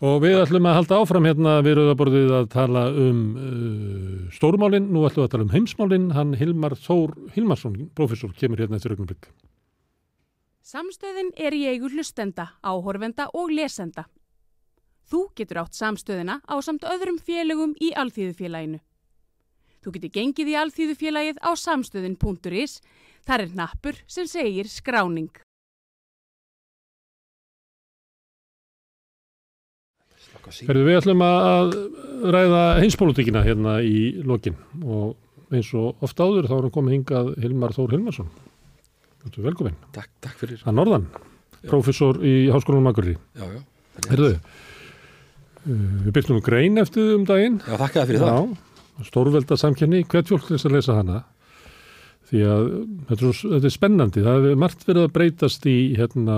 Og 0.00 0.22
við 0.24 0.38
ætlum 0.40 0.64
að 0.64 0.78
halda 0.78 0.98
áfram 1.02 1.26
hérna 1.28 1.58
við 1.60 1.74
rauðaborðið 1.76 2.30
að 2.32 2.46
tala 2.54 2.86
um 3.02 3.18
uh, 3.36 4.30
stórmálinn, 4.32 4.86
nú 4.88 5.02
ætlum 5.04 5.26
við 5.26 5.26
að 5.26 5.34
tala 5.34 5.44
um 5.44 5.52
heimsmálinn, 5.52 6.06
hann 6.16 6.30
Hilmar 6.40 6.72
Þór 6.80 7.12
Hilmarsson, 7.34 7.74
professor, 7.98 8.32
kemur 8.32 8.62
hérna 8.62 8.78
eftir 8.80 8.94
augnablik. 8.94 9.28
Samstöðin 10.64 11.34
er 11.36 11.52
í 11.52 11.66
eigu 11.68 11.90
hlustenda, 11.92 12.48
áhorfenda 12.64 13.28
og 13.36 13.52
lesenda. 13.52 14.06
Þú 15.10 15.26
getur 15.36 15.64
átt 15.66 15.76
samstöðina 15.76 16.38
á 16.48 16.54
samt 16.64 16.86
öðrum 16.88 17.20
félögum 17.20 17.76
í 17.76 17.92
Alþýðufélaginu. 17.92 18.80
Þú 19.84 19.94
getur 19.98 20.14
gengið 20.16 20.54
í 20.54 20.58
Alþýðufélagið 20.62 21.44
á 21.44 21.50
samstöðin.is. 21.60 22.80
Þar 23.28 23.44
er 23.44 23.54
nappur 23.58 24.00
sem 24.08 24.28
segir 24.30 24.70
skráning. 24.70 25.32
Herðu, 30.50 30.84
við 30.86 30.98
ætlum 30.98 31.22
að 31.24 31.74
ræða 32.34 32.62
heimspolítikina 32.82 33.42
hérna 33.46 33.76
í 33.86 34.22
lokin 34.26 34.56
og 34.82 35.16
eins 35.54 35.70
og 35.78 36.00
oft 36.04 36.20
áður 36.20 36.48
þá 36.50 36.56
erum 36.58 36.74
komið 36.74 36.96
hingað 36.96 37.30
Hilmar 37.42 37.74
Þór 37.76 37.94
Hilmarsson. 37.96 38.30
Velkominn. 39.36 39.76
Takk, 39.94 40.10
takk 40.24 40.38
fyrir. 40.40 40.62
Að 40.64 40.76
Norðan, 40.78 41.06
professor 41.68 42.20
í 42.24 42.48
Háskólanum 42.52 42.88
Akureyri. 42.90 43.18
Já, 43.36 43.46
já. 43.52 43.60
Herðu, 44.08 44.30
uh, 44.36 45.82
við 46.06 46.14
byrjum 46.16 46.40
grein 46.44 46.80
eftir 46.80 47.12
um 47.16 47.26
daginn. 47.28 47.58
Já, 47.66 47.74
þakka 47.74 47.98
það 47.98 48.12
fyrir 48.12 48.24
það. 48.24 48.54
Stórvelda 49.10 49.58
samkenni, 49.60 50.02
hvert 50.08 50.30
fólk 50.32 50.48
þess 50.48 50.68
að 50.68 50.74
lesa 50.76 50.96
hana. 50.98 51.20
Því 52.30 52.40
að 52.46 52.66
er, 52.70 53.22
þetta 53.26 53.66
er 53.66 53.74
spennandi, 53.74 54.24
það 54.24 54.36
hefur 54.38 54.58
margt 54.62 54.84
verið 54.86 55.06
að 55.06 55.14
breytast 55.16 55.64
í 55.66 55.78
hérna, 55.98 56.36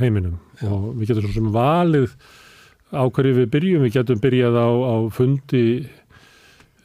heiminum 0.00 0.34
Já. 0.60 0.68
og 0.68 0.90
við 0.98 1.12
getum 1.12 1.24
svo 1.24 1.36
sem 1.38 1.52
valið 1.54 2.16
á 2.92 3.02
hverju 3.08 3.38
við 3.40 3.50
byrjum, 3.54 3.84
við 3.86 3.94
getum 3.98 4.22
byrjað 4.22 4.58
á, 4.60 4.68
á 4.68 4.96
fundi 5.12 5.64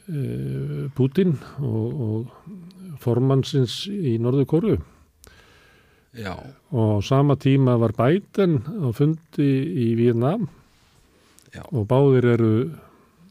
e, 0.08 0.20
Putin 0.96 1.36
og, 1.60 2.04
og 2.08 2.98
formannsins 3.02 3.84
í 3.92 4.16
Norður 4.18 4.48
Kóru 4.50 4.78
Já, 6.18 6.34
og 6.72 7.04
sama 7.04 7.36
tíma 7.36 7.76
var 7.78 7.92
Biden 7.94 8.62
á 8.64 8.88
fundi 8.96 9.50
í 9.84 9.92
Vietnam 9.98 10.48
Já. 11.52 11.62
og 11.70 11.84
báðir 11.88 12.32
eru 12.34 12.52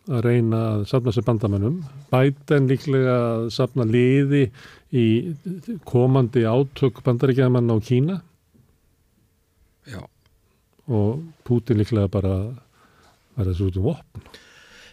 að 0.08 0.24
reyna 0.24 0.60
að 0.72 0.84
safna 0.88 1.12
sér 1.12 1.26
bandamönnum. 1.28 1.82
Biden 2.12 2.70
líklega 2.70 3.16
að 3.18 3.48
safna 3.56 3.86
liði 3.88 4.45
í 4.95 5.08
komandi 5.88 6.45
átök 6.48 7.02
bandaríkjaman 7.04 7.74
á 7.74 7.76
Kína 7.84 8.22
já. 9.88 9.99
og 10.88 11.26
Putin 11.44 11.82
líklega 11.82 12.08
bara 12.08 12.36
var 13.38 13.49
þessu 13.51 13.69
út 13.69 13.80
um 13.80 13.88
vopn. 13.91 14.27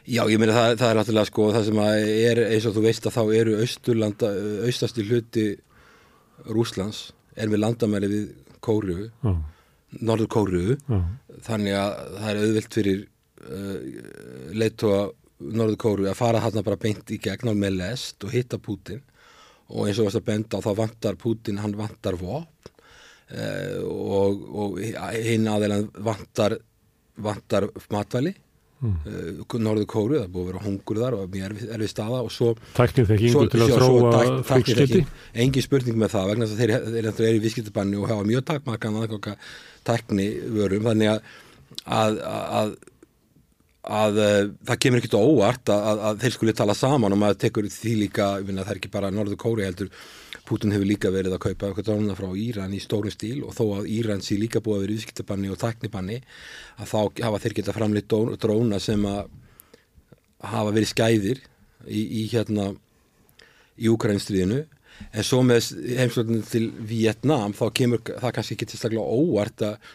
Já, 0.04 0.20
ég 0.28 0.36
meina 0.36 0.52
það, 0.52 0.74
það 0.82 0.90
er 0.90 0.98
náttúrulega 0.98 1.28
sko 1.30 1.44
það 1.54 1.66
sem 1.70 1.78
að 1.80 1.98
er 2.12 2.40
eins 2.44 2.64
og 2.68 2.74
þú 2.76 2.82
veist 2.84 3.06
að 3.08 3.14
þá 3.14 3.22
eru 3.38 3.54
austurlanda, 3.64 4.30
austasti 4.68 5.04
hluti 5.08 5.44
Rúslands 6.52 7.06
er 7.40 7.48
við 7.48 7.62
landamæli 7.62 8.10
við 8.12 8.26
Kóru 8.64 8.98
Já, 9.08 9.32
Norður 10.04 10.28
Kóru 10.34 10.64
Já. 10.76 10.98
þannig 11.46 11.78
að 11.78 11.94
það 12.18 12.28
er 12.30 12.42
auðvilt 12.42 12.76
fyrir 12.78 13.00
uh, 13.48 13.78
leiðtóa 14.60 15.00
Norður 15.54 15.80
Kóru 15.86 16.10
að 16.10 16.20
fara 16.20 16.44
þarna 16.44 16.66
bara 16.68 16.80
beint 16.84 17.14
í 17.14 17.20
gegn 17.24 17.54
með 17.56 17.80
lest 17.80 18.28
og 18.28 18.36
hitta 18.36 18.60
Pútin 18.60 19.00
og 19.72 19.88
eins 19.88 19.98
og 19.98 20.10
varst 20.10 20.20
að 20.20 20.28
benda 20.28 20.60
á 20.60 20.64
þá 20.66 20.70
vantar 20.82 21.16
Pútin, 21.16 21.62
hann 21.64 21.78
vantar 21.80 22.20
vopn 22.20 22.72
uh, 23.32 23.80
og, 23.88 24.44
og 24.52 24.78
hinn 24.84 25.48
aðeinan 25.48 25.88
vantar 25.96 26.58
vantar 27.16 27.68
matvæli 27.92 28.34
mm. 28.84 29.42
Norður 29.62 29.86
Kóru, 29.90 30.16
það 30.20 30.30
búið 30.34 30.44
að 30.44 30.48
vera 30.50 30.62
hungur 30.64 31.00
þar 31.02 31.16
og 31.18 31.28
mjög 31.32 31.46
erfið, 31.48 31.68
erfið 31.76 31.92
staða 31.92 32.22
og 32.24 32.32
svo 32.34 32.50
Tæknið 32.76 33.10
þegar 33.10 33.26
yngur 33.28 33.52
til 33.52 33.62
að 33.64 33.74
þróa 33.74 34.24
tæknir 34.48 34.82
ekki. 34.84 35.02
engin 35.44 35.66
spurning 35.66 36.00
með 36.00 36.16
það 36.16 36.32
vegna 36.32 36.48
þess 36.48 36.56
að 36.56 36.64
þeir, 36.64 36.88
þeir, 36.96 37.10
þeir 37.18 37.28
eru 37.28 37.38
í 37.38 37.44
viðskiptabanni 37.44 38.00
og 38.00 38.10
hafa 38.10 38.26
mjög 38.30 38.48
takmarkan 38.50 38.98
aðganga 39.02 39.36
tækni 39.88 40.28
vörum 40.56 40.90
þannig 40.90 41.12
að, 41.12 41.30
að, 41.84 42.18
að, 42.32 42.50
að, 42.58 42.74
að 44.00 44.20
það 44.70 44.82
kemur 44.86 45.02
ekkert 45.02 45.18
á 45.18 45.22
óvart 45.22 45.74
að, 45.74 45.88
að, 45.92 46.04
að 46.10 46.20
þeir 46.24 46.36
skuli 46.38 46.58
tala 46.58 46.78
saman 46.78 47.16
og 47.16 47.22
maður 47.24 47.40
tekur 47.46 47.70
því 47.72 47.96
líka, 48.04 48.34
það 48.44 48.66
er 48.66 48.80
ekki 48.80 48.92
bara 48.92 49.12
Norður 49.14 49.40
Kóri 49.44 49.68
heldur, 49.68 49.92
Putin 50.44 50.74
hefur 50.74 50.88
líka 50.88 51.12
verið 51.12 51.36
að 51.36 51.42
kaupa 51.46 51.68
eitthvað 51.70 51.86
dróna 51.88 52.16
frá 52.18 52.28
Íran 52.36 52.74
í 52.76 52.80
stórum 52.82 53.12
stíl 53.12 53.40
og 53.46 53.54
þó 53.56 53.64
að 53.78 53.88
Íran 53.94 54.20
sé 54.24 54.36
líka 54.36 54.60
búið 54.64 54.76
að 54.76 54.84
vera 54.84 54.94
viðskiptabanni 54.94 55.52
og 55.54 55.60
tæknibanni 55.62 56.18
að 56.76 56.90
þá 56.90 57.24
hafa 57.24 57.40
þeir 57.44 57.56
geta 57.58 57.76
framleitt 57.76 58.16
dróna 58.42 58.80
sem 58.82 59.06
að 59.08 59.32
hafa 60.44 60.74
verið 60.76 60.90
skæðir 60.92 61.40
í, 61.88 62.02
í 62.04 62.22
hérna 62.32 62.70
í 63.80 63.90
Úkrænstriðinu 63.90 64.60
en 65.10 65.26
svo 65.26 65.40
með 65.46 65.72
heimsvöldinu 65.98 66.44
til 66.46 66.68
Vietnam 66.86 67.54
þá 67.56 67.64
kemur 67.74 68.02
það 68.04 68.34
kannski 68.36 68.58
ekki 68.58 68.68
tilstaklega 68.70 69.16
óvart 69.16 69.64
að 69.66 69.92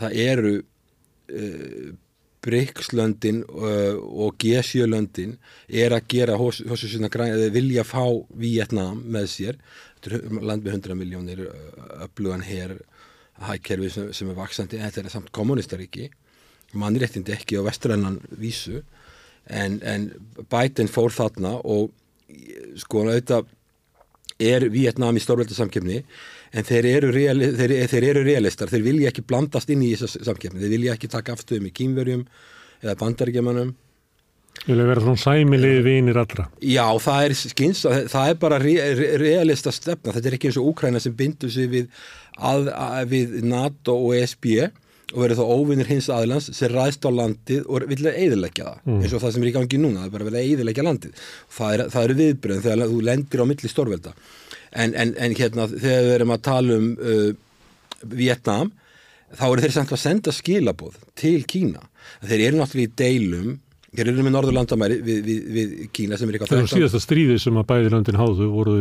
það 0.00 0.18
eru 0.22 0.54
uh, 0.62 1.90
Brikslöndin 2.46 3.42
uh, 3.44 3.96
og 3.98 4.36
G7-löndin 4.42 5.36
er 5.68 5.94
að 5.96 6.06
gera 6.12 6.36
hósu 6.40 6.66
svona 6.86 7.10
græn 7.12 7.34
eða 7.34 7.52
vilja 7.54 7.86
fá 7.86 8.04
Vietnam 8.38 9.02
með 9.04 9.30
sér. 9.32 9.58
Land 10.06 10.62
með 10.62 10.76
100 10.76 10.98
miljónir 10.98 11.42
öflugan 12.04 12.44
hér 12.46 12.76
hækkerfi 13.42 13.90
sem, 13.92 14.12
sem 14.14 14.30
er 14.30 14.38
vaksandi 14.38 14.78
en 14.78 14.86
þetta 14.86 15.02
er 15.02 15.12
samt 15.12 15.32
kommunistaríki 15.34 16.06
mannréttindi 16.76 17.34
ekki 17.34 17.58
á 17.60 17.66
vestrænan 17.66 18.20
vísu. 18.38 18.82
En, 19.46 19.78
en 19.82 20.10
Biden 20.50 20.90
fór 20.90 21.14
þarna 21.14 21.54
og 21.62 21.92
sko 22.80 23.04
auðvitað 23.04 23.46
er 24.42 24.66
Vietnam 24.72 25.16
í 25.16 25.22
stórveldasamkefni 25.22 26.02
en 26.52 26.66
þeir 26.66 26.90
eru, 26.92 27.14
reali, 27.14 27.50
þeir, 27.56 27.74
þeir 27.90 28.08
eru 28.12 28.26
realistar, 28.26 28.70
þeir 28.72 28.86
vilja 28.86 29.10
ekki 29.12 29.26
blandast 29.26 29.72
inn 29.72 29.82
í 29.86 29.94
þessa 29.98 30.22
samkefni, 30.28 30.62
þeir 30.62 30.76
vilja 30.76 30.94
ekki 30.96 31.10
taka 31.12 31.34
afstöðum 31.36 31.70
í 31.70 31.74
kýmverjum 31.74 32.24
eða 32.84 32.96
bandaríkjamannum 33.02 33.74
Vilja 34.64 34.86
vera 34.88 35.02
svona 35.02 35.20
sæmilið 35.20 35.82
vinir 35.84 36.18
allra. 36.18 36.46
Já, 36.64 36.86
það 37.02 37.26
er 37.26 37.34
skins, 37.38 37.82
það 37.84 38.30
er 38.30 38.38
bara 38.40 38.58
re, 38.62 38.72
re, 38.98 39.10
realista 39.20 39.72
stefna, 39.74 40.14
þetta 40.14 40.30
er 40.30 40.36
ekki 40.38 40.50
eins 40.50 40.58
og 40.60 40.70
Úkræna 40.72 41.02
sem 41.02 41.14
bindur 41.16 41.52
sig 41.52 41.68
við, 41.70 41.90
að, 42.38 42.70
að, 42.72 43.02
við 43.12 43.36
NATO 43.46 43.98
og 44.06 44.16
ESB 44.16 44.48
og 45.12 45.20
verður 45.22 45.38
þá 45.38 45.52
óvinnir 45.54 45.90
hins 45.90 46.08
aðlands 46.10 46.48
sem 46.56 46.72
ræðst 46.72 47.06
á 47.06 47.10
landið 47.14 47.68
og 47.68 47.86
vilja 47.92 48.14
eiðilegja 48.16 48.72
það. 48.72 48.80
Mm. 48.88 49.04
eins 49.04 49.14
og 49.14 49.22
það 49.22 49.36
sem 49.36 49.44
er 49.44 49.50
í 49.52 49.54
gangi 49.54 49.82
núna, 49.82 50.00
það 50.00 50.08
er 50.08 50.16
bara 50.16 50.26
að 50.26 50.32
vilja 50.32 50.48
eiðilegja 50.48 50.86
landið. 50.88 51.22
Það, 51.58 51.76
er, 51.76 51.84
það 51.92 52.08
eru 52.08 52.18
viðbröðin 52.22 52.66
þegar 52.66 52.92
þú 52.94 53.04
lendir 53.10 53.44
á 53.44 53.50
milli 53.52 53.70
stórvelda 53.70 54.16
en, 54.76 54.94
en, 54.94 55.14
en 55.16 55.36
hérna 55.36 55.68
þegar 55.72 56.06
við 56.06 56.16
erum 56.18 56.34
að 56.36 56.42
tala 56.48 56.80
um 56.80 56.88
uh, 56.96 57.30
Vietnam 58.12 58.72
þá 59.36 59.46
eru 59.48 59.64
þeir 59.64 59.76
samt 59.76 59.94
að 59.96 60.02
senda 60.02 60.34
skilabóð 60.34 60.98
til 61.18 61.38
Kína, 61.48 61.82
þeir 62.22 62.50
eru 62.50 62.60
náttúrulega 62.60 62.92
í 62.92 62.98
deilum 63.02 63.54
Hér 63.96 64.10
erum 64.10 64.26
við 64.28 64.34
norðurlandamæri 64.34 64.96
við, 65.00 65.20
við, 65.24 65.44
við 65.54 65.70
Kína 65.94 66.18
sem 66.20 66.28
er 66.28 66.36
eitthvað 66.36 66.50
Það 66.50 66.62
er 66.64 66.72
síðasta 66.72 66.98
stríði 67.00 67.36
sem 67.40 67.56
að 67.56 67.68
bæði 67.70 67.92
landin 67.94 68.18
háðu 68.20 68.48
voru 68.52 68.74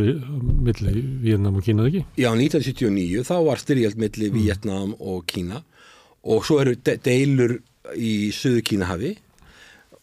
milli 0.65 1.03
Vietnam 1.23 1.59
og 1.59 1.63
Kína, 1.63 1.85
ekki? 1.87 2.01
Já, 2.19 2.27
1979 2.33 3.23
þá 3.27 3.35
var 3.45 3.61
styrjald 3.61 4.01
milli 4.01 4.27
mm. 4.27 4.35
Vietnam 4.35 4.91
og 4.99 5.23
Kína. 5.29 5.61
Og 6.27 6.43
svo 6.47 6.59
eru 6.63 6.75
de 6.75 6.97
deilur 7.05 7.55
í 7.95 8.33
söðu 8.35 8.65
Kínahafi 8.67 9.13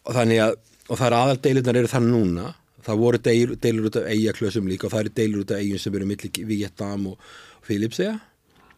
og 0.01 0.17
þannig 0.17 0.41
að, 0.47 0.57
og 0.87 0.97
það 0.97 1.07
er 1.09 1.17
aðal 1.19 1.39
deilurnar 1.45 1.81
eru 1.83 1.91
það 1.93 2.09
núna, 2.09 2.49
það 2.85 3.01
voru 3.05 3.23
deilur, 3.29 3.57
deilur 3.63 3.89
út 3.89 4.01
af 4.01 4.11
eigaklösum 4.11 4.69
líka 4.69 4.87
og 4.87 4.93
það 4.93 5.05
eru 5.05 5.15
deilur 5.21 5.45
út 5.45 5.55
af 5.55 5.63
eigin 5.63 5.81
sem 5.81 5.97
eru 5.97 6.09
milli 6.09 6.31
Vietnam 6.49 7.09
og 7.13 7.33
Filipsega 7.63 8.19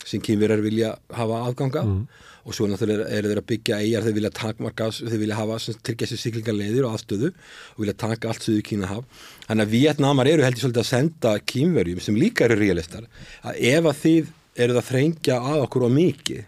sem 0.05 0.21
kynverjar 0.21 0.61
vilja 0.61 0.93
hafa 1.17 1.41
aðganga 1.47 1.81
mm. 1.85 2.01
og 2.45 2.55
svo 2.55 2.67
náttúrulega 2.69 3.07
eru 3.17 3.31
þeir 3.31 3.41
að 3.41 3.47
byggja 3.51 3.79
eigjar, 3.81 4.05
þeir 4.05 4.17
vilja 4.19 4.31
takmarka, 4.37 4.89
þeir 4.93 5.21
vilja 5.23 5.39
hafa 5.39 5.57
tryggja 5.87 6.09
sér 6.11 6.21
siklingarleiðir 6.21 6.85
og 6.85 6.97
aðstöðu 6.97 7.31
og 7.33 7.79
vilja 7.81 7.95
taka 8.05 8.29
allt 8.29 8.45
söðu 8.45 8.65
Kína 8.69 8.91
haf. 8.91 9.23
Þannig 9.47 9.65
að 9.65 9.73
Vietnamar 9.73 10.29
eru 10.29 10.45
heldur 10.45 10.67
svolítið 10.67 10.83
að 10.83 10.91
senda 10.91 11.35
kynverjum 11.53 12.03
sem 12.05 12.19
líka 12.21 12.45
eru 12.45 12.59
realistar 12.59 13.07
að 13.41 13.63
ef 13.71 13.89
að 13.89 14.03
þið 14.03 14.33
eru 14.65 14.77
að 14.77 14.89
þrengja 14.91 15.39
að 15.41 15.63
okkur 15.65 15.87
á 15.87 15.97
mikið 15.97 16.43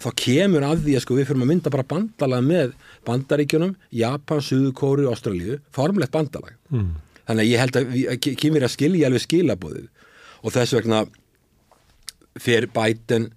þá 0.00 0.08
kemur 0.24 0.66
að 0.66 0.84
því 0.86 0.96
að 0.96 1.04
sko 1.04 1.16
við 1.18 1.28
fyrir 1.28 1.44
að 1.44 1.50
mynda 1.52 1.72
bara 1.74 1.88
bandalag 1.88 2.44
með 2.46 2.76
bandaríkjunum, 3.08 3.74
Japan, 3.92 4.44
Suðukóri 4.44 5.06
og 5.06 5.16
Ástralíu, 5.16 5.58
formlegt 5.74 6.14
bandalag. 6.14 6.54
Mm. 6.72 6.94
Þannig 7.26 7.44
að 7.44 7.50
ég 7.50 7.62
held 7.62 7.78
að, 7.78 7.98
að 8.14 8.30
kemur 8.40 8.66
að 8.66 8.74
skilja 8.74 9.08
alveg 9.08 9.24
skilabóðið 9.26 9.90
og 10.42 10.54
þess 10.56 10.76
vegna 10.78 11.02
fyrir 12.40 12.70
Biden 12.72 13.28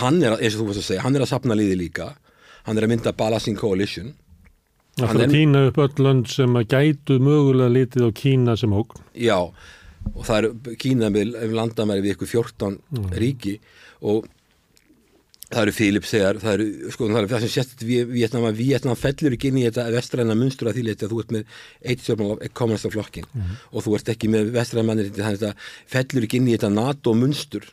hann 0.00 0.22
er, 0.22 0.36
eins 0.36 0.56
og 0.56 0.62
þú 0.62 0.70
varst 0.70 0.82
að 0.82 0.88
segja, 0.90 1.04
hann 1.04 1.16
er 1.16 1.24
að 1.24 1.32
sapna 1.32 1.56
líði 1.56 1.76
líka 1.82 2.12
hann 2.66 2.78
er 2.78 2.86
að 2.86 2.92
mynda 2.94 3.14
Balancing 3.16 3.58
Coalition 3.58 4.14
Það 4.98 5.12
fyrir 5.12 5.28
að 5.28 5.34
týna 5.36 5.60
upp 5.68 5.76
öll 5.84 6.04
lönd 6.04 6.30
sem 6.32 6.56
að 6.58 6.72
gætu 6.74 7.18
mögulega 7.22 7.74
litið 7.74 8.08
á 8.08 8.10
Kína 8.18 8.56
sem 8.58 8.72
ógn 8.74 9.04
Já, 9.14 9.38
og 10.10 10.22
það 10.26 10.38
er 10.38 10.74
Kína 10.82 11.12
með 11.14 11.36
landamæri 11.54 12.04
við 12.04 12.16
ykkur 12.16 12.32
14 12.32 12.80
mm. 12.80 13.12
ríki 13.22 13.54
og 14.02 14.26
það 15.48 15.62
eru 15.62 15.72
Filipsegar, 15.72 16.38
það 16.42 16.54
eru 16.58 16.92
sko 16.92 17.08
það 17.08 17.18
er 17.20 17.30
það 17.30 17.44
sem 17.44 17.52
sést 17.54 17.84
Vietnam 17.88 18.46
að 18.50 18.60
Vietnam 18.60 18.98
fellur 19.00 19.36
ekki 19.36 19.48
inn 19.48 19.60
í 19.62 19.64
þetta 19.64 19.86
vestræna 19.94 20.36
munstur 20.36 20.68
að 20.68 20.78
því 20.78 20.84
leiti 20.84 21.06
að 21.06 21.14
þú 21.14 21.20
ert 21.22 21.34
með 21.36 21.54
eitt 21.80 22.04
stjórnmál 22.04 22.50
kommunista 22.60 22.92
flokkin 22.92 23.28
mm. 23.32 23.54
og 23.72 23.86
þú 23.86 23.96
ert 23.96 24.12
ekki 24.12 24.30
með 24.32 24.52
vestræna 24.56 24.86
mannir 24.90 25.10
þannig 25.16 25.40
að 25.40 25.46
þetta 25.46 25.92
fellur 25.94 26.28
ekki 26.28 26.40
inn 26.40 26.50
í 26.50 26.56
þetta 26.56 26.72
NATO 26.76 27.14
munstur. 27.16 27.68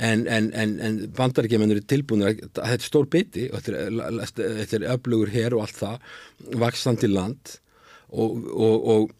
En, 0.00 0.22
en, 0.30 0.46
en, 0.56 0.76
en 0.86 0.98
bandaríkjumennur 1.16 1.80
er 1.80 1.88
tilbúinir 1.90 2.30
að 2.30 2.44
þetta 2.46 2.68
er 2.76 2.84
stór 2.86 3.08
biti 3.10 3.48
og 3.50 3.64
þetta 3.66 4.76
er, 4.78 4.84
öflugur 4.94 5.32
hér 5.34 5.56
og 5.58 5.64
allt 5.66 5.80
það 5.80 6.54
vaksandi 6.62 7.10
land. 7.10 7.56
Og, 8.14 8.38
og, 8.54 8.86
og, 8.94 9.10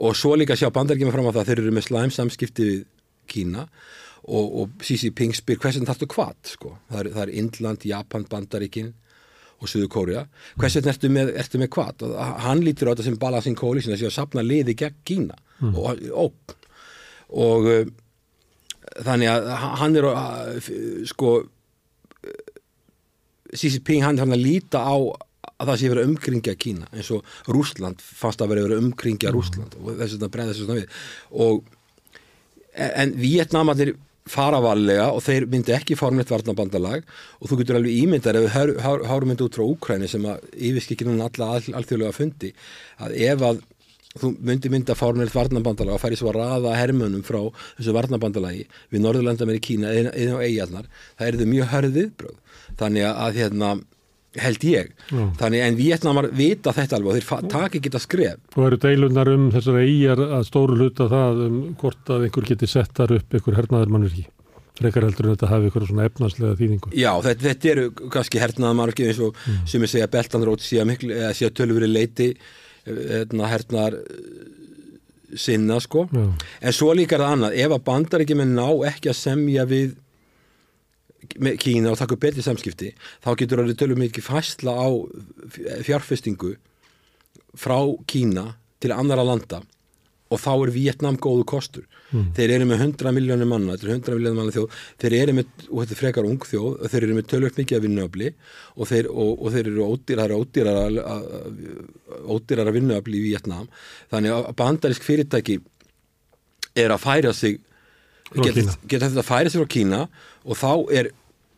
og 0.00 0.16
svo 0.16 0.32
líka 0.40 0.56
sjá 0.58 0.72
bandaríkjumenn 0.72 1.14
fram 1.14 1.28
á 1.28 1.36
það 1.36 1.50
þeir 1.50 1.62
eru 1.66 1.74
með 1.76 1.86
slæm 1.90 2.14
samskipti 2.16 2.70
við 2.70 2.80
Kína. 3.30 3.68
og, 3.68 4.01
og 4.28 4.82
Xi 4.82 4.98
Jinping 5.00 5.34
spyr 5.34 5.58
hversin 5.62 5.86
þarftu 5.88 6.08
hvað 6.12 6.52
sko? 6.54 6.76
það 6.90 7.00
er, 7.00 7.08
það 7.14 7.22
er 7.24 7.32
Indland, 7.42 7.86
Japan, 7.88 8.26
Bandaríkin 8.30 8.92
og 9.58 9.70
Suður 9.70 9.90
Kórea 9.90 10.22
hversin 10.60 10.86
ertu 10.90 11.10
með, 11.10 11.32
ertu 11.42 11.58
með 11.62 11.72
hvað 11.74 12.06
og 12.06 12.14
hann 12.44 12.62
lítur 12.62 12.90
á 12.90 12.92
þetta 12.92 13.08
sem 13.08 13.18
balancing 13.18 13.58
coalition 13.58 13.94
þess 13.94 14.10
að 14.10 14.16
sapna 14.20 14.46
liði 14.46 14.76
gegn 14.78 15.00
Kína 15.06 15.38
mm. 15.58 15.74
og, 15.74 16.06
og, 16.22 16.54
og 17.34 17.68
þannig 19.02 19.32
að 19.32 19.50
hann 19.82 19.98
er 19.98 20.08
sko 21.10 21.34
Xi 23.52 23.74
Jinping 23.74 24.06
hann 24.06 24.16
er 24.16 24.26
hann 24.26 24.38
að 24.38 24.46
líta 24.46 24.86
á 24.86 24.96
að 25.62 25.68
það 25.68 25.78
sé 25.78 25.92
verið 25.92 26.08
umkringja 26.10 26.56
Kína 26.58 26.88
eins 26.94 27.10
og 27.14 27.26
Rúsland 27.50 28.02
fannst 28.02 28.42
að 28.42 28.54
verið 28.54 28.68
verið 28.68 28.86
umkringja 28.86 29.30
mm. 29.30 29.36
Rúsland 29.36 29.78
og 29.82 29.94
þess 29.98 30.18
að 30.18 30.30
breyða 30.30 30.54
þessu 30.54 30.66
svona 30.66 30.80
við 30.80 31.04
og 31.42 31.78
en 32.72 33.14
Vietnamandir 33.20 33.94
fara 34.30 34.60
varlega 34.62 35.08
og 35.10 35.22
þeir 35.24 35.48
myndi 35.50 35.74
ekki 35.74 35.96
formlegt 35.98 36.30
varnabandalag 36.30 37.02
og 37.40 37.50
þú 37.50 37.58
getur 37.60 37.78
alveg 37.80 37.98
ímyndar 38.04 38.38
ef 38.38 38.46
við 38.46 38.80
hárum 38.84 39.32
myndi 39.32 39.46
út 39.46 39.58
frá 39.58 39.64
Úkræni 39.66 40.10
sem 40.10 40.24
að 40.30 40.44
yfirskikki 40.54 41.08
núna 41.08 41.26
alla 41.26 41.56
alþjóðlega 41.58 42.14
fundi 42.14 42.52
að 43.02 43.16
ef 43.18 43.46
að 43.48 43.62
þú 44.20 44.32
myndi 44.44 44.70
mynda 44.72 44.96
formlegt 44.98 45.34
varnabandalag 45.34 45.96
og 45.96 46.02
færi 46.02 46.18
svo 46.20 46.30
að 46.30 46.38
raða 46.40 46.76
hermönum 46.76 47.24
frá 47.26 47.40
þessu 47.78 47.94
varnabandalagi 47.96 48.66
við 48.92 49.04
Norðurlandameri 49.06 49.62
Kína 49.64 49.92
eða 49.94 50.36
á 50.36 50.44
eigarnar, 50.44 50.90
það 51.16 51.28
er 51.28 51.38
þau 51.40 51.48
mjög 51.54 51.70
hörðið 51.72 52.12
bröð 52.20 52.60
þannig 52.80 53.08
að 53.08 53.40
hérna 53.40 53.72
held 54.40 54.64
ég, 54.64 54.92
Já. 55.12 55.22
þannig 55.40 55.64
en 55.66 55.74
Vietnamar 55.76 56.28
vita 56.32 56.72
þetta 56.72 56.98
alveg 56.98 57.10
og 57.10 57.18
þeir 57.18 57.48
taka 57.52 57.78
ekki 57.78 57.90
þetta 57.90 58.02
skref 58.02 58.56
og 58.56 58.68
eru 58.68 58.78
deilunar 58.80 59.30
um 59.32 59.50
þessar 59.52 59.80
eigjar 59.82 60.22
að 60.24 60.46
stóru 60.48 60.78
hluta 60.78 61.08
það 61.10 61.42
um 61.48 61.58
hvort 61.80 62.14
að 62.14 62.28
einhver 62.28 62.48
geti 62.48 62.70
sett 62.70 62.94
þar 62.96 63.18
upp 63.18 63.36
einhver 63.36 63.58
hernaðarmannverki 63.60 64.24
frekar 64.80 65.04
heldur 65.04 65.28
en 65.28 65.36
þetta 65.36 65.50
hafi 65.50 65.68
eitthvað 65.68 65.88
svona 65.90 66.08
efnarslega 66.08 66.58
þýðingu 66.60 66.94
Já, 66.96 67.10
þetta, 67.26 67.46
þetta 67.48 67.72
eru 67.74 67.86
kannski 68.16 68.42
hernaðarmannverki 68.42 69.08
eins 69.10 69.20
og 69.22 69.36
mm. 69.36 69.62
sem 69.68 69.84
ég 69.84 69.92
segja 69.92 70.10
Beltanrót 70.16 70.64
síðan, 70.64 70.94
tölvuri 71.52 71.90
leiti 71.90 72.32
hérna, 72.86 73.50
hernaðar 73.52 73.98
sinna 75.38 75.78
sko 75.80 76.06
Já. 76.12 76.24
en 76.60 76.76
svo 76.76 76.92
líka 76.96 77.16
er 77.16 77.24
það 77.24 77.36
annað, 77.36 77.58
ef 77.64 77.74
að 77.76 77.84
bandaríkjuminn 77.88 78.56
ná 78.56 78.66
ekki 78.88 79.12
að 79.12 79.20
semja 79.20 79.68
við 79.68 79.94
með 81.38 81.58
Kína 81.62 81.92
og 81.92 82.00
taka 82.00 82.16
upp 82.16 82.24
betri 82.24 82.44
samskipti 82.44 82.92
þá 83.24 83.30
getur 83.40 83.62
orðið 83.62 83.80
tölum 83.82 84.02
mikið 84.02 84.26
fæsla 84.26 84.74
á 84.74 84.88
fjárfestingu 85.86 86.56
frá 87.58 87.78
Kína 88.08 88.52
til 88.82 88.94
annara 88.94 89.24
landa. 89.26 89.62
Og 90.32 90.40
þá 90.40 90.52
er 90.54 90.70
Vietnam 90.72 91.18
góðu 91.20 91.44
kostur. 91.44 91.84
Mm. 92.12 92.26
þeir 92.36 92.50
eru 92.58 92.64
með 92.68 92.82
100 92.84 93.12
miljónir 93.16 93.48
manna 93.48 93.72
þetta 93.72 93.86
er 93.86 93.92
100 93.94 94.16
miljónir 94.18 94.36
manna 94.36 94.52
þjóð. 94.52 94.80
Þeir 95.00 95.14
eru 95.16 95.34
með, 95.38 95.46
og 95.70 95.78
þetta 95.80 95.94
er 95.94 96.00
frekar 96.00 96.26
ung 96.28 96.42
þjóð 96.44 96.82
þeir 96.92 97.06
eru 97.06 97.14
með 97.16 97.28
tölvöld 97.30 97.60
mikið 97.60 97.78
að 97.78 97.84
vinnuöfli 97.86 98.28
og 98.76 98.90
þeir, 98.90 99.08
og, 99.08 99.30
og 99.32 99.54
þeir 99.54 99.70
eru 99.70 99.86
ódýrar 99.86 100.34
ódýrar, 102.28 102.68
að 102.68 102.76
vinnuöfli 102.76 103.16
í 103.16 103.24
Vietnam 103.30 103.70
þannig 104.12 104.36
að 104.36 104.50
bandarísk 104.60 105.06
fyrirtæki 105.08 105.56
er 106.84 106.92
að 106.92 107.04
færa 107.06 107.32
sig 107.36 107.62
geta, 108.38 108.76
geta 108.88 109.08
þetta 109.08 109.26
færa 109.26 109.52
sig 109.52 109.62
frá 109.62 109.70
Kína 109.76 110.00
og 110.44 110.58
þá 110.58 110.72
er 111.00 111.10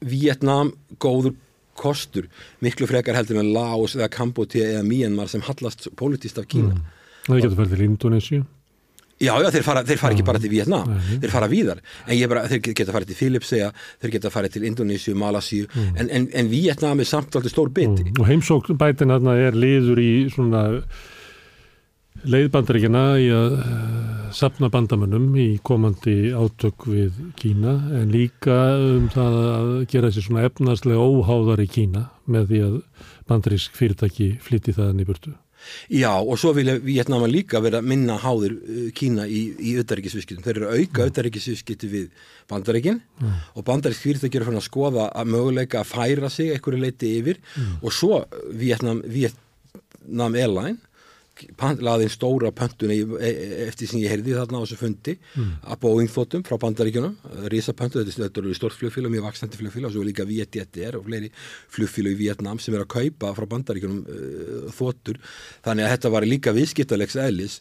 Vietnam 0.05 0.75
góður 1.03 1.37
kostur 1.79 2.29
miklu 2.65 2.89
frekar 2.91 3.17
heldur 3.19 3.41
með 3.41 3.53
Laos 3.57 3.97
eða 3.99 4.11
Kambodja 4.13 4.67
eða 4.75 4.85
Myanmar 4.87 5.31
sem 5.33 5.45
hallast 5.47 5.89
politist 5.99 6.39
af 6.41 6.49
Kína 6.51 6.75
mm. 6.75 6.93
Það 7.25 7.41
getur 7.41 7.59
færð 7.63 7.73
til 7.75 7.87
Indonési 7.89 8.43
Já, 9.23 9.31
já, 9.39 9.47
þeir 9.55 9.63
fara, 9.63 9.83
þeir 9.87 9.99
fara 10.01 10.17
ekki 10.17 10.25
bara 10.27 10.41
til 10.43 10.51
Vietnam, 10.51 10.89
Nei. 10.91 11.19
þeir 11.23 11.31
fara 11.31 11.47
víðar, 11.49 11.81
en 12.03 12.17
ég 12.19 12.29
bara, 12.29 12.43
þeir 12.51 12.73
geta 12.75 12.93
farið 12.93 13.13
til 13.13 13.19
Filipsega, 13.21 13.69
þeir 14.03 14.13
geta 14.17 14.33
farið 14.35 14.57
til 14.57 14.67
Indonísju, 14.67 15.15
Malasíu, 15.21 15.69
mm. 15.71 15.93
en, 16.03 16.11
en, 16.19 16.27
en 16.35 16.51
Vietnam 16.51 17.01
er 17.01 17.07
samt 17.09 17.39
alltaf 17.39 17.55
stór 17.55 17.71
biti. 17.75 18.09
Mm. 18.09 18.19
Og 18.19 18.27
heimsókn 18.29 18.79
bætin 18.81 19.15
er 19.15 19.55
liður 19.55 20.03
í 20.03 20.11
svona 20.35 20.65
leiðbandaríkjana 22.23 23.05
í 23.21 23.29
að 23.35 23.55
uh, 23.59 24.25
sapna 24.35 24.71
bandamönnum 24.73 25.35
í 25.41 25.49
komandi 25.67 26.33
átök 26.35 26.87
við 26.89 27.21
Kína, 27.41 27.77
en 28.01 28.13
líka 28.15 28.59
um 28.79 29.09
það 29.13 29.39
að 29.45 29.71
gera 29.91 30.11
þessi 30.11 30.29
svona 30.29 30.45
efnarslega 30.49 31.05
óháðar 31.05 31.65
í 31.65 31.71
Kína 31.71 32.09
með 32.31 32.53
því 32.53 32.61
að 32.69 32.77
bandarísk 33.31 33.75
fyrirtæki 33.77 34.35
flytti 34.45 34.77
þaðan 34.77 35.03
í 35.03 35.09
burtu. 35.09 35.35
Já 35.89 36.11
og 36.21 36.37
svo 36.37 36.51
vilja 36.53 36.77
Vietnama 36.85 37.25
líka 37.31 37.61
vera 37.65 37.81
minna 37.85 38.19
háður 38.21 38.57
uh, 38.57 38.89
Kína 38.97 39.27
í, 39.27 39.43
í 39.59 39.77
auðaríkisviskittum. 39.81 40.45
Þeir 40.47 40.63
eru 40.63 40.73
auka 40.79 41.09
auðaríkisviskittu 41.09 41.91
við 41.93 42.25
bandaríkin 42.51 43.03
mm. 43.21 43.37
og 43.59 43.69
bandarísk 43.69 44.07
fyrirtæki 44.07 44.41
eru 44.41 44.55
að 44.55 44.67
skoða 44.69 45.11
að 45.13 45.31
möguleika 45.35 45.83
að 45.83 45.93
færa 45.93 46.33
sig 46.33 46.55
einhverju 46.55 46.83
leiti 46.85 47.15
yfir 47.21 47.41
mm. 47.43 47.79
og 47.83 47.97
svo 47.97 48.25
Vietnam, 48.53 49.01
Vietnam 49.09 50.37
Airline 50.37 50.81
laðin 51.83 52.13
stóra 52.13 52.51
pöntuna 52.55 52.95
e, 52.95 53.05
e, 53.19 53.31
eftir 53.67 53.91
sem 53.91 54.01
ég 54.03 54.13
heyrði 54.13 54.37
þarna 54.37 54.61
á 54.61 54.65
þessu 54.65 54.79
fundi 54.79 55.15
mm. 55.19 55.51
að 55.67 55.81
Boeing 55.83 56.11
þóttum 56.13 56.45
frá 56.47 56.59
bandaríkjunum 56.63 57.17
risapöntu, 57.53 58.05
þetta 58.07 58.43
eru 58.43 58.55
stort 58.55 58.77
flugfélag 58.79 59.13
mjög 59.15 59.27
vaksandi 59.29 59.59
flugfélag 59.59 59.91
og 59.91 59.97
svo 59.97 60.07
líka 60.07 60.27
Vietjet 60.29 60.79
og 60.95 61.09
fleiri 61.09 61.33
flugfélag 61.75 62.15
í 62.15 62.21
Vietnam 62.23 62.63
sem 62.63 62.77
er 62.77 62.85
að 62.85 62.93
kaupa 62.95 63.35
frá 63.35 63.49
bandaríkjunum 63.51 64.01
uh, 64.05 64.71
þóttur 64.75 65.21
þannig 65.67 65.89
að 65.89 65.95
þetta 65.97 66.15
var 66.15 66.29
líka 66.29 66.55
viðskiptalegs 66.55 67.19
eðlis 67.27 67.61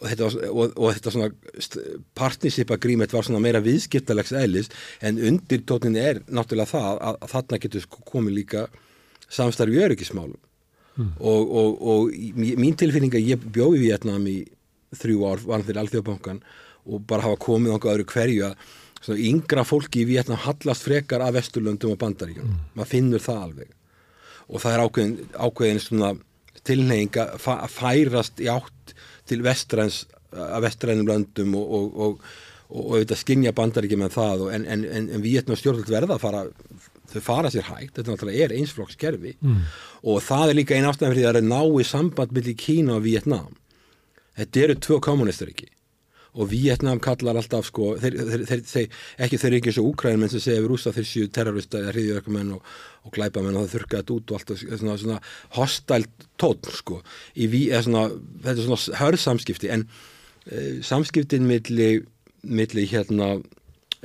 og 0.00 0.06
þetta, 0.10 0.30
og, 0.50 0.76
og 0.76 0.94
þetta 0.96 1.14
svona 1.14 1.32
partnership 2.18 2.72
agreement 2.74 3.12
var 3.14 3.26
svona 3.26 3.42
meira 3.44 3.62
viðskiptalegs 3.62 4.34
eðlis 4.34 4.72
en 5.04 5.20
undir 5.30 5.62
tónin 5.68 5.98
er 6.00 6.24
náttúrulega 6.26 6.74
það 6.74 6.88
að, 6.94 7.20
að 7.20 7.36
þarna 7.36 7.60
getur 7.66 7.92
komið 8.10 8.40
líka 8.40 8.70
samstarfi 9.32 9.84
öryggismálum 9.86 10.40
mm. 10.96 11.14
og, 11.18 11.54
og, 11.62 11.82
og 11.92 12.12
mín 12.36 12.76
tilfinning 12.78 13.14
að 13.16 13.32
ég 13.34 13.48
bjóði 13.54 13.80
í 13.80 13.84
Vietnam 13.86 14.28
í 14.30 14.38
þrjú 14.98 15.26
ár 15.28 15.44
vann 15.46 15.64
fyrir 15.66 15.82
Alþjóðbankan 15.82 16.42
og 16.82 17.04
bara 17.08 17.26
hafa 17.26 17.40
komið 17.42 17.76
ánga 17.76 17.94
öðru 17.94 18.08
hverju 18.12 18.48
að 18.48 18.66
svona, 18.98 19.20
yngra 19.30 19.64
fólki 19.66 20.02
í 20.02 20.08
Vietnam 20.10 20.40
hallast 20.42 20.86
frekar 20.86 21.24
af 21.24 21.36
Vesturlöndum 21.36 21.94
og 21.94 22.00
Bandaríkjum 22.02 22.48
mm. 22.48 22.60
maður 22.76 22.92
finnur 22.92 23.24
það 23.24 23.46
alveg 23.46 23.74
og 24.48 24.62
það 24.62 24.72
er 24.74 24.84
ákveðin, 24.86 25.18
ákveðin 25.38 25.82
svona 25.82 26.14
tilneying 26.66 27.18
að 27.18 27.68
færast 27.72 28.42
í 28.42 28.48
átt 28.52 28.96
til 29.30 29.40
vestræns 29.44 30.04
að 30.32 30.64
vestrænum 30.66 31.08
löndum 31.08 31.54
og, 31.58 31.72
og, 31.76 31.86
og, 32.04 32.26
og 32.72 32.96
auðvitað 32.96 33.20
skinja 33.20 33.54
bandaríkjum 33.56 34.02
með 34.04 34.16
það 34.16 34.44
en, 34.56 34.66
en, 34.74 34.84
en, 34.88 35.08
en 35.16 35.24
Vietnam 35.24 35.58
stjórnvöld 35.58 35.92
verða 35.92 36.16
að 36.16 36.24
fara 36.24 36.44
þau 37.16 37.24
fara 37.26 37.52
sér 37.52 37.68
hægt, 37.68 37.96
þetta 37.96 38.12
náttúrulega 38.12 38.46
er 38.46 38.56
einsflokkskerfi 38.58 39.36
mm. 39.40 39.60
og 40.12 40.22
það 40.24 40.48
er 40.48 40.58
líka 40.58 40.76
einn 40.76 40.88
ástæðan 40.88 41.14
fyrir 41.14 41.28
það 41.28 41.40
að 41.42 41.50
ná 41.50 41.60
í 41.62 41.86
samband 41.88 42.34
millir 42.36 42.58
Kína 42.58 42.98
og 42.98 43.06
Vietnam 43.06 43.54
þetta 44.38 44.66
eru 44.66 44.78
tvö 44.86 44.98
kommunistar 45.04 45.52
ekki 45.52 45.70
og 46.32 46.48
Vietnam 46.48 47.00
kallar 47.02 47.36
alltaf 47.36 47.66
sko 47.68 47.90
þeir, 48.00 48.14
þeir, 48.48 48.62
þeir, 48.64 49.00
ekki 49.26 49.40
þeir 49.40 49.50
eru 49.50 49.58
ekki 49.58 49.72
eins 49.72 49.80
og 49.82 49.88
Úkrænum 49.90 50.24
en 50.24 50.32
sem 50.32 50.40
segja 50.40 50.62
við 50.62 50.70
rúsa 50.70 50.92
þeir 50.96 51.08
séu 51.08 51.28
terrorista 51.28 51.82
eða 51.82 51.92
hriðjörgumenn 51.92 52.54
og, 52.56 52.70
og 53.04 53.12
glæpamenn 53.16 53.58
og 53.60 53.66
það 53.66 53.74
þurka 53.74 54.00
þetta 54.00 54.16
út 54.16 54.32
og 54.32 54.38
allt 54.38 54.54
svona, 54.62 54.96
svona 55.02 55.18
hostælt 55.58 56.26
tótt 56.40 56.70
sko 56.72 57.02
í, 57.36 57.50
svona, 57.84 58.06
þetta 58.46 58.56
er 58.56 58.64
svona 58.70 59.02
hörðsamskipti 59.02 59.72
en 59.76 59.84
e, 60.48 60.62
samskiptin 60.88 61.44
millir 61.48 62.06
milli 62.42 62.88
hérna 62.90 63.34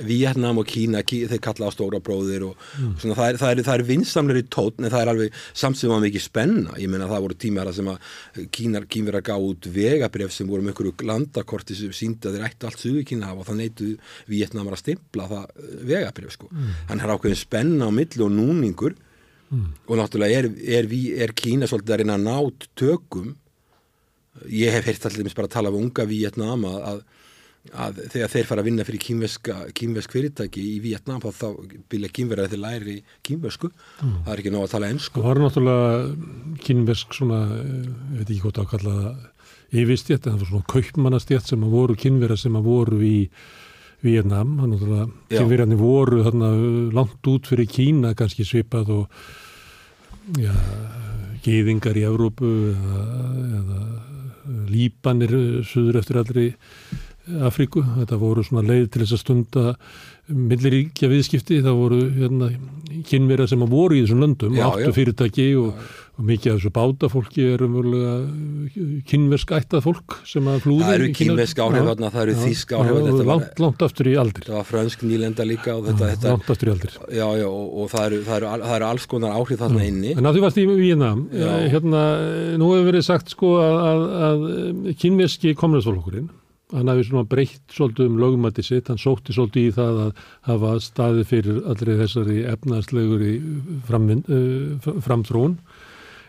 Vietnam 0.06 0.60
og 0.60 0.68
Kína, 0.70 1.00
Kí, 1.02 1.24
þeir 1.26 1.40
kalla 1.42 1.68
á 1.68 1.74
stóra 1.74 1.98
bróðir 2.04 2.44
og, 2.46 2.60
mm. 2.78 2.90
og 2.92 3.00
svona, 3.02 3.16
það 3.18 3.32
er, 3.32 3.62
er, 3.64 3.70
er 3.72 3.82
vinsamlega 3.88 4.42
í 4.44 4.46
tótn 4.54 4.86
en 4.86 4.92
það 4.92 5.02
er 5.02 5.10
alveg 5.12 5.40
samt 5.58 5.80
sem 5.80 5.90
var 5.90 6.04
mikið 6.04 6.22
spenna 6.22 6.76
ég 6.78 6.92
menna 6.92 7.08
það 7.10 7.24
voru 7.24 7.38
tímara 7.42 7.72
sem 7.74 7.90
að 7.90 8.46
Kínar 8.54 8.86
að 9.18 9.26
gá 9.26 9.34
út 9.34 9.66
vegabref 9.74 10.34
sem 10.34 10.46
voru 10.50 10.62
með 10.62 10.76
einhverju 10.76 11.08
landakorti 11.10 11.78
sem 11.78 11.96
síndi 11.96 12.30
að 12.30 12.38
þeir 12.38 12.46
ættu 12.46 12.70
allt 12.70 12.84
suðu 12.84 13.02
Kína 13.10 13.32
hafa 13.32 13.42
og 13.42 13.50
það 13.50 13.60
neytu 13.64 13.90
Vietnamar 14.30 14.78
að 14.78 14.84
stimpla 14.84 15.28
það 15.32 15.50
eh, 15.50 15.74
vegabref 15.90 16.38
sko. 16.38 16.52
Mm. 16.52 16.72
Hann 16.92 17.02
har 17.02 17.14
ákveðin 17.16 17.42
spenna 17.42 17.90
á 17.90 17.96
milli 17.98 18.22
og 18.22 18.32
núningur 18.38 18.94
mm. 19.50 19.68
og 19.88 19.98
náttúrulega 19.98 20.44
er, 20.44 20.50
er, 20.78 20.96
er 21.26 21.34
Kína 21.34 21.66
svolítið 21.66 21.96
að 21.96 22.02
reyna 22.04 22.20
að 22.20 22.26
nátt 22.30 22.70
tökum 22.78 23.34
ég 24.46 24.70
hef 24.70 24.86
heyrt 24.86 25.10
allir 25.10 25.34
bara 25.34 25.50
að 25.50 25.56
tala 25.58 25.74
um 25.74 25.82
unga 25.82 26.06
Vietnama 26.06 26.76
að 26.92 27.06
að 27.74 28.02
þegar 28.14 28.32
þeir 28.32 28.48
fara 28.48 28.62
að 28.62 28.68
vinna 28.68 28.86
fyrir 28.88 29.02
kýmvesk 29.04 30.14
fyrirtæki 30.14 30.62
í 30.62 30.76
Vietnam 30.84 31.20
þá, 31.22 31.28
þá 31.36 31.48
vilja 31.92 32.12
kýmverðar 32.18 32.52
þeir 32.52 32.62
læri 32.62 32.96
kýmvesku 33.26 33.70
mm. 33.70 34.14
það 34.26 34.32
er 34.34 34.42
ekki 34.42 34.52
ná 34.54 34.60
að 34.62 34.72
tala 34.74 34.90
ennsku 34.92 35.22
Það 35.22 35.28
var 35.28 35.42
náttúrulega 35.44 36.58
kýmvesk 36.66 37.18
svona, 37.18 37.40
ég 37.54 38.20
veit 38.20 38.28
ekki 38.28 38.42
hvort 38.44 38.62
að 38.62 38.70
kalla 38.74 38.96
það 38.98 39.26
yfirstjætt, 39.78 40.26
en 40.26 40.32
það 40.32 40.42
var 40.42 40.52
svona 40.52 40.70
kaupmannastjætt 40.72 41.50
sem 41.52 41.64
að 41.66 41.74
voru 41.76 41.98
kýmverðar 42.04 42.40
sem 42.40 42.56
að 42.56 42.68
voru 42.70 43.00
í 43.04 43.16
Vietnam, 44.04 44.54
þannig 44.60 44.78
að 44.78 44.94
náttúrulega 44.94 45.34
kýmverðarnir 45.34 45.82
voru 45.82 46.22
þarna 46.24 46.50
langt 46.96 47.30
út 47.32 47.50
fyrir 47.50 47.68
Kína 47.68 48.14
kannski 48.16 48.46
svipað 48.46 48.94
og 48.94 49.18
já, 50.38 50.54
geyðingar 51.44 51.98
í 51.98 52.06
Evrópu 52.08 52.52
eða, 52.72 53.02
eða 53.58 53.82
lípanir 54.68 55.34
suður 55.66 56.00
eftir 56.00 56.20
allri 56.22 56.46
Afríku. 57.48 57.84
Þetta 58.00 58.20
voru 58.20 58.44
svona 58.46 58.66
leið 58.68 58.88
til 58.92 59.04
þess 59.04 59.16
að 59.18 59.24
stunda 59.24 59.64
milliríkja 60.28 61.08
viðskipti. 61.10 61.62
Það 61.64 61.78
voru 61.78 62.02
hérna, 62.16 62.50
kynverða 63.08 63.48
sem 63.52 63.64
að 63.64 63.72
voru 63.72 63.96
í 63.96 64.02
þessum 64.04 64.20
löndum, 64.24 64.56
já, 64.56 64.66
áttu 64.66 64.90
já. 64.90 64.94
fyrirtæki 64.96 65.46
og, 65.60 65.82
og 66.18 66.26
mikið 66.28 66.52
af 66.52 66.58
þessu 66.58 66.72
bátafólki 66.76 67.46
er 67.54 67.64
umverulega 67.64 69.02
kynversk 69.08 69.52
ættað 69.58 69.84
fólk 69.86 70.16
sem 70.28 70.48
að 70.50 70.62
flúði. 70.64 70.86
Það 70.86 70.96
eru 70.96 71.10
kynversk 71.20 71.62
áhrif 71.64 71.86
þarna, 71.90 72.10
það 72.14 72.24
eru 72.24 72.36
þísk 72.42 72.74
áhrif. 72.76 72.98
Það 72.98 73.10
eru 73.12 73.28
langt, 73.30 73.62
langt 73.64 73.84
aftur 73.88 74.10
í 74.10 74.16
aldir. 74.24 74.48
Það 74.48 74.58
var 74.58 74.68
fransk 74.72 75.04
nýlenda 75.08 75.46
líka. 75.48 75.76
Þetta, 75.88 76.10
þetta, 76.14 76.34
langt 76.34 76.50
aftur 76.56 76.70
í 76.70 76.74
aldir. 76.74 76.98
Já, 77.08 77.26
já, 77.42 77.46
og, 77.48 77.68
og 77.68 77.92
það, 77.94 78.08
eru, 78.10 78.24
það, 78.28 78.40
eru, 78.40 78.50
það 78.64 78.76
eru 78.80 78.88
alls 78.88 79.08
konar 79.14 79.38
áhrif 79.38 79.62
þarna 79.62 79.86
inni. 79.88 80.16
En 80.16 80.28
að 80.28 80.38
því 80.38 80.44
varst 80.44 80.60
í 80.60 80.66
Vína, 80.68 81.14
hérna, 81.72 82.02
nú 82.60 82.72
hefur 82.74 82.90
verið 82.92 83.06
sagt 83.08 83.32
sko 83.32 83.54
að, 83.62 83.78
að, 83.88 84.04
að 84.28 84.92
kynverski 85.00 85.56
komnarsfólkurinn 85.58 86.28
hann 86.74 86.90
hafi 86.92 87.04
svona 87.06 87.24
breytt 87.28 87.72
svolítið 87.72 88.10
um 88.10 88.16
lögumætti 88.20 88.64
sitt, 88.64 88.88
hann 88.90 89.00
sótti 89.00 89.34
svolítið 89.34 89.68
í 89.68 89.74
það 89.76 90.00
að 90.04 90.24
hafa 90.48 90.72
staði 90.84 91.26
fyrir 91.28 91.60
allri 91.70 91.98
þessari 92.02 92.40
efnarslegur 92.52 93.24
í 93.24 93.34
uh, 93.40 94.90
framþrún 95.06 95.56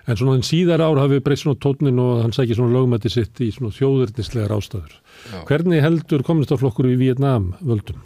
en 0.09 0.19
svona 0.19 0.37
en 0.39 0.45
síðar 0.47 0.83
ár 0.85 1.01
hafi 1.01 1.19
breytt 1.23 1.43
svona 1.43 1.59
tónin 1.61 1.99
og 2.01 2.23
hann 2.23 2.35
sækir 2.35 2.57
svona 2.57 2.77
lögumætti 2.77 3.11
sitt 3.13 3.41
í 3.43 3.49
svona 3.53 3.75
þjóðurnislegar 3.75 4.55
ástæður. 4.55 4.93
Já. 5.33 5.41
Hvernig 5.49 5.83
heldur 5.83 6.23
komunistaflokkur 6.27 6.87
í 6.89 6.95
Vietnám 7.01 7.51
völdum? 7.59 7.99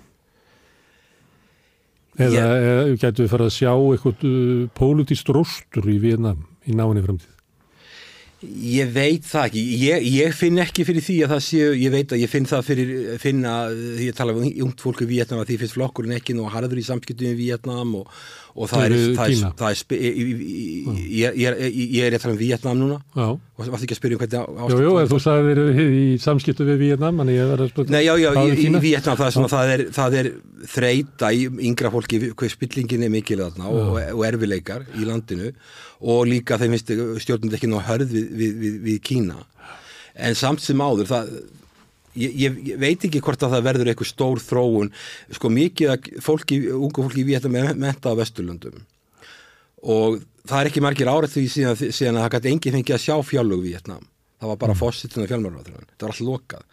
Eða, 2.22 2.42
eða 2.46 2.82
getur 3.02 3.26
við 3.26 3.32
farið 3.32 3.48
að 3.50 3.56
sjá 3.60 3.72
eitthvað 3.74 4.26
uh, 4.30 4.66
pólitíst 4.78 5.30
róstur 5.34 5.88
í 5.90 6.00
Vietnám 6.02 6.44
í 6.66 6.76
náinni 6.78 7.06
framtíð? 7.06 7.33
Ég 8.44 8.90
veit 8.94 9.26
það 9.28 9.48
ekki, 9.48 9.62
ég, 9.80 10.06
ég 10.14 10.36
finn 10.36 10.60
ekki 10.62 10.86
fyrir 10.88 11.04
því 11.06 11.16
að 11.26 11.34
það 11.34 11.42
séu, 11.48 11.74
ég 11.80 11.94
veit 11.94 12.14
að 12.16 12.24
ég 12.24 12.32
finn 12.32 12.48
það 12.50 12.66
fyrir, 12.68 12.94
finna, 13.22 13.54
því 13.72 14.08
ég 14.10 14.18
tala 14.18 14.36
um 14.36 14.44
ungt 14.44 14.84
fólku 14.84 15.06
í 15.06 15.12
Vietnam 15.14 15.42
að 15.44 15.52
því 15.52 15.58
finnst 15.62 15.78
flokkurinn 15.78 16.16
ekki 16.18 16.36
nú 16.38 16.48
harður 16.52 16.82
í 16.82 16.86
samskiptum 16.88 17.32
í 17.32 17.38
Vietnam 17.40 17.96
og, 18.02 18.12
og 18.54 18.72
það, 18.72 18.84
það 18.84 18.88
er, 18.88 19.16
það 19.20 19.34
er, 19.34 19.56
það 19.62 19.70
er, 19.72 20.24
ég, 21.22 21.44
ég 21.44 22.08
er 22.10 22.18
að 22.18 22.26
tala 22.26 22.36
um 22.36 22.42
Vietnam 22.42 22.82
núna 22.84 23.00
Já. 23.16 23.28
Og 23.70 23.76
varst 23.76 23.86
ekki 23.88 23.96
að 23.96 24.00
spyrja 24.00 24.18
um 24.18 24.22
hvernig 24.24 24.36
Jú, 24.40 24.66
ástand 24.66 24.84
jú, 24.84 24.92
var? 24.94 25.04
en 25.04 25.12
þú 25.12 25.20
sagði 25.24 25.56
þér 25.60 25.82
í 25.84 26.04
samskiptu 26.24 26.68
við 26.68 26.84
Vietnam, 26.84 27.24
en 27.24 27.32
ég 27.34 27.50
verði 27.54 27.68
að 27.68 27.72
spyrja. 27.74 27.94
Nei, 27.96 28.02
já, 28.04 28.14
já, 28.22 28.30
í, 28.34 28.54
í? 28.68 28.84
Vietnam 28.84 29.18
það 29.20 29.26
er, 29.28 29.36
svona, 29.38 29.52
það 29.54 29.74
er, 29.74 29.86
það 29.98 30.20
er 30.20 30.30
þreita 30.74 31.32
í 31.34 31.48
yngra 31.70 31.94
fólki 31.94 32.22
hvað 32.34 32.54
spillingin 32.54 33.08
er 33.08 33.14
mikil 33.14 33.40
þarna 33.44 33.72
og, 33.72 33.98
og 34.14 34.28
erfileikar 34.28 34.86
í 34.98 35.08
landinu 35.08 35.52
og 36.04 36.24
líka 36.30 36.60
þeim 36.62 36.78
finnst 36.78 36.94
stjórnum 37.24 37.58
ekki 37.58 37.72
ná 37.72 37.80
hörð 37.88 38.14
við, 38.14 38.30
við, 38.40 38.56
við, 38.62 38.80
við 38.88 39.02
Kína 39.08 39.42
en 40.14 40.38
samt 40.38 40.62
sem 40.64 40.82
áður 40.84 41.10
það 41.10 41.36
ég, 42.20 42.34
ég, 42.38 42.58
veit 42.82 43.06
ekki 43.08 43.22
hvort 43.24 43.44
að 43.46 43.56
það 43.56 43.68
verður 43.68 43.92
eitthvað 43.92 44.12
stór 44.12 44.42
þróun 44.44 44.92
sko 45.34 45.52
mikið 45.54 45.94
að 45.94 46.10
fólki, 46.24 46.60
ungu 46.74 47.06
fólki 47.06 47.24
í 47.24 47.30
Vietnam 47.32 47.58
er 47.60 47.78
menta 47.78 48.14
á 48.14 48.20
Vesturlöndum 48.20 48.84
og 49.84 50.22
það 50.48 50.60
er 50.60 50.72
ekki 50.72 50.84
margir 50.84 51.12
árætt 51.12 51.36
því 51.36 51.46
síðan, 51.52 51.80
síðan 51.84 52.20
að 52.20 52.26
það 52.26 52.34
gæti 52.36 52.52
enginn 52.54 52.78
fengið 52.78 52.98
að 52.98 53.06
sjá 53.06 53.16
fjárlög 53.28 53.64
Vietnam 53.64 54.08
það 54.44 54.52
var 54.52 54.62
bara 54.64 54.78
fósitun 54.78 55.24
og 55.24 55.30
fjármálaráður 55.32 55.86
það 55.88 56.06
var 56.06 56.14
allt 56.14 56.26
lokað. 56.28 56.66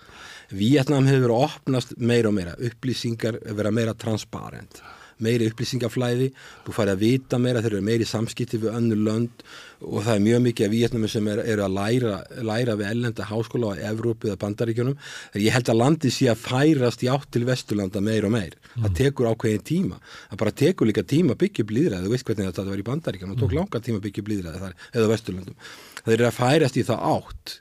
Vietnam 0.50 1.06
hefur 1.06 1.26
verið 1.26 1.36
að 1.36 1.44
opnast 1.46 1.92
meira 2.02 2.30
og 2.30 2.34
meira. 2.34 2.56
Upplýsingar 2.58 3.38
vera 3.54 3.70
meira 3.74 3.94
transparent 3.94 4.80
meiri 5.24 5.48
upplýsingaflæði, 5.50 6.30
þú 6.66 6.74
farið 6.76 6.94
að 6.94 7.02
vita 7.04 7.40
meira 7.40 7.62
þeir 7.64 7.76
eru 7.76 7.86
meiri 7.86 8.08
samskipti 8.08 8.60
við 8.62 8.74
önnur 8.78 9.02
lönd 9.06 9.44
og 9.80 10.04
það 10.04 10.12
er 10.14 10.24
mjög 10.26 10.42
mikið 10.44 10.66
af 10.66 10.72
Vietnami 10.74 11.08
sem 11.08 11.28
eru 11.32 11.44
er 11.48 11.62
að 11.64 11.76
læra, 11.76 12.16
læra 12.44 12.76
við 12.76 12.90
ellenda 12.90 13.28
háskóla 13.30 13.72
á 13.72 13.82
Evrópu 13.90 14.28
eða 14.28 14.40
Bandaríkjunum. 14.42 14.98
Þegar 15.32 15.44
ég 15.46 15.56
held 15.56 15.70
að 15.72 15.80
landi 15.80 16.12
sé 16.12 16.28
að 16.28 16.42
færast 16.42 17.04
í 17.06 17.08
átt 17.12 17.30
til 17.32 17.46
Vesturlanda 17.48 18.02
meir 18.04 18.26
og 18.28 18.34
meir. 18.34 18.58
Það 18.74 18.98
tekur 19.00 19.30
ákveðin 19.32 19.64
tíma, 19.70 20.02
það 20.28 20.42
bara 20.44 20.56
tekur 20.62 20.90
líka 20.90 21.06
tíma 21.06 21.36
að 21.36 21.40
líðræði, 21.72 22.04
þú 22.04 22.12
veist 22.12 22.28
hvernig 22.28 22.50
þetta 22.50 22.68
var 22.68 22.84
í 22.84 22.86
Bandaríkjunum. 22.90 23.38
Það 23.38 23.46
tók 23.46 23.56
langa 23.56 23.82
tíma 23.86 24.02
að 24.02 24.06
þar 24.66 24.76
eða 24.92 25.10
Vesturlandum, 25.14 25.58
það 26.04 26.14
að 26.28 26.38
færast 26.42 26.76
í 26.76 26.86
það 26.90 27.08
átt. 27.14 27.56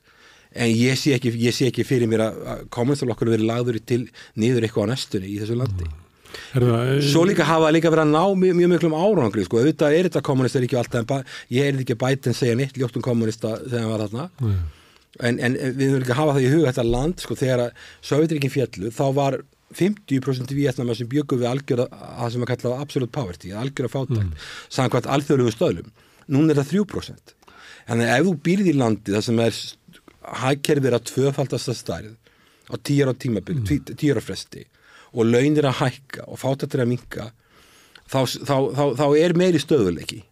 En 0.50 0.72
ég 0.74 0.98
sé 0.98 1.14
ekki, 1.14 1.32
ég 1.38 1.54
sé 1.54 1.70
ekki 1.70 1.86
fyrir 1.86 2.10
mér 2.10 2.26
að 2.26 2.62
kommunistalokkur 2.74 3.30
verið 3.30 3.50
lagður 3.52 3.78
til 3.86 4.02
niður 4.40 4.66
eitthvað 4.66 4.90
á 4.90 4.92
næstunni 4.96 5.30
í 5.30 5.38
þessu 5.42 5.58
landi. 5.60 5.86
Það, 5.86 6.09
Svo 7.12 7.24
líka 7.28 7.48
hafa 7.48 7.72
líka 7.74 7.92
verið 7.92 8.08
að 8.08 8.14
ná 8.16 8.42
mjög, 8.42 8.58
mjög 8.60 8.72
miklum 8.74 8.98
árangri 8.98 9.46
sko, 9.46 9.62
auðvitað 9.62 9.96
er 9.98 10.10
þetta 10.10 10.26
kommunista 10.26 10.62
ekki 10.64 10.80
alltaf 10.80 11.14
en 11.16 11.24
ég 11.56 11.70
er 11.70 11.80
ekki 11.84 11.98
bætinn 12.00 12.38
segja 12.38 12.58
neitt 12.58 12.78
ljótt 12.80 13.00
um 13.00 13.06
kommunista 13.06 13.56
þegar 13.64 13.86
hann 13.86 13.94
var 13.94 14.04
þarna. 14.06 14.28
En, 15.26 15.40
en 15.42 15.56
við 15.58 15.88
höfum 15.90 16.04
líka 16.04 16.14
að 16.16 16.22
hafa 16.22 16.36
það 16.36 16.44
í 16.46 16.52
huga 16.54 16.74
þetta 16.74 16.86
land 16.90 17.24
sko, 17.24 17.40
þegar 17.40 17.64
að 17.66 17.88
Sovjetríkin 18.12 18.54
fjallu 18.54 18.94
þá 18.94 19.06
var 19.18 19.40
50% 19.80 20.54
vietnama 20.58 20.96
sem 20.98 21.10
bjögum 21.10 21.42
við 21.42 21.50
algjöra, 21.50 21.90
það 21.90 22.32
sem 22.34 22.46
að 22.46 22.52
kalla 22.54 22.78
absolute 22.86 23.14
poverty, 23.14 23.52
algjöra 23.54 23.92
fátækt 23.94 24.24
mm. 24.24 24.48
samkvæmt 24.74 25.10
alþjóðlegu 25.14 25.54
stöðlum. 25.54 25.92
Núna 26.30 26.54
er 26.54 26.62
það 26.62 26.72
3% 26.78 27.36
þannig 27.90 28.10
að 28.10 28.20
ef 28.20 28.28
þú 28.28 28.34
býrð 28.46 28.70
í 28.70 28.76
landi 28.78 29.14
það 29.16 29.26
sem 29.26 29.40
er 29.44 29.62
hagkerfið 30.44 30.96
að 30.98 31.06
tvöfaldasta 31.10 31.76
stærð 31.78 32.12
á 32.70 32.76
tíjar 32.86 33.10
á 33.10 33.14
tímabil, 33.18 33.58
mm. 33.64 33.96
tíjar 33.98 34.22
á 34.22 34.24
fresti 34.24 34.66
og 35.14 35.30
launir 35.30 35.68
að 35.70 35.80
hækka 35.84 36.28
og 36.30 36.42
fátættir 36.42 36.84
að 36.84 36.92
minka 36.94 37.30
þá, 38.10 38.20
þá, 38.26 38.56
þá, 38.78 38.84
þá 39.00 39.06
er 39.20 39.38
meiri 39.38 39.62
stöðuleiki 39.62 40.24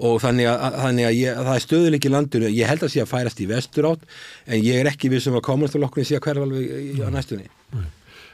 og 0.00 0.20
þannig 0.22 0.48
að, 0.48 0.76
þannig 0.80 1.06
að, 1.10 1.16
ég, 1.18 1.36
að 1.36 1.48
það 1.50 1.56
er 1.58 1.64
stöðuleiki 1.66 2.08
í 2.08 2.12
landinu, 2.14 2.50
ég 2.56 2.70
held 2.70 2.84
að 2.86 2.92
sé 2.94 3.02
að 3.02 3.10
færast 3.10 3.40
í 3.44 3.48
vestur 3.50 3.90
átt 3.90 4.04
en 4.48 4.62
ég 4.64 4.80
er 4.80 4.88
ekki 4.88 5.10
við 5.12 5.26
sem 5.26 5.36
að 5.36 5.44
kommunistalokkurinn 5.50 6.08
sé 6.08 6.16
að 6.16 6.28
hverfa 6.28 6.46
alveg 6.46 6.70
í, 6.70 7.00
á 7.04 7.08
næstunni 7.12 7.48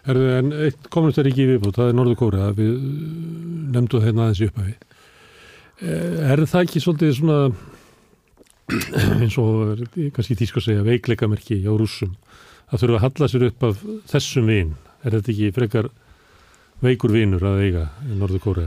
er 0.06 0.18
það, 0.20 0.34
en 0.38 0.52
eitt 0.66 0.90
komunistar 0.92 1.28
viðbútt, 1.30 1.78
það 1.78 1.90
er 1.90 1.96
Norður 1.98 2.18
Kóra, 2.20 2.50
við 2.56 2.74
nefndu 3.74 4.02
hérna 4.04 4.26
aðeins 4.26 4.42
í 4.42 4.48
upphæfi. 4.50 4.74
Eh, 5.82 6.32
Er 6.32 6.42
það 6.46 6.66
ekki 6.66 6.82
svolítið 6.84 7.14
svona, 7.18 7.38
eins 9.20 9.38
og 9.42 9.74
er 9.74 9.82
kannski 10.14 10.38
tísk 10.38 10.60
að 10.60 10.68
segja, 10.68 10.86
veikleikamerki 10.86 11.60
á 11.66 11.72
rússum, 11.74 12.14
að 12.70 12.82
þurfa 12.84 13.00
að 13.00 13.06
halla 13.06 13.30
sér 13.32 13.48
upp 13.50 13.66
af 13.70 13.82
þessum 14.12 14.50
vin? 14.50 14.74
Er 15.06 15.14
þetta 15.14 15.30
ekki 15.32 15.52
frekar 15.54 15.88
veikur 16.82 17.12
vinur 17.14 17.44
að 17.46 17.60
eiga 17.66 17.84
í 18.10 18.16
Norður 18.18 18.42
Kóra? 18.42 18.66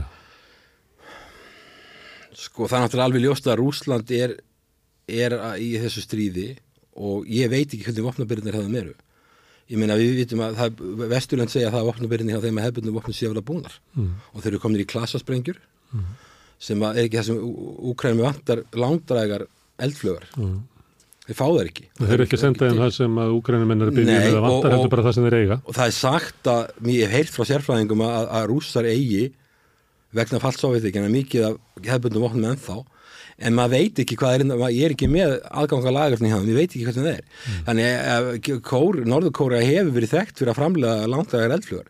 Sko 2.40 2.68
það 2.70 2.78
er 2.78 2.84
náttúrulega 2.86 3.08
alveg 3.10 3.24
ljóst 3.26 3.48
að 3.50 3.58
Rúsland 3.60 4.12
er, 4.16 4.34
er 5.10 5.34
í 5.60 5.70
þessu 5.82 6.02
stríði 6.04 6.48
og 7.00 7.28
ég 7.30 7.50
veit 7.52 7.68
ekki 7.74 7.84
hvernig 7.86 8.06
vopnabyrðinir 8.06 8.56
hefðum 8.58 8.78
eru. 8.80 8.94
Ég 9.70 9.78
meina 9.78 9.94
við 9.98 10.16
vitum 10.22 10.40
að 10.42 10.56
það, 10.58 10.80
Vesturland 11.12 11.52
segja 11.52 11.68
að 11.68 11.76
það 11.76 11.82
er 11.84 11.88
vopnabyrðinir 11.90 12.34
hjá 12.36 12.44
þeim 12.46 12.58
að 12.60 12.66
hefbundum 12.68 12.96
vopnum 12.98 13.18
alveg 13.30 13.46
búnar 13.50 13.76
Mm. 13.94 14.10
og 14.32 14.42
þeir 14.42 14.50
eru 14.52 14.60
komin 14.62 14.80
í 14.82 14.86
klasasprengjur 14.90 15.58
sem 16.60 16.82
að 16.86 16.96
er 16.98 17.06
ekki 17.08 17.18
það 17.18 17.28
sem 17.28 17.38
Úkrænum 17.90 18.24
vantar 18.24 18.62
langdrægar 18.72 19.44
eldflögar. 19.80 20.26
Mm. 20.36 20.58
Þeir 21.30 21.38
fá 21.38 21.46
þær 21.46 21.68
ekki. 21.70 21.84
Það 22.00 22.12
er 22.16 22.22
ekki 22.24 22.34
að 22.36 22.40
senda 22.42 22.66
þeim 22.66 22.78
það 22.82 22.92
sem 22.96 23.18
að 23.22 23.34
úgrænumenn 23.36 23.82
er 23.84 23.90
að 23.90 23.98
að 24.34 24.38
og- 24.40 24.46
vantar 24.48 24.72
heldur 24.74 24.90
bara 24.94 25.02
það 25.06 25.14
sem 25.16 25.26
þeir 25.28 25.36
eiga. 25.40 25.58
og 25.62 25.76
það 25.76 25.86
er 25.86 25.94
sagt 25.96 26.48
að, 26.50 26.62
ég 26.90 27.04
hef 27.06 27.12
heyrt 27.14 27.34
frá 27.36 27.44
sérfræðingum 27.50 28.02
að, 28.06 28.24
að 28.40 28.48
rússar 28.50 28.88
eigi 28.90 29.20
vegna 30.18 30.40
fallsófiðtíkina 30.42 31.10
mikið 31.14 31.44
af 31.46 31.60
hefbundum 31.86 32.24
vopnum 32.26 32.48
ennþá. 32.50 32.78
En 33.40 33.54
maður 33.56 33.70
veit 33.78 34.00
ekki 34.02 34.16
hvað 34.20 34.34
er, 34.34 34.42
inn- 34.44 34.56
ég 34.74 34.84
er 34.88 34.94
ekki 34.96 35.08
með 35.08 35.36
aðganga 35.48 35.92
lagarni 35.94 36.28
ég 36.34 36.58
veit 36.58 36.74
ekki 36.74 36.84
hvað 36.88 36.98
það 36.98 37.12
er. 37.14 37.22
Þannig 37.70 37.88
að 38.10 38.60
kór, 38.66 38.98
Norðurkóra 39.06 39.62
hefur 39.64 39.94
verið 39.96 40.12
þekkt 40.18 40.42
fyrir 40.42 40.50
að 40.52 40.58
framlega 40.58 41.06
langtægar 41.08 41.54
eldflugar 41.54 41.88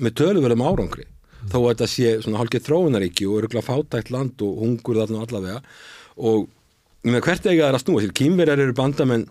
með 0.00 0.16
töluverðum 0.18 0.64
árangri. 0.66 1.04
Þó 1.52 1.58
að 1.60 1.68
þetta 1.74 1.88
sé 1.92 2.16
svona 2.24 2.40
hálfgeð 2.40 2.64
þróunaríki 2.64 3.28
og 3.28 3.36
öruglega 3.42 3.68
fátækt 3.68 4.10
land 4.10 4.40
og 4.42 4.56
hungur 4.64 4.96
þarna 5.04 5.20
allavega 5.28 5.60
og 6.16 6.48
hvert 7.04 7.46
eiga 7.46 7.66
það 7.66 7.68
er 7.68 7.78
að 7.78 7.84
snúa 7.84 8.04
sér, 8.04 8.14
kýmverjar 8.16 8.64
eru 8.64 8.76
bandamenn 8.76 9.26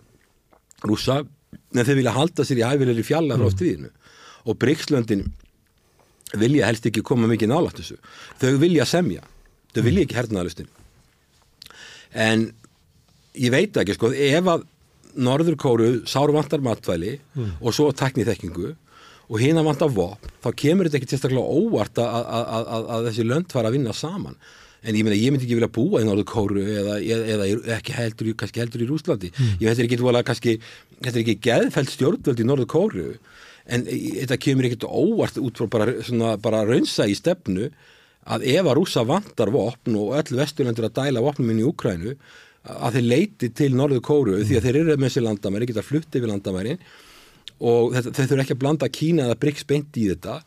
rússa 0.84 1.22
en 1.24 1.82
þeir 1.82 2.00
vilja 2.00 2.14
halda 2.14 2.46
sér 2.46 2.60
í 2.60 2.66
hæfilegri 2.66 3.06
fjalla 3.06 3.38
frá 3.40 3.50
stríðinu. 3.50 3.90
Og 4.44 4.58
Brygslöndin 4.60 5.26
vilja 6.38 6.68
helst 6.68 6.86
ekki 6.86 7.02
koma 7.06 7.26
mikið 7.30 7.50
nálægt 7.50 7.80
þessu. 7.80 7.98
Þau 8.42 8.58
vilja 8.62 8.86
semja, 8.86 9.22
þau 9.74 9.82
vilja 9.86 10.06
ekki 10.06 10.18
hernaðalustin 10.18 10.70
en 12.14 12.46
ég 13.34 13.52
veit 13.52 13.76
ekki 13.76 13.96
sko 13.96 14.12
ef 14.14 14.48
að 14.50 14.64
Norður 15.24 15.56
Kóru 15.58 15.90
sár 16.10 16.32
vantar 16.34 16.62
matvæli 16.62 17.16
og 17.60 17.74
svo 17.74 17.90
tekni 17.94 18.26
þekkingu 18.26 18.72
og 19.24 19.36
hinn 19.40 19.58
að 19.58 19.68
vantar 19.68 19.92
vopn 19.94 20.32
þá 20.42 20.48
kemur 20.58 20.88
þetta 20.88 21.00
ekki 21.00 21.10
tilstaklega 21.12 21.60
óvart 21.60 22.00
að 22.02 23.08
þessi 23.08 23.26
lönd 23.26 23.54
fara 23.54 23.70
að 23.70 23.78
vinna 23.78 23.94
saman 23.94 24.38
en 24.84 24.96
ég, 24.98 25.04
meina, 25.06 25.16
ég 25.16 25.32
myndi 25.32 25.46
ekki 25.46 25.56
vilja 25.58 25.70
búa 25.72 26.02
í 26.02 26.06
Norður 26.06 26.26
Kóru 26.28 26.64
eða, 26.64 26.98
eða, 27.00 27.46
eða 27.48 27.76
ekki 27.78 27.94
heldur, 27.96 28.32
heldur 28.44 28.84
í 28.84 28.88
Rúslandi 28.90 29.30
ég 29.32 29.64
veit 29.64 29.80
ekki 29.80 30.58
þetta 31.04 31.16
er 31.16 31.22
ekki 31.22 31.38
geðfælt 31.44 31.92
stjórnvöld 31.94 32.40
í 32.40 32.46
Norður 32.48 32.70
Kóru 32.70 33.08
en 33.64 33.86
þetta 33.88 34.38
kemur 34.40 34.68
ekkert 34.68 34.86
óvart 34.88 35.40
út 35.40 35.60
frá 35.60 35.70
bara, 35.72 35.96
svona, 36.04 36.34
bara 36.40 36.64
raunsa 36.68 37.08
í 37.08 37.16
stefnu 37.16 37.70
að 38.24 38.46
ef 38.54 38.64
að 38.64 38.76
rúsa 38.78 39.04
vantar 39.08 39.52
vopn 39.52 39.96
og 40.00 40.14
öll 40.18 40.38
vesturlendur 40.40 40.88
að 40.88 40.96
dæla 41.00 41.24
vopnum 41.24 41.52
inn 41.52 41.62
í 41.62 41.66
Úkrænu 41.68 42.14
að 42.64 42.98
þeir 42.98 43.08
leiti 43.08 43.50
til 43.56 43.72
Norður 43.76 44.04
Kóru 44.04 44.38
því 44.40 44.58
að 44.58 44.68
þeir 44.68 44.78
eru 44.80 44.96
með 45.00 45.12
sér 45.12 45.26
landamæri, 45.26 45.68
geta 45.68 45.84
flutt 45.84 46.16
yfir 46.16 46.30
landamæri 46.30 46.78
og 47.64 47.96
þeir 47.96 48.28
þurfa 48.30 48.44
ekki 48.44 48.56
að 48.56 48.62
blanda 48.62 48.88
Kína 48.92 49.28
eða 49.28 49.40
Bryggs 49.42 49.66
beint 49.68 50.00
í 50.00 50.08
þetta 50.12 50.40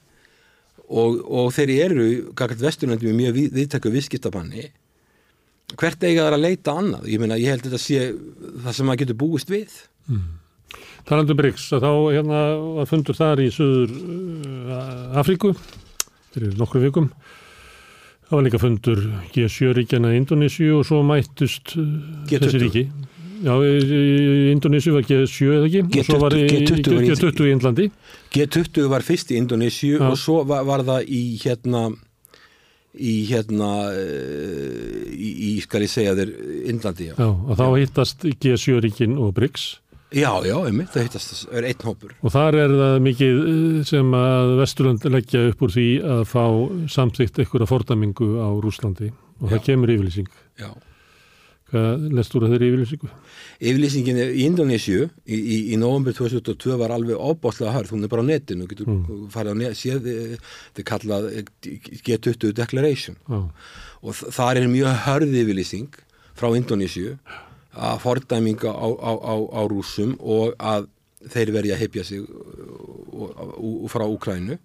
og, 0.88 1.22
og 1.28 1.54
þeir 1.56 1.74
eru 1.76 2.10
kakart 2.34 2.64
vesturlöndum 2.64 3.12
í 3.12 3.18
mjög 3.22 3.38
við, 3.38 3.48
viðtæku 3.60 3.92
viðskiptabanni 3.94 4.70
hvert 5.78 6.04
eiga 6.08 6.28
þar 6.28 6.38
að 6.38 6.46
leita 6.46 6.76
annað 6.80 7.08
ég 7.12 7.22
meina 7.22 7.40
ég 7.40 7.52
held 7.52 7.66
þetta 7.68 7.82
sé 7.82 8.12
það 8.64 8.78
sem 8.78 8.88
maður 8.88 9.02
getur 9.04 9.20
búist 9.20 9.52
við 9.52 9.74
Talandu 11.08 11.36
Bryggs, 11.40 11.70
að 11.72 11.86
þá 11.86 11.92
hérna 12.18 12.40
var 12.78 12.88
fundur 12.90 13.16
þar 13.16 13.40
í 13.40 13.48
Suður 13.56 13.94
uh, 13.96 15.20
Afríku 15.22 15.54
fyrir 16.34 16.58
nokkru 16.60 16.82
vikum. 16.84 17.08
Það 18.28 18.36
var 18.36 18.44
líka 18.44 18.60
fundur 18.60 19.04
G7-ríkjana 19.32 20.12
í 20.12 20.20
Indonésiu 20.20 20.82
og 20.82 20.88
svo 20.90 21.00
mættust 21.08 21.78
uh, 21.80 21.86
G20. 22.28 22.44
þessi 22.44 22.62
ríki. 22.66 22.84
Já, 23.44 23.54
í, 23.62 24.52
Indonésiu 24.54 24.96
var 24.96 25.06
G7 25.06 25.52
eða 25.54 25.68
ekki? 25.70 25.82
G20 25.94 26.00
og 26.02 26.08
svo 26.10 26.20
var 26.24 26.36
í, 26.38 26.44
G20 26.50 26.94
var 26.96 27.04
í- 27.04 27.10
G20 27.12 27.46
í 27.48 27.54
Indlandi. 27.54 27.88
G20 28.34 28.88
var 28.92 29.06
fyrst 29.06 29.32
í 29.34 29.38
Indonésiu 29.42 29.98
Já. 30.00 30.08
og 30.10 30.18
svo 30.18 30.42
var, 30.48 30.64
var 30.68 30.84
það 30.88 31.10
í 31.12 31.24
hérna 31.44 31.84
í 32.98 33.16
hérna 33.30 33.72
eh, 33.94 35.12
í, 35.14 35.28
í 35.52 35.52
skal 35.62 35.84
ég 35.86 35.92
segja 35.92 36.16
þér 36.18 36.32
Indlandi, 36.72 37.12
já. 37.12 37.18
Já, 37.20 37.28
og 37.30 37.60
þá 37.60 37.66
hittast 37.78 38.26
G7-ríkin 38.42 39.18
og 39.22 39.36
Bryggs. 39.38 39.68
Já, 40.16 40.32
já, 40.48 40.56
einmitt, 40.64 40.88
það 40.94 41.04
hittast 41.10 41.32
þess, 41.34 41.46
er 41.52 41.66
einn 41.68 41.84
hópur. 41.84 42.14
Og 42.24 42.32
þar 42.32 42.56
er 42.64 42.74
það 42.80 42.98
mikið 43.04 43.40
uh, 43.44 43.80
sem 43.90 44.14
að 44.18 44.54
Vesturland 44.62 45.08
leggja 45.12 45.42
upp 45.52 45.66
úr 45.68 45.74
því 45.76 45.88
að 46.16 46.22
fá 46.32 46.44
samþygt 46.96 47.42
einhverja 47.44 47.68
fordamingu 47.70 48.30
á 48.40 48.48
Rúslandi 48.64 49.12
og 49.44 49.50
það 49.52 49.60
Já. 49.60 49.66
kemur 49.68 49.92
yfirlýsing. 49.94 50.30
Já. 50.64 50.72
Hvað 51.68 52.04
lest 52.16 52.36
úr 52.38 52.46
að 52.48 52.54
þeirri 52.54 52.68
yfirlýsingu? 52.72 53.08
Yfirlýsingin 53.60 54.20
í 54.24 54.44
Indonésiu 54.46 55.08
í, 55.28 55.36
í, 55.36 55.58
í 55.74 55.80
november 55.80 56.16
2002 56.16 56.78
var 56.80 56.94
alveg 56.96 57.20
óbáslega 57.20 57.74
hörð, 57.76 57.92
hún 57.92 58.06
er 58.08 58.12
bara 58.14 58.24
á 58.24 58.30
netinu, 58.30 58.68
getur 58.72 58.88
mm. 58.88 59.26
farið 59.34 59.52
á 59.52 59.56
net, 59.60 59.76
séð, 59.76 60.08
eh, 60.08 60.38
þetta 60.70 60.84
er 60.84 60.88
kallað 60.88 61.28
eh, 61.34 61.50
G20 62.08 62.54
Declaration. 62.56 63.18
Já, 63.28 63.42
og 64.00 64.16
þ- 64.16 64.32
þar 64.38 64.62
er 64.62 64.70
mjög 64.72 65.02
hörð 65.08 65.36
yfirlýsing 65.42 66.00
frá 66.40 66.48
Indonésiu 66.56 67.18
að 67.76 68.00
fordæminga 68.06 68.72
á, 68.72 68.88
á, 68.88 69.12
á, 69.20 69.36
á 69.36 69.62
rúsum 69.68 70.16
og 70.24 70.56
að 70.56 70.88
þeir 71.28 71.52
verði 71.52 71.74
að 71.76 71.82
heipja 71.84 72.06
sig 72.08 72.24
frá 73.92 74.06
Úkrænu 74.08 74.56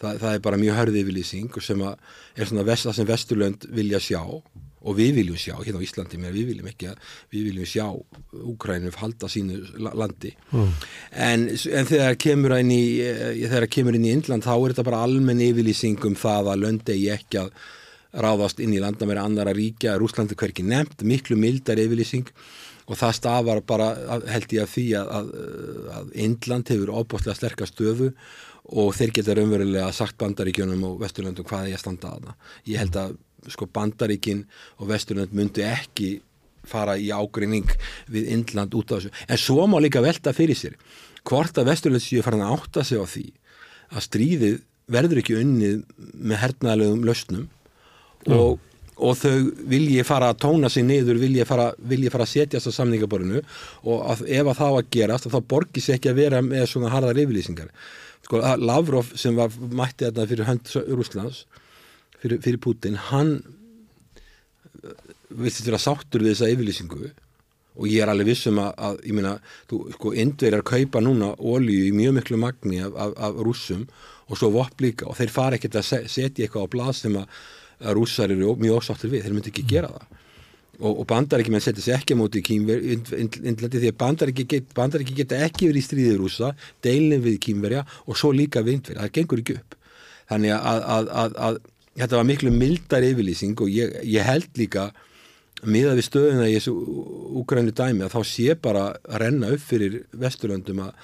það, 0.00 0.18
það 0.18 0.34
er 0.34 0.42
bara 0.44 0.58
mjög 0.60 0.78
hörði 0.80 1.04
yfirlýsing 1.04 1.60
sem 1.62 1.86
að 1.86 1.94
er 2.34 2.50
það 2.50 2.98
sem 2.98 3.08
Vesturlönd 3.08 3.68
vilja 3.70 4.00
sjá. 4.02 4.20
og 4.24 4.42
við 4.96 5.18
viljum 5.18 5.40
sjá, 5.40 5.54
hérna 5.60 5.80
á 5.82 5.86
Íslandi 5.86 6.20
mér, 6.20 6.32
við 6.36 6.52
viljum 6.52 6.70
ekki 6.70 6.88
að 6.90 7.10
við 7.34 7.50
viljum 7.50 7.68
sjá 7.68 7.86
Úkrænum 8.52 8.96
halda 9.00 9.28
sínu 9.28 9.58
landi 9.78 10.32
mm. 10.52 10.70
en, 11.26 11.44
en 11.50 11.90
þegar 11.90 12.16
kemur 12.24 12.56
inn 12.56 12.72
í 12.72 12.84
eh, 13.04 13.42
þegar 13.44 13.68
kemur 13.76 13.98
inn 13.98 14.08
í 14.08 14.14
Indland 14.14 14.46
þá 14.46 14.54
er 14.56 14.72
þetta 14.72 14.86
bara 14.88 15.04
almenn 15.04 15.44
yfirlýsing 15.44 16.00
um 16.08 16.16
það 16.18 16.54
að 16.54 16.64
löndi 16.64 16.98
ekki 17.12 17.44
að 17.44 17.52
ráðast 18.10 18.58
inn 18.62 18.72
í 18.74 18.80
landamæri 18.82 19.22
annara 19.22 19.54
ríkja, 19.54 19.94
Rúslandi 20.00 20.34
hverki 20.38 20.64
nefnt 20.66 21.04
miklu 21.06 21.36
mildar 21.38 21.78
yfirlýsing 21.78 22.32
og 22.90 22.98
það 22.98 23.16
stafar 23.20 23.60
bara 23.66 23.90
held 24.32 24.54
ég 24.56 24.64
að 24.64 24.72
því 24.72 24.86
að, 24.98 25.10
að, 25.94 26.08
Indland 26.24 26.72
hefur 26.72 26.94
óbústlega 26.98 27.38
sterkast 27.38 27.76
stöfu 27.76 28.10
og 28.70 28.92
þeir 28.94 29.12
geta 29.14 29.34
raunverulega 29.38 29.90
sagt 29.94 30.18
bandaríkjunum 30.18 30.82
og 30.88 31.00
vesturlöndum 31.02 31.46
hvað 31.46 31.68
er 31.68 31.72
ég 31.72 31.78
að 31.78 31.84
standa 31.84 32.10
að 32.16 32.26
það. 32.26 32.48
Ég 32.70 32.82
held 32.82 32.98
að 32.98 33.14
sko 33.48 33.68
bandaríkin 33.72 34.44
og 34.78 34.90
vesturlönd 34.90 35.32
myndi 35.36 35.64
ekki 35.66 36.10
fara 36.68 36.96
í 37.00 37.08
ágrinning 37.14 37.68
við 38.10 38.32
Indland 38.34 38.74
út 38.76 38.92
af 38.92 39.00
þessu. 39.00 39.12
En 39.28 39.40
svo 39.40 39.66
má 39.70 39.78
líka 39.80 40.02
velta 40.04 40.34
fyrir 40.36 40.58
sér 40.58 40.76
hvort 41.26 41.56
að 41.60 41.70
vesturlönd 41.72 42.04
séu 42.04 42.24
farin 42.24 42.44
að 42.44 42.56
átta 42.56 42.84
sig 42.86 43.00
á 43.00 43.06
því 43.08 43.26
að 43.90 44.04
stríðið 44.06 44.58
verður 44.90 45.22
ekki 45.22 45.38
unnið 45.40 45.80
með 46.16 46.42
hernaðlegum 46.44 47.06
lausnum 47.06 47.46
og, 48.30 48.58
og 48.96 49.16
þau 49.20 49.34
vilji 49.70 50.04
fara 50.06 50.30
að 50.32 50.40
tóna 50.44 50.70
sig 50.72 50.84
niður, 50.86 51.20
vilji 51.22 51.46
fara, 51.48 51.70
vilji 51.78 52.12
fara 52.12 52.26
að 52.26 52.32
setjast 52.34 52.70
á 52.70 52.72
samningaborinu 52.74 53.42
og 53.84 54.04
að, 54.12 54.24
ef 54.26 54.44
að 54.44 54.60
það 54.60 54.76
var 54.76 54.84
að 54.84 54.92
gerast 54.96 55.30
þá 55.30 55.40
borgir 55.54 55.84
sér 55.84 55.98
ekki 55.98 56.12
að 56.12 56.22
vera 56.24 56.42
með 56.44 56.66
svona 56.72 56.92
harðar 56.92 57.22
yfirlýsingar 57.22 57.70
sko, 58.26 58.42
Lavrov 58.60 59.14
sem 59.18 59.38
var 59.38 59.54
mætti 59.60 60.08
þetta 60.08 60.28
fyrir 60.30 60.50
hönd 60.50 60.74
Rúslands 60.90 61.44
fyrir, 62.22 62.42
fyrir 62.44 62.60
Putin, 62.62 62.98
hann 63.10 63.40
vistist 65.30 65.68
vera 65.68 65.80
sáttur 65.80 66.24
við 66.24 66.34
þessa 66.34 66.52
yfirlýsingu? 66.54 67.10
Og 67.80 67.86
ég 67.88 68.02
er 68.02 68.10
alveg 68.12 68.32
vissum 68.32 68.58
að, 68.60 68.72
að 68.86 69.02
ég 69.06 69.16
meina, 69.16 69.36
þú, 69.70 69.80
sko, 69.94 70.12
indverjar 70.24 70.64
kaupa 70.66 71.02
núna 71.04 71.30
ólíu 71.38 71.86
í 71.86 71.94
mjög 71.96 72.16
miklu 72.18 72.40
magni 72.42 72.82
af, 72.84 72.96
af, 72.98 73.14
af 73.28 73.42
rússum 73.46 73.86
og 74.30 74.38
svo 74.38 74.50
vopp 74.54 74.82
líka 74.82 75.08
og 75.10 75.16
þeir 75.18 75.32
fara 75.34 75.58
ekkert 75.58 75.78
að 75.80 75.88
setja 76.10 76.44
eitthvað 76.44 76.66
á 76.66 76.72
blad 76.74 76.98
sem 76.98 77.16
að, 77.18 77.40
rússar 77.96 78.32
eru 78.32 78.56
mjög 78.60 78.82
ósáttur 78.82 79.12
við, 79.12 79.24
þeir 79.24 79.36
myndi 79.36 79.52
ekki 79.54 79.68
gera 79.70 79.92
það. 79.94 80.16
Og, 80.80 80.94
og 81.02 81.06
bandarækjum 81.08 81.56
en 81.56 81.64
setja 81.64 81.84
sér 81.84 81.98
ekki 82.00 82.16
á 82.16 82.20
móti 82.20 82.40
Kýmverja 82.44 83.00
því 83.10 83.90
að 83.90 83.98
bandarækjum 84.00 84.48
get, 84.48 84.70
geta 85.16 85.40
ekki 85.46 85.68
verið 85.68 85.80
í 85.80 85.86
stríðið 85.86 86.20
rúsa 86.20 86.52
deilin 86.84 87.24
við 87.24 87.36
Kýmverja 87.46 87.84
og 88.06 88.16
svo 88.16 88.32
líka 88.32 88.64
vindverja, 88.64 89.02
það 89.04 89.14
gengur 89.18 89.42
ekki 89.42 89.56
upp. 89.60 89.76
Þannig 90.30 90.54
að, 90.56 90.84
að, 91.24 91.36
að 91.48 91.60
þetta 92.00 92.18
var 92.20 92.28
miklu 92.28 92.52
mildar 92.54 93.06
yfirlýsing 93.06 93.60
og 93.60 93.70
ég, 93.72 93.94
ég 94.08 94.26
held 94.26 94.50
líka 94.58 94.90
miða 95.68 95.94
við 95.98 96.06
stöðuna 96.08 96.48
í 96.48 96.56
þessu 96.56 96.74
úgrænu 97.40 97.74
dæmi 97.76 98.06
að 98.06 98.14
þá 98.14 98.20
sé 98.30 98.56
bara 98.56 98.84
að 99.04 99.22
renna 99.24 99.50
upp 99.54 99.64
fyrir 99.64 100.02
vesturlöndum 100.16 100.84
að 100.86 100.94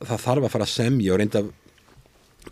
það 0.00 0.22
þarf 0.24 0.46
að 0.46 0.52
fara 0.54 0.66
að 0.68 0.74
semja 0.74 1.14
og 1.14 1.20
reynda 1.20 1.42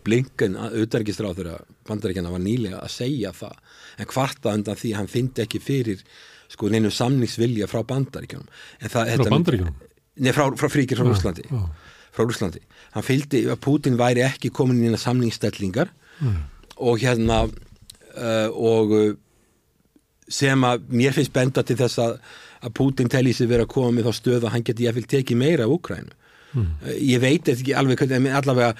blinken 0.04 0.56
auðverkistráð 0.60 1.38
þegar 1.40 1.68
bandaríkjana 1.88 2.32
var 2.32 2.42
nýlega 2.44 2.80
að 2.82 2.92
segja 2.92 3.32
það 3.36 3.60
en 3.98 4.10
hvarta 4.12 4.54
undan 4.56 4.78
því 4.78 4.92
að 4.92 5.00
hann 5.00 5.12
fyndi 5.12 5.44
ekki 5.44 5.60
fyrir 5.64 6.02
sko 6.52 6.68
neinu 6.72 6.90
samningsvilja 6.92 7.68
frá 7.70 7.80
bandaríkjónum 7.88 8.48
frá 8.88 9.04
bandaríkjónum? 9.28 9.76
Nei, 10.18 10.32
frá, 10.34 10.48
frá 10.58 10.68
fríkir 10.72 11.00
frá 11.00 11.08
Úslandi 11.08 11.46
ah. 11.54 11.68
frá 12.12 12.26
Úslandi, 12.26 12.60
hann 12.92 13.06
fylgdi 13.06 13.44
að 13.48 13.60
Putin 13.64 13.98
væri 14.00 14.24
ekki 14.26 14.52
komin 14.52 14.82
inn 14.82 14.96
í 14.96 15.00
samningsstellingar 15.00 15.92
mm. 16.20 16.38
og 16.84 17.00
hérna 17.04 17.46
uh, 18.18 18.48
og 18.52 18.94
uh, 18.96 19.08
sem 20.28 20.64
að 20.68 20.88
mér 20.92 21.16
finnst 21.16 21.34
benda 21.34 21.64
til 21.64 21.78
þess 21.78 22.00
að, 22.04 22.18
að 22.66 22.74
Putin 22.76 23.10
telli 23.12 23.32
sig 23.36 23.48
verið 23.48 23.66
að 23.68 23.74
koma 23.74 23.94
með 23.96 24.10
þá 24.10 24.18
stöð 24.18 24.44
að 24.46 24.54
hann 24.56 24.66
geti 24.66 24.90
vil 24.98 25.06
tekið 25.14 25.40
meira 25.40 25.68
af 25.68 25.74
Ukrænu 25.78 26.12
mm. 26.12 26.66
uh, 26.84 26.92
ég 26.98 27.22
veit 27.24 27.48
ekki 27.52 27.76
alveg 27.78 28.04
allavega, 28.08 28.74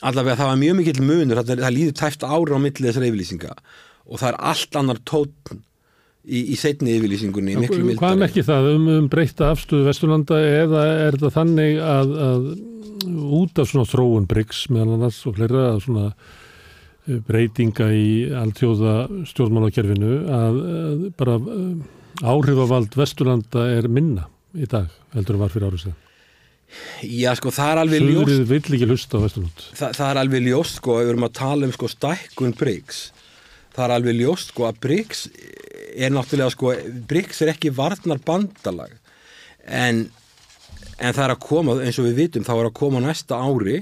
allavega 0.00 0.40
það 0.40 0.52
var 0.52 0.60
mjög 0.64 0.80
mikill 0.80 1.04
munur 1.04 1.42
það, 1.42 1.54
það 1.62 1.76
líður 1.76 1.96
tæft 2.02 2.26
ára 2.26 2.58
á 2.58 2.64
millið 2.64 2.90
þessar 2.90 3.08
yfirlýsinga 3.10 3.56
og 4.08 4.20
það 4.22 4.28
er 4.32 4.40
allt 4.52 4.80
annar 4.80 5.02
tótn 5.08 5.62
í, 6.28 6.42
í 6.52 6.56
setni 6.58 6.96
yfirlýsingunni 6.96 7.56
Hvað 7.98 8.24
er 8.24 8.26
ekki 8.28 8.44
það? 8.46 8.72
Um, 8.74 8.90
um 8.96 9.06
breyta 9.12 9.52
afstöðu 9.52 9.86
Vesturlanda 9.88 10.40
eða 10.42 10.84
er 11.06 11.16
þetta 11.16 11.34
þannig 11.36 11.80
að, 11.84 12.18
að 12.28 12.50
út 13.38 13.60
af 13.60 13.70
svona 13.70 13.88
þróun 13.88 14.28
Briggs 14.28 14.66
meðal 14.72 14.96
annars 14.96 15.20
og 15.28 15.36
fleira 15.38 15.64
að 15.72 15.82
svona 15.86 16.06
eh, 16.10 16.36
breytinga 17.28 17.88
í 17.94 18.08
alltjóða 18.36 18.96
stjórnmálakerfinu 19.30 20.18
að, 20.38 20.58
bara 21.20 21.38
eh, 21.38 22.26
áhrifavald 22.28 22.98
Vesturlanda 22.98 23.68
er 23.76 23.88
minna 23.92 24.28
í 24.56 24.68
dag 24.68 24.90
heldur 25.16 25.38
að 25.38 25.44
var 25.44 25.54
fyrir 25.54 25.70
árið 25.70 25.86
sér 25.86 26.04
Já 27.08 27.30
sko 27.38 27.48
það 27.48 27.70
er 27.72 27.78
alveg 27.80 28.02
ljóst. 28.04 28.28
Söðrið 28.28 28.50
vill 28.50 28.74
ekki 28.76 28.88
hlusta 28.90 29.16
á 29.16 29.24
Vesturland 29.24 29.62
Þa, 29.72 29.86
Það 29.96 30.10
er 30.10 30.18
alveg 30.20 30.42
ljóst 30.44 30.80
sko 30.82 30.96
að 30.98 31.06
við 31.06 31.12
erum 31.14 31.28
að 31.28 31.38
tala 31.38 31.68
um 31.68 31.72
sko 31.72 31.88
stækkun 31.88 32.56
Briggs 32.58 32.98
það 33.72 33.84
er 33.86 33.94
alveg 33.94 34.18
ljóst 34.18 34.52
sko 34.52 34.66
að 34.68 34.82
Briggs 34.84 35.22
er 35.98 36.14
náttúrulega 36.14 36.54
sko, 36.54 36.72
BRICS 37.10 37.42
er 37.44 37.52
ekki 37.54 37.72
varnar 37.74 38.20
bandalag 38.24 38.94
en, 39.66 40.04
en 40.98 41.14
það 41.14 41.24
er 41.24 41.34
að 41.34 41.44
koma, 41.44 41.78
eins 41.82 41.98
og 42.00 42.08
við 42.08 42.20
vitum, 42.22 42.46
þá 42.46 42.54
er 42.56 42.68
að 42.70 42.76
koma 42.78 43.02
næsta 43.04 43.38
ári 43.38 43.80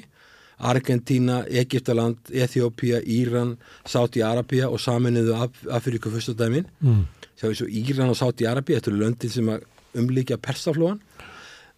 Argentína, 0.58 1.42
Egiptaland, 1.48 2.30
Ethiopia, 2.32 3.02
Íran, 3.04 3.56
Sáti-Arabia 3.84 4.70
og 4.72 4.80
saminuðu 4.80 5.34
af, 5.36 5.58
Afríku 5.78 6.12
fyrstadæmin 6.14 6.64
mm. 6.80 7.02
sjá 7.36 7.50
eins 7.50 7.62
og 7.66 7.72
Íran 7.82 8.12
og 8.12 8.16
Sáti-Arabia 8.16 8.80
þetta 8.80 8.92
eru 8.92 9.02
löndin 9.02 9.32
sem 9.32 9.50
umlíkja 9.96 10.40
persaflóan 10.40 11.02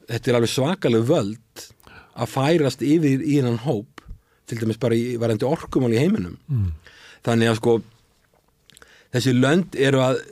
þetta 0.06 0.30
er 0.30 0.38
alveg 0.38 0.54
svakalega 0.54 1.08
völd 1.10 1.66
að 2.18 2.32
færast 2.34 2.82
yfir 2.86 3.22
í 3.22 3.38
einan 3.40 3.58
hóp 3.66 4.02
til 4.48 4.60
dæmis 4.62 4.80
bara 4.80 4.96
í 4.96 5.18
varandi 5.20 5.46
orkumál 5.48 5.94
í 5.94 6.00
heiminum 6.00 6.38
mm. 6.46 6.72
þannig 7.26 7.50
að 7.50 7.60
sko 7.60 7.78
þessi 9.14 9.34
lönd 9.34 9.78
eru 9.78 10.04
að 10.04 10.22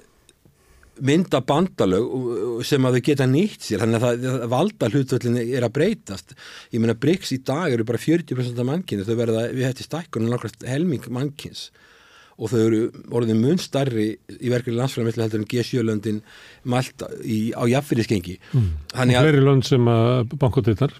mynda 1.04 1.40
bandalög 1.44 2.62
sem 2.66 2.86
að 2.86 2.98
þau 2.98 3.04
geta 3.08 3.26
nýtt 3.30 3.66
sér. 3.66 3.82
Þannig 3.82 4.04
að 4.04 4.22
það 4.26 4.46
valda 4.52 4.90
hlutvöldinni 4.92 5.44
er 5.56 5.66
að 5.66 5.74
breytast. 5.76 6.36
Ég 6.72 6.82
meina 6.82 6.96
Bryggs 6.98 7.34
í 7.36 7.40
dag 7.46 7.72
eru 7.72 7.86
bara 7.88 8.00
40% 8.00 8.62
af 8.62 8.68
mannkynni 8.68 9.06
þau 9.06 9.18
verða 9.18 9.48
við 9.52 9.68
hætti 9.68 9.86
stækkunum 9.86 10.32
nákvæmst 10.32 10.64
helming 10.68 11.10
mannkynns. 11.12 11.68
Og 12.36 12.52
þau 12.52 12.60
eru 12.66 12.80
orðin 13.16 13.40
mun 13.40 13.60
starri 13.60 14.10
í 14.36 14.52
verkefni 14.52 14.76
landsfæðarmesslu 14.76 15.24
heldur 15.24 15.42
en 15.42 15.50
G7-löndin 15.52 16.22
mælt 16.68 17.04
í, 17.24 17.52
á 17.56 17.64
jafnfyrirskengi 17.64 18.36
mm. 18.52 18.72
og 18.92 19.14
fleiri 19.14 19.40
lönd 19.40 19.64
sem 19.64 19.88
bankotittar 20.36 20.92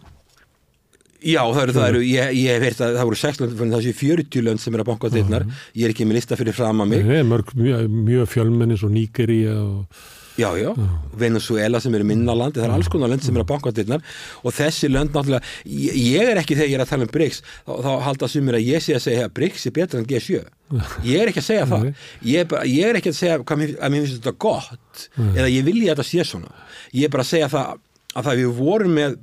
Já, 1.27 1.41
það 1.43 1.63
eru, 1.63 1.77
það 1.77 1.89
eru, 1.91 2.03
ég, 2.07 2.35
ég 2.39 2.55
hef 2.55 2.67
heyrt 2.69 2.83
að 2.85 2.99
það 2.99 3.09
voru 3.09 3.21
16, 3.23 3.55
það 3.63 3.87
séu 3.87 3.97
40 4.01 4.45
lönd 4.47 4.63
sem 4.63 4.77
er 4.77 4.83
að 4.83 4.91
banka 4.93 5.11
þeirnar, 5.15 5.47
ég 5.75 5.89
er 5.89 5.95
ekki 5.95 6.07
með 6.07 6.21
lista 6.21 6.39
fyrir 6.39 6.55
fram 6.55 6.85
að 6.85 6.93
mig. 6.93 7.09
Er 7.17 7.27
mörg, 7.27 7.51
mjög, 7.59 7.97
mjög 8.11 8.31
fjölmennis 8.35 8.85
og 8.87 8.95
Nígeria 8.95 9.57
og... 9.63 10.05
Já, 10.37 10.51
já, 10.61 10.69
Venezuela 11.17 11.81
sem 11.81 11.95
eru 11.97 12.05
minna 12.05 12.35
landi, 12.37 12.61
það 12.61 12.67
er 12.69 12.73
alls 12.75 12.91
konar 12.93 13.09
lönd 13.09 13.25
sem 13.25 13.37
er 13.39 13.41
að 13.41 13.49
banka 13.49 13.71
þeirnar 13.73 14.03
og 14.43 14.53
þessi 14.53 14.91
lönd 14.91 15.15
náttúrulega, 15.17 15.55
ég, 15.65 15.97
ég 15.97 16.33
er 16.33 16.41
ekki 16.43 16.59
þegar 16.59 16.69
ég 16.69 16.77
er 16.77 16.85
að 16.85 16.91
tala 16.91 17.07
um 17.07 17.13
BRICS, 17.15 17.39
þá, 17.65 17.73
þá 17.87 17.89
halda 18.05 18.29
sumir 18.29 18.59
að 18.59 18.69
ég 18.69 18.85
sé 18.85 18.99
að 18.99 19.05
segja 19.07 19.31
að 19.31 19.33
BRICS 19.39 19.65
er 19.71 19.75
betra 19.79 20.03
en 20.03 20.09
G7. 20.11 20.43
Ég 21.07 21.23
er 21.23 21.31
ekki 21.31 21.39
að 21.39 21.47
segja 21.47 21.67
það. 21.71 21.85
Ég, 22.27 22.55
ég 22.67 22.89
er 22.91 22.97
ekki 22.99 23.13
að 23.13 23.19
segja 23.21 23.37
að 23.39 23.61
mér 23.63 24.01
finnst 24.03 24.17
þetta 24.17 24.33
gott 24.43 25.05
eða 25.31 25.47
ég 25.47 25.63
vilja 25.63 25.93
að 25.93 26.01
þetta 26.01 26.07
sé 26.09 26.25
svona. 26.27 26.65
Ég 26.91 27.07
er 27.07 27.13
bara 27.15 27.23
að 27.23 27.31
segja 27.31 27.51
það 27.53 27.77
að 28.17 28.27
það 28.27 28.41
við 28.41 28.57
vorum 28.59 28.97
með 28.99 29.17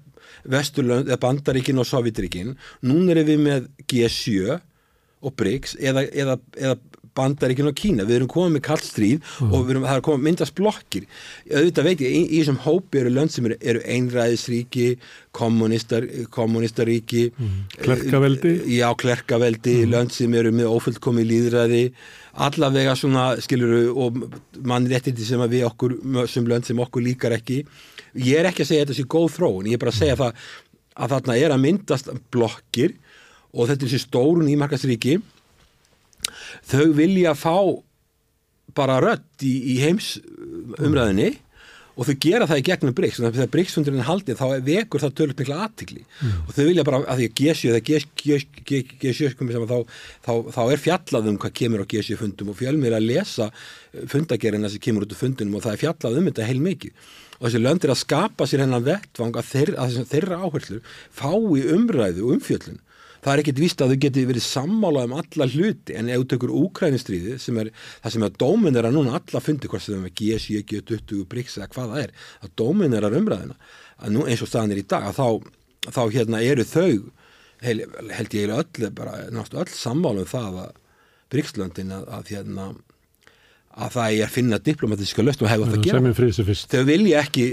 Vesturlönd, 0.43 1.09
eða 1.09 1.21
Bandaríkin 1.23 1.79
og 1.81 1.87
Sovjetríkin 1.89 2.55
núna 2.85 3.15
erum 3.15 3.29
við 3.29 3.43
með 3.47 3.69
G7 3.91 4.59
og 5.23 5.35
BRICS 5.39 5.77
eða, 5.79 6.03
eða, 6.11 6.37
eða 6.59 6.77
Bandaríkin 7.13 7.69
og 7.69 7.75
Kína, 7.77 8.07
við 8.09 8.19
erum 8.19 8.29
komið 8.31 8.55
með 8.55 8.63
kallstríð 8.65 9.19
mm. 9.19 9.51
og 9.51 9.65
við 9.65 9.73
erum, 9.75 9.85
það 9.85 9.99
er 9.99 10.05
komið 10.07 10.25
myndast 10.27 10.55
blokkir 10.57 11.05
auðvitað 11.51 11.87
veit 11.87 12.01
ég, 12.01 12.15
í, 12.17 12.39
þessum 12.39 12.59
hópi 12.63 13.01
eru 13.03 13.13
lönd 13.13 13.33
sem 13.33 13.49
eru, 13.49 13.57
eru 13.61 13.83
einræðisríki 13.95 14.87
kommunistar, 15.37 16.07
kommunistaríki 16.33 17.27
mm. 17.29 17.53
Klerkaveldi 17.85 18.55
Já, 18.73 18.87
klerkaveldi, 18.97 19.77
mm. 19.83 19.93
lönd 19.93 20.15
sem 20.15 20.37
eru 20.39 20.53
með 20.57 20.73
ofullkomið 20.73 21.29
líðræði 21.29 21.83
allavega 22.43 22.97
svona, 22.97 23.27
skiluru 23.45 23.83
og 23.93 24.23
mannréttindi 24.65 25.25
sem 25.27 25.41
við 25.45 25.67
okkur 25.69 25.99
sem 26.31 26.47
lönd 26.49 26.65
sem 26.65 26.81
okkur 26.81 27.05
líkar 27.05 27.37
ekki 27.37 27.61
ég 28.19 28.39
er 28.39 28.49
ekki 28.49 28.65
að 28.65 28.71
segja 28.71 28.85
þetta 28.85 28.97
sé 28.99 29.07
góð 29.09 29.29
þróun, 29.37 29.69
ég 29.69 29.77
er 29.77 29.83
bara 29.83 29.93
að 29.93 30.01
segja 30.01 30.19
það 30.19 30.43
að 30.93 31.15
þarna 31.15 31.37
er 31.41 31.53
að 31.53 31.63
myndast 31.63 32.11
blokkir 32.33 32.97
og 33.53 33.69
þetta 33.69 33.79
er 33.79 33.87
þessi 33.87 34.03
stórun 34.03 34.51
í 34.51 34.57
markastríki 34.59 35.17
þau 36.69 36.85
vilja 36.97 37.33
fá 37.37 37.57
bara 38.77 38.99
rött 39.03 39.45
í, 39.45 39.53
í 39.73 39.79
heims 39.83 40.15
umræðinni 40.79 41.33
og 41.93 42.07
þau 42.07 42.13
gera 42.25 42.45
það 42.49 42.59
í 42.59 42.65
gegnum 42.65 42.95
BRICS 42.97 43.19
og 43.21 43.35
þegar 43.35 43.49
BRICS-fundurinn 43.53 44.01
er 44.01 44.07
haldið 44.07 44.39
þá 44.39 44.45
vekur 44.65 45.03
það 45.03 45.15
tölur 45.19 45.37
mikla 45.37 45.59
aðtikli 45.67 46.05
og 46.47 46.53
þau 46.55 46.63
vilja 46.63 46.85
bara 46.87 47.01
að 47.03 47.19
því 47.19 47.27
að 47.27 47.35
G7 47.39 47.69
eða 47.69 47.81
G7 49.03 49.67
þá, 49.69 49.75
þá, 50.25 50.33
þá 50.55 50.63
er 50.63 50.81
fjallað 50.81 51.29
um 51.29 51.37
hvað 51.43 51.53
kemur 51.59 51.83
á 51.85 51.89
G7 51.93 52.17
fundum 52.21 52.49
og 52.53 52.57
fjölmir 52.57 52.97
að 52.97 53.05
lesa 53.11 53.51
fundagerina 54.09 54.71
sem 54.73 54.81
kemur 54.81 55.05
út 55.05 55.13
úr 55.13 55.21
fundunum 55.21 55.59
og 55.59 55.67
það 55.67 55.75
er 55.75 55.83
fjallað 55.83 56.17
um 56.17 56.31
þetta 56.31 56.49
heil 56.49 56.63
mikið 56.65 57.13
og 57.43 57.49
þessi 57.49 57.59
löndir 57.59 57.91
að 57.91 57.99
skapa 57.99 58.47
sér 58.47 58.63
hennan 58.63 58.85
vettvang 58.85 59.35
að, 59.35 59.49
þeir, 59.51 59.71
að 59.75 59.97
þeirra 60.07 60.39
áherslur 60.47 60.97
fái 61.11 61.65
umræðu 61.75 62.27
og 62.29 62.37
umfjöllun. 62.37 62.79
Það 63.23 63.33
er 63.33 63.41
ekkit 63.41 63.59
víst 63.59 63.81
að 63.83 63.91
þau 63.91 63.99
geti 64.03 64.23
verið 64.27 64.45
sammála 64.45 65.03
um 65.07 65.15
alla 65.19 65.47
hluti 65.47 65.95
en 65.95 66.11
ef 66.11 66.21
þú 66.21 66.27
tekur 66.33 66.53
úkrænistriði 66.59 67.37
sem 67.39 67.59
er 67.59 67.69
það 67.75 68.15
sem 68.15 68.25
er 68.27 68.37
dóminera 68.43 68.91
núna 68.91 69.17
alla 69.19 69.41
fundi 69.43 69.71
hvort 69.71 69.83
sem 69.83 70.07
er 70.07 70.15
G7, 70.19 70.63
G20, 70.71 71.23
BRICS 71.31 71.59
eða 71.59 71.69
hvað 71.75 71.93
það 71.93 72.01
er 72.01 72.15
að 72.43 72.55
dóminera 72.59 73.11
umræðina 73.19 73.59
að 73.99 74.15
nú 74.15 74.25
eins 74.27 74.43
og 74.43 74.51
staðan 74.51 74.75
er 74.75 74.81
í 74.81 74.87
dag 74.95 75.07
að 75.07 75.19
þá, 75.19 75.27
þá 75.95 76.01
hérna 76.15 76.41
eru 76.43 76.67
þau 76.67 76.95
heil, 77.63 77.85
held 78.11 78.35
ég 78.35 78.55
öll, 78.57 78.89
bara 78.95 79.19
náttúrulega 79.31 79.63
öll 79.63 79.77
sammála 79.77 80.25
um 80.25 80.31
það 80.33 80.59
að 80.65 80.81
BRICS-löndin 81.31 81.95
að, 81.95 82.09
að 82.19 82.33
hérna 82.35 82.67
að 83.73 83.95
það 83.95 84.17
er 84.17 84.25
að 84.27 84.33
finna 84.33 84.59
diplomatíska 84.61 85.25
löst 85.25 85.41
og 85.41 85.49
hefur 85.49 85.71
það 85.71 85.79
að 85.79 85.87
gera. 85.87 86.57
Þau 86.73 86.83
vilja 86.89 87.23
ekki 87.23 87.47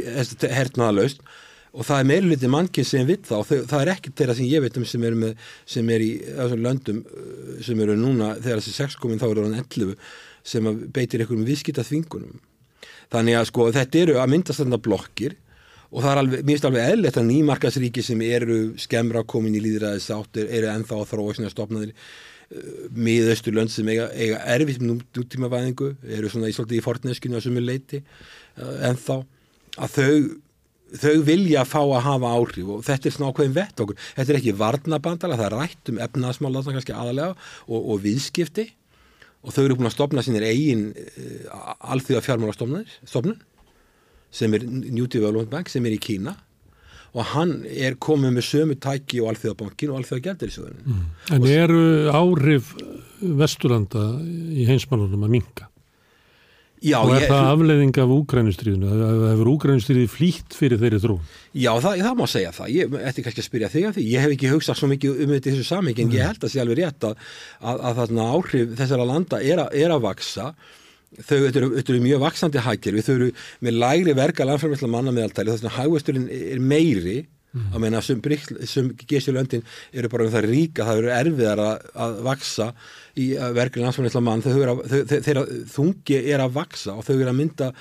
hernaða 0.51 0.97
löst 0.99 1.23
og 1.71 1.87
það 1.87 2.01
er 2.03 2.09
meirliti 2.09 2.51
mannkinn 2.51 2.87
sem 2.87 3.07
það 3.09 3.37
og 3.37 3.47
þau, 3.47 3.59
það 3.71 3.83
er 3.83 3.91
ekki 3.95 4.13
þeirra 4.19 4.37
sem 4.37 4.49
ég 4.51 4.65
veit 4.65 4.79
um 4.81 4.87
sem 4.91 5.05
er, 5.07 5.17
með, 5.19 5.45
sem 5.71 5.93
er 5.95 6.03
í 6.05 6.11
þessum 6.25 6.65
löndum 6.65 7.03
uh, 7.05 7.53
sem 7.67 7.83
eru 7.85 7.97
núna 7.99 8.33
þegar 8.41 8.63
þessi 8.63 8.75
sexkomin 8.75 9.21
þá 9.23 9.29
eru 9.29 9.45
hann 9.47 9.61
11 9.61 9.93
sem 10.51 10.71
beitir 10.91 11.23
einhverjum 11.23 11.47
viðskita 11.47 11.85
þvingunum 11.87 12.41
þannig 13.13 13.39
að 13.39 13.47
sko 13.53 13.69
þetta 13.77 14.03
eru 14.03 14.19
að 14.19 14.35
myndast 14.35 14.63
þarna 14.63 14.81
blokkir 14.83 15.37
og 15.91 16.03
það 16.03 16.11
er 16.11 16.23
alveg, 16.23 16.43
mér 16.43 16.57
finnst 16.57 16.69
alveg 16.69 16.91
eðlert 16.95 17.21
að 17.21 17.31
nýmarkasríki 17.31 18.05
sem 18.07 18.27
eru 18.27 18.59
skemmra 18.81 19.23
komin 19.29 19.57
í 19.59 19.63
líðræðis 19.63 20.11
áttur 20.15 20.51
eru 20.51 20.71
ennþá 20.71 20.99
að 20.99 21.09
þróa 21.13 21.39
svona 21.39 21.55
stopnaðir 21.55 21.95
uh, 22.57 22.85
miðaustur 22.97 23.57
lönd 23.57 23.73
sem 23.73 23.89
eiga, 23.91 24.11
eiga 24.15 24.43
erfitt 24.55 24.83
nútímavæðingu 24.85 25.95
eru 26.19 26.31
svona 26.33 26.51
í, 26.51 26.55
í 26.55 26.85
forneskinu 26.85 27.39
að 27.39 27.49
sumur 27.49 27.67
leiti 27.67 28.03
uh, 28.03 28.77
ennþá 28.91 29.21
að 29.81 29.99
þau 29.99 30.15
þau 30.91 31.21
vilja 31.23 31.63
fá 31.69 31.81
að 31.85 32.03
hafa 32.03 32.31
áhrif 32.35 32.71
og 32.75 32.81
þetta 32.87 33.07
er 33.07 33.15
svona 33.15 33.31
ákveðin 33.31 33.55
vett 33.55 33.83
okkur. 33.83 33.99
Þetta 34.17 34.33
er 34.33 34.39
ekki 34.41 34.55
varnabandala, 34.59 35.37
það 35.39 35.47
er 35.47 35.57
rætt 35.61 35.91
um 35.93 36.01
efnaðsmála 36.03 36.63
þannig 36.67 36.81
kannski 36.81 36.97
aðalega 36.97 37.35
og, 37.69 37.79
og 37.79 38.01
viðskipti 38.03 38.67
og 39.41 39.55
þau 39.55 39.63
eru 39.63 39.77
búin 39.79 39.91
að 39.91 39.95
stopna 39.95 40.25
sínir 40.27 40.47
eigin 40.49 40.89
uh, 40.91 41.77
alþjóða 41.95 42.25
fjármálastofnun 42.27 43.39
sem 44.31 44.55
er 44.55 44.67
New 44.67 45.07
Development 45.11 45.51
Bank 45.53 45.71
sem 45.71 45.87
er 45.87 45.97
í 45.97 46.03
Kína 46.03 46.37
og 47.11 47.27
hann 47.33 47.57
er 47.67 47.99
komið 48.01 48.37
með 48.37 48.47
sömu 48.47 48.79
tæki 48.83 49.23
og 49.23 49.33
alþjóðabankin 49.33 49.91
og 49.91 50.01
alþjóðagjaldirisöðun 50.01 50.79
mm. 50.85 51.03
En 51.37 51.49
eru 51.51 51.83
áhrif 52.15 52.75
Vesturlanda 53.21 54.07
í 54.23 54.69
heimsmálunum 54.69 55.27
að 55.27 55.37
minka? 55.39 55.71
Já, 56.81 56.97
og 57.05 57.11
er 57.13 57.27
ég, 57.27 57.29
það 57.29 57.47
afleiðing 57.51 57.99
af 58.01 58.13
úgrænustriðinu? 58.15 58.91
Hefur 59.29 59.49
úgrænustriði 59.53 60.07
flýtt 60.09 60.55
fyrir 60.57 60.81
þeirri 60.81 61.01
þrú? 61.03 61.17
Já, 61.53 61.75
það, 61.77 62.05
það 62.07 62.15
má 62.17 62.23
segja 62.33 62.53
það. 62.57 62.71
Ég 62.73 62.95
ætti 63.11 63.25
kannski 63.27 63.43
að 63.43 63.49
spyrja 63.51 63.69
þig 63.75 63.89
af 63.89 63.97
því. 63.99 64.05
Ég 64.09 64.25
hef 64.25 64.33
ekki 64.37 64.53
hugsað 64.55 64.79
svo 64.79 64.89
mikið 64.89 65.21
um 65.27 65.35
þetta 65.35 65.51
í 65.51 65.53
þessu 65.53 65.67
samhengi 65.69 66.07
en 66.07 66.15
ég 66.17 66.25
held 66.25 66.39
að 66.39 66.47
það 66.47 66.55
sé 66.55 66.63
alveg 66.63 66.81
rétt 66.81 67.07
að, 67.11 67.27
að, 67.75 68.01
að 68.07 68.23
áhrif 68.25 68.73
þessara 68.81 69.09
landa 69.11 69.43
er, 69.45 69.61
a, 69.61 69.67
er 69.77 69.93
að 69.93 70.07
vaksa. 70.07 70.47
Þau 71.11 71.39
eru, 71.49 71.73
eru 71.81 72.01
mjög 72.05 72.23
vaksandi 72.23 72.63
hækjir. 72.63 73.01
Þau 73.03 73.15
eru 73.17 73.29
með 73.67 73.79
lægri 73.83 74.15
verka 74.15 74.47
landframhersla 74.47 74.91
manna 74.93 75.15
meðaltæli 75.15 75.57
þess 75.57 75.67
að 75.67 75.79
hægvesturinn 75.81 76.29
er 76.31 76.63
meiri 76.63 77.19
Mm. 77.51 77.73
að 77.75 77.81
meina 77.83 78.01
sem, 78.07 78.21
sem 78.71 78.91
G7-löndin 78.95 79.65
eru 79.91 80.09
bara 80.13 80.27
um 80.29 80.31
það 80.31 80.47
ríka, 80.47 80.85
það 80.87 81.01
eru 81.01 81.09
erfiðar 81.17 81.63
að, 81.65 81.89
að 82.05 82.21
vaksa 82.23 82.67
í 83.19 83.25
verkefni 83.57 83.87
landsfólkið 83.89 84.23
mann, 84.23 84.45
þeirra 84.45 85.43
þungi 85.73 86.21
er 86.31 86.45
að 86.45 86.55
vaksa 86.61 86.95
og 86.95 87.09
þau 87.09 87.17
eru 87.17 87.33
að 87.33 87.41
mynda 87.41 87.73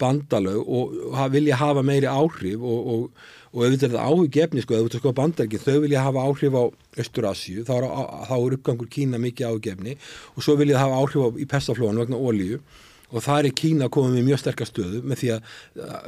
bandalög 0.00 0.62
og 0.64 1.18
vilja 1.34 1.58
hafa 1.60 1.84
meiri 1.84 2.08
áhrif 2.08 2.64
og, 2.64 2.88
og, 2.94 3.26
og 3.58 3.74
þetta 3.74 3.88
er 3.90 4.02
áhuggefni 4.06 4.62
sko, 4.62 4.78
er 4.78 5.00
sko 5.00 5.12
bandalögin, 5.16 5.62
þau 5.64 5.80
vilja 5.82 6.04
hafa 6.06 6.26
áhrif 6.28 6.54
á 6.54 6.64
Östurasju, 7.02 7.64
þá 7.66 7.72
er, 7.76 7.86
er 7.88 8.58
uppgangur 8.58 8.90
Kína 8.92 9.18
mikið 9.22 9.50
áhuggefni 9.50 9.96
og 10.34 10.44
svo 10.46 10.54
vilja 10.60 10.78
hafa 10.78 11.00
áhrif 11.02 11.26
á, 11.26 11.28
í 11.34 11.48
pestaflónu 11.50 12.04
vegna 12.04 12.20
ólíu 12.20 12.60
og 13.08 13.24
það 13.24 13.50
er 13.50 13.58
Kína 13.58 13.90
komið 13.92 14.18
með 14.18 14.26
mjög 14.30 14.42
sterkast 14.44 14.74
stöðu 14.74 15.02
með 15.02 15.22
því 15.22 15.34
að, 15.34 15.52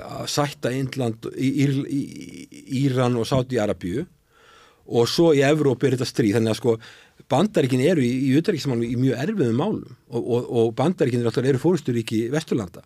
að 0.06 0.24
sætta 0.36 0.72
Índland, 0.76 1.30
Ír, 1.34 1.76
Íran 2.84 3.18
og 3.18 3.28
Sáti-Arabíu 3.28 4.06
og 4.90 5.08
svo 5.08 5.30
í 5.36 5.42
Evróp 5.46 5.84
er 5.86 5.96
þetta 5.96 6.08
stríð. 6.08 6.36
Þannig 6.36 6.52
að 6.52 6.58
sko 6.58 6.76
bandaríkin 7.30 7.82
eru 7.86 8.04
í, 8.04 8.10
í 8.28 8.32
utæriksmálum 8.40 8.84
í 8.84 8.96
mjög 8.98 9.22
erfiðum 9.24 9.60
málum. 9.60 9.98
Og, 10.10 10.20
og, 10.20 10.48
og 10.60 10.72
bandaríkin 10.78 11.24
eru 11.24 11.62
fórsturíki 11.62 12.26
Vesturlanda. 12.32 12.84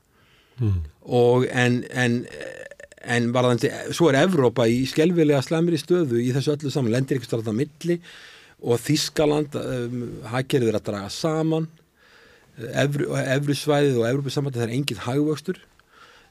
Mm. 0.54 0.84
og 1.10 1.48
en, 1.50 1.80
en, 1.90 2.12
en 3.10 3.30
varðandi, 3.34 3.70
svo 3.94 4.10
er 4.10 4.20
Evrópa 4.22 4.66
í 4.70 4.84
skelvilega 4.88 5.42
slemri 5.44 5.80
stöðu 5.80 6.20
í 6.22 6.30
þessu 6.34 6.54
öllu 6.54 6.72
saman, 6.72 6.94
lendir 6.94 7.18
ykkur 7.18 7.30
starfða 7.30 7.56
milli 7.56 7.98
og 8.64 8.80
Þískaland 8.80 9.58
um, 9.60 10.04
haggerðir 10.32 10.78
að 10.78 10.86
draga 10.88 11.10
saman. 11.12 11.68
Evru, 12.54 13.10
Evru 13.18 13.56
svæðið 13.58 14.00
og 14.00 14.08
Evrópa 14.08 14.32
samvætti 14.32 14.60
það 14.60 14.68
er 14.68 14.74
enginn 14.78 15.04
hagvöxtur. 15.04 15.60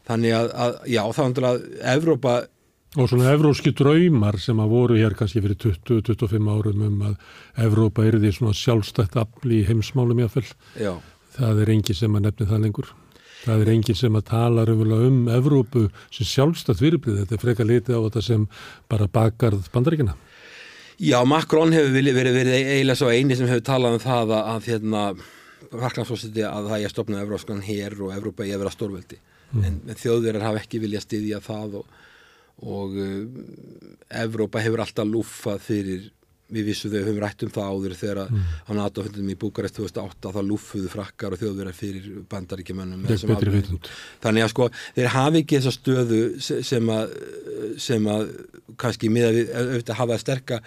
Þannig 0.07 0.35
að, 0.35 0.49
að 0.65 0.77
já 0.91 1.03
þá 1.15 1.23
að 1.51 1.63
Evrópa 1.93 2.35
og 2.93 3.09
svona 3.09 3.31
evróski 3.33 3.71
draumar 3.73 4.37
sem 4.41 4.59
að 4.61 4.73
voru 4.73 4.97
hér 4.99 5.15
kannski 5.17 5.41
fyrir 5.41 5.57
20-25 5.63 6.49
árum 6.53 6.83
um 6.85 6.99
að 7.09 7.15
Evrópa 7.65 8.05
er 8.05 8.19
því 8.21 8.33
svona 8.35 8.57
sjálfstætt 8.57 9.17
afli 9.17 9.63
í 9.63 9.65
heimsmálum 9.65 10.21
jáfnvel 10.21 10.45
það 11.33 11.63
er 11.63 11.71
enginn 11.73 11.97
sem 11.97 12.19
að 12.19 12.27
nefni 12.27 12.49
það 12.51 12.61
lengur 12.67 12.91
það 13.43 13.63
er 13.63 13.71
enginn 13.73 13.99
sem 13.99 14.19
að 14.19 14.27
tala 14.31 14.65
um 14.71 15.27
Evrópu 15.31 15.87
sem 16.13 16.27
sjálfstætt 16.27 16.81
fyrirbrið 16.81 17.23
þetta 17.23 17.35
er 17.35 17.43
freka 17.43 17.67
litið 17.67 17.99
á 17.99 18.05
þetta 18.07 18.25
sem 18.29 18.47
bara 18.91 19.07
bakarð 19.07 19.69
bandaríkina 19.73 20.15
Já, 21.03 21.17
Macron 21.25 21.73
hefur 21.73 21.91
verið, 21.91 22.15
verið, 22.15 22.35
verið 22.37 22.57
eiginlega 22.59 22.99
svo 22.99 23.09
eini 23.09 23.35
sem 23.35 23.49
hefur 23.49 23.63
talað 23.65 23.97
um 23.97 24.03
það 24.03 24.33
að, 24.37 24.49
að 24.53 24.67
hérna 24.71 25.05
Fraklandsfósiti 25.73 26.43
að 26.45 26.67
það 26.69 26.83
er 26.83 26.91
stopnað 26.93 27.23
Evróskan 27.23 27.63
hér 27.65 27.95
og 28.05 28.11
Evrópa 28.13 28.45
í 28.45 28.51
að 28.53 28.61
vera 28.61 28.73
stórveldi. 28.73 29.17
Mm. 29.53 29.63
en, 29.67 29.79
en 29.89 29.99
þjóðverðar 29.99 30.47
hafa 30.47 30.61
ekki 30.63 30.81
vilja 30.81 31.01
styðja 31.03 31.39
það 31.45 31.79
og, 31.81 31.97
og 32.65 32.95
uh, 32.97 33.17
Evrópa 34.23 34.61
hefur 34.63 34.81
alltaf 34.85 35.09
lúfað 35.09 35.59
fyrir 35.61 36.07
við 36.53 36.69
vissum 36.69 36.93
þau 36.93 36.99
höfum 37.01 37.19
rætt 37.23 37.45
um 37.45 37.51
það 37.53 37.69
áður 37.73 37.95
þegar 37.99 38.21
mm. 38.23 38.47
á 38.69 38.71
NATO-fundum 38.79 39.33
í 39.33 39.37
Búkarest 39.43 39.77
2008 39.79 40.33
þá 40.37 40.41
lúfuðu 40.47 40.91
frakkar 40.93 41.35
og 41.35 41.41
þjóðverðar 41.41 41.77
fyrir 41.77 42.09
bandaríkjumönnum 42.31 43.05
þannig 44.23 44.47
að 44.47 44.51
sko 44.53 44.69
þeir 44.95 45.11
hafi 45.17 45.43
ekki 45.43 45.59
þessa 45.59 45.75
stöðu 45.77 46.23
sem 46.69 46.91
að, 46.93 47.15
sem 47.81 48.09
að 48.15 48.25
kannski 48.81 49.11
miða 49.13 49.31
við 49.35 49.53
auðvitað 49.53 50.01
hafa 50.01 50.17
að 50.17 50.25
sterka 50.25 50.59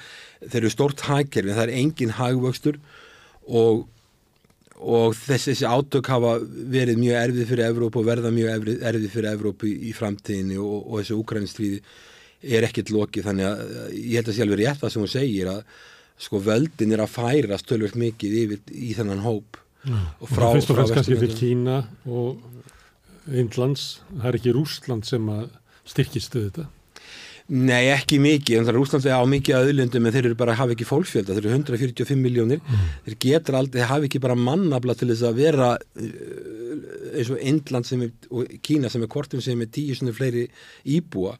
þeir 0.46 0.62
eru 0.62 0.72
stórt 0.74 1.04
hækjær 1.08 1.50
en 1.50 1.58
það 1.58 1.66
er 1.66 1.76
engin 1.80 2.16
hægvöxtur 2.20 2.80
og 3.46 3.86
og 4.76 5.14
þessi, 5.16 5.54
þessi 5.54 5.68
átök 5.70 6.10
hafa 6.12 6.34
verið 6.72 6.98
mjög 7.00 7.20
erfið 7.22 7.48
fyrir 7.50 7.68
Evrópu 7.70 8.02
og 8.02 8.08
verða 8.10 8.32
mjög 8.34 8.68
erfið 8.76 9.08
fyrir 9.14 9.30
Evrópu 9.30 9.70
í, 9.70 9.74
í 9.88 9.92
framtíðinni 9.96 10.58
og, 10.60 10.82
og 10.84 11.00
þessu 11.00 11.16
úkrænistríði 11.22 11.80
er 12.42 12.66
ekkert 12.68 12.92
lokið 12.94 13.28
þannig 13.30 13.48
að 13.48 13.60
ég 14.00 14.16
held 14.18 14.30
að 14.30 14.36
sé 14.36 14.44
alveg 14.44 14.62
rétt 14.62 14.82
það 14.82 14.92
sem 14.94 15.04
hún 15.04 15.12
segir 15.12 15.52
að 15.52 15.62
sko 16.26 16.40
völdin 16.40 16.94
er 16.96 17.04
að 17.04 17.12
færast 17.12 17.68
tölvöld 17.68 17.96
mikið 18.00 18.36
yfir 18.42 18.72
í 18.72 18.92
þennan 18.96 19.24
hóp. 19.26 19.60
Ja. 19.86 20.00
og 20.18 20.30
frá, 20.32 20.48
og 20.50 20.64
frá 20.66 20.82
kannski 20.90 21.14
fyrir 21.14 21.36
Kína 21.38 21.76
og 22.10 22.40
Indlands. 23.30 24.00
Það 24.16 24.30
er 24.30 24.38
ekki 24.40 24.54
Rúsland 24.56 25.06
sem 25.06 25.28
að 25.30 25.44
styrkistu 25.86 26.48
þetta. 26.48 26.66
Nei, 27.46 27.92
ekki 27.92 28.16
mikið, 28.18 28.56
en 28.58 28.64
það 28.66 28.72
er 28.72 28.80
útlandið 28.80 29.12
á 29.14 29.22
mikið 29.30 29.56
aðlundum 29.60 30.06
en 30.08 30.14
þeir 30.16 30.24
eru 30.24 30.38
bara 30.38 30.54
að 30.56 30.60
hafa 30.64 30.74
ekki 30.74 30.86
fólksfjölda, 30.88 31.36
þeir 31.36 31.44
eru 31.44 31.58
145 31.60 32.18
miljónir, 32.18 32.58
mm. 32.58 32.88
þeir 33.04 33.16
getur 33.22 33.58
aldrei, 33.60 33.78
þeir 33.78 33.90
hafa 33.92 34.08
ekki 34.08 34.20
bara 34.24 34.38
mannabla 34.40 34.96
til 34.98 35.06
þess 35.12 35.28
að 35.28 35.38
vera 35.44 35.68
uh, 35.78 36.08
eins 37.14 37.30
og 37.30 37.38
er, 37.38 38.10
og 38.34 38.56
Kína 38.66 38.90
sem 38.90 39.06
er 39.06 39.12
kortum 39.12 39.44
sem 39.44 39.62
er 39.62 39.70
tíu 39.70 39.94
svona 39.94 40.16
fleiri 40.16 40.48
íbúa, 40.96 41.36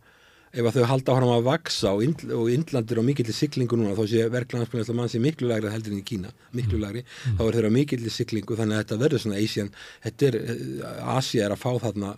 ef 0.57 0.69
að 0.71 0.79
þau 0.79 0.87
halda 0.91 1.15
áhra 1.15 1.35
að 1.37 1.49
vaksa 1.51 1.93
og, 1.93 2.03
Ind, 2.07 2.25
og 2.33 2.49
Indland 2.53 2.93
er 2.93 3.01
á 3.01 3.05
mikill 3.05 3.33
siklingu 3.37 3.79
núna, 3.79 3.97
þá 3.99 4.09
sé 4.13 4.25
verklandsbyrjast 4.33 4.95
mann 4.97 5.13
sé 5.13 5.21
miklu 5.23 5.51
lagri 5.51 5.73
heldur 5.73 5.93
enn 5.93 6.01
í 6.01 6.07
Kína, 6.07 6.33
miklu 6.57 6.81
lagri, 6.81 7.03
mm. 7.05 7.37
þá 7.39 7.45
er 7.47 7.59
þeir 7.59 7.69
á 7.69 7.77
mikill 7.77 8.11
siklingu 8.13 8.59
þannig 8.59 8.79
að 8.79 8.83
þetta 8.85 9.01
verður 9.05 9.25
svona 9.25 9.41
Asian, 9.43 9.71
þetta 10.07 10.31
er, 10.31 10.39
uh, 10.41 10.95
Asia 11.17 11.47
er 11.47 11.57
að 11.57 11.63
fá 11.63 11.71
þarna 11.85 12.15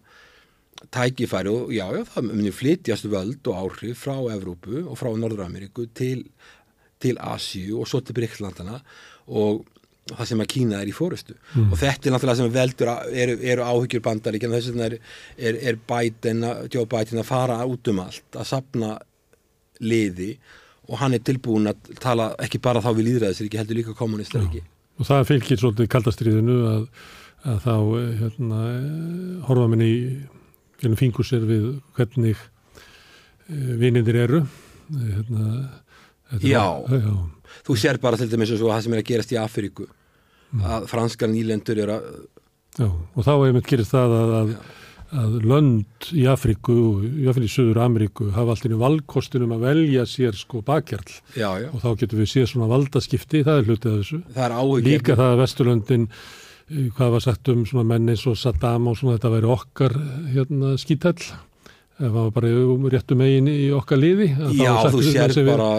tækifæri 0.94 1.50
og 1.50 1.72
já, 1.74 1.86
já, 1.96 2.04
það 2.12 2.28
munir 2.30 2.54
flytjast 2.54 3.08
völd 3.10 3.50
og 3.50 3.58
áhrif 3.64 4.04
frá 4.04 4.14
Evrópu 4.36 4.84
og 4.84 4.94
frá 5.00 5.10
Norður-Ameríku 5.10 5.88
til, 5.98 6.28
til 7.02 7.18
Asíu 7.18 7.80
og 7.82 7.90
svo 7.90 8.00
til 8.04 8.14
Bríklandana 8.18 8.78
og 9.26 9.66
það 10.16 10.26
sem 10.30 10.40
að 10.44 10.48
Kína 10.54 10.80
er 10.82 10.88
í 10.88 10.94
fórustu 10.96 11.34
og 11.58 11.74
þetta 11.80 12.08
er 12.08 12.14
náttúrulega 12.14 12.36
sem 12.40 12.52
veldur 12.54 12.88
að- 12.94 13.12
eru, 13.24 13.34
eru 13.52 13.62
áhyggjur 13.68 14.02
bandaríkjana 14.06 14.56
þess 14.58 14.70
vegna 14.72 14.86
er, 14.88 14.96
er, 15.38 15.54
er 15.68 15.76
að- 15.90 16.68
Joe 16.74 16.86
Biden 16.86 17.18
að 17.22 17.28
fara 17.28 17.58
út 17.66 17.88
um 17.92 18.00
allt 18.00 18.38
að 18.38 18.46
sapna 18.48 18.98
liði. 19.80 20.38
Og 20.88 20.96
hann 20.98 21.12
er 21.14 21.18
tilbúin 21.20 21.68
að 21.68 21.76
tala 22.00 22.30
ekki 22.40 22.58
bara 22.64 22.80
þá 22.80 22.94
við 22.96 23.04
líðræðisríki 23.10 23.58
heldur 23.60 23.76
líka 23.76 23.92
kommunistríki 23.94 24.62
Og 24.98 25.04
það 25.06 25.26
fylgir 25.28 25.60
svolítið 25.60 25.88
kaldastriðinu 25.92 26.54
að, 26.66 26.86
að 27.44 27.58
þá 27.66 27.74
eh, 27.98 28.14
hérna, 28.22 28.60
eh, 28.72 29.42
horfa 29.46 29.66
minni 29.68 29.88
í 29.92 29.98
gennum 30.80 30.96
fingur 30.98 31.26
sér 31.28 31.44
við 31.46 31.66
hvernig 31.98 32.40
vinindir 33.48 34.16
eru. 34.24 34.40
Eh, 34.42 35.12
Hérna, 35.18 35.68
Já. 36.40 36.64
já. 36.88 37.12
þú 37.64 37.76
sér 37.76 37.96
bara 38.00 38.16
til 38.16 38.28
dæmis 38.28 38.50
og 38.56 38.60
það 38.68 38.82
sem 38.82 38.92
er 38.94 39.00
að 39.02 39.06
gerast 39.08 39.30
í 39.32 39.38
Afríku 39.40 39.86
að 40.64 40.86
franskar 40.90 41.28
nýlendur 41.32 41.78
eru 41.84 41.98
að 41.98 42.10
Já, 42.78 42.86
og 42.88 43.24
þá 43.26 43.32
einmitt 43.48 43.66
gerist 43.66 43.90
það 43.90 44.12
að, 44.14 44.32
að, 44.38 44.50
að 45.18 45.32
lönd 45.50 46.08
í 46.14 46.26
Afríku 46.30 46.74
og 46.78 47.06
jáfnvel 47.24 47.46
í 47.48 47.50
Suður 47.50 47.80
Ameríku 47.82 48.28
hafa 48.36 48.54
alltaf 48.54 48.70
í 48.70 48.78
valkostunum 48.78 49.54
að 49.56 49.64
velja 49.66 50.04
sér 50.06 50.36
sko 50.38 50.60
bakkjarl 50.62 51.10
já, 51.34 51.48
já, 51.64 51.68
og 51.72 51.82
þá 51.82 51.88
getum 52.04 52.20
við 52.22 52.30
séð 52.30 52.46
svona 52.52 52.68
valdaskipti, 52.70 53.42
það 53.48 53.58
er 53.62 53.66
hlutið 53.72 53.90
af 53.90 53.98
þessu. 54.04 54.20
það 54.36 54.44
er 54.46 54.54
áhyggjur 54.60 54.86
Líka 54.92 55.16
það 55.18 55.32
að 55.34 55.42
Vesturlöndin, 55.42 56.06
eh, 56.70 56.86
hvað 56.94 57.12
var 57.16 57.26
sagt 57.26 57.48
um 57.56 57.66
svona 57.66 57.86
menn 57.90 58.08
eins 58.14 58.26
og 58.30 58.38
Saddam 58.38 58.86
og 58.92 58.98
svona 59.00 59.18
þetta 59.18 59.34
væri 59.34 59.52
okkar 59.58 59.98
hérna 60.36 60.74
skítall, 60.78 61.18
ef 61.98 62.04
það 62.06 62.18
var 62.20 62.30
bara 62.38 62.54
um 62.62 62.86
réttu 62.94 63.18
megin 63.18 63.50
í 63.50 63.58
okkar 63.74 63.98
liði. 63.98 64.30
já, 64.54 64.70
þú 64.86 65.02
sér 65.02 65.34
við- 65.34 65.50
bara 65.56 65.72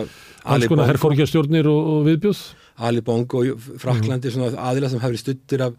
Alls 0.50 0.68
konar 0.68 0.88
herfórkjastjórnir 0.92 1.68
og, 1.68 1.88
og 1.96 2.06
viðbjóð. 2.10 2.44
Ali 2.80 3.02
Bongo 3.06 3.42
og 3.44 3.60
Fraklandi 3.82 4.32
svona 4.32 4.54
aðila 4.70 4.90
sem 4.90 5.02
hefur 5.04 5.20
stuttir 5.20 5.62
af 5.66 5.74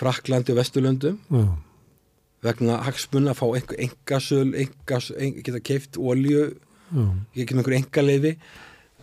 Fraklandi 0.00 0.52
og 0.54 0.58
Vesturlöndum. 0.60 1.18
Já, 1.30 1.44
vegna 2.46 2.78
hagsmunna 2.86 3.34
að 3.34 3.40
fá 3.42 3.46
einhver 3.58 3.80
engasöl, 3.84 4.54
engas, 4.62 5.10
en, 5.18 5.34
geta 5.44 5.60
keift 5.60 5.98
olju, 6.00 6.46
já, 6.94 7.06
ekki 7.36 7.56
með 7.56 7.58
einhver 7.66 7.76
engaleifi 7.82 8.34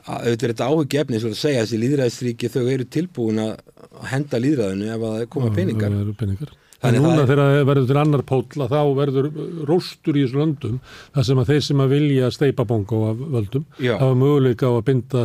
að 0.08 0.24
auðvitað 0.24 0.48
er 0.48 0.54
þetta 0.54 0.70
áhuggefni 0.72 1.20
svo 1.22 1.30
að 1.34 1.42
segja 1.42 1.66
þessi 1.66 1.80
líðræðisríki 1.84 2.50
þau 2.54 2.64
eru 2.72 2.86
tilbúin 2.96 3.42
að 3.44 4.08
henda 4.14 4.40
líðræðinu 4.42 4.88
ef 4.96 5.06
að 5.12 5.26
koma 5.36 5.52
peningar. 5.54 5.92
eru 6.02 6.14
peningar. 6.18 6.54
En 6.78 6.94
Þannig 6.94 7.02
núna 7.02 7.14
það 7.18 7.22
er- 7.22 7.30
þegar 7.30 7.66
verður 7.68 7.88
til 7.90 7.98
annar 7.98 8.22
pótla 8.30 8.68
þá 8.70 8.80
verður 8.96 9.28
róstur 9.68 10.14
í 10.18 10.24
þessu 10.26 10.38
löndum 10.42 10.80
þar 11.16 11.26
sem 11.26 11.38
að 11.42 11.48
þeir 11.52 11.64
sem 11.68 11.78
að 11.82 11.90
vilja 11.96 12.28
steipa 12.32 12.66
bongo 12.70 13.00
af 13.10 13.18
völdum 13.18 13.66
Já. 13.82 13.98
hafa 13.98 14.14
möguleika 14.16 14.70
á 14.70 14.74
að 14.78 14.86
binda 14.86 15.24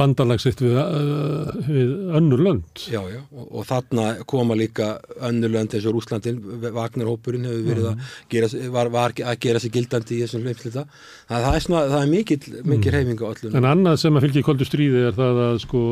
bandalagsitt 0.00 0.62
við, 0.62 0.76
uh, 0.80 1.50
við 1.66 1.90
önnur 2.16 2.40
lönd. 2.46 2.84
Já, 2.88 3.00
já, 3.12 3.20
og, 3.28 3.44
og 3.60 3.66
þarna 3.68 4.06
koma 4.28 4.56
líka 4.56 4.94
önnur 5.28 5.52
lönd 5.52 5.76
eins 5.76 5.86
og 5.88 5.96
Rúslandin, 5.98 6.38
Vagnarhópurinn 6.62 7.44
hefur 7.48 7.66
verið 7.68 7.88
að 7.90 8.14
gera, 8.32 8.50
var, 8.72 8.92
var 8.94 9.16
að 9.20 9.40
gera 9.44 9.62
sig 9.62 9.74
gildandi 9.74 10.16
í 10.16 10.22
þessum 10.24 10.46
hlumslita. 10.46 10.86
Það, 11.28 11.46
það 11.46 11.58
er 11.58 11.66
svona, 11.66 11.84
það 11.92 12.06
er 12.06 12.12
mikill, 12.14 12.40
mikill 12.72 12.96
reyfing 12.96 13.24
á 13.24 13.26
öllum. 13.30 13.56
En 13.60 13.70
annað 13.72 14.00
sem 14.02 14.16
að 14.16 14.26
fylgja 14.26 14.46
koldu 14.48 14.68
stríði 14.68 15.06
er 15.10 15.16
það 15.18 15.42
að 15.46 15.56
sko 15.66 15.82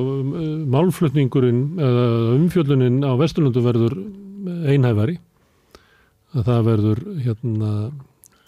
málflutningurinn 0.76 1.64
eða 1.90 2.06
umfjöllunin 2.38 3.02
á 3.04 3.12
Vesturlundu 3.20 3.64
verður 3.64 3.98
einhæfari 4.70 5.18
að 6.36 6.46
það 6.46 6.68
verður 6.68 7.02
hérna 7.24 7.72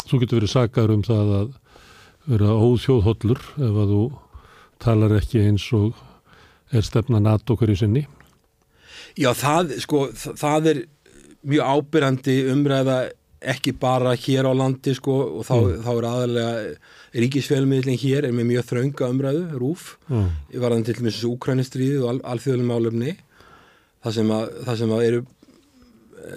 þú 0.07 0.21
getur 0.23 0.41
verið 0.41 0.53
sakaður 0.53 0.95
um 0.97 1.05
það 1.07 1.33
að 1.39 1.51
vera 2.33 2.57
óþjóðhollur 2.63 3.41
ef 3.59 3.81
að 3.83 3.93
þú 3.93 4.03
talar 4.83 5.17
ekki 5.19 5.45
eins 5.47 5.69
og 5.77 5.95
er 6.73 6.85
stefna 6.87 7.21
NATO 7.23 7.57
hverju 7.59 7.83
sinni. 7.83 8.07
Já, 9.19 9.33
það, 9.37 9.75
sko, 9.83 10.07
það, 10.15 10.69
er 10.73 10.79
mjög 11.45 11.75
ábyrrandi 11.77 12.37
umræða 12.53 13.01
ekki 13.53 13.75
bara 13.77 14.15
hér 14.17 14.47
á 14.49 14.53
landi, 14.55 14.95
sko, 14.97 15.17
og 15.41 15.47
þá, 15.49 15.57
þá 15.83 15.91
er 15.93 16.07
aðalega 16.09 17.23
ríkisfélmiðlinn 17.25 18.01
hér 18.01 18.29
er 18.29 18.35
með 18.37 18.49
mjög 18.53 18.69
þrönga 18.71 19.11
umræðu, 19.11 19.45
rúf, 19.59 19.89
í 20.55 20.63
varðan 20.63 20.87
til 20.87 20.97
dæmis 21.01 21.21
úkrænistriðið 21.27 22.05
og 22.07 22.13
al, 22.13 22.21
alþjóðlega 22.35 22.71
málefni, 22.71 23.17
það 24.05 24.17
sem 24.19 24.33
að, 24.37 24.55
það 24.69 24.79
sem 24.83 24.95
að 24.95 25.05
eru 25.09 25.25
e, 26.23 26.37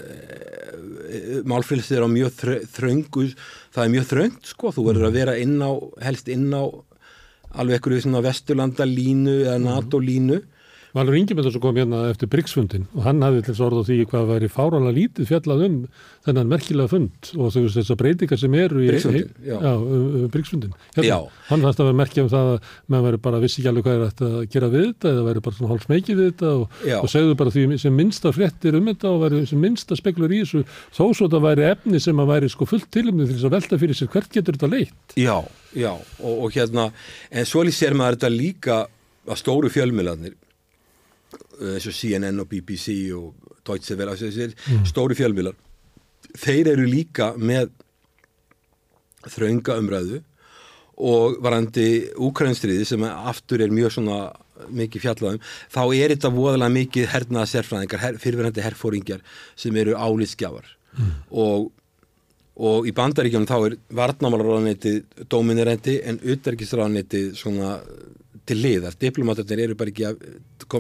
málfrælsið 1.54 2.00
er 2.00 2.08
á 2.10 2.16
mjög 2.16 2.36
þrö, 2.42 2.58
þröngu, 2.80 3.28
það 3.78 3.86
er 3.86 3.94
mjög 3.94 4.10
þröngt, 4.12 4.52
sko, 4.56 4.74
þú 4.76 4.90
verður 4.90 5.10
að 5.12 5.22
vera 5.22 5.38
inn 5.46 5.56
á, 5.62 5.72
helst 6.10 6.34
inn 6.34 6.50
á 6.52 6.66
alveg 7.56 7.80
ekkur 7.80 7.98
svona 8.04 8.24
vesturlanda 8.26 8.88
línu 8.88 9.36
eða 9.46 9.58
NATO 9.64 10.00
línu 10.00 10.42
Valur 10.96 11.18
Ingemyndur 11.20 11.52
sem 11.52 11.60
kom 11.60 11.76
hérna 11.76 12.06
eftir 12.08 12.30
Bryggsfundin 12.32 12.86
og 12.96 13.04
hann 13.04 13.24
hafði 13.26 13.42
til 13.44 13.54
þess 13.54 13.64
orð 13.66 13.82
á 13.84 13.88
því 13.90 13.98
hvað 14.12 14.30
væri 14.30 14.50
fáranlega 14.52 14.96
lítið 14.96 15.28
fjallað 15.28 15.64
um 15.66 15.74
þennan 16.24 16.52
merkilega 16.54 16.92
fund 16.94 17.32
og 17.36 17.52
þú 17.52 17.64
veist 17.66 17.80
þessar 17.82 18.00
breytingar 18.00 18.40
sem 18.40 18.56
eru 18.62 18.84
í 18.86 18.88
já, 18.88 19.58
um, 19.60 19.84
um 20.22 20.30
Bryggsfundin. 20.32 20.72
Já. 21.04 21.18
Hann 21.50 21.66
fannst 21.66 21.82
að 21.84 21.90
vera 21.90 22.00
merkja 22.00 22.24
um 22.24 22.32
það 22.32 22.52
að 22.54 22.72
maður 22.94 23.08
væri 23.10 23.22
bara 23.28 23.42
vissi 23.44 23.60
ekki 23.60 23.72
alveg 23.74 23.90
hvað 23.90 23.98
er 23.98 24.30
að 24.30 24.48
gera 24.56 24.72
við 24.72 24.88
þetta 24.88 25.12
eða 25.12 25.28
væri 25.28 25.44
bara 25.50 25.70
hálf 25.74 25.86
smekið 25.90 26.22
við 26.22 26.32
þetta 26.32 26.54
og, 26.62 26.80
og 27.02 27.12
segðu 27.12 27.38
bara 27.44 27.56
því 27.58 27.68
sem 27.84 28.00
minnsta 28.00 28.34
fréttir 28.36 28.80
um 28.80 28.90
þetta 28.94 29.12
og 29.12 29.22
væri 29.26 29.44
sem 29.52 29.62
minnsta 29.62 30.00
speklur 30.00 30.32
í 30.32 30.42
þessu 30.46 30.64
þó 30.96 31.04
svo 31.12 31.28
þetta 31.28 31.44
væri 31.44 31.68
efni 31.74 32.02
sem 32.08 32.24
að 32.24 32.32
væri 32.32 32.54
sko 32.56 32.70
fullt 32.72 32.88
tilumni 32.96 33.28
til 33.28 33.36
þess 33.36 33.50
að 33.50 33.58
velta 33.60 33.82
fyrir 33.84 34.00
sér 34.00 34.12
hvert 34.16 34.32
getur 34.32 34.56
þetta 34.56 34.72
leitt. 34.72 35.20
Já, 35.20 35.38
já, 35.76 35.92
og, 35.92 36.34
og 36.48 36.56
hérna, 36.56 36.90
en 37.36 37.48
svo 37.50 37.68
sér 37.68 37.98
maður 37.98 38.20
þetta 38.20 38.32
líka 38.32 38.82
að 39.26 39.40
stóru 39.42 39.72
fjölmiðlarnir, 39.74 40.36
eins 41.60 41.88
og 41.90 41.96
CNN 41.96 42.44
og 42.44 42.50
BBC 42.52 42.96
og 43.16 43.34
Deutsche 43.66 43.98
Welle, 43.98 44.16
þessir. 44.20 44.56
Stóru 44.88 45.18
fjölmiðlar, 45.18 45.58
þeir 46.38 46.72
eru 46.76 46.88
líka 46.90 47.34
með 47.38 47.72
þrönga 49.26 49.78
umræðu 49.82 50.22
og 50.96 51.40
varandi 51.44 52.06
úkrænstriði 52.24 52.86
sem 52.88 53.04
aftur 53.04 53.64
er 53.66 53.74
mjög 53.74 53.98
svona 53.98 54.20
mikið 54.72 55.04
fjallaðum, 55.04 55.42
þá 55.74 55.82
er 55.84 56.14
þetta 56.14 56.32
voðalega 56.32 56.72
mikið 56.72 57.10
hernaða 57.12 57.50
sérfræðingar, 57.52 58.04
her, 58.06 58.20
fyrirverandi 58.22 58.64
herfóringjar 58.64 59.26
sem 59.60 59.76
eru 59.82 59.98
álitskjafar 60.00 60.70
og 61.32 61.74
og 62.56 62.86
í 62.88 62.94
bandaríkjum 62.96 63.44
þá 63.50 63.56
er 63.58 63.74
varnamálaráðanetið 64.00 65.26
dóminirandi 65.28 65.98
en 66.08 66.22
utverkisráðanetið 66.24 67.34
svona 67.36 67.74
til 68.46 68.58
liðar, 68.62 68.96
diplomatarnir 69.02 69.64
eru 69.66 69.78
bara 69.80 69.92
ekki 69.94 70.08
að 70.10 70.26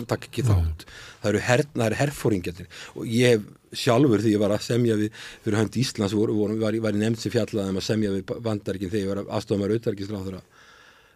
takk 0.09 0.27
ekki 0.29 0.45
þátt. 0.45 0.85
Það 1.21 1.29
eru, 1.31 1.43
her, 1.47 1.63
eru 1.87 1.99
herfóringjarnir 2.01 2.67
og 2.93 3.07
ég 3.09 3.45
sjálfur 3.75 4.23
því 4.23 4.35
ég 4.35 4.41
var 4.41 4.53
að 4.55 4.65
semja 4.67 4.97
við 4.99 5.15
fyrir 5.43 5.59
hönd 5.59 5.79
Íslands 5.81 6.15
voru, 6.15 6.35
voru, 6.37 6.57
var, 6.61 6.77
var 6.83 6.97
í 6.97 7.01
nefnd 7.01 7.21
sem 7.21 7.33
fjallaðum 7.33 7.81
að 7.81 7.87
semja 7.87 8.13
við 8.13 8.35
bandaríkjum 8.45 8.93
þegar 8.93 9.03
ég 9.03 9.11
var 9.11 9.33
aðstofamæður 9.39 9.79
utverkisráðara 9.79 10.43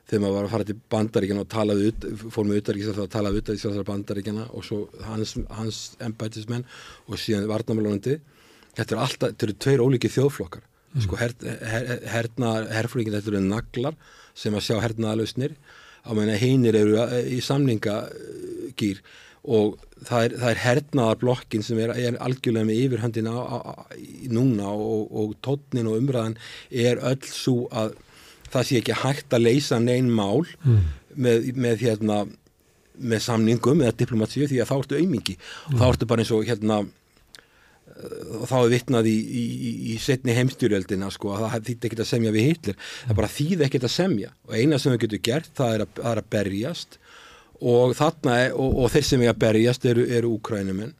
þegar 0.10 0.24
maður 0.24 0.36
var 0.36 0.48
að 0.48 0.54
fara 0.56 0.68
til 0.68 0.78
bandaríkjana 0.96 1.44
og 1.46 1.52
tala 1.54 1.78
við, 1.78 2.08
fór 2.34 2.48
með 2.50 2.62
utverkisráðara 2.64 3.06
að 3.06 3.14
tala 3.14 3.34
við 3.34 3.44
utverkisráðara 3.44 3.90
bandaríkjana 3.92 4.48
og 4.50 4.66
svo 4.66 4.80
hans, 5.06 5.36
hans 5.54 5.82
embætismenn 6.02 6.66
og 7.08 7.22
síðan 7.22 7.50
varnamálaráðanetið 7.52 8.18
þetta 8.80 8.96
eru 8.96 9.04
alltaf, 9.04 9.34
þetta 9.34 9.48
eru 9.48 9.58
tveir 9.66 9.84
ólíki 9.86 10.12
þjóðflokkar. 10.14 10.66
Sko 11.04 11.20
her, 11.20 11.36
her, 11.46 11.90
herna 12.10 12.54
herflingin 12.74 13.14
þetta 13.14 13.30
eru 13.36 13.44
naglar 13.46 13.98
sem 14.38 14.56
að 14.58 14.66
sjá 14.66 14.80
hernaðalausnir 14.82 15.54
á 16.06 16.12
meina 16.18 16.38
hinir 16.40 16.78
eru 16.80 17.00
í 17.30 17.40
samningagýr 17.44 19.02
og 19.50 19.80
það 20.06 20.26
er, 20.26 20.36
það 20.42 20.50
er 20.52 20.62
hernaðarblokkin 20.64 21.64
sem 21.66 21.80
er, 21.82 21.94
er 21.96 22.20
algjörlega 22.24 22.68
með 22.68 22.82
yfirhöndin 22.84 23.32
á, 23.32 23.38
á, 23.40 23.60
núna 24.32 24.74
og, 24.74 25.08
og 25.10 25.34
tónnin 25.46 25.90
og 25.90 26.00
umræðan 26.02 26.38
er 26.70 27.00
öll 27.00 27.24
svo 27.28 27.70
að 27.72 27.96
það 28.50 28.68
sé 28.68 28.82
ekki 28.82 29.00
hægt 29.04 29.36
að 29.36 29.46
leysa 29.46 29.80
neinn 29.82 30.12
mál 30.12 30.44
mm. 30.64 30.86
með, 31.16 31.50
með 31.56 31.86
hérna 31.88 32.22
með 33.00 33.24
samningum 33.24 33.84
eða 33.84 33.96
diplomatíu 34.02 34.48
því 34.50 34.60
að 34.60 34.72
þá 34.72 34.76
ertu 34.78 35.00
aumingi 35.00 35.36
og 35.70 35.78
þá 35.80 35.86
ertu 35.90 36.08
bara 36.10 36.26
eins 36.26 36.34
og 36.36 36.48
hérna 36.48 36.82
og 38.00 38.46
þá 38.48 38.56
er 38.60 38.70
vitnað 38.74 39.10
í, 39.12 39.16
í, 39.16 39.72
í, 39.94 39.96
setni 40.02 40.36
heimstyrjöldina 40.38 41.10
sko 41.14 41.34
að 41.36 41.46
það 41.46 41.66
þýtti 41.70 41.90
ekkert 41.90 42.04
að 42.06 42.12
semja 42.12 42.36
við 42.36 42.48
Hitler. 42.50 42.78
Það 43.08 43.20
bara 43.20 43.32
þýði 43.34 43.68
ekkert 43.68 43.88
að 43.90 43.96
semja. 43.96 44.32
Og 44.48 44.56
eina 44.56 44.80
sem 44.80 44.94
þau 44.94 45.02
getur 45.04 45.24
gert 45.30 45.52
það 45.58 45.76
er 45.76 45.84
að, 45.86 45.92
það 46.00 46.12
er 46.14 46.22
að 46.22 46.30
berjast. 46.36 47.00
Og 47.60 47.98
þarna 48.00 48.38
er, 48.46 48.56
og, 48.56 48.78
og 48.84 48.94
þeir 48.94 49.08
sem 49.10 49.26
er 49.26 49.34
að 49.34 49.42
berjast 49.44 49.90
eru, 49.90 50.06
eru 50.20 50.32
úkrænumenn 50.38 50.96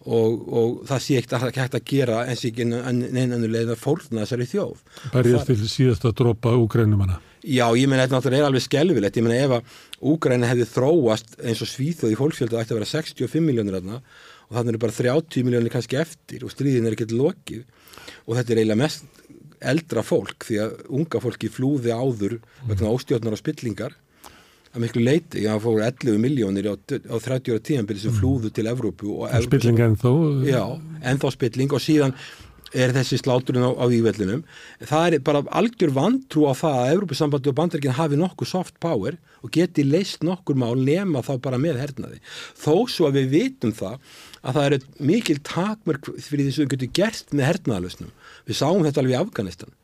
og, 0.00 0.36
og 0.48 0.76
það 0.88 1.02
sé 1.04 1.16
ekkert 1.20 1.34
að 1.36 1.58
hægt 1.60 1.74
að 1.76 1.88
gera 1.90 2.20
eins 2.24 2.44
og 2.44 2.52
ekki 2.52 2.68
neina 2.70 3.40
leið 3.42 3.74
að 3.74 3.82
fórna 3.82 4.22
þessari 4.22 4.46
þjóð. 4.48 4.78
Berjast 5.12 5.50
til 5.50 5.58
síðast 5.66 6.06
að 6.08 6.16
dropa 6.22 6.54
úgrænumanna. 6.56 7.18
Já, 7.40 7.64
ég 7.72 7.88
meina 7.88 8.04
þetta 8.04 8.32
er 8.36 8.44
alveg 8.44 8.64
skelvilegt 8.66 9.16
ég 9.16 9.24
meina 9.24 9.38
ef 9.40 9.54
að 9.56 9.76
Úgræna 10.10 10.48
hefði 10.48 10.66
þróast 10.68 11.38
eins 11.40 11.60
og 11.64 11.68
Svíþjóð 11.70 12.12
í 12.12 12.18
fólksfjöldu 12.18 12.58
ætti 12.60 12.74
að 12.74 12.80
vera 12.80 12.88
65 12.88 13.44
miljónir 13.44 13.76
þarna 13.78 14.00
og 14.50 14.58
þannig 14.58 14.74
eru 14.74 14.82
bara 14.82 14.98
30 14.98 15.46
miljónir 15.46 15.72
kannski 15.72 15.98
eftir 16.00 16.44
og 16.44 16.52
stríðin 16.52 16.88
er 16.88 16.98
ekkert 16.98 17.14
lokið 17.14 17.64
og 18.26 18.36
þetta 18.36 18.52
er 18.52 18.62
eiginlega 18.62 18.82
mest 18.82 19.20
eldra 19.60 20.04
fólk 20.04 20.46
því 20.48 20.60
að 20.64 20.76
unga 20.98 21.20
fólki 21.22 21.50
flúði 21.52 21.92
áður 21.94 22.38
vegna 22.68 22.92
óstjórnar 22.94 23.36
og 23.36 23.40
spillingar 23.40 23.96
að 24.70 24.84
miklu 24.84 25.02
leiti, 25.02 25.42
já, 25.42 25.50
fóru 25.62 25.82
11 25.82 26.20
miljónir 26.22 26.68
á, 26.70 26.74
á 26.78 27.16
30 27.18 27.50
ára 27.50 27.62
tíðanbili 27.66 28.02
sem 28.04 28.14
flúðu 28.14 28.52
til 28.54 28.68
Evrópu 28.70 29.16
og 29.16 29.24
Evrópu 29.26 29.58
Spilling 29.58 29.82
en 29.82 29.98
þó. 29.98 30.12
Já, 30.46 30.62
ennþá 31.10 31.32
spilling 31.34 31.74
og 31.74 31.82
síðan 31.82 32.14
er 32.70 32.92
þessi 32.94 33.18
sláturinn 33.18 33.66
á, 33.66 33.70
á 33.74 33.84
vývellinum. 33.90 34.44
Það 34.86 35.16
er 35.16 35.24
bara 35.26 35.42
algjör 35.58 35.90
vantrú 35.96 36.46
á 36.46 36.54
það 36.54 36.78
að 36.78 36.92
Evrópusambandi 36.94 37.50
og 37.50 37.56
bandaríkinn 37.58 37.98
hafi 37.98 38.20
nokkuð 38.20 38.50
soft 38.52 38.76
power 38.82 39.18
og 39.42 39.50
geti 39.54 39.82
leist 39.82 40.22
nokkur 40.22 40.58
mál 40.58 40.78
nema 40.78 41.24
þá 41.26 41.32
bara 41.42 41.58
með 41.58 41.82
hernaði. 41.82 42.20
Þó 42.54 42.86
svo 42.86 43.10
að 43.10 43.18
við 43.18 43.34
vitum 43.34 43.74
það 43.74 43.98
að 44.40 44.56
það 44.56 44.68
eru 44.68 44.80
mikil 45.10 45.38
takmörk 45.46 46.08
fyrir 46.16 46.46
því 46.46 46.54
sem 46.54 46.64
við 46.64 46.72
getum 46.74 46.94
gert 47.00 47.34
með 47.34 47.48
hernaðalösnum. 47.50 48.14
Við 48.48 48.60
sáum 48.60 48.86
þetta 48.86 49.02
alveg 49.02 49.16
í 49.16 49.20
Afganistan 49.20 49.76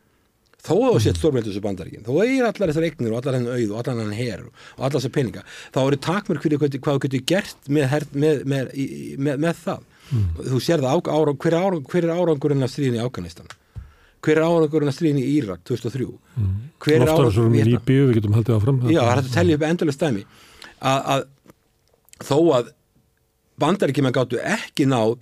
þó 0.66 0.74
að 0.76 0.94
það 0.94 1.02
sétt 1.04 1.20
stórmjöldur 1.20 1.54
sem 1.54 1.64
bandaríkinn, 1.64 2.06
þó 2.06 2.14
er 2.24 2.46
allar 2.48 2.70
þessar 2.70 2.86
eignir 2.88 3.12
og 3.12 3.20
allar 3.20 3.36
henni 3.38 3.52
auð 3.52 3.74
og 3.74 3.82
allar 3.82 4.00
henni 4.02 4.18
her 4.18 4.40
og 4.46 4.80
allar 4.80 4.96
þessar 4.96 5.14
peninga, 5.14 5.44
þá 5.74 5.78
eru 5.82 5.98
takmörk 6.06 6.46
fyrir 6.46 6.62
hvað, 6.62 6.78
þú 6.86 6.96
getur 7.04 7.22
gert 7.32 7.70
með, 7.70 7.94
með, 8.16 8.40
með, 8.50 8.72
með, 9.18 9.44
með 9.44 9.60
það. 9.62 9.84
Mm. 10.06 10.26
Þú 10.50 10.62
sér 10.62 10.82
það, 10.82 11.06
á, 11.06 11.18
hver, 11.44 11.58
ára, 11.58 11.80
hver 11.92 12.06
er 12.06 12.14
árangurinn 12.14 12.66
að 12.66 12.72
stríðin 12.74 12.98
í 12.98 13.02
Afganistan? 13.04 13.54
Hver 14.26 14.40
er 14.40 14.46
árangurinn 14.46 14.90
að 14.90 14.98
stríðin 14.98 15.22
í 15.22 15.28
Írak 15.36 15.62
2003? 15.66 16.08
Mm. 16.34 16.52
Hver 16.82 16.98
er 16.98 17.12
árangurinn 17.14 17.58
í 17.58 17.66
Líbíu, 17.70 18.08
við 18.10 18.20
getum 18.20 18.36
haldið 18.38 18.58
áfram. 18.58 18.82
Já, 18.86 19.02
það 19.02 19.12
er 19.12 19.22
að 19.22 19.32
tellja 19.36 19.58
upp 19.58 19.66
endalega 19.70 19.98
stæmi 19.98 20.26
að, 20.78 21.10
að 21.14 21.26
þó 22.26 22.38
að 22.58 22.72
bandaríkjum 23.60 24.10
að 24.10 24.16
gáttu 24.18 24.42
ekki 24.42 24.88
náð 24.90 25.16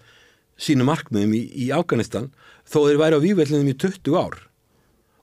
sínu 0.60 0.86
markmiðum 0.86 1.34
í, 1.34 1.42
í 1.66 1.70
Afganistan 1.74 2.30
þó 2.62 2.84
þeir 2.86 3.00
væri 3.02 3.18
á 3.18 3.24
výveldinum 3.24 3.70
í 3.72 3.76
20 3.84 4.18
ár 4.18 4.38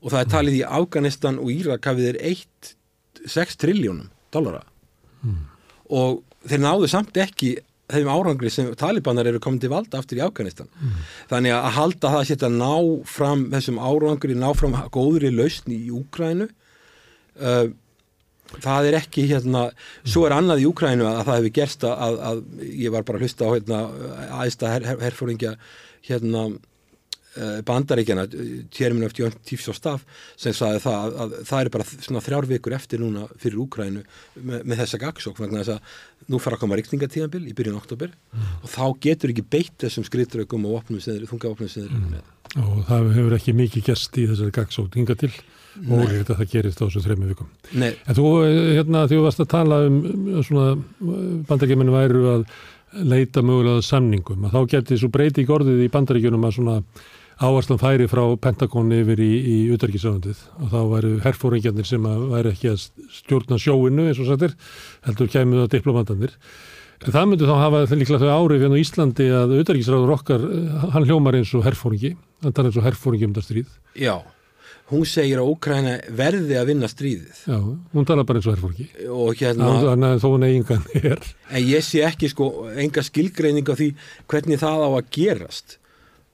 og 0.02 0.14
það 0.14 0.22
er 0.22 0.32
talið 0.34 0.60
í 0.60 0.68
Afganistan 0.82 1.40
og 1.42 1.52
Írak 1.54 1.88
hafið 1.88 2.10
þeir 2.10 2.22
1,6 2.32 3.60
triljónum 3.62 4.10
dollara 4.34 4.64
mm. 5.22 5.44
og 5.98 6.22
þeir 6.48 6.64
náðu 6.66 6.90
samt 6.92 7.20
ekki 7.22 7.56
þeim 7.92 8.10
árangri 8.12 8.52
sem 8.52 8.70
talibanar 8.80 9.28
eru 9.28 9.42
komið 9.44 9.66
til 9.66 9.72
valda 9.74 10.00
aftur 10.00 10.20
í 10.22 10.24
Afganistan. 10.24 10.70
Mm. 10.80 11.00
Þannig 11.32 11.56
að 11.58 11.74
halda 11.78 12.12
það 12.14 12.20
að 12.22 12.28
setja 12.30 12.50
ná 12.54 12.74
fram 13.10 13.46
þessum 13.52 13.80
árangri, 13.84 14.38
ná 14.38 14.48
fram 14.56 14.78
góðri 14.96 15.32
lausni 15.34 15.80
í 15.90 15.92
Úkrænu 15.96 16.48
uh, 16.48 17.66
það 18.60 18.90
er 18.90 18.98
ekki 19.00 19.28
hérna, 19.30 19.68
svo 20.04 20.26
er 20.28 20.36
annað 20.36 20.64
í 20.64 20.68
Úkrænu 20.70 21.08
að 21.08 21.22
það 21.28 21.40
hefur 21.40 21.56
gerst 21.60 21.86
að, 21.88 22.18
að, 22.32 22.44
ég 22.84 22.94
var 22.94 23.06
bara 23.08 23.22
að 23.22 23.26
hlusta 23.28 23.48
á 23.48 23.54
hérna, 23.54 23.80
aðsta 24.42 24.74
her, 24.74 24.90
herfóringja 25.06 25.56
hérna 26.08 26.50
bandaríkjana, 27.68 28.26
Tjermin 28.74 29.06
of 29.08 29.14
Tífs 29.16 29.70
og 29.72 29.78
Staff 29.78 30.26
sem 30.40 30.56
sagði 30.56 30.82
það 30.84 30.98
að, 30.98 31.14
að 31.24 31.36
það 31.48 31.62
er 31.62 31.70
bara 31.76 31.88
svona 31.92 32.24
þrjár 32.26 32.48
vikur 32.50 32.76
eftir 32.76 33.00
núna 33.00 33.28
fyrir 33.40 33.62
Úkrænu 33.64 34.04
með, 34.36 34.66
með 34.66 34.82
þessa 34.84 35.00
gagsók 35.06 35.40
vegna 35.40 35.62
þess 35.62 35.78
að 35.78 36.28
nú 36.32 36.42
fara 36.44 36.58
að 36.58 36.66
koma 36.66 36.80
ríkningatíðanbil 36.80 37.46
í 37.48 37.56
byrjun 37.56 37.80
oktober 37.80 38.12
mm. 38.12 38.52
og 38.62 38.74
þá 38.74 38.84
getur 39.08 39.34
ekki 39.34 39.48
beitt 39.56 39.78
þessum 39.86 40.06
skriðdraugum 40.08 40.68
og 40.68 40.84
þungafopnum 40.90 41.72
sinni 41.72 41.88
mm. 41.88 42.20
og 42.66 42.84
það 42.90 43.10
hefur 43.16 43.38
ekki 43.40 43.56
mikið 43.62 43.88
gæst 43.88 44.20
í 44.20 44.28
þessari 44.34 44.56
gagsók 44.60 45.00
hinga 45.00 45.18
til 45.24 45.32
og 45.88 46.04
þetta 46.12 46.36
það 46.36 46.52
gerist 46.52 46.82
á 46.82 46.84
þessu 46.84 47.06
þrejmi 47.06 47.30
vikum 47.32 47.50
Nei. 47.80 47.94
en 47.96 48.18
þú, 48.18 48.28
eh, 48.44 48.60
hérna, 48.76 49.06
þú 49.08 49.24
varst 49.24 49.40
að 49.44 49.52
tala 49.54 49.80
um 49.88 49.98
svona 50.44 50.76
bandaríkjuminu 51.48 51.96
væru 51.96 52.28
að 52.36 52.46
leita 53.08 53.44
mögulega 53.46 53.84
samningum 53.86 54.50
að 54.50 54.58
þá 54.58 54.62
geti 54.76 55.00
svo 55.00 55.10
breyti 55.14 55.46
í 55.46 55.48
gorðið 55.48 55.86
í 55.86 55.92
bandaríkjunum 55.94 56.48
að 56.48 56.56
svona 56.58 56.78
áherslan 57.42 57.80
færi 57.82 58.08
frá 58.10 58.24
Pentagon 58.42 58.92
yfir 58.94 59.22
í, 59.24 59.30
í 59.42 59.56
utarkisöfundið 59.74 60.42
og 60.62 60.68
þá 60.72 60.80
væru 60.92 61.14
herfóringjarnir 61.24 61.88
sem 61.90 62.06
að 62.06 62.28
væri 62.36 62.52
ekki 62.54 62.70
að 62.72 62.84
stjórna 63.18 63.58
sjóinu 63.62 64.06
eins 64.10 64.22
og 64.22 64.30
sættir, 64.30 64.54
heldur 65.08 65.32
kemur 65.32 65.64
það 65.64 65.72
diplomatanir. 65.78 66.36
Það 67.02 67.32
myndi 67.32 67.48
þá 67.50 67.56
hafa 67.58 67.80
líklega 67.98 68.22
þau 68.22 68.44
árið 68.46 68.68
hérna 68.68 68.78
á 68.78 68.84
Íslandi 68.84 69.30
að 69.34 69.56
utarkisræður 69.64 70.14
okkar, 70.20 70.46
hann 70.94 71.08
hljómar 71.10 71.40
eins 71.40 71.56
og 71.58 71.66
herfóringi, 71.66 72.14
hann 72.46 72.54
tar 72.54 72.70
eins 72.70 72.78
og 72.78 72.86
herfóringi 72.86 73.26
um 73.26 73.34
það 73.40 73.48
stríð. 73.48 73.74
Já, 73.98 74.14
hún 74.94 75.08
segir 75.10 75.42
að 75.42 75.50
Ókræna 75.50 75.98
verði 76.14 76.62
að 76.62 76.70
vinna 76.70 76.92
stríðið. 76.92 77.42
Já, 77.50 77.58
hún 77.58 78.06
tala 78.06 78.28
bara 78.30 78.38
eins 78.38 78.52
og 78.52 78.54
herfóringi. 78.54 78.88
Og 79.10 79.34
hérna... 79.42 79.74
Þannig 79.88 80.14
að 80.14 80.22
þó 80.22 80.30
hún 80.30 80.48
er. 81.02 81.30
En 81.50 81.66
ég 81.66 81.90
sé 81.90 82.06
ekki 82.06 82.30
sko 82.30 82.52
enga 82.78 83.02
skilgreining 83.10 83.66
á 83.66 83.74
því 83.74 83.94
hvernig 84.30 84.62
það 84.62 84.86
á 84.86 84.90
að 84.92 85.14
gerast 85.18 85.81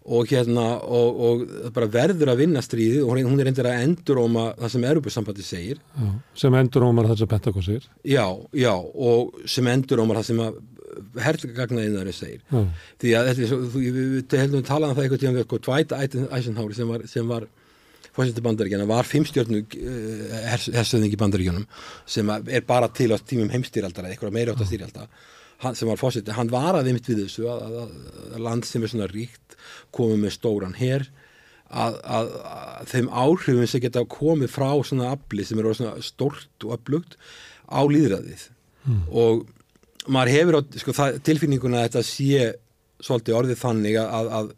og 0.08 0.32
hérna 0.32 0.66
og, 0.84 1.20
og 1.28 1.44
bara 1.76 1.90
verður 1.92 2.32
að 2.32 2.42
vinna 2.44 2.64
stríðið 2.64 3.04
og 3.04 3.20
hún 3.28 3.42
er 3.44 3.52
endur 3.52 3.68
að 3.68 3.84
enduróma 3.84 4.46
það 4.56 4.74
sem 4.74 4.88
Europasambandi 4.92 5.46
segir. 5.46 5.84
Já, 5.98 6.08
sem 6.44 6.58
endurómar 6.62 7.10
það 7.12 7.22
sem 7.22 7.32
Pentagon 7.34 7.66
segir. 7.66 7.92
Já, 8.08 8.26
já, 8.56 8.74
og 8.78 9.38
sem 9.52 9.70
endurómar 9.74 10.22
það 10.22 10.30
sem 10.30 10.42
að 10.46 10.60
herrgagnaðinari 11.22 12.16
segir. 12.16 12.42
Já. 12.50 12.64
því 13.04 13.14
að 13.20 13.30
þetta 13.30 13.46
er 13.46 13.54
þú, 13.54 13.84
við, 13.84 14.02
við 14.16 14.36
heldum 14.42 14.64
að 14.64 14.68
tala 14.72 14.90
um 14.90 14.98
það 14.98 15.06
eitthvað 15.06 15.24
tíma 15.24 15.38
við, 15.38 15.48
sko, 15.48 15.62
Dwight 15.68 15.96
Eisenhower 16.40 16.78
sem 16.78 16.94
var, 16.94 17.08
sem 17.12 17.32
var 17.34 17.48
fórsætti 18.18 18.44
bandaríkjana, 18.46 18.88
var 18.90 19.06
fimmstjórnu 19.06 19.60
uh, 19.62 20.38
hersöðingi 20.74 21.20
bandaríkjanum 21.22 21.68
sem 22.10 22.32
er 22.34 22.64
bara 22.66 22.90
til 22.90 23.12
á 23.14 23.18
tímum 23.20 23.52
heimstýraldara 23.54 24.10
eitthvað 24.14 24.34
meira 24.40 24.56
átt 24.56 24.64
að 24.66 25.12
stýrjalda 25.58 25.76
sem 25.76 25.90
var 25.90 25.98
fórsætti, 25.98 26.32
hann 26.36 26.52
var 26.52 26.76
að 26.76 26.88
einmitt 26.92 27.08
við 27.10 27.24
þessu 27.26 27.48
að, 27.50 27.78
að, 27.82 27.94
að 28.36 28.44
land 28.46 28.66
sem 28.66 28.84
er 28.84 28.92
svona 28.92 29.08
ríkt 29.12 29.58
komið 29.92 30.20
með 30.22 30.36
stóran 30.36 30.76
hér 30.78 31.08
að, 31.68 31.98
að, 32.04 32.30
að 32.46 32.92
þeim 32.92 33.10
áhrifin 33.10 33.68
sem 33.68 33.82
geta 33.82 34.06
komið 34.06 34.52
frá 34.54 34.70
svona 34.86 35.12
afli 35.16 35.44
sem 35.46 35.60
eru 35.60 35.74
svona 35.74 36.02
stórt 36.02 36.64
og 36.64 36.78
upplugt 36.78 37.18
á 37.68 37.82
líðræðið 37.84 38.46
mm. 38.86 39.02
og 39.12 39.48
maður 40.08 40.34
hefur 40.36 40.60
á 40.60 40.62
sko, 40.80 40.94
það, 40.96 41.20
tilfinninguna 41.28 41.82
að 41.82 41.90
þetta 41.90 42.06
sé 42.08 42.54
svolítið 43.04 43.38
orðið 43.38 43.60
þannig 43.62 43.98
að, 44.02 44.54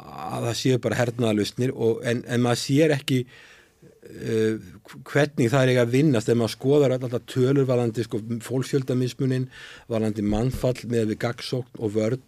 að 0.00 0.46
það 0.46 0.56
séu 0.62 0.80
bara 0.82 0.98
hernaðalustnir 1.02 1.74
en, 2.06 2.24
en 2.24 2.42
maður 2.42 2.62
sér 2.62 2.96
ekki 2.96 3.20
uh, 3.26 4.56
hvernig 4.86 5.50
það 5.50 5.62
er 5.62 5.72
ekki 5.72 5.82
að 5.82 5.94
vinnast 5.94 6.28
ef 6.30 6.38
maður 6.38 6.54
skoðar 6.54 6.94
alltaf 6.96 7.24
tölur 7.30 7.66
varandi 7.68 8.04
sko, 8.06 8.20
fólksfjöldamismunin 8.46 9.48
varandi 9.90 10.22
mannfall 10.22 10.78
með 10.90 11.12
við 11.12 11.20
gagsókn 11.24 11.82
og 11.82 11.94
vörn 11.96 12.22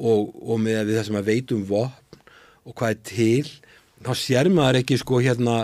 og, 0.00 0.32
og 0.32 0.62
með 0.62 0.94
það 0.94 1.06
sem 1.08 1.20
að 1.20 1.28
veitum 1.28 1.66
vopn 1.68 2.20
og 2.62 2.76
hvað 2.78 2.94
er 2.94 3.00
til 3.10 3.52
þá 4.02 4.12
sér 4.18 4.50
maður 4.52 4.80
ekki 4.82 4.98
sko 5.02 5.20
hérna 5.22 5.56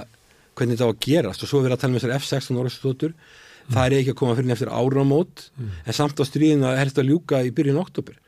hvernig 0.58 0.78
þetta 0.78 0.90
á 0.90 0.92
að 0.92 1.02
gerast 1.06 1.44
og 1.44 1.50
svo 1.50 1.62
við 1.62 1.70
erum 1.70 1.78
að 1.78 1.84
tala 1.84 1.94
með 1.94 2.04
þessar 2.04 2.16
F-16 2.18 2.62
orðstóttur 2.62 3.12
mm. 3.14 3.74
það 3.74 3.84
er 3.84 3.98
ekki 3.98 4.14
að 4.14 4.20
koma 4.20 4.38
fyrir 4.38 4.50
nefnir 4.52 4.72
áramót 4.74 5.44
mm. 5.56 5.74
en 5.84 5.96
samt 5.96 6.20
á 6.20 6.24
stríðina 6.28 6.74
helst 6.78 6.98
að 7.00 7.12
ljúka 7.12 7.42
í 7.46 7.54
byrjun 7.54 7.80
oktober 7.80 8.18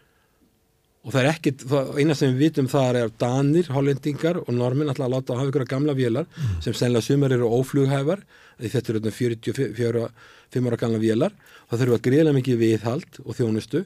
og 1.00 1.14
það 1.14 1.22
er 1.22 1.30
ekki, 1.30 1.52
eina 1.96 2.16
sem 2.16 2.34
við 2.34 2.42
vitum 2.44 2.68
það 2.68 2.98
er 3.00 3.12
danir, 3.20 3.70
hollendingar 3.72 4.42
og 4.42 4.50
normin 4.52 4.90
alltaf 4.92 5.06
að 5.06 5.14
láta 5.14 5.32
að 5.32 5.40
hafa 5.40 5.52
ykkur 5.52 5.64
að 5.64 5.70
gamla 5.70 5.94
vélar 5.96 6.26
mm. 6.28 6.58
sem 6.66 6.76
sennilega 6.76 7.06
sumar 7.06 7.32
eru 7.36 7.48
óflughæfar 7.56 8.24
þetta 8.60 8.92
eru 8.92 9.14
44-5 9.16 10.68
ára 10.68 10.80
gamla 10.82 11.00
vélar 11.00 11.36
það 11.70 11.84
þurfa 11.84 11.98
að 12.00 12.04
greiðlega 12.08 12.36
mikið 12.36 12.60
viðhald 12.60 13.20
og 13.24 13.38
þjónustu 13.38 13.84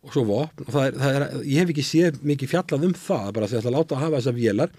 og 0.00 0.12
svo 0.12 0.26
vopn 0.28 0.66
og 0.66 0.74
það 0.74 0.90
er, 0.90 0.98
það 1.00 1.16
er, 1.16 1.24
ég 1.44 1.62
hef 1.62 1.72
ekki 1.72 1.86
séð 1.86 2.20
mikið 2.28 2.52
fjallað 2.52 2.86
um 2.90 2.98
það 3.06 3.32
bara 3.36 3.48
að 3.48 3.54
það 3.54 3.62
ætla 3.62 3.72
að 3.72 3.78
láta 3.78 3.96
að 3.96 4.04
hafa 4.04 4.20
þessar 4.20 4.36
vélar 4.36 4.76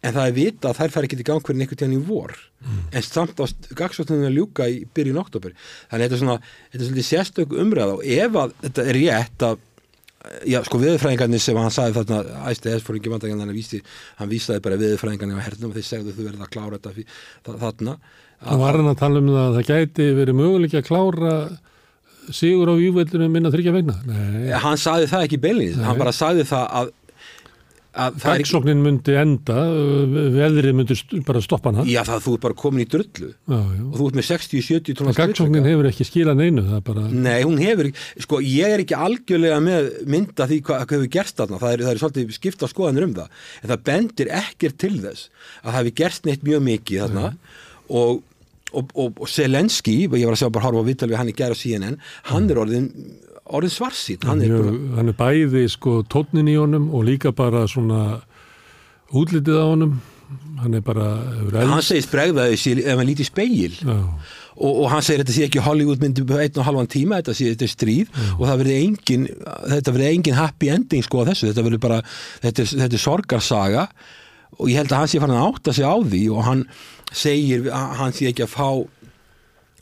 en 0.00 0.14
það 0.16 0.26
er 0.26 0.36
vita 0.36 0.70
að 0.70 0.78
þær 0.78 0.92
fær 0.94 1.06
ekki 1.06 1.18
til 1.20 1.26
gang 1.28 1.42
hvernig 1.44 1.66
einhvern 1.66 1.80
tíðan 1.82 1.96
í 1.96 2.04
vor 2.06 2.36
mm. 2.64 2.84
en 2.96 3.04
samt 3.04 3.42
á 3.42 3.44
gagsvöldunum 3.76 4.28
að 4.30 4.38
ljúka 4.38 4.68
í 4.70 4.78
byrjun 4.96 5.20
oktober 5.20 5.56
þannig 5.90 6.06
þetta 6.06 6.16
er 6.16 6.22
svona, 6.22 6.36
þetta 6.70 6.80
er 6.80 6.86
svona 6.88 7.00
að 8.40 8.54
þetta 8.62 8.86
er 8.86 8.98
rétt 9.00 9.46
að 9.50 9.66
já 10.48 10.58
sko 10.66 10.80
viðfræðingarnir 10.82 11.40
sem 11.42 11.56
hann 11.56 11.72
sagði 11.72 12.00
þarna 12.00 12.48
æsti 12.50 12.72
þess 12.72 12.86
fór 12.86 12.98
ekki 12.98 13.12
vandagann 13.12 13.40
hann 13.44 13.54
vísti 13.56 13.80
hann 14.20 14.30
vísaði 14.30 14.64
bara 14.66 14.80
viðfræðingarnir 14.80 15.40
á 15.40 15.46
hernum 15.46 15.72
og 15.72 15.78
þeir 15.78 15.88
segðu 15.88 16.16
þú 16.16 16.26
verður 16.28 16.44
að 16.44 16.52
klára 16.56 16.80
þetta 16.80 17.56
þarna 17.64 17.96
Það 18.40 18.60
var 18.62 18.78
hann 18.78 18.88
að 18.88 19.00
tala 19.00 19.20
um 19.20 19.26
það 19.28 19.42
að 19.42 19.56
það 19.58 19.66
gæti 19.68 20.04
verið 20.16 20.36
möguleik 20.38 20.76
að 20.78 20.86
klára 20.86 21.32
sigur 22.32 22.70
á 22.72 22.74
vývöldunum 22.78 23.32
minna 23.32 23.50
þryggja 23.52 23.74
vegna? 23.74 23.96
Nei. 24.06 24.50
Hann 24.62 24.78
saði 24.80 25.08
það 25.10 25.24
ekki 25.26 25.40
beilinni, 25.42 25.84
hann 25.84 25.98
bara 25.98 26.12
saði 26.14 26.44
það 26.48 26.66
að 26.80 26.92
Gagsóknin 27.90 28.78
ekki... 28.78 28.84
myndi 28.84 29.14
enda, 29.18 29.56
veðrið 30.36 30.76
myndi 30.78 30.96
bara 31.26 31.42
stoppa 31.42 31.72
hana. 31.72 31.86
Já, 31.90 32.00
það 32.06 32.22
þú 32.26 32.34
er 32.36 32.42
bara 32.44 32.56
komin 32.62 32.84
í 32.84 32.86
drullu 32.90 33.30
já, 33.32 33.56
já. 33.58 33.82
og 33.82 33.96
þú 33.96 34.06
ert 34.06 34.18
með 34.20 34.26
60-70 34.28 34.98
tónar 35.00 35.16
styrka. 35.16 35.26
Gagsóknin 35.32 35.66
hefur 35.66 35.90
ekki 35.90 36.06
skilað 36.06 36.38
neinu, 36.38 36.64
það 36.68 36.84
bara... 36.86 37.04
Nei, 37.10 37.40
hún 37.42 37.58
hefur 37.58 37.90
sko, 38.26 38.40
ég 38.46 38.76
er 38.76 38.84
ekki 38.84 38.98
algjörlega 39.08 39.58
með 39.66 39.90
mynda 40.14 40.46
því 40.50 40.60
hvað, 40.68 40.84
hvað 40.84 40.98
hefur 41.00 41.12
gerst 41.18 41.42
þarna, 41.42 41.60
það 41.64 41.74
er, 41.74 41.84
það 41.86 41.92
er 41.92 42.02
svolítið 42.04 42.34
skipta 42.38 42.70
skoðanir 42.70 43.08
um 43.08 43.16
það, 43.18 43.44
en 43.60 43.74
það 43.74 43.86
bendir 43.90 44.34
ekkert 44.38 44.80
til 44.80 44.96
þess 45.02 45.30
að 45.60 45.70
það 45.70 45.78
hefur 45.80 45.96
gerst 46.04 46.30
neitt 46.30 46.46
mjög 46.46 46.66
mikið 46.70 47.06
þarna 47.06 47.30
og 47.90 48.26
og, 48.70 48.92
og, 48.94 49.16
og 49.18 49.26
Selenski, 49.26 49.96
ég 50.06 50.12
var 50.14 50.36
að 50.36 50.44
sjá 50.44 50.52
bara 50.52 50.68
horfa 50.68 50.84
á 50.84 50.88
vittal 50.88 51.10
við 51.10 51.18
hann 51.18 51.32
í 51.32 51.34
gæra 51.34 51.56
CNN, 51.58 51.96
hann 52.30 52.44
er 52.52 52.60
orðin 52.62 52.86
orðin 53.56 53.72
svarsýtt 53.74 54.26
hann, 54.28 54.42
hann, 54.44 54.80
hann 54.96 55.12
er 55.12 55.16
bæði 55.18 55.66
sko 55.72 56.00
tónin 56.10 56.50
í 56.50 56.56
honum 56.58 56.90
og 56.94 57.06
líka 57.08 57.32
bara 57.36 57.66
svona 57.70 58.20
útlitið 59.10 59.58
á 59.58 59.66
honum. 59.66 59.98
Hann 60.60 60.76
er 60.78 60.82
bara 60.86 61.06
hann 61.56 61.82
segist 61.82 62.12
bregðaði 62.12 62.84
ef 62.84 62.92
hann 62.94 63.08
líti 63.08 63.24
speil 63.26 63.72
Já. 63.74 63.96
og, 64.54 64.68
og 64.68 64.84
hann 64.92 65.02
segir 65.02 65.24
þetta 65.24 65.34
sé 65.34 65.46
ekki 65.48 65.64
Hollywood 65.64 66.02
myndi 66.04 66.22
einn 66.22 66.60
og 66.60 66.68
halvan 66.68 66.90
tíma, 66.90 67.18
þetta 67.18 67.34
sé 67.34 67.48
þetta 67.50 67.66
er 67.66 67.72
stríð. 67.72 68.12
Og 68.36 68.44
það 68.46 68.62
verði 68.62 68.76
engin, 68.84 69.26
þetta 69.72 69.94
verði 69.96 70.12
engin 70.14 70.38
happy 70.38 70.70
ending 70.70 71.06
sko 71.06 71.24
á 71.26 71.28
þessu, 71.32 71.50
þetta 71.50 71.66
verði 71.66 71.82
bara 71.82 71.98
þetta 72.44 72.62
er, 72.62 72.72
þetta 72.84 72.98
er 73.00 73.04
sorgarsaga. 73.06 73.88
Og 74.60 74.70
ég 74.70 74.78
held 74.78 74.94
að 74.94 75.02
hann 75.02 75.10
sé 75.10 75.22
farin 75.22 75.40
að 75.40 75.48
átta 75.48 75.74
sig 75.74 75.90
á 75.90 75.96
því 75.98 76.22
og 76.36 76.46
hann 76.46 76.64
segir 77.10 77.66
að 77.74 77.98
hann 77.98 78.14
sé 78.14 78.30
ekki 78.30 78.46
að 78.46 78.54
fá 78.54 78.68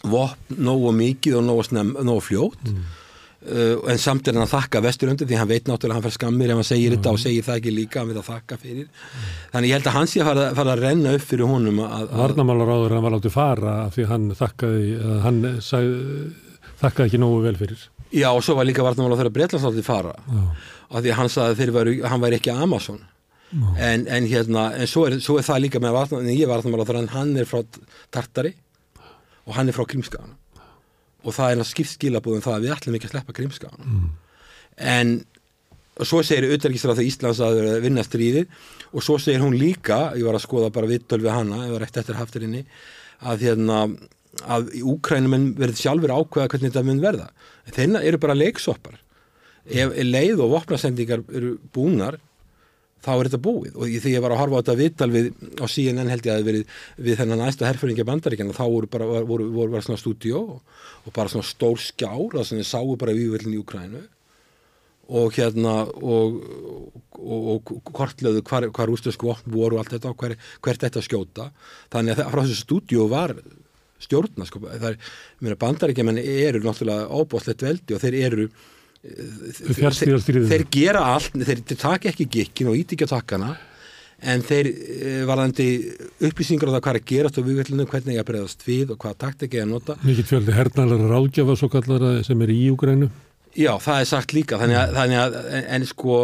vopn 0.09 0.63
nógu 0.63 0.95
mikið 0.95 1.41
og 1.41 1.47
nógu, 1.51 1.69
snem, 1.69 1.93
nógu 2.07 2.25
fljótt. 2.31 2.73
Uh, 2.73 3.08
en 3.39 3.99
samt 4.03 4.27
er 4.27 4.35
hann 4.35 4.43
að 4.43 4.51
þakka 4.57 4.81
vesturöndu 4.83 5.27
því 5.29 5.37
hann 5.39 5.49
veit 5.49 5.69
náttúrulega 5.71 5.95
að 5.95 5.99
hann 6.01 6.07
fær 6.09 6.15
skammir 6.17 6.51
ef 6.51 6.59
hann 6.59 6.67
segir 6.67 6.95
þetta 6.97 7.13
og 7.15 7.21
segir 7.23 7.45
það 7.47 7.61
ekki 7.61 7.75
líka 7.77 8.01
hann 8.01 8.09
veit 8.11 8.19
að 8.19 8.27
þakka 8.33 8.57
fyrir. 8.59 8.89
Þannig 9.53 9.71
ég 9.71 9.77
held 9.79 9.87
að 9.91 9.95
hann 9.99 10.09
sé 10.11 10.23
að 10.25 10.31
fara, 10.33 10.47
fara 10.59 10.73
að 10.75 10.83
renna 10.83 11.13
upp 11.15 11.27
fyrir 11.29 11.47
honum 11.53 11.79
að, 11.85 11.93
að, 12.01 12.17
Varnamálaráður 12.23 12.95
hann 12.97 13.05
var 13.07 13.15
látið 13.15 13.35
fara 13.37 13.75
því 13.95 14.07
hann 14.11 14.27
þakkaði, 14.41 14.89
hann 15.27 15.39
sagði, 15.63 16.25
þakkaði 16.83 17.07
ekki 17.13 17.21
nógu 17.23 17.39
vel 17.47 17.55
fyrir. 17.61 17.85
já 18.11 18.29
og 18.33 18.43
svo 18.43 18.57
var 18.59 18.65
líka 18.67 18.83
varnamála 18.87 19.21
þeirra 19.21 19.35
Breitlandslátti 19.37 19.83
fara 19.87 20.15
Já. 20.19 20.43
af 20.89 21.03
því 21.05 21.11
að 21.13 21.19
hann 21.21 21.29
sagði 21.37 21.53
að 21.55 21.59
þeir 21.63 21.73
væru, 21.79 21.95
hann 22.09 22.23
væri 22.25 22.39
ekki 22.41 22.55
Amazon. 22.57 23.01
En, 23.79 24.07
en 24.09 24.27
hérna 24.29 24.67
en 24.77 24.89
svo 24.91 25.07
er, 25.09 25.19
svo 25.25 25.39
er 25.41 25.47
það 25.47 25.63
líka 25.67 25.81
með 25.81 25.95
varnamála 25.97 26.35
ég 26.37 26.49
varnamála 26.51 26.89
þeirra 26.89 27.05
en 27.07 27.13
hann 27.15 27.37
er 27.39 27.49
frá 27.49 27.63
Tartari 28.13 28.55
og 29.47 29.55
hann 29.57 29.69
er 29.71 29.77
frá 29.77 29.87
Krímskaðan 29.89 30.35
og 31.25 31.35
það 31.35 31.55
er 31.55 31.69
skipt 31.69 31.95
skilabúðum 31.97 32.45
það 32.45 32.57
að 32.57 32.67
við 32.67 32.75
ætlum 32.77 32.99
ekki 32.99 33.09
að 33.09 33.15
sleppa 33.15 33.37
Krímskaðan 33.39 33.89
mm. 33.89 34.11
en 34.95 35.17
svo 36.07 36.21
segir 36.23 36.47
auðvitaðisra 36.47 36.95
þegar 36.95 37.11
Íslands 37.11 37.41
að 37.43 37.59
vinna 37.83 38.05
stríðið 38.07 38.53
og 38.93 39.03
svo 39.05 39.19
segir 39.21 39.43
hún 39.43 39.57
líka, 39.59 40.13
ég 40.15 40.29
var 40.29 40.39
að 40.39 40.45
skoða 40.47 40.71
bara 40.75 40.91
vittöl 40.91 41.19
við 41.25 41.35
hana, 41.35 41.65
ég 41.67 41.75
var 41.75 41.85
eftir 41.87 42.05
eftir 42.05 42.21
hafturinni 42.21 42.63
að 43.27 43.45
hérna 43.49 43.81
að 44.47 44.73
í 44.79 44.85
Úkrænumenn 44.87 45.51
verður 45.59 45.81
sjálfur 45.81 46.15
ákveða 46.15 46.51
hvernig 46.53 46.71
þetta 46.71 46.85
mun 46.87 47.03
verða. 47.03 47.29
Þeirna 47.75 48.03
eru 48.07 48.21
bara 48.23 48.37
leiksoppar. 48.39 48.99
Ef 49.69 49.95
leið 50.05 50.43
og 50.45 50.53
vopnasendingar 50.55 51.25
eru 51.35 51.57
búnar 51.75 52.19
þá 53.05 53.11
er 53.15 53.29
þetta 53.29 53.41
búið. 53.45 53.73
Og 53.79 53.97
því 54.03 54.13
ég 54.15 54.25
var 54.25 54.35
að 54.35 54.43
horfa 54.43 54.59
á 54.59 54.63
þetta 54.63 54.77
viðtal 54.83 55.11
við 55.15 55.31
á 55.59 55.67
CNN 55.71 56.13
held 56.13 56.27
ég 56.27 56.33
að 56.33 56.39
það 56.39 56.49
verið 56.51 56.77
við 57.09 57.19
þennan 57.23 57.43
næsta 57.45 57.69
herföringja 57.69 58.07
bandaríkjana 58.09 58.57
þá 58.57 58.65
voru 58.67 58.91
bara 58.91 59.09
voru, 59.29 59.49
voru 59.55 59.75
bara 59.75 59.87
svona 59.87 60.01
stúdíó 60.01 60.45
og, 60.57 60.79
og 61.07 61.17
bara 61.17 61.33
svona 61.33 61.49
stór 61.49 61.83
skjár 61.83 62.39
sem 62.43 62.61
þið 62.61 62.71
sáu 62.71 62.97
bara 63.01 63.17
vývöldin 63.17 63.57
í 63.57 63.61
Ukrænu 63.63 64.05
og 65.09 65.33
hérna 65.39 65.75
og, 65.89 66.35
og, 67.17 67.47
og 67.55 67.93
kortlöðu 67.97 68.43
hvar, 68.45 68.67
hvar 68.77 68.91
ústöðsku 68.93 69.31
vopn 69.31 69.55
voru 69.55 69.79
og 69.79 69.85
allt 69.85 69.95
þetta 69.97 70.11
og 70.13 70.21
hver, 70.21 70.35
hvert 70.65 70.83
þetta 70.85 71.05
skjóta. 71.05 71.47
Þannig 71.95 72.19
að 72.19 72.33
frá 72.35 72.43
þessu 72.43 72.59
stúdíó 72.61 73.07
var 73.09 73.33
stjórna 74.03 74.47
sko, 74.47 74.61
það 74.69 74.91
er, 74.93 74.99
mér 75.43 75.57
að 75.57 75.63
bandaríkjaman 75.63 76.21
eru 76.23 76.61
náttúrulega 76.63 77.09
óbóðslegt 77.09 77.65
veldi 77.67 77.97
og 77.97 78.05
þeir 78.05 78.19
eru 78.21 78.51
þeir, 79.03 80.65
gera 80.75 81.05
allt, 81.15 81.37
þeir, 81.39 81.63
taka 81.79 82.11
ekki 82.11 82.27
gikkin 82.39 82.71
og 82.71 82.79
íti 82.79 82.97
ekki 82.97 83.07
að 83.07 83.15
takkana 83.15 83.53
en 84.19 84.43
þeir 84.43 84.69
eh, 84.73 85.21
varðandi 85.29 85.69
upplýsingar 86.27 86.73
á 86.73 86.75
það 86.75 86.83
hvað 86.83 86.91
er 86.91 86.99
að 86.99 87.07
gerast 87.13 87.39
á 87.39 87.47
viðvellinu, 87.47 87.87
hvernig 87.93 88.17
ég 88.17 88.25
að 88.25 88.29
breyðast 88.33 88.67
við 88.67 88.91
og 88.91 88.99
hvaða 89.05 89.21
takt 89.23 89.45
ekki 89.47 89.63
að 89.63 89.71
nota. 89.71 89.97
Mikið 90.03 90.31
fjöldi 90.33 90.57
hernalara 90.57 91.13
ráðgjafa 91.13 91.57
svo 91.61 91.71
kallara 91.71 92.11
sem 92.27 92.43
er 92.43 92.51
í 92.51 92.59
Úgrænu. 92.75 93.11
Já, 93.59 93.71
það 93.83 94.03
er 94.03 94.11
sagt 94.11 94.35
líka, 94.35 94.59
þannig 94.59 94.81
að, 94.81 94.97
þannig 94.99 95.23
að 95.23 95.39
en, 95.45 95.65
en 95.77 95.87
sko 95.87 96.19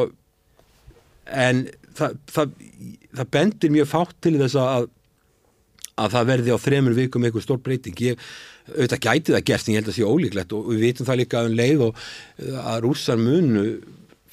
en 1.45 1.63
það, 1.95 2.19
það, 2.35 2.59
það 3.15 3.33
bendir 3.39 3.75
mjög 3.79 3.91
fátt 3.95 4.19
til 4.27 4.37
þess 4.43 4.59
að 4.61 4.91
að 5.95 6.17
það 6.17 6.31
verði 6.33 6.55
á 6.55 6.59
þremur 6.59 6.97
vikum 6.97 7.27
eitthvað 7.27 7.45
stór 7.47 7.61
breyting. 7.63 8.01
Ég 8.03 8.29
auðvitað 8.71 9.03
gæti 9.05 9.35
það 9.35 9.45
gerst 9.51 9.69
en 9.69 9.75
ég 9.75 9.81
held 9.81 9.89
að 9.89 9.93
það 9.93 9.99
sé 9.99 10.13
ólíklegt 10.15 10.55
og 10.57 10.71
við 10.71 10.85
vitum 10.87 11.09
það 11.09 11.21
líka 11.21 11.43
um 11.45 11.59
leið 11.59 11.83
og 11.89 12.05
að 12.65 12.79
rússar 12.85 13.21
munu 13.21 13.65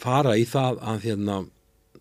fara 0.02 0.38
í 0.40 0.46
það 0.50 0.80
að, 0.80 1.02
hérna, 1.08 1.42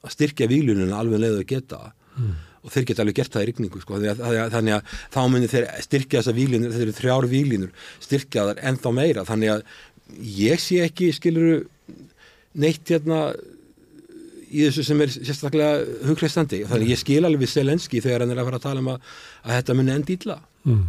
að 0.00 0.14
styrkja 0.14 0.48
výlununa 0.50 1.00
alveg 1.00 1.24
leið 1.24 1.40
að 1.40 1.48
geta 1.50 1.80
mm. 1.90 2.32
og 2.62 2.74
þeir 2.74 2.88
geta 2.90 3.04
alveg 3.04 3.18
gert 3.18 3.34
það 3.34 3.44
í 3.44 3.50
rigningu 3.50 3.82
sko. 3.82 4.00
þannig, 4.00 4.24
að, 4.30 4.78
að 4.78 4.96
þá 5.16 5.20
munir 5.34 5.52
þeir 5.52 5.68
styrkja 5.86 6.22
þessa 6.22 6.36
výlunur, 6.38 6.74
þeir 6.76 6.86
eru 6.86 6.96
þrjár 7.00 7.28
výlunur 7.34 7.88
styrkja 8.06 8.46
þar 8.50 8.64
ennþá 8.70 8.94
meira 9.00 9.26
þannig 9.28 9.54
að 9.56 9.64
ég 10.40 10.62
sé 10.62 10.84
ekki 10.86 11.10
skiluru 11.14 11.64
neitt 12.60 12.90
hérna 12.90 13.24
í 14.50 14.64
þessu 14.66 14.84
sem 14.86 15.02
er 15.04 15.12
sérstaklega 15.12 16.06
hugreistandi 16.08 16.64
þannig 16.68 16.94
ég 16.94 17.00
skil 17.00 17.22
alveg 17.22 17.44
við 17.44 17.52
Selenski 17.52 18.02
þegar 18.02 18.24
hann 18.24 18.34
er 18.34 18.40
að 18.42 18.48
fara 18.48 18.58
að 18.58 18.66
tala 18.66 18.82
um 18.82 18.90
að, 18.94 19.12
að 19.44 19.56
þetta 19.58 19.76
muni 19.78 19.94
endi 19.94 20.16
ítla 20.18 20.40
mm. 20.66 20.80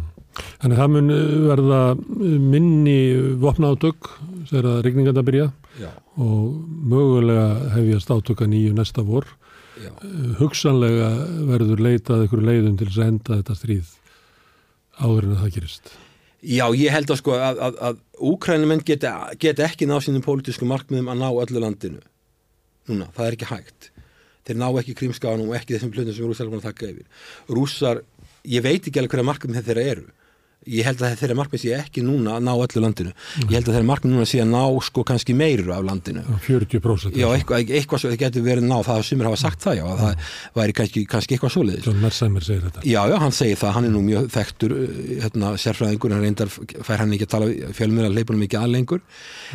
Þannig 0.62 0.78
það 0.80 0.92
mun 0.94 1.12
verða 1.48 1.80
minni 2.52 2.98
vopna 3.42 3.72
átök 3.74 4.10
þegar 4.50 4.68
að 4.70 4.82
regninganda 4.86 5.24
byrja 5.26 5.48
Já. 5.80 5.90
og 6.16 6.44
mögulega 6.92 7.46
hefjast 7.76 8.12
átöka 8.12 8.48
nýju 8.48 8.76
næsta 8.76 9.04
vor. 9.06 9.26
Já. 9.82 9.90
hugsanlega 10.38 11.08
verður 11.48 11.80
leitað 11.82 12.26
ykkur 12.26 12.42
leiðum 12.44 12.76
til 12.78 12.86
að 12.92 13.06
enda 13.06 13.38
þetta 13.38 13.54
stríð 13.56 13.92
áður 15.00 15.26
en 15.26 15.32
að 15.32 15.40
það 15.40 15.54
gerist. 15.56 15.92
Já, 16.42 16.64
ég 16.76 16.92
held 16.92 17.10
að 17.10 17.18
sko 17.22 17.34
að, 17.38 17.60
að, 17.66 17.78
að 17.88 18.28
úkrænumenn 18.32 18.82
geta, 18.86 19.12
geta 19.40 19.64
ekki 19.66 19.88
ná 19.88 19.96
sínum 20.02 20.24
pólitísku 20.26 20.68
markmiðum 20.68 21.10
að 21.12 21.22
ná 21.22 21.28
öllu 21.30 21.62
landinu 21.62 22.02
núna, 22.90 23.08
það 23.16 23.26
er 23.26 23.36
ekki 23.38 23.50
hægt. 23.50 23.90
Þeir 24.42 24.58
ná 24.58 24.66
ekki 24.80 24.96
krímskáðan 24.98 25.44
og 25.46 25.56
ekki 25.56 25.76
þessum 25.76 25.92
plöndum 25.94 26.16
sem 26.16 26.26
rússar 26.26 26.48
er 26.48 26.52
búin 26.52 26.62
að 26.62 26.68
taka 26.68 26.88
yfir. 26.90 27.28
Rússar, 27.50 28.02
ég 28.50 28.64
veit 28.64 28.82
ekki 28.82 28.98
alveg 28.98 29.14
hverja 29.14 29.28
markmið 29.28 29.62
þeirra 29.68 29.86
eru 29.94 30.08
ég 30.66 30.86
held 30.86 31.02
að 31.02 31.16
þeirra 31.20 31.36
markmið 31.38 31.62
sé 31.64 31.72
ekki 31.78 32.04
núna 32.06 32.36
að 32.38 32.44
ná 32.46 32.52
öllu 32.54 32.82
landinu. 32.84 33.12
Ég 33.42 33.54
held 33.56 33.66
að 33.68 33.74
þeirra 33.76 33.88
markmið 33.88 34.14
núna 34.14 34.26
sé 34.28 34.40
að 34.42 34.50
ná 34.52 34.62
sko 34.86 35.04
kannski 35.08 35.36
meiru 35.36 35.72
af 35.74 35.82
landinu. 35.86 36.22
40% 36.46 37.18
já, 37.18 37.26
eitthvað, 37.32 37.72
eitthvað 37.78 38.02
svo, 38.02 38.12
það 38.12 38.20
getur 38.22 38.46
verið 38.46 38.64
ná 38.68 38.76
það 38.86 39.02
sem 39.08 39.22
er 39.22 39.28
hafa 39.30 39.40
sagt 39.42 39.66
það, 39.66 39.78
já, 39.80 39.84
að 39.88 40.02
það 40.02 40.14
væri 40.60 40.76
kannski, 40.78 41.04
kannski 41.10 41.36
eitthvað 41.36 41.54
svoleiðis. 41.56 41.86
John 41.88 42.02
Mersheimer 42.02 42.46
segir 42.46 42.62
þetta. 42.68 42.84
Já, 42.86 43.00
já, 43.10 43.16
hann 43.22 43.36
segir 43.36 43.58
það, 43.62 43.74
hann 43.78 43.88
er 43.88 43.94
nú 43.94 44.02
mjög 44.06 44.28
þekktur 44.36 44.76
hérna, 45.24 45.52
sérfræðingur, 45.62 46.14
hann 46.16 46.26
reyndar 46.26 46.52
fær 46.52 47.02
hann 47.02 47.14
ekki 47.16 47.26
að 47.28 47.32
tala 47.34 47.46
fjölmjöla 47.76 48.12
leipunum 48.14 48.44
ekki 48.46 48.58
að 48.60 48.72
lengur 48.76 49.00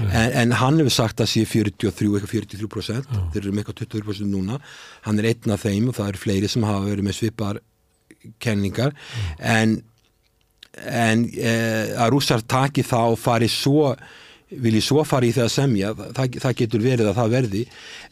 en, 0.07 0.31
en 0.43 0.55
hann 0.59 0.79
hefur 0.81 0.93
sagt 0.93 1.23
að 1.23 1.31
sé 1.31 1.45
43, 1.47 2.09
eitthvað 2.17 2.33
43% 2.35 3.11
þeir 3.33 3.41
eru 3.43 3.53
með 3.53 3.61
eitthvað 3.63 3.79
23% 3.85 4.27
núna 4.31 4.59
en 10.85 11.25
eh, 11.33 11.93
að 11.97 12.13
rússar 12.13 12.43
taki 12.45 12.85
það 12.85 13.15
og 13.15 13.19
fari 13.21 13.49
svo 13.51 13.91
vilji 14.47 14.81
svo 14.85 15.03
fari 15.03 15.31
í 15.31 15.35
það 15.35 15.47
að 15.47 15.53
semja 15.53 15.91
það, 15.97 16.39
það 16.43 16.57
getur 16.61 16.83
verið 16.83 17.09
að 17.09 17.17
það 17.19 17.33
verði. 17.35 17.63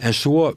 En 0.04 0.16
svo 0.16 0.50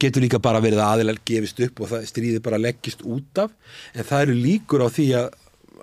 getur 0.00 0.24
líka 0.24 0.40
bara 0.42 0.62
verið 0.62 0.82
að 0.82 0.96
aðilar 0.96 1.20
gefist 1.28 1.60
upp 1.68 1.84
og 1.84 1.90
það 1.92 2.08
stríði 2.10 2.42
bara 2.42 2.60
leggist 2.60 3.04
út 3.06 3.42
af. 3.44 3.52
En 3.94 4.08
það 4.08 4.26
eru 4.26 4.38
líkur 4.40 4.82
á 4.82 4.88
því 4.90 5.06
að, 5.20 5.28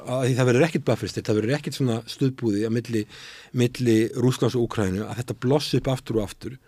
að 0.02 0.26
það 0.40 0.50
verður 0.50 0.68
ekkert 0.68 0.88
bafristir, 0.90 1.26
það 1.28 1.40
verður 1.40 1.56
ekkert 1.60 1.78
svona 1.78 2.02
stuðbúði 2.12 2.66
að 2.68 2.76
milli, 2.80 3.06
milli 3.64 3.98
Rúslands 4.18 4.58
og 4.60 4.68
Úkrænu 4.68 5.06
að 5.08 5.22
þetta 5.22 5.40
bloss 5.46 5.72
upp 5.80 5.90
aftur 5.94 6.20
og 6.20 6.28
aftur 6.28 6.60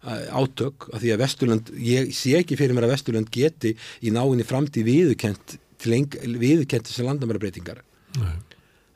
átök. 0.00 0.88
Að 0.94 1.02
því 1.02 1.12
að 1.12 1.22
Vesturland, 1.26 1.74
ég 1.84 2.14
sé 2.16 2.38
ekki 2.38 2.56
fyrir 2.56 2.72
mér 2.76 2.88
að 2.88 2.94
Vesturland 2.94 3.28
geti 3.34 3.74
í 4.00 4.14
náinni 4.14 4.46
framtíð 4.48 4.88
viðukent 4.88 5.58
viðukent 5.80 6.88
þessi 6.88 7.04
landamærabreitingar 7.06 7.78
Nei. 8.18 8.38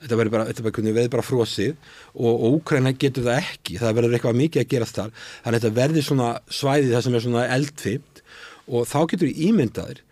þetta 0.05 0.19
verður 0.21 0.35
bara, 0.35 0.47
þetta 0.51 0.65
verður 0.67 1.13
bara 1.13 1.27
frosið 1.27 1.75
og, 1.75 2.33
og 2.33 2.59
Úkræna 2.59 2.95
getur 2.99 3.29
það 3.29 3.45
ekki 3.45 3.79
það 3.83 4.01
verður 4.01 4.17
eitthvað 4.19 4.41
mikið 4.41 4.65
að 4.65 4.73
gerast 4.73 4.99
þar 4.99 5.13
þannig 5.19 5.55
að 5.55 5.61
þetta 5.61 5.79
verður 5.79 6.09
svona 6.09 6.33
svæðið 6.61 6.97
það 6.97 7.07
sem 7.07 7.15
er 7.19 7.25
svona 7.27 7.47
eldfimt 7.59 8.25
og 8.65 8.91
þá 8.91 8.99
getur 9.13 9.31
þú 9.31 9.47
ímyndaðir 9.51 10.03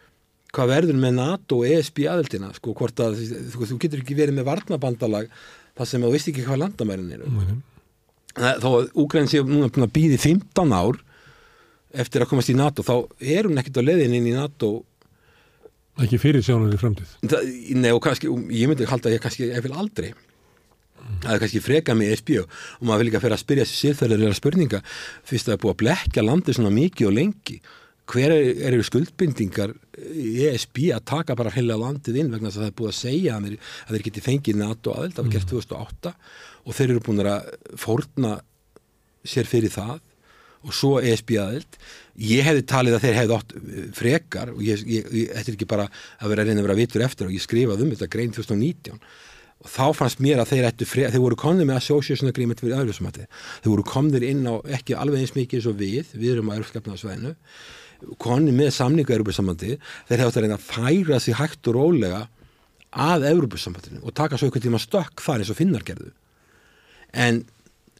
hvað 0.53 0.73
verður 0.75 0.99
með 1.01 1.15
NATO 1.17 1.61
og 1.63 1.69
ESB 1.73 2.03
aðeldina 2.13 2.53
sko 2.57 2.75
hvort 2.77 3.01
að 3.01 3.21
þú, 3.53 3.69
þú 3.71 3.79
getur 3.81 4.03
ekki 4.03 4.17
verið 4.19 4.37
með 4.37 4.49
varnabandalag 4.51 5.31
þar 5.79 5.89
sem 5.89 6.05
þú 6.05 6.13
veist 6.13 6.29
ekki 6.29 6.45
hvað 6.45 6.61
landamærin 6.67 7.15
eru 7.17 7.31
Nei. 7.33 7.55
þó 8.61 8.69
að 8.69 8.91
Úkræn 9.01 9.31
sé 9.31 9.41
núna 9.45 9.71
búin 9.73 9.87
að 9.87 9.95
býði 9.97 10.21
15 10.21 10.77
ár 10.77 11.01
eftir 12.05 12.25
að 12.25 12.31
komast 12.33 12.53
í 12.53 12.57
NATO 12.57 12.85
þá 12.85 12.95
er 13.21 13.49
hún 13.49 13.61
ekkert 13.61 13.81
á 13.81 13.89
leðin 13.89 14.17
inn 14.19 14.29
í 14.29 14.37
NATO 14.37 14.83
ekki 16.01 16.21
fyrir 16.21 16.45
sjónar 16.45 16.73
í 16.73 16.81
framtíð? 16.81 17.17
Það, 17.29 17.49
nei 17.79 17.91
og 17.93 18.01
kannski, 18.05 18.31
ég 18.57 18.71
myndi 18.71 18.89
halda 18.89 19.11
að 19.11 19.17
ég 19.17 19.25
kannski 19.25 19.49
ég 19.51 19.65
vil 19.67 19.75
aldrei. 19.77 20.13
Það 21.23 21.35
er 21.35 21.43
kannski 21.43 21.63
freka 21.63 21.95
með 21.99 22.15
ESB 22.15 22.35
og, 22.41 22.57
og 22.79 22.89
maður 22.89 23.03
vil 23.03 23.09
líka 23.11 23.21
fyrir 23.23 23.37
að 23.37 23.43
spyrja 23.43 23.67
sér 23.69 23.79
siðferðilega 23.81 24.39
spurninga. 24.39 24.83
Fyrst 25.29 25.49
að 25.49 25.53
það 25.53 25.57
er 25.57 25.63
búið 25.65 25.75
að 25.75 25.81
blekja 25.83 26.25
landi 26.27 26.55
svona 26.57 26.75
mikið 26.75 27.09
og 27.09 27.17
lengi. 27.19 27.59
Hver 28.13 28.35
eru 28.35 28.79
er 28.79 28.87
skuldbindingar 28.87 29.75
í 30.19 30.47
ESB 30.49 30.81
að 30.97 31.05
taka 31.13 31.37
bara 31.39 31.53
heila 31.55 31.79
landið 31.79 32.19
inn 32.23 32.33
vegna 32.33 32.51
þess 32.51 32.59
að 32.59 32.65
það 32.65 32.71
er 32.71 32.79
búið 32.81 32.93
að 32.93 32.99
segja 32.99 33.37
að 33.37 33.47
þeir, 33.47 33.59
að 33.85 33.97
þeir 33.97 34.07
geti 34.09 34.25
fengið 34.25 34.59
NATO 34.59 34.95
aðeld, 34.97 35.15
það 35.17 35.27
var 35.27 35.35
gert 35.37 35.53
2008 35.53 36.15
og 36.63 36.79
þeir 36.79 36.89
eru 36.89 37.05
búin 37.07 37.23
að 37.23 37.53
fórna 37.83 38.33
sér 39.23 39.49
fyrir 39.49 39.73
það 39.73 40.01
og 40.63 40.77
svo 40.77 40.95
ESB 41.01 41.35
aðeld 41.43 41.81
ég 42.23 42.47
hefði 42.47 42.65
talið 42.69 42.97
að 42.97 43.05
þeir 43.07 43.19
hefði 43.21 43.37
átt 43.39 43.53
frekar 43.99 44.55
og 44.55 44.63
ég, 44.65 44.87
ég, 44.87 45.11
ég, 45.23 45.35
er 45.35 45.53
ekki 45.55 45.69
bara 45.69 45.89
að 46.19 46.33
vera 46.33 46.45
að 46.45 46.51
reyna 46.51 46.63
að 46.63 46.69
vera 46.69 46.81
vitur 46.81 47.05
eftir 47.07 47.29
og 47.29 47.37
ég 47.37 47.45
skrifaði 47.45 47.87
um 47.87 47.93
þetta 47.95 48.11
grein 48.13 48.35
2019 48.37 48.99
og 49.63 49.71
þá 49.71 49.85
fannst 49.95 50.23
mér 50.23 50.41
að 50.43 50.51
þeir 50.53 50.67
ættu 50.69 50.89
frið, 50.91 51.13
þeir 51.15 51.23
voru 51.23 51.39
komnir 51.39 51.69
með 51.69 51.79
association 51.79 52.31
agreement 52.33 52.61
fyrir 52.61 52.81
öðruvísumætti 52.81 53.29
þeir 53.29 53.71
voru 53.71 53.87
komnir 53.87 54.27
inn 54.27 54.43
á 54.45 54.59
ekki 54.79 54.99
alveg 54.99 55.23
eins 55.23 55.37
mikið 55.37 55.61
eins 55.61 55.71
og 55.71 55.79
við, 55.79 56.11
við 56.19 56.35
erum 56.35 56.51
á 56.51 56.57
Európskapnaðsvæðinu 56.59 57.37
komnir 58.23 58.55
með 58.57 58.73
samningu 58.77 59.15
Európusamandi, 59.15 59.77
þeir 60.09 60.23
hefðu 60.25 60.41
að 60.41 60.47
reyna 60.47 60.59
að 60.59 60.69
færa 60.69 61.19
sig 61.23 61.39
hægt 61.39 61.69
og 61.71 61.77
rólega 61.79 62.23
að 62.93 63.27
Európusamandinu 63.31 64.03
og 64.03 64.15
taka 64.17 64.39
svo 64.39 64.49
einhvern 64.49 64.67
tíma 64.67 64.81
stökk 64.83 65.23
þar 65.25 65.43
eins 65.43 65.53
og 65.53 65.59
finnar 65.59 65.87
gerðu. 65.87 66.11
En 67.13 67.43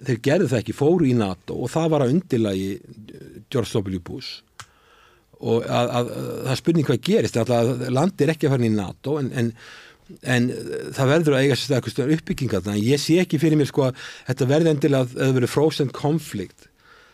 þeir 0.07 0.19
gerðu 0.27 0.49
það 0.51 0.63
ekki, 0.63 0.75
fóru 0.77 1.09
í 1.09 1.15
NATO 1.19 1.59
og 1.63 1.71
það 1.73 1.93
var 1.95 2.05
að 2.05 2.17
undilagi 2.17 2.73
George 3.53 3.79
W. 3.79 4.03
Bush. 4.03 4.43
Og 5.43 5.65
að, 5.67 5.95
að, 5.99 6.11
að 6.17 6.29
það 6.49 6.61
spurning 6.61 6.89
hvað 6.89 7.01
gerist 7.09 7.39
að 7.41 7.89
landi 7.91 8.25
er 8.25 8.35
ekki 8.35 8.49
að 8.49 8.55
fara 8.55 8.69
í 8.69 8.75
NATO 8.75 9.17
en, 9.19 9.31
en, 9.39 9.49
en 10.35 10.51
það 10.95 11.15
verður 11.17 11.39
að 11.39 11.47
eiga 11.47 11.57
sér 11.59 11.79
eitthvað 11.79 12.13
uppbygginga 12.19 12.61
þannig 12.67 12.91
ég 12.93 13.03
sé 13.03 13.17
ekki 13.23 13.41
fyrir 13.43 13.59
mér 13.59 13.71
sko 13.71 13.89
að 13.89 14.05
þetta 14.29 14.51
verður 14.53 14.75
endilega 14.75 15.09
að 15.09 15.17
það 15.17 15.35
verður 15.39 15.55
frozen 15.57 15.91
conflict 15.97 16.69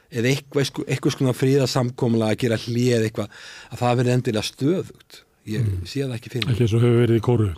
eða 0.09 0.35
eitthvað, 0.35 0.85
eitthvað 0.89 1.17
svona 1.17 1.37
fríðasamkomla 1.37 2.31
að 2.33 2.43
gera 2.45 2.61
hlið 2.61 3.09
eitthvað 3.09 3.33
að 3.73 3.81
það 3.83 3.99
verður 4.01 4.15
endilega 4.17 4.49
stöðugt 4.49 5.23
ég 5.55 5.65
mm. 5.65 5.87
sé 5.89 6.05
það 6.05 6.17
ekki 6.19 6.35
mér 6.35 6.53
ekki 6.53 6.67
eins 6.67 6.77
og 6.77 6.85
hefur 6.85 7.03
verið 7.03 7.21
í 7.21 7.25
kóru 7.25 7.49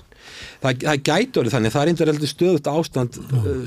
það, 0.63 0.85
það 0.87 1.03
gætur 1.11 1.51
þannig, 1.55 1.75
það 1.75 1.83
er 1.83 2.13
einnig 2.13 2.31
stöðut 2.35 2.71
ástand 2.71 3.21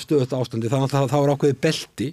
stöðut 0.04 0.38
ástandi, 0.40 0.72
þannig 0.72 0.96
að 0.98 1.12
það 1.14 1.26
var 1.26 1.36
ákveði 1.36 1.60
belti 1.68 2.10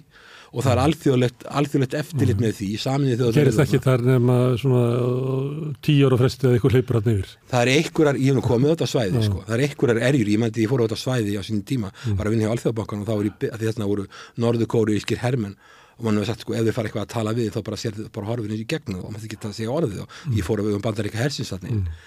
og 0.51 0.65
það 0.65 0.73
er 0.73 0.81
alþjóðlegt, 0.83 1.43
alþjóðlegt 1.59 1.93
eftirlit 1.95 2.35
mm. 2.35 2.43
með 2.43 2.55
því 2.57 2.69
saminni 2.81 3.17
þjóðar 3.19 3.37
Gerist 3.37 3.61
ekki 3.63 3.79
þar 3.85 4.01
nefna 4.07 4.37
svona 4.59 4.81
uh, 4.99 5.61
tíu 5.85 6.09
ára 6.09 6.19
fresti 6.19 6.47
eða 6.47 6.57
eitthvað 6.57 6.75
hleypur 6.75 6.97
hann 6.99 7.11
yfir 7.13 7.29
Það 7.51 7.61
er 7.61 7.71
einhverjar, 7.77 8.19
ég 8.19 8.31
hef 8.31 8.37
nú 8.37 8.43
komið 8.45 8.67
á 8.67 8.73
þetta 8.73 8.89
svæði 8.91 9.23
sko. 9.27 9.43
það 9.47 9.55
er 9.55 9.63
einhverjar 9.67 10.01
erjur, 10.09 10.31
ég 10.33 10.41
mætti 10.43 10.65
ég 10.65 10.71
fór 10.71 10.83
á 10.83 10.85
þetta 10.89 10.99
svæði 11.05 11.37
á 11.39 11.43
sínum 11.47 11.63
tíma, 11.71 11.91
mm. 11.93 12.17
var 12.19 12.27
að 12.27 12.35
vinna 12.35 12.49
hjá 12.49 12.55
alþjóðbankan 12.57 13.05
og 13.05 13.07
þá 13.07 13.13
voru, 13.13 13.33
þessna 13.63 13.89
voru 13.93 14.07
norðukóriískir 14.43 15.23
hermenn 15.23 15.55
og 16.01 16.07
mann 16.07 16.19
hefur 16.19 16.31
sagt 16.31 16.45
sko 16.45 16.57
ef 16.57 16.65
þið 16.65 16.77
fara 16.77 16.91
eitthvað 16.91 17.05
að 17.05 17.13
tala 17.13 17.35
við 17.37 17.51
þá 17.55 17.59
bara 17.69 17.79
sér 17.79 17.97
þið 17.99 18.09
bara 18.17 18.31
horfið 18.31 18.55
í 18.57 18.65
gegnum 18.73 19.03
og 19.03 19.11
maður 19.13 19.25
þið 19.25 19.33
geta 19.35 19.51
að 19.51 19.57
segja 19.59 19.75
orðið 19.77 20.01
og 20.03 20.09
mm. 20.17 20.39
ég 20.39 20.47
fór 20.47 20.63
að 20.63 20.71
um 20.73 20.83
bandaríka 20.85 21.21
hersinsatni 21.21 21.75
mm. 21.75 22.01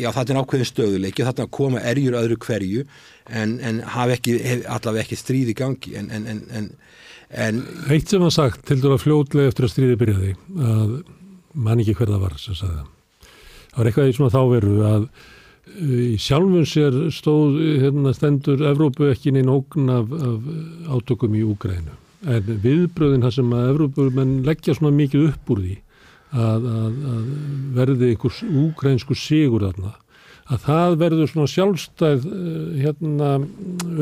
já 0.00 0.08
það 0.14 0.32
er 0.32 0.40
ákveðin 0.42 0.70
stöðuleiki 0.70 1.24
og 1.24 1.30
þarna 1.32 1.50
koma 1.58 1.82
erjur 1.92 2.18
öðru 2.22 2.38
hverju 2.46 2.86
en, 3.26 3.58
en 3.58 3.82
hafa 3.96 4.16
ekki, 4.16 4.38
allavega 4.64 5.04
ekki 5.04 5.20
stríð 5.20 5.52
í 5.52 5.58
gangi 5.58 5.98
en, 5.98 6.12
en, 6.14 6.46
en 6.54 6.70
En, 7.34 7.62
Eitt 7.90 8.10
sem 8.10 8.22
var 8.22 8.30
sagt 8.30 8.66
til 8.68 8.78
dæra 8.82 8.98
fljóðlega 9.02 9.50
eftir 9.50 9.66
að 9.66 9.72
stríði 9.72 9.96
byrjaði 9.98 10.34
að 10.62 10.92
mann 11.58 11.82
ekki 11.82 11.96
hverða 11.98 12.20
var 12.22 12.36
sem 12.38 12.54
sagði 12.54 12.82
það. 12.82 13.32
Var 13.76 13.90
eitthvað 13.90 14.10
í 14.10 14.16
svona 14.16 14.34
þáveru 14.34 14.74
að 14.86 15.06
uh, 15.08 15.96
í 16.06 16.16
sjálfun 16.22 16.68
sér 16.70 16.98
stóð 17.14 17.58
hérna, 17.82 18.14
stendur 18.14 18.62
Evrópu 18.70 19.10
ekki 19.10 19.34
neina 19.34 19.56
ógn 19.56 19.90
af, 19.92 20.14
af 20.14 20.46
átökum 20.96 21.34
í 21.36 21.42
Úgrænu. 21.46 21.96
En 22.26 22.48
viðbröðin 22.62 23.22
það 23.22 23.36
sem 23.36 23.52
að 23.54 23.68
Evrópumenn 23.72 24.38
leggja 24.46 24.74
svona 24.74 24.96
mikið 24.96 25.28
upp 25.28 25.52
úr 25.54 25.62
því 25.62 25.76
að, 26.34 26.66
að, 26.66 26.96
að 27.12 27.28
verði 27.76 28.10
einhvers 28.12 28.40
úgrænsku 28.46 29.16
sigur 29.18 29.68
þarna 29.68 29.94
að 30.46 30.62
það 30.62 30.96
verður 31.00 31.30
svona 31.30 31.50
sjálfstæð 31.50 32.26
uh, 32.30 32.74
hérna 32.78 33.30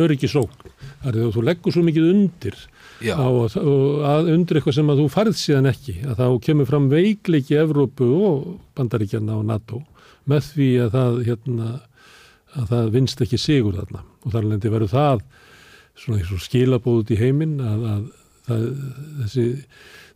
öryggisókn. 0.05 0.73
Það 1.05 1.17
því 1.17 1.25
að 1.25 1.37
þú 1.37 1.45
leggur 1.49 1.75
svo 1.75 1.85
mikið 1.87 2.09
undir 2.11 2.59
á, 3.05 3.29
að 3.29 4.31
undir 4.35 4.61
eitthvað 4.61 4.77
sem 4.79 4.93
að 4.93 5.01
þú 5.03 5.07
farð 5.13 5.39
síðan 5.41 5.71
ekki 5.73 5.97
að 6.05 6.21
þá 6.21 6.27
kemur 6.47 6.69
fram 6.69 6.91
veikleiki 6.93 7.59
Evrópu 7.61 8.11
og 8.29 8.45
bandaríkjana 8.77 9.39
og 9.39 9.49
NATO 9.49 9.81
með 10.31 10.51
því 10.53 10.69
að 10.85 10.95
það, 10.95 11.19
hérna, 11.29 11.71
að 12.55 12.69
það 12.73 12.93
vinst 12.99 13.25
ekki 13.25 13.41
sigur 13.41 13.81
þarna 13.81 14.05
og 14.25 14.37
þar 14.37 14.49
lendi 14.53 14.73
verður 14.73 14.95
það 14.95 15.25
svona 15.99 16.41
skilabóðut 16.43 17.13
í 17.15 17.19
heiminn 17.21 17.59
að, 17.63 17.85
að 17.91 18.07
það, 18.49 18.65
þessi, 19.23 19.47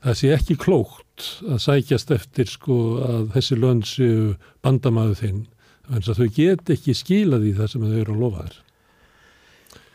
það 0.05 0.18
sé 0.20 0.32
ekki 0.36 0.59
klókt 0.60 1.28
að 1.48 1.60
sækjast 1.64 2.14
eftir 2.14 2.50
sko 2.50 2.78
að 3.06 3.28
þessi 3.36 3.59
lönd 3.59 3.88
séu 3.88 4.32
bandamæðu 4.64 5.18
þinn 5.22 5.44
þannig 5.88 6.10
að 6.12 6.22
þau 6.22 6.32
get 6.36 6.72
ekki 6.74 6.96
skila 6.96 7.40
því 7.42 7.55
það 7.59 7.70
sem 7.72 7.86
þau 7.86 8.00
eru 8.02 8.16
að 8.16 8.24
lofa 8.24 8.48
þér 8.48 8.59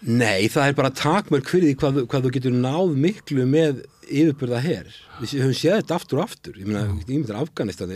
Nei, 0.04 0.50
það 0.52 0.68
er 0.68 0.78
bara 0.78 0.92
takmörk 0.98 1.48
fyrir 1.48 1.70
því 1.72 1.76
hvað, 1.80 2.00
hvað 2.12 2.26
þú 2.26 2.32
getur 2.36 2.56
náð 2.58 2.96
miklu 3.00 3.46
með 3.48 3.84
yfirbyrða 4.04 4.60
hér. 4.64 4.90
Við 5.22 5.36
höfum 5.40 5.56
séð 5.56 5.78
þetta 5.78 5.96
aftur 5.96 6.20
og 6.20 6.24
aftur. 6.26 6.58
Ég 6.60 6.68
myndir 6.68 7.38
Afganistan, 7.40 7.94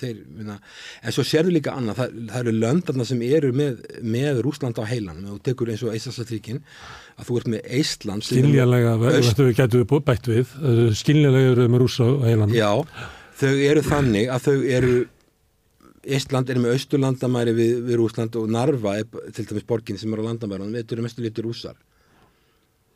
þeir, 0.00 0.22
myna, 0.36 0.56
en 1.02 1.14
svo 1.14 1.24
sér 1.26 1.48
við 1.48 1.58
líka 1.58 1.74
annað. 1.76 1.98
Það, 2.00 2.14
það 2.30 2.40
eru 2.40 2.54
löndarna 2.56 3.08
sem 3.08 3.24
eru 3.26 3.50
með, 3.56 3.82
með 4.16 4.40
Rúsland 4.46 4.80
á 4.80 4.84
heilanum. 4.88 5.34
Þú 5.34 5.42
tekur 5.50 5.72
eins 5.74 5.84
og 5.84 5.98
Íslandsatríkin, 5.98 6.62
að 7.18 7.28
þú 7.28 7.40
ert 7.40 7.52
með 7.52 7.68
Ísland. 7.82 8.26
Skiljanlega, 8.30 8.96
þetta 9.18 9.50
við 9.50 9.60
getum 9.60 10.06
bætt 10.08 10.30
við. 10.32 10.56
Skiljanlega 11.02 11.52
eru 11.52 11.68
með 11.74 11.84
Rúsa 11.84 12.08
á 12.08 12.24
heilanum. 12.30 12.56
Já, 12.56 12.72
þau 13.42 13.52
eru 13.52 13.84
þannig 13.90 14.32
að 14.32 14.48
þau 14.48 14.56
eru 14.78 14.96
Ísland 16.06 16.50
er 16.50 16.60
með 16.62 16.76
austurlandamæri 16.76 17.54
við, 17.56 17.72
við 17.88 17.98
Rúsland 18.00 18.36
og 18.38 18.50
Narva 18.52 18.96
er 19.00 19.08
til 19.34 19.46
dæmis 19.48 19.66
borgin 19.66 19.98
sem 19.98 20.12
er 20.14 20.22
á 20.22 20.28
landamæri 20.28 20.68
þetta 20.78 20.96
eru 20.96 21.06
mestu 21.06 21.24
litur 21.24 21.48
rúsar 21.48 21.74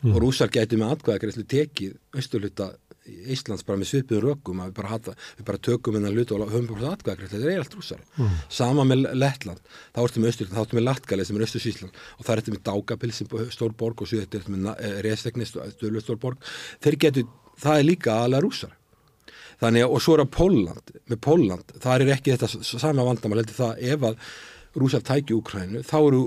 mm. 0.04 0.12
og 0.12 0.22
rúsar 0.24 0.52
getur 0.52 0.80
með 0.80 0.94
atkvæðagreyslu 0.96 1.44
tekið 1.50 1.98
austurluta 2.16 2.70
Íslands 3.10 3.64
bara 3.66 3.80
með 3.80 3.88
svipið 3.90 4.20
rökum 4.22 4.60
við 4.62 4.74
bara, 4.76 4.90
hata, 4.92 5.14
við 5.38 5.46
bara 5.48 5.62
tökum 5.66 5.96
hennar 5.96 6.14
hlut 6.14 6.34
og 6.36 6.44
höfum 6.52 6.68
bara 6.70 6.92
atkvæðagreyslu, 6.94 7.40
þetta 7.40 7.54
er 7.54 7.62
allt 7.64 7.76
rúsar 7.78 8.02
mm. 8.14 8.40
sama 8.60 8.86
með 8.86 9.06
Lettland, 9.18 9.62
þá 9.96 10.02
ertu 10.04 10.22
með 10.22 10.32
austurland 10.32 10.56
þá 10.56 10.62
ertu 10.62 10.78
með 10.78 10.86
Latgali 10.86 11.26
sem 11.26 11.38
er 11.38 11.46
austur 11.46 11.64
Sísland 11.64 12.02
og 12.18 12.26
það 12.28 12.34
ertu 12.36 12.54
með 12.54 12.64
Daugapil 12.70 13.14
sem 13.16 13.32
er 13.40 13.54
stór 13.56 13.74
borg 13.82 14.04
og 14.04 14.10
svo 14.10 14.20
ertu 14.22 14.42
með 14.52 14.70
eh, 14.76 15.00
Resteknis, 15.08 15.56
stór 15.56 16.20
borg 16.20 16.52
þeir 16.84 17.00
getur, 17.06 17.32
það 17.58 17.80
er 17.80 17.88
líka 17.88 18.20
alveg 18.20 18.46
rúsar 18.46 18.76
þannig 19.60 19.86
að 19.86 19.96
og 19.96 20.04
svo 20.04 20.16
er 20.16 20.24
að 20.24 20.32
Póland 20.36 20.94
með 21.10 21.20
Póland, 21.26 21.74
það 21.82 22.06
er 22.06 22.14
ekki 22.16 22.36
þetta 22.36 22.64
sama 22.70 23.06
vandamál, 23.06 23.42
heldur 23.42 23.58
það 23.58 23.84
ef 23.94 24.08
að 24.10 24.32
Rúsland 24.80 25.06
tæki 25.06 25.34
Úkrænu, 25.34 25.82
þá 25.82 25.96
eru 25.98 26.20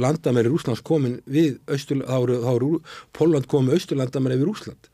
landamæri 0.00 0.48
Rúslands 0.48 0.80
komin 0.84 1.18
við 1.28 1.58
Östur, 1.68 2.00
þá 2.08 2.14
eru, 2.22 2.38
þá 2.40 2.52
eru 2.54 2.70
Póland 3.12 3.48
komin 3.52 3.76
austurlandamæri 3.76 4.40
við 4.40 4.48
Rúsland 4.48 4.88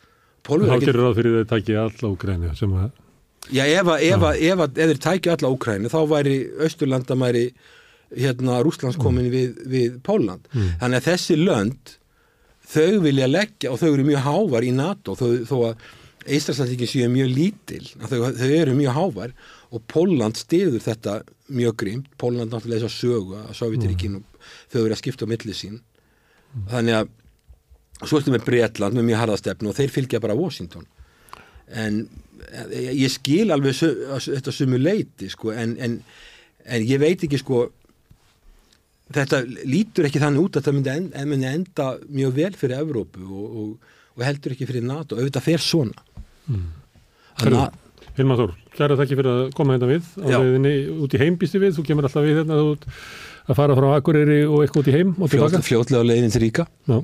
Þá 0.48 0.81
gerir 0.81 1.02
það 1.02 1.19
fyrir 1.19 1.35
þeir 1.36 1.48
tæki 1.51 1.77
alla 1.77 2.10
Úkrænu 2.15 2.55
sem 2.59 2.73
að 2.74 2.89
Já, 3.55 3.62
ef, 3.65 3.86
að, 3.86 4.02
ef, 4.05 4.24
að, 4.27 4.40
ef, 4.44 4.60
að, 4.60 4.78
ef 4.82 4.90
þeir 4.90 5.01
tæki 5.05 5.31
alla 5.32 5.52
Úkrænu 5.55 5.93
þá 5.93 5.98
væri 6.10 6.35
austurlandamæri 6.66 7.44
hérna 8.16 8.59
Rúslands 8.65 8.98
komin 8.98 9.28
mm. 9.28 9.32
við, 9.36 9.62
við 9.69 9.97
Póland, 10.05 10.48
mm. 10.52 10.74
þannig 10.82 11.01
að 11.01 11.09
þessi 11.12 11.39
lönd 11.39 11.94
þau 12.69 13.01
vilja 13.05 13.28
leggja 13.31 13.73
og 13.73 13.81
þau 13.81 13.89
eru 13.93 14.06
mjög 14.09 14.24
hávar 14.27 14.66
í 14.66 14.73
NATO 14.74 15.15
þó, 15.16 15.27
þó 15.48 15.56
að 15.70 15.86
Íslandslandíkin 16.37 16.91
séu 16.91 17.09
mjög 17.13 17.31
lítil, 17.33 17.85
þau, 18.05 18.19
þau 18.37 18.51
eru 18.53 18.75
mjög 18.77 18.97
hávar 18.97 19.35
og 19.73 19.85
Póland 19.91 20.39
stiður 20.41 20.83
þetta 20.85 21.21
mjög 21.49 21.77
grímt, 21.83 22.11
Póland 22.21 22.53
náttúrulega 22.53 22.85
þess 22.85 22.91
að 22.91 22.97
sögu 22.97 23.39
að 23.41 23.55
Sovjetiríkin 23.59 24.19
mm. 24.19 24.47
þau 24.73 24.81
eru 24.83 24.95
að 24.97 25.01
skipta 25.01 25.29
á 25.29 25.33
milli 25.33 25.57
sín 25.57 25.79
mm. 25.79 26.69
þannig 26.75 26.99
að 26.99 27.15
svo 28.05 28.21
ertu 28.21 28.35
með 28.35 28.47
Breitland 28.47 28.99
með 28.99 29.09
mjög 29.09 29.23
harðastefnu 29.25 29.71
og 29.73 29.79
þeir 29.79 29.95
fylgja 29.95 30.23
bara 30.23 30.39
Washington 30.39 30.87
en 31.69 32.05
ég 32.73 33.11
skil 33.13 33.51
alveg 33.53 33.77
þetta 33.77 34.55
sumu 34.55 34.79
leiti 34.81 35.29
sko 35.33 35.53
en, 35.53 35.75
en, 35.83 35.99
en 36.65 36.87
ég 36.87 37.01
veit 37.03 37.25
ekki 37.27 37.41
sko 37.41 37.67
þetta 39.15 39.43
lítur 39.69 40.09
ekki 40.09 40.23
þannig 40.23 40.45
út 40.45 40.59
að 40.59 40.69
það 40.69 40.77
myndi 40.79 40.95
enda, 40.95 41.25
myndi 41.29 41.51
enda 41.51 41.89
mjög 42.09 42.37
vel 42.37 42.53
fyrir 42.61 42.83
Evrópu 42.83 43.25
og, 43.25 43.49
og, 43.63 43.97
og 44.17 44.27
heldur 44.27 44.55
ekki 44.55 44.69
fyrir 44.69 44.85
NATO, 44.85 45.19
auðvitað 45.19 45.47
fer 45.49 45.65
svona 45.65 46.07
Mm. 46.49 47.69
Hilma 48.19 48.35
Þór, 48.39 48.55
kæra 48.75 48.97
þakki 48.99 49.19
fyrir 49.20 49.31
að 49.31 49.43
koma 49.55 49.77
hérna 49.77 49.91
við 49.93 50.09
á 50.19 50.39
veðinni 50.43 50.73
út 51.05 51.12
í 51.15 51.20
heim 51.20 51.37
býstu 51.39 51.61
við, 51.62 51.77
þú 51.77 51.85
kemur 51.87 52.09
alltaf 52.09 52.25
við 52.27 52.41
hérna 52.41 52.57
að 52.59 53.61
fara 53.61 53.77
frá 53.79 53.87
Akureyri 53.95 54.41
og 54.49 54.65
eitthvað 54.65 54.83
út 54.83 54.91
í 54.91 54.97
heim 54.97 55.12
og 55.15 55.31
tilbaka. 55.31 55.61
Fljótlega 55.62 56.03
á 56.03 56.09
leiðin 56.09 56.35
til 56.35 56.43
Ríka. 56.43 56.66
Já, 56.89 56.97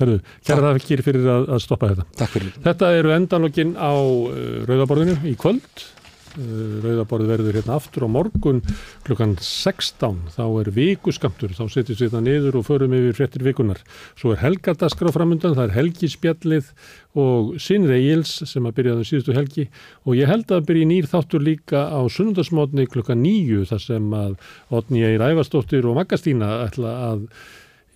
herru, 0.00 0.16
kæra 0.48 0.72
þakki 0.74 0.98
fyrir 1.06 1.30
að, 1.30 1.46
að 1.54 1.62
stoppa 1.62 1.92
þetta. 1.92 2.08
Takk 2.18 2.34
fyrir. 2.34 2.58
Þetta 2.66 2.90
eru 2.98 3.14
endanlokkin 3.14 3.76
á 3.78 3.92
uh, 3.94 4.66
Rauðaborðinu 4.66 5.30
í 5.30 5.36
kvöld 5.38 5.86
Eh, 5.86 6.07
Rauðaborð 6.36 7.30
verður 7.32 7.58
hérna 7.58 7.76
aftur 7.78 8.04
á 8.04 8.08
morgun 8.10 8.60
klukkan 9.06 9.36
16 9.40 10.18
þá 10.34 10.44
er 10.60 10.70
vikuskamtur, 10.76 11.54
þá 11.56 11.64
setjum 11.72 11.98
við 11.98 12.12
það 12.14 12.24
niður 12.26 12.58
og 12.60 12.66
förum 12.68 12.96
yfir 12.98 13.16
frettir 13.16 13.44
vikunar 13.46 13.80
svo 14.18 14.34
er 14.34 14.42
helgadaskra 14.42 15.12
framundan, 15.14 15.56
það 15.56 15.68
er 15.68 15.76
helgispjallið 15.76 16.70
og 17.18 17.54
Sinri 17.62 17.98
Eils 17.98 18.34
sem 18.48 18.66
að 18.68 18.76
byrjaði 18.78 19.06
síðustu 19.08 19.34
helgi. 19.36 19.66
Og 20.06 20.18
ég 20.18 20.30
held 20.30 20.50
að 20.54 20.66
byrja 20.68 20.90
nýr 20.90 21.08
þáttur 21.10 21.44
líka 21.44 21.86
á 21.90 22.00
sunnundasmótni 22.12 22.86
klukkan 22.90 23.22
9 23.24 23.66
þar 23.70 23.84
sem 23.84 24.14
að 24.14 24.36
Otni 24.74 25.04
Eir 25.06 25.24
Ævarstóttir 25.24 25.88
og 25.88 25.98
Maggastína 25.98 26.50
ætla 26.66 26.94
að 27.08 27.26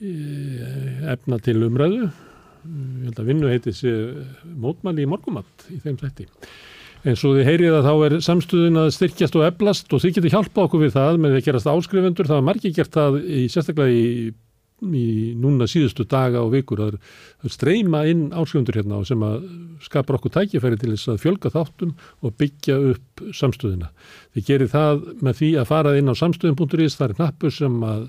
eh, 0.02 1.08
efna 1.14 1.38
til 1.42 1.60
umræðu. 1.68 2.10
Ég 2.62 3.08
held 3.08 3.18
að 3.18 3.32
vinnu 3.32 3.50
heiti 3.50 3.96
mótmæli 4.62 5.02
í 5.02 5.10
morgumatt 5.10 5.66
í 5.74 5.80
þeim 5.82 5.98
þætti 5.98 6.28
En 7.02 7.18
svo 7.18 7.32
þið 7.34 7.48
heyrið 7.48 7.76
að 7.80 7.88
þá 7.88 7.94
er 8.06 8.14
samstöðun 8.22 8.80
að 8.84 8.92
styrkjast 8.94 9.36
og 9.38 9.46
eblast 9.48 9.90
og 9.90 10.02
þið 10.04 10.16
getur 10.18 10.34
hjálpað 10.36 10.68
okkur 10.68 10.82
við 10.84 10.94
það 10.94 11.16
með 11.18 11.32
því 11.32 11.40
að 11.40 11.46
gerast 11.48 11.70
áskrifendur. 11.72 12.28
Það 12.30 12.38
var 12.38 12.46
margir 12.46 12.74
gert 12.76 12.94
það 12.94 13.18
í, 13.22 13.40
sérstaklega 13.50 13.96
í 13.96 14.04
í 14.82 15.32
núna 15.38 15.68
síðustu 15.70 16.04
daga 16.08 16.42
og 16.42 16.52
vikur 16.56 16.80
að 16.82 16.96
streyma 17.50 18.02
inn 18.10 18.30
áskrifundur 18.34 18.80
hérna 18.80 19.00
og 19.00 19.06
sem 19.06 19.22
að 19.22 19.44
skapar 19.84 20.18
okkur 20.18 20.34
tækifæri 20.34 20.78
til 20.80 20.92
þess 20.94 21.12
að 21.12 21.20
fjölga 21.22 21.52
þáttum 21.54 21.92
og 22.22 22.34
byggja 22.40 22.78
upp 22.92 23.22
samstöðina. 23.36 23.90
Þið 24.34 24.46
gerir 24.48 24.72
það 24.72 25.04
með 25.22 25.38
því 25.40 25.50
að 25.60 25.68
fara 25.70 25.94
inn 25.98 26.10
á 26.10 26.14
samstöðum.is, 26.18 26.96
það 26.98 27.08
er 27.08 27.16
knappur 27.20 27.54
sem 27.54 27.78
að 27.86 28.02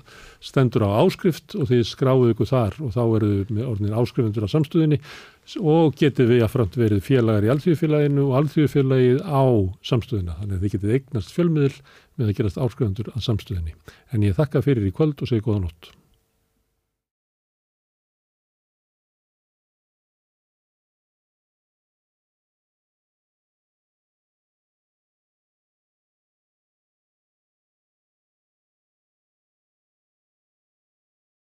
stendur 0.44 0.86
á 0.86 0.90
áskrift 1.04 1.56
og 1.58 1.70
þið 1.70 1.84
skráðu 1.90 2.32
ykkur 2.34 2.50
þar 2.50 2.80
og 2.80 2.94
þá 2.96 3.02
eru 3.04 3.32
með 3.50 3.70
orðin 3.70 3.98
áskrifundur 4.02 4.48
á 4.48 4.54
samstöðinni 4.54 5.00
og 5.60 5.96
getið 6.00 6.30
við 6.32 6.44
að 6.44 6.52
framt 6.54 6.78
verið 6.78 7.02
félagar 7.04 7.46
í 7.46 7.50
alþjóðfélaginu 7.54 8.28
og 8.28 8.36
alþjóðfélagið 8.40 9.18
á 9.28 9.44
samstöðina. 9.90 10.38
Þannig 10.40 10.56
að 10.56 10.64
þið 10.64 10.76
getið 10.76 10.94
eignast 10.98 11.34
fjölmiðil 11.36 11.74
með 12.14 12.30
að 12.30 12.38
gerast 12.38 12.62
áskrifundur 12.64 13.12
að 13.12 13.26
samstöðinni. 13.28 13.76
En 14.12 14.24
ég 14.24 14.38
þakka 14.38 14.64
fyrir 14.64 14.88
í 14.88 14.94
kvöld 14.94 15.20
og 15.20 15.30
segi 15.30 15.44
góða 15.44 15.66
nótt. 15.66 15.92